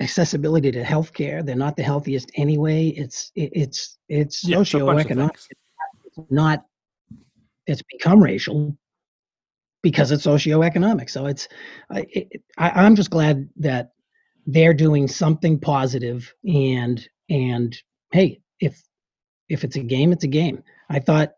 accessibility 0.01 0.71
to 0.71 0.83
healthcare. 0.83 1.45
They're 1.45 1.55
not 1.55 1.75
the 1.75 1.83
healthiest 1.83 2.31
anyway. 2.35 2.87
It's 2.87 3.31
it, 3.35 3.51
it's 3.53 3.97
it's 4.07 4.47
Yeah, 4.47 4.61
it's 4.61 4.73
a 4.73 4.79
bunch 4.79 5.05
of 5.05 5.17
socioeconomic. 5.17 5.47
it's 6.05 6.19
not 6.29 6.65
it's 7.67 7.83
become 7.91 8.23
racial 8.23 8.77
because 9.83 10.11
it's 10.11 10.25
socioeconomic. 10.25 11.09
So 11.09 11.27
it's 11.27 11.47
I, 11.91 12.05
it, 12.09 12.41
I 12.57 12.69
i'm 12.71 12.95
just 12.95 13.09
glad 13.09 13.49
that 13.57 13.91
they're 14.47 14.73
doing 14.73 15.07
something 15.07 15.59
positive 15.59 16.33
and 16.45 17.07
and 17.29 17.77
hey 18.11 18.39
if 18.59 18.81
if 19.49 19.63
it's 19.63 19.75
a 19.75 19.79
game 19.81 20.11
it's 20.11 20.23
a 20.23 20.27
game 20.27 20.63
i 20.89 20.99
thought 20.99 21.33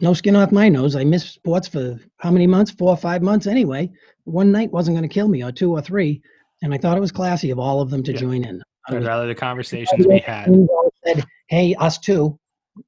no 0.00 0.12
skin 0.12 0.36
off 0.36 0.52
my 0.52 0.68
nose 0.68 0.96
i 0.96 1.04
missed 1.04 1.34
sports 1.34 1.66
for 1.68 1.98
how 2.18 2.30
many 2.30 2.46
months 2.46 2.70
four 2.70 2.90
or 2.90 2.96
five 2.96 3.22
months 3.22 3.46
anyway 3.46 3.90
one 4.24 4.52
night 4.52 4.70
wasn't 4.70 4.94
going 4.96 5.08
to 5.08 5.12
kill 5.12 5.28
me 5.28 5.42
or 5.42 5.50
two 5.52 5.70
or 5.72 5.80
three 5.80 6.20
and 6.62 6.74
i 6.74 6.78
thought 6.78 6.96
it 6.96 7.00
was 7.00 7.12
classy 7.12 7.50
of 7.50 7.58
all 7.58 7.80
of 7.80 7.90
them 7.90 8.02
to 8.02 8.12
Yeah. 8.12 8.18
join 8.18 8.44
in 8.44 8.62
I'd 8.88 8.96
was- 8.96 9.06
rather 9.06 9.26
the 9.26 9.34
conversations 9.34 10.06
we 10.06 10.18
had. 10.18 10.54
said 11.06 11.24
hey 11.48 11.74
us 11.76 11.98
too 11.98 12.38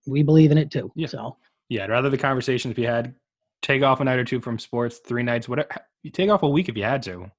we 0.07 0.23
believe 0.23 0.51
in 0.51 0.59
it 0.59 0.71
too 0.71 0.93
Yeah. 0.95 1.07
so 1.09 1.37
Yeah, 1.71 1.85
I'd 1.85 1.91
rather 1.91 2.11
the 2.11 2.19
conversations 2.19 2.77
we 2.77 2.83
had. 2.85 3.15
Take 3.63 3.83
off 3.83 4.01
a 4.01 4.05
night 4.05 4.19
or 4.19 4.25
two 4.25 4.41
from 4.41 4.59
sports, 4.59 4.99
three 5.05 5.23
nights, 5.23 5.49
whatever. 5.49 5.69
You 6.03 6.11
take 6.11 6.31
off 6.31 6.43
a 6.45 6.49
week 6.49 6.69
if 6.69 6.77
you 6.77 6.85
had 6.85 7.03
to, 7.05 7.31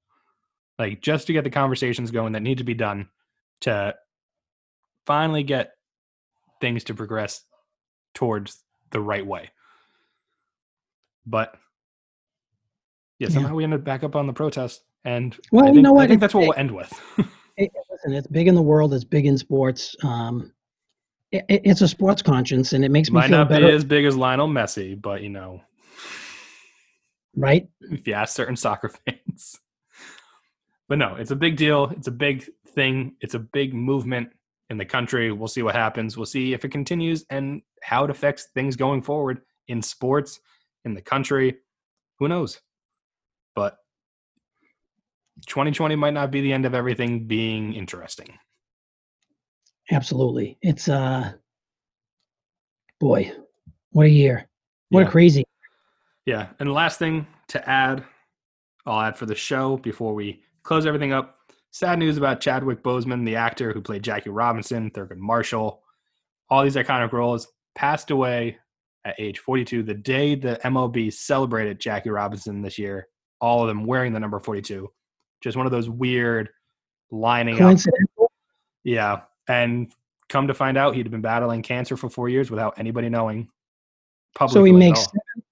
like 0.80 1.02
just 1.02 1.26
to 1.26 1.32
get 1.34 1.44
the 1.44 1.50
conversations 1.50 2.10
going 2.10 2.32
that 2.32 2.40
need 2.40 2.56
to 2.58 2.64
be 2.64 2.72
done 2.74 3.06
to 3.60 3.94
finally 5.04 5.42
get 5.42 5.72
things 6.60 6.84
to 6.84 6.94
progress 6.94 7.42
towards 8.14 8.64
the 8.90 9.00
right 9.00 9.26
way. 9.26 9.50
But 11.26 11.54
yeah, 13.18 13.28
Yeah. 13.28 13.34
somehow 13.34 13.54
we 13.54 13.64
ended 13.64 13.84
back 13.84 14.02
up 14.04 14.16
on 14.16 14.26
the 14.26 14.32
protest, 14.32 14.82
and 15.04 15.36
Well, 15.52 15.64
I 15.66 15.68
you 15.68 15.74
think, 15.74 15.84
know 15.84 15.98
I 15.98 16.06
think 16.06 16.20
that's 16.20 16.32
what 16.34 16.40
we'll 16.42 16.54
end 16.58 16.70
with. 16.72 16.90
It, 17.56 17.70
listen, 17.90 18.14
it's 18.14 18.26
big 18.28 18.48
in 18.48 18.54
the 18.54 18.62
world. 18.62 18.94
It's 18.94 19.04
big 19.04 19.26
in 19.26 19.36
sports. 19.36 19.94
Um, 20.02 20.50
it, 21.30 21.44
it- 21.50 21.60
it's 21.64 21.82
a 21.82 21.88
sports 21.88 22.22
conscience, 22.22 22.72
and 22.72 22.82
it 22.86 22.90
makes 22.90 23.10
me 23.10 23.16
Might 23.16 23.28
feel 23.28 23.36
not 23.38 23.50
better. 23.50 23.66
be 23.66 23.72
as 23.74 23.84
big 23.84 24.06
as 24.06 24.16
Lionel 24.16 24.48
Messi, 24.48 24.98
but 24.98 25.20
you 25.22 25.28
know, 25.28 25.60
right? 27.36 27.68
if 27.82 28.06
you 28.06 28.14
ask 28.14 28.34
certain 28.34 28.56
soccer 28.66 28.88
fans. 28.88 29.58
But 30.90 30.98
no, 30.98 31.14
it's 31.14 31.30
a 31.30 31.36
big 31.36 31.56
deal. 31.56 31.84
It's 31.96 32.08
a 32.08 32.10
big 32.12 32.44
thing. 32.74 33.14
It's 33.20 33.34
a 33.34 33.38
big 33.38 33.72
movement 33.72 34.30
in 34.70 34.76
the 34.76 34.84
country. 34.84 35.30
We'll 35.30 35.46
see 35.46 35.62
what 35.62 35.76
happens. 35.76 36.16
We'll 36.16 36.26
see 36.26 36.52
if 36.52 36.64
it 36.64 36.70
continues 36.72 37.24
and 37.30 37.62
how 37.80 38.02
it 38.02 38.10
affects 38.10 38.48
things 38.54 38.74
going 38.74 39.00
forward 39.00 39.42
in 39.68 39.82
sports, 39.82 40.40
in 40.84 40.94
the 40.94 41.00
country. 41.00 41.58
Who 42.18 42.26
knows? 42.26 42.60
But 43.54 43.76
2020 45.46 45.94
might 45.94 46.12
not 46.12 46.32
be 46.32 46.40
the 46.40 46.52
end 46.52 46.66
of 46.66 46.74
everything 46.74 47.24
being 47.28 47.72
interesting. 47.72 48.36
Absolutely. 49.92 50.58
It's 50.60 50.88
uh, 50.88 51.34
boy, 52.98 53.32
what 53.92 54.06
a 54.06 54.10
year! 54.10 54.48
What 54.88 55.02
Yeah. 55.02 55.06
a 55.06 55.10
crazy. 55.10 55.44
Yeah. 56.26 56.48
And 56.58 56.72
last 56.74 56.98
thing 56.98 57.28
to 57.48 57.68
add, 57.68 58.02
I'll 58.86 59.00
add 59.00 59.16
for 59.16 59.26
the 59.26 59.36
show 59.36 59.76
before 59.76 60.14
we 60.14 60.42
close 60.62 60.86
everything 60.86 61.12
up. 61.12 61.36
Sad 61.72 61.98
news 61.98 62.16
about 62.16 62.40
Chadwick 62.40 62.82
Boseman, 62.82 63.24
the 63.24 63.36
actor 63.36 63.72
who 63.72 63.80
played 63.80 64.02
Jackie 64.02 64.30
Robinson, 64.30 64.90
Thurgood 64.90 65.18
Marshall, 65.18 65.82
all 66.48 66.64
these 66.64 66.74
iconic 66.74 67.12
roles, 67.12 67.46
passed 67.74 68.10
away 68.10 68.58
at 69.04 69.14
age 69.18 69.38
42. 69.38 69.82
The 69.82 69.94
day 69.94 70.34
the 70.34 70.58
MLB 70.64 71.12
celebrated 71.12 71.80
Jackie 71.80 72.10
Robinson 72.10 72.60
this 72.60 72.78
year, 72.78 73.08
all 73.40 73.62
of 73.62 73.68
them 73.68 73.84
wearing 73.84 74.12
the 74.12 74.20
number 74.20 74.40
42. 74.40 74.90
Just 75.40 75.56
one 75.56 75.66
of 75.66 75.72
those 75.72 75.88
weird 75.88 76.50
lining 77.10 77.60
up. 77.62 77.78
Yeah. 78.84 79.20
And 79.48 79.92
come 80.28 80.48
to 80.48 80.54
find 80.54 80.76
out, 80.76 80.94
he'd 80.94 81.10
been 81.10 81.20
battling 81.20 81.62
cancer 81.62 81.96
for 81.96 82.10
four 82.10 82.28
years 82.28 82.50
without 82.50 82.78
anybody 82.78 83.08
knowing. 83.08 83.48
Publicly 84.34 84.60
So 84.60 84.64
he 84.64 84.72
makes 84.72 85.00
seven, 85.00 85.44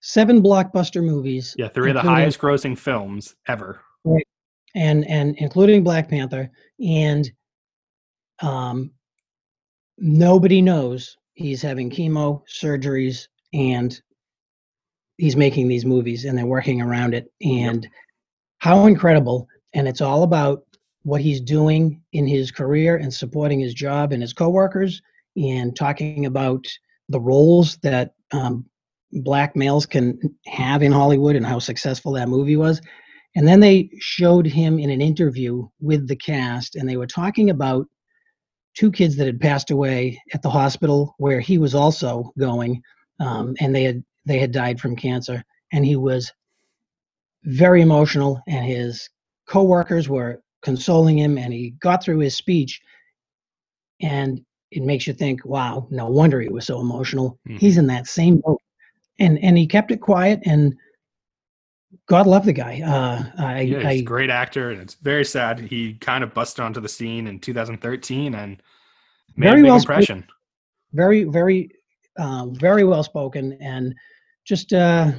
seven 0.00 0.42
blockbuster 0.42 1.02
movies. 1.02 1.54
Yeah, 1.58 1.68
three 1.68 1.90
of 1.90 1.94
the 1.94 2.02
highest 2.02 2.38
grossing 2.38 2.76
films 2.76 3.34
ever. 3.48 3.80
And 4.74 5.06
and 5.06 5.36
including 5.38 5.84
Black 5.84 6.08
Panther, 6.08 6.50
and 6.80 7.30
um, 8.42 8.90
nobody 9.98 10.60
knows 10.60 11.16
he's 11.34 11.62
having 11.62 11.90
chemo 11.90 12.42
surgeries 12.48 13.28
and 13.52 14.00
he's 15.18 15.36
making 15.36 15.68
these 15.68 15.84
movies 15.84 16.24
and 16.24 16.36
they're 16.36 16.46
working 16.46 16.80
around 16.80 17.14
it 17.14 17.30
and 17.40 17.88
how 18.58 18.86
incredible 18.86 19.46
and 19.74 19.86
it's 19.86 20.00
all 20.00 20.22
about 20.22 20.64
what 21.02 21.20
he's 21.20 21.40
doing 21.40 22.00
in 22.12 22.26
his 22.26 22.50
career 22.50 22.96
and 22.96 23.12
supporting 23.12 23.60
his 23.60 23.74
job 23.74 24.12
and 24.12 24.22
his 24.22 24.32
coworkers 24.32 25.02
and 25.36 25.76
talking 25.76 26.26
about 26.26 26.66
the 27.08 27.20
roles 27.20 27.76
that 27.78 28.14
um, 28.32 28.64
black 29.12 29.54
males 29.54 29.86
can 29.86 30.18
have 30.46 30.82
in 30.82 30.90
Hollywood 30.92 31.36
and 31.36 31.46
how 31.46 31.58
successful 31.58 32.12
that 32.12 32.28
movie 32.28 32.56
was. 32.56 32.80
And 33.36 33.46
then 33.46 33.60
they 33.60 33.90
showed 33.98 34.46
him 34.46 34.78
in 34.78 34.90
an 34.90 35.00
interview 35.00 35.66
with 35.80 36.06
the 36.06 36.16
cast, 36.16 36.76
and 36.76 36.88
they 36.88 36.96
were 36.96 37.06
talking 37.06 37.50
about 37.50 37.86
two 38.74 38.90
kids 38.90 39.16
that 39.16 39.26
had 39.26 39.40
passed 39.40 39.70
away 39.70 40.20
at 40.32 40.42
the 40.42 40.50
hospital 40.50 41.14
where 41.18 41.40
he 41.40 41.58
was 41.58 41.74
also 41.74 42.32
going, 42.38 42.82
um, 43.20 43.54
and 43.60 43.74
they 43.74 43.84
had 43.84 44.04
they 44.26 44.38
had 44.38 44.52
died 44.52 44.80
from 44.80 44.96
cancer. 44.96 45.44
And 45.72 45.84
he 45.84 45.96
was 45.96 46.32
very 47.44 47.82
emotional, 47.82 48.40
and 48.46 48.64
his 48.64 49.08
coworkers 49.46 50.08
were 50.08 50.40
consoling 50.62 51.18
him, 51.18 51.36
and 51.36 51.52
he 51.52 51.70
got 51.80 52.02
through 52.02 52.20
his 52.20 52.36
speech, 52.36 52.80
and 54.00 54.40
it 54.70 54.82
makes 54.82 55.06
you 55.06 55.12
think, 55.12 55.44
wow, 55.44 55.86
no 55.90 56.06
wonder 56.08 56.40
he 56.40 56.48
was 56.48 56.66
so 56.66 56.80
emotional. 56.80 57.38
Mhm. 57.48 57.58
He's 57.58 57.78
in 57.78 57.86
that 57.88 58.06
same 58.06 58.38
boat, 58.38 58.60
and 59.18 59.38
and 59.40 59.58
he 59.58 59.66
kept 59.66 59.90
it 59.90 60.00
quiet, 60.00 60.40
and 60.46 60.74
God 62.06 62.26
love 62.26 62.44
the 62.44 62.52
guy. 62.52 62.80
Uh, 62.80 63.24
I, 63.42 63.60
Yeah, 63.62 63.78
he's 63.78 63.86
I 63.86 63.92
a 63.92 64.02
great 64.02 64.30
actor, 64.30 64.70
and 64.70 64.80
it's 64.80 64.94
very 64.94 65.24
sad. 65.24 65.58
He 65.60 65.94
kind 65.94 66.22
of 66.24 66.34
busted 66.34 66.64
onto 66.64 66.80
the 66.80 66.88
scene 66.88 67.26
in 67.26 67.38
2013 67.40 68.34
and 68.34 68.62
made 69.36 69.48
Very 69.48 69.60
a 69.60 69.62
big 69.64 69.70
well 69.70 69.80
spoken. 69.80 69.92
impression. 69.94 70.26
very 70.92 71.24
very 71.24 71.70
uh, 72.18 72.46
very 72.52 72.84
well 72.84 73.02
spoken 73.02 73.54
and 73.60 73.94
just 74.44 74.72
uh, 74.72 75.10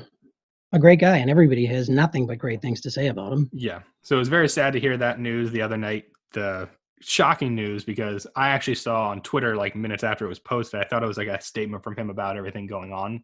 a 0.72 0.80
great 0.80 1.00
guy 1.00 1.18
and 1.18 1.30
everybody 1.30 1.66
has 1.66 1.90
nothing 1.90 2.26
but 2.26 2.38
great 2.38 2.62
things 2.62 2.80
to 2.82 2.90
say 2.92 3.08
about 3.08 3.34
him 3.34 3.50
Yeah. 3.54 3.80
So 4.04 4.16
it 4.16 4.20
was 4.20 4.30
very 4.30 4.48
sad 4.48 4.72
to 4.74 4.80
hear 4.80 4.98
that 4.98 5.20
news 5.20 5.52
the 5.52 5.62
other 5.62 5.78
night. 5.78 6.06
The 6.34 6.70
shocking 7.02 7.54
news 7.56 7.84
because 7.84 8.26
I 8.36 8.50
actually 8.50 8.76
saw 8.76 9.10
on 9.10 9.22
Twitter 9.22 9.56
like 9.56 9.76
minutes 9.76 10.04
after 10.04 10.26
it 10.26 10.30
was 10.30 10.40
posted. 10.40 10.80
I 10.80 10.86
thought 10.86 11.04
it 11.04 11.08
was 11.08 11.18
like 11.18 11.28
a 11.28 11.42
statement 11.42 11.84
from 11.84 11.96
him 11.98 12.10
about 12.10 12.38
everything 12.38 12.68
going 12.68 12.94
on 12.94 13.24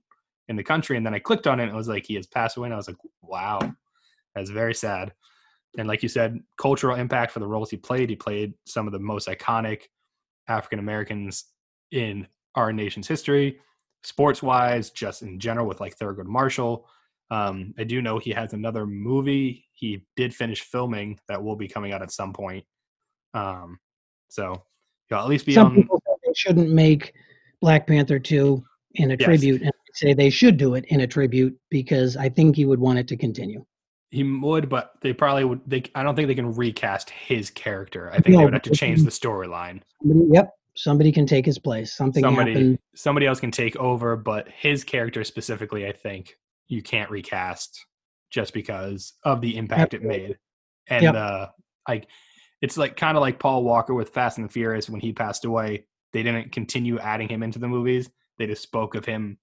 in 0.52 0.58
the 0.58 0.64
country, 0.64 0.98
and 0.98 1.06
then 1.06 1.16
I 1.16 1.20
clicked 1.20 1.48
on 1.48 1.60
it. 1.60 1.64
and 1.64 1.72
It 1.72 1.76
was 1.76 1.88
like 1.88 2.06
he 2.06 2.14
has 2.16 2.28
passed 2.28 2.58
away, 2.58 2.68
and 2.68 2.74
I 2.74 2.78
was 2.78 2.88
like, 2.88 2.98
wow, 3.24 3.60
that's 4.36 4.52
very 4.52 4.76
sad. 4.76 5.14
And 5.78 5.88
like 5.88 6.04
you 6.04 6.10
said, 6.10 6.40
cultural 6.58 6.98
impact 6.98 7.32
for 7.32 7.40
the 7.40 7.48
roles 7.48 7.72
he 7.72 7.78
played. 7.78 8.10
He 8.10 8.16
played 8.16 8.54
some 8.68 8.86
of 8.86 8.94
the 8.94 9.00
most 9.00 9.28
iconic 9.28 9.84
African 10.48 10.80
Americans 10.80 11.46
in 11.92 12.28
our 12.56 12.74
nation's 12.74 13.08
history, 13.08 13.60
sports 14.04 14.44
wise, 14.44 14.92
just 14.92 15.22
in 15.22 15.40
general 15.40 15.66
with 15.66 15.80
like 15.80 15.98
Thurgood 15.98 16.26
Marshall. 16.26 16.86
Um, 17.32 17.74
I 17.80 17.86
do 17.86 18.02
know 18.02 18.20
he 18.20 18.32
has 18.32 18.52
another 18.52 18.86
movie 18.86 19.66
he 19.72 20.06
did 20.18 20.36
finish 20.36 20.62
filming 20.62 21.18
that 21.30 21.42
will 21.42 21.56
be 21.56 21.70
coming 21.70 21.94
out 21.94 22.02
at 22.02 22.12
some 22.12 22.34
point. 22.34 22.66
Um, 23.34 23.80
so 24.28 24.64
he'll 25.08 25.20
at 25.20 25.28
least 25.28 25.46
be 25.46 25.54
some 25.54 25.68
on. 25.68 25.76
people 25.76 26.02
shouldn't 26.36 26.70
make 26.70 27.14
black 27.62 27.88
panther 27.88 28.20
2 28.20 28.62
in 28.96 29.12
a 29.12 29.16
Yes. 29.18 29.26
tribute 29.26 29.62
and 29.62 29.72
say 29.94 30.14
they 30.14 30.30
should 30.30 30.58
do 30.58 30.76
it 30.76 30.86
in 30.88 31.02
a 31.02 31.08
tribute 31.08 31.58
because 31.70 32.18
i 32.18 32.30
think 32.30 32.56
he 32.56 32.66
would 32.66 32.80
want 32.80 33.00
it 33.00 33.08
to 33.08 33.18
continue 33.18 33.64
He 34.12 34.24
would, 34.24 34.68
but 34.68 34.92
they 35.02 35.14
probably 35.14 35.46
would. 35.46 35.62
They, 35.66 35.84
I 35.96 36.04
don't 36.04 36.16
think 36.16 36.28
they 36.28 36.36
can 36.36 36.54
recast 36.54 37.10
his 37.10 37.50
character. 37.50 38.12
I 38.12 38.20
think 38.20 38.36
they 38.36 38.44
would 38.44 38.54
have 38.54 38.62
to 38.64 38.72
change 38.72 39.04
the 39.04 39.10
storyline. 39.10 39.82
yep 40.04 40.50
somebody 40.76 41.12
can 41.12 41.26
take 41.26 41.46
his 41.46 41.60
place 41.60 41.94
something 41.94 42.24
Somebody, 42.24 42.52
happened 42.54 42.80
somebody 42.96 43.26
else 43.26 43.40
can 43.40 43.52
take 43.52 43.76
over, 43.78 44.16
but 44.16 44.48
his 44.50 44.84
character 44.84 45.24
specifically, 45.24 45.88
I 45.88 45.92
think 45.92 46.38
you 46.68 46.82
can't 46.82 47.10
recast 47.10 47.86
just 48.30 48.54
because 48.54 49.14
of 49.24 49.42
the 49.42 49.58
impact 49.58 49.94
it 49.94 50.04
made. 50.04 50.38
And 50.88 51.04
Yep. 51.04 51.16
uh, 51.16 51.48
like, 51.88 52.08
it's 52.62 52.78
like 52.78 52.96
kind 52.96 53.18
of 53.18 53.22
like 53.22 53.40
Paul 53.40 53.64
Walker 53.64 53.94
with 53.94 54.10
Fast 54.10 54.38
and 54.38 54.48
the 54.48 54.52
Furious 54.52 54.90
when 54.90 55.02
he 55.02 55.12
passed 55.12 55.46
away. 55.46 55.86
They 56.14 56.24
didn't 56.24 56.52
continue 56.52 57.00
adding 57.00 57.28
him 57.30 57.44
into 57.44 57.60
the 57.60 57.68
movies. 57.68 58.10
They 58.38 58.48
just 58.48 58.64
spoke 58.64 58.96
of 58.96 59.06
him 59.06 59.38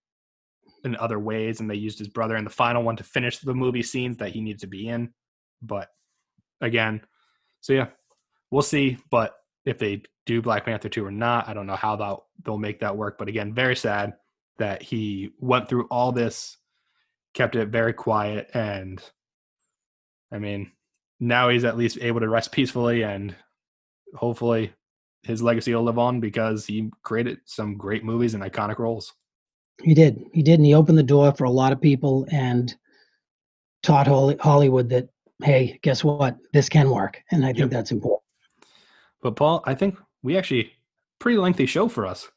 in 0.85 0.97
other 0.97 1.19
ways, 1.19 1.61
and 1.61 1.71
they 1.71 1.75
used 1.75 1.99
his 1.99 2.09
brother 2.09 2.37
in 2.37 2.45
the 2.45 2.51
final 2.51 2.83
one 2.83 2.97
to 2.97 3.05
finish 3.05 3.39
the 3.39 3.55
movie 3.55 3.83
scenes 3.83 4.17
that 4.19 4.31
he 4.31 4.41
needs 4.41 4.61
to 4.63 4.67
be 4.67 4.89
in. 4.89 5.13
But 5.63 5.89
again, 6.61 7.03
so 7.61 7.73
yeah, 7.73 7.89
we'll 8.51 8.63
see. 8.63 8.99
But 9.11 9.35
if 9.65 9.79
they 9.79 10.03
do 10.27 10.43
Black 10.43 10.65
Panther 10.65 10.89
2 10.89 11.05
or 11.05 11.11
not, 11.11 11.49
I 11.49 11.55
don't 11.55 11.67
know 11.67 11.77
how 11.77 11.97
that 11.97 12.17
they'll 12.45 12.59
make 12.59 12.81
that 12.81 12.97
work. 12.97 13.19
But 13.19 13.29
again, 13.29 13.55
very 13.55 13.77
sad 13.77 14.15
that 14.59 14.83
he 14.83 15.31
went 15.39 15.69
through 15.69 15.87
all 15.91 16.13
this, 16.13 16.57
kept 17.35 17.57
it 17.57 17.69
very 17.69 17.93
quiet, 17.93 18.51
and 18.55 19.03
I 20.33 20.39
mean, 20.39 20.73
now 21.21 21.49
he's 21.49 21.65
at 21.65 21.77
least 21.77 21.99
able 22.01 22.21
to 22.21 22.29
rest 22.29 22.53
peacefully, 22.53 23.03
and 23.03 23.35
hopefully 24.15 24.73
his 25.23 25.43
legacy 25.43 25.75
will 25.75 25.83
live 25.83 25.99
on 25.99 26.21
because 26.21 26.67
he 26.67 26.91
created 27.03 27.39
some 27.45 27.77
great 27.77 28.05
movies 28.05 28.35
and 28.35 28.43
iconic 28.43 28.79
roles. 28.79 29.13
He 29.83 29.95
did 29.95 30.25
he 30.33 30.43
did 30.43 30.59
and 30.59 30.67
he 30.67 30.75
opened 30.75 30.99
the 30.99 31.03
door 31.03 31.33
for 31.33 31.45
a 31.45 31.51
lot 31.51 31.73
of 31.73 31.81
people 31.81 32.27
and 32.31 32.75
taught 33.83 34.07
Holly- 34.07 34.37
hollywood 34.41 34.89
that 34.91 35.09
hey 35.43 35.79
guess 35.83 36.03
what 36.03 36.37
this 36.53 36.69
can 36.69 36.91
work 36.91 37.23
and 37.31 37.45
i 37.45 37.49
think 37.49 37.59
Yep. 37.59 37.71
that's 37.71 37.93
important 37.93 38.23
But 39.23 39.37
Paul, 39.37 39.63
I 39.67 39.75
think 39.75 39.99
we 40.23 40.37
actually 40.37 40.73
pretty 41.19 41.39
lengthy 41.39 41.67
show 41.67 41.89
for 41.89 42.07
us. 42.07 42.29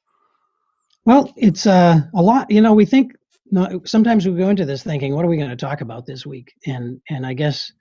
Well, 1.05 1.31
it's 1.35 1.65
uh, 1.67 2.01
a 2.15 2.21
lot. 2.21 2.49
You 2.49 2.61
know, 2.61 2.73
we 2.73 2.85
think 2.85 3.13
no, 3.51 3.81
sometimes 3.85 4.25
we 4.27 4.33
go 4.37 4.49
into 4.49 4.65
this 4.65 4.83
thinking, 4.83 5.13
what 5.15 5.25
are 5.25 5.27
we 5.27 5.37
going 5.37 5.49
to 5.49 5.55
talk 5.67 5.81
about 5.81 6.05
this 6.05 6.25
week? 6.25 6.53
And 6.65 7.01
and 7.09 7.25
I 7.25 7.33
guess 7.33 7.71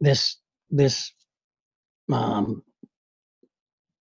this 0.00 0.36
this 0.70 1.12
um, 2.12 2.62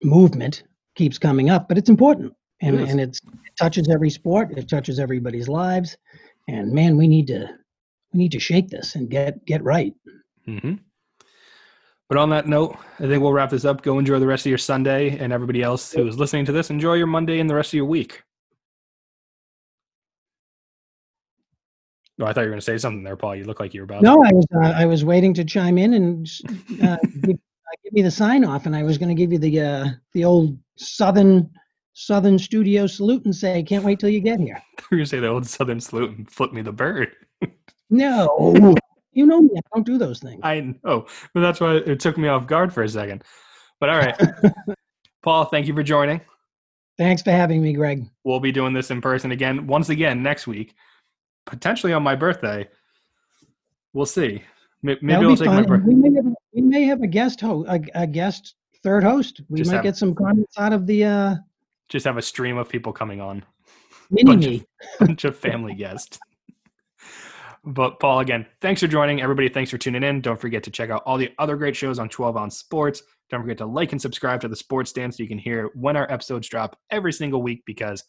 movement 0.03 0.63
keeps 0.95 1.17
coming 1.17 1.49
up, 1.49 1.67
but 1.67 1.77
it's 1.77 1.89
important, 1.89 2.33
and 2.61 2.75
It 2.79 2.83
is. 2.83 2.89
and 2.91 3.01
it's, 3.01 3.19
it 3.19 3.57
touches 3.57 3.89
every 3.89 4.09
sport. 4.09 4.57
It 4.57 4.69
touches 4.69 4.99
everybody's 4.99 5.47
lives, 5.47 5.97
and 6.47 6.71
man, 6.71 6.97
we 6.97 7.07
need 7.07 7.27
to 7.27 7.47
we 8.13 8.19
need 8.19 8.31
to 8.31 8.39
shake 8.39 8.69
this 8.69 8.95
and 8.95 9.09
get 9.09 9.43
get 9.45 9.63
right. 9.63 9.93
hmm 10.45 10.75
But 12.07 12.17
on 12.17 12.29
that 12.29 12.47
note, 12.47 12.77
I 12.99 13.07
think 13.07 13.21
we'll 13.21 13.33
wrap 13.33 13.49
this 13.49 13.65
up. 13.65 13.81
Go 13.81 13.99
enjoy 13.99 14.19
the 14.19 14.27
rest 14.27 14.45
of 14.45 14.49
your 14.49 14.57
Sunday, 14.57 15.17
and 15.17 15.33
everybody 15.33 15.61
else 15.61 15.91
who 15.91 16.07
is 16.07 16.17
listening 16.17 16.45
to 16.45 16.51
this, 16.51 16.69
enjoy 16.69 16.93
your 16.93 17.07
Monday 17.07 17.39
and 17.39 17.49
the 17.49 17.55
rest 17.55 17.69
of 17.69 17.77
your 17.77 17.85
week. 17.85 18.23
No, 22.17 22.25
I 22.25 22.31
thought 22.31 22.41
you 22.41 22.47
were 22.47 22.51
going 22.51 22.59
to 22.61 22.65
say 22.65 22.77
something 22.77 23.03
there, 23.03 23.17
Paul. 23.17 23.35
You 23.35 23.43
look 23.43 23.59
like 23.59 23.73
you 23.73 23.81
were 23.81 23.85
about. 23.85 24.01
No, 24.01 24.23
I 24.23 24.31
was 24.31 24.45
uh, 24.55 24.73
I 24.73 24.85
was 24.85 25.03
waiting 25.03 25.33
to 25.33 25.43
chime 25.43 25.77
in 25.77 25.93
and 25.95 26.29
uh, 26.81 26.95
give, 27.25 27.35
uh, 27.35 27.75
give 27.83 27.91
me 27.91 28.01
the 28.01 28.11
sign 28.11 28.45
off, 28.45 28.65
and 28.65 28.75
I 28.75 28.83
was 28.83 28.97
going 28.97 29.09
to 29.09 29.15
give 29.15 29.33
you 29.33 29.39
the 29.39 29.59
uh, 29.59 29.85
the 30.13 30.23
old 30.23 30.57
southern 30.77 31.49
southern 31.95 32.37
studio 32.37 32.85
salute 32.85 33.25
and 33.25 33.33
say, 33.35 33.63
"Can't 33.63 33.83
wait 33.83 33.99
till 33.99 34.09
you 34.09 34.19
get 34.19 34.39
here." 34.39 34.61
You 34.77 34.85
were 34.91 34.97
going 34.97 35.05
to 35.05 35.09
say 35.09 35.19
the 35.19 35.27
old 35.27 35.47
Southern 35.47 35.79
salute 35.81 36.15
and 36.15 36.29
flip 36.29 36.53
me 36.53 36.61
the 36.61 36.71
bird. 36.71 37.11
No, 37.91 38.75
you 39.13 39.27
know 39.27 39.41
me. 39.43 39.51
I 39.55 39.61
don't 39.75 39.85
do 39.85 39.99
those 39.99 40.19
things. 40.19 40.39
I 40.43 40.75
know, 40.83 41.05
but 41.35 41.41
that's 41.41 41.59
why 41.61 41.75
it 41.75 41.99
took 41.99 42.17
me 42.17 42.27
off 42.27 42.47
guard 42.47 42.73
for 42.73 42.81
a 42.81 42.89
second. 42.89 43.23
But 43.79 43.89
all 43.89 43.97
right, 43.99 44.19
Paul, 45.21 45.45
thank 45.45 45.67
you 45.67 45.73
for 45.75 45.83
joining. 45.83 46.19
Thanks 46.97 47.21
for 47.21 47.29
having 47.29 47.61
me, 47.61 47.73
Greg. 47.73 48.05
We'll 48.23 48.39
be 48.39 48.51
doing 48.51 48.73
this 48.73 48.89
in 48.89 49.01
person 49.01 49.31
again, 49.31 49.67
once 49.67 49.89
again 49.89 50.23
next 50.23 50.47
week, 50.47 50.73
potentially 51.45 51.93
on 51.93 52.01
my 52.01 52.15
birthday. 52.15 52.67
We'll 53.93 54.07
see. 54.07 54.41
Maybe 54.81 55.13
I'll 55.13 55.35
take 55.35 55.45
my 55.47 55.61
birthday. 55.61 55.87
We 55.87 55.95
may 55.95 56.15
have, 56.15 56.25
we 56.53 56.61
may 56.61 56.83
have 56.85 57.01
a 57.03 57.07
guest 57.07 57.39
host, 57.39 57.69
a, 57.69 57.81
a 57.93 58.07
guest 58.07 58.55
third 58.83 59.03
host. 59.03 59.41
We 59.47 59.59
Just 59.59 59.69
might 59.69 59.75
have- 59.77 59.83
get 59.83 59.95
some 59.95 60.15
comments 60.15 60.57
out 60.57 60.73
of 60.73 60.87
the 60.87 61.03
uh, 61.05 61.35
just 61.89 62.05
have 62.05 62.17
a 62.17 62.21
stream 62.21 62.57
of 62.57 62.69
people 62.69 62.91
coming 62.93 63.21
on, 63.21 63.43
mini 64.09 64.23
Bunch 64.31 64.45
of- 64.45 64.51
me. 64.51 64.65
bunch 64.99 65.23
of 65.25 65.37
family 65.37 65.75
guests. 65.75 66.19
But 67.67 67.99
Paul, 67.99 68.19
again, 68.19 68.45
thanks 68.61 68.81
for 68.81 68.87
joining. 68.87 69.21
Everybody, 69.21 69.49
thanks 69.49 69.71
for 69.71 69.77
tuning 69.79 70.03
in. 70.03 70.21
Don't 70.21 70.39
forget 70.39 70.61
to 70.63 70.71
check 70.71 70.91
out 70.91 71.01
all 71.05 71.17
the 71.17 71.31
other 71.39 71.55
great 71.55 71.75
shows 71.75 71.97
on 71.97 72.09
12 72.09 72.37
Ounce 72.37 72.57
Sports. 72.59 73.01
Don't 73.31 73.41
forget 73.41 73.57
to 73.57 73.65
like 73.65 73.91
and 73.91 73.99
subscribe 73.99 74.39
to 74.41 74.47
the 74.47 74.55
Sports 74.55 74.91
Stance 74.91 75.17
so 75.17 75.23
you 75.23 75.29
can 75.29 75.39
hear 75.39 75.71
when 75.73 75.95
our 75.97 76.09
episodes 76.11 76.47
drop 76.47 76.77
every 76.91 77.11
single 77.11 77.41
week 77.41 77.63
because 77.65 78.03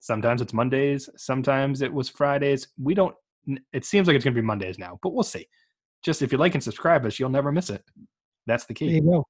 sometimes 0.00 0.40
it's 0.40 0.54
Mondays, 0.54 1.10
sometimes 1.16 1.82
it 1.82 1.92
was 1.92 2.08
Fridays. 2.08 2.68
We 2.80 2.94
don't, 2.94 3.14
it 3.74 3.84
seems 3.84 4.06
like 4.08 4.14
it's 4.16 4.24
going 4.24 4.34
to 4.34 4.40
be 4.40 4.46
Mondays 4.46 4.78
now, 4.78 4.98
but 5.02 5.12
we'll 5.12 5.22
see. 5.22 5.46
Just 6.02 6.22
if 6.22 6.32
you 6.32 6.38
like 6.38 6.54
and 6.54 6.64
subscribe 6.64 7.04
us, 7.04 7.18
you'll 7.20 7.28
never 7.28 7.52
miss 7.52 7.68
it. 7.68 7.84
That's 8.46 8.64
the 8.64 8.72
There 8.72 8.88
key. 8.88 8.94
you 8.94 9.02
go. 9.02 9.26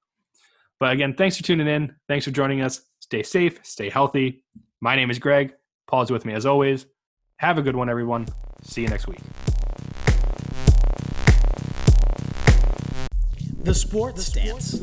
But 0.78 0.92
again, 0.92 1.14
thanks 1.18 1.36
for 1.36 1.42
tuning 1.42 1.66
in. 1.66 1.96
Thanks 2.08 2.24
for 2.24 2.30
joining 2.30 2.60
us. 2.60 2.80
Stay 3.04 3.22
safe, 3.22 3.60
stay 3.62 3.90
healthy. 3.90 4.42
My 4.80 4.96
name 4.96 5.10
is 5.10 5.18
Greg. 5.18 5.52
Paul's 5.86 6.10
with 6.10 6.24
me 6.24 6.32
as 6.32 6.46
always. 6.46 6.86
Have 7.36 7.58
a 7.58 7.62
good 7.62 7.76
one, 7.76 7.90
everyone. 7.90 8.26
See 8.62 8.80
you 8.80 8.88
next 8.88 9.06
week. 9.06 9.20
The 13.62 13.74
Sports 13.74 14.24
Stance. 14.24 14.82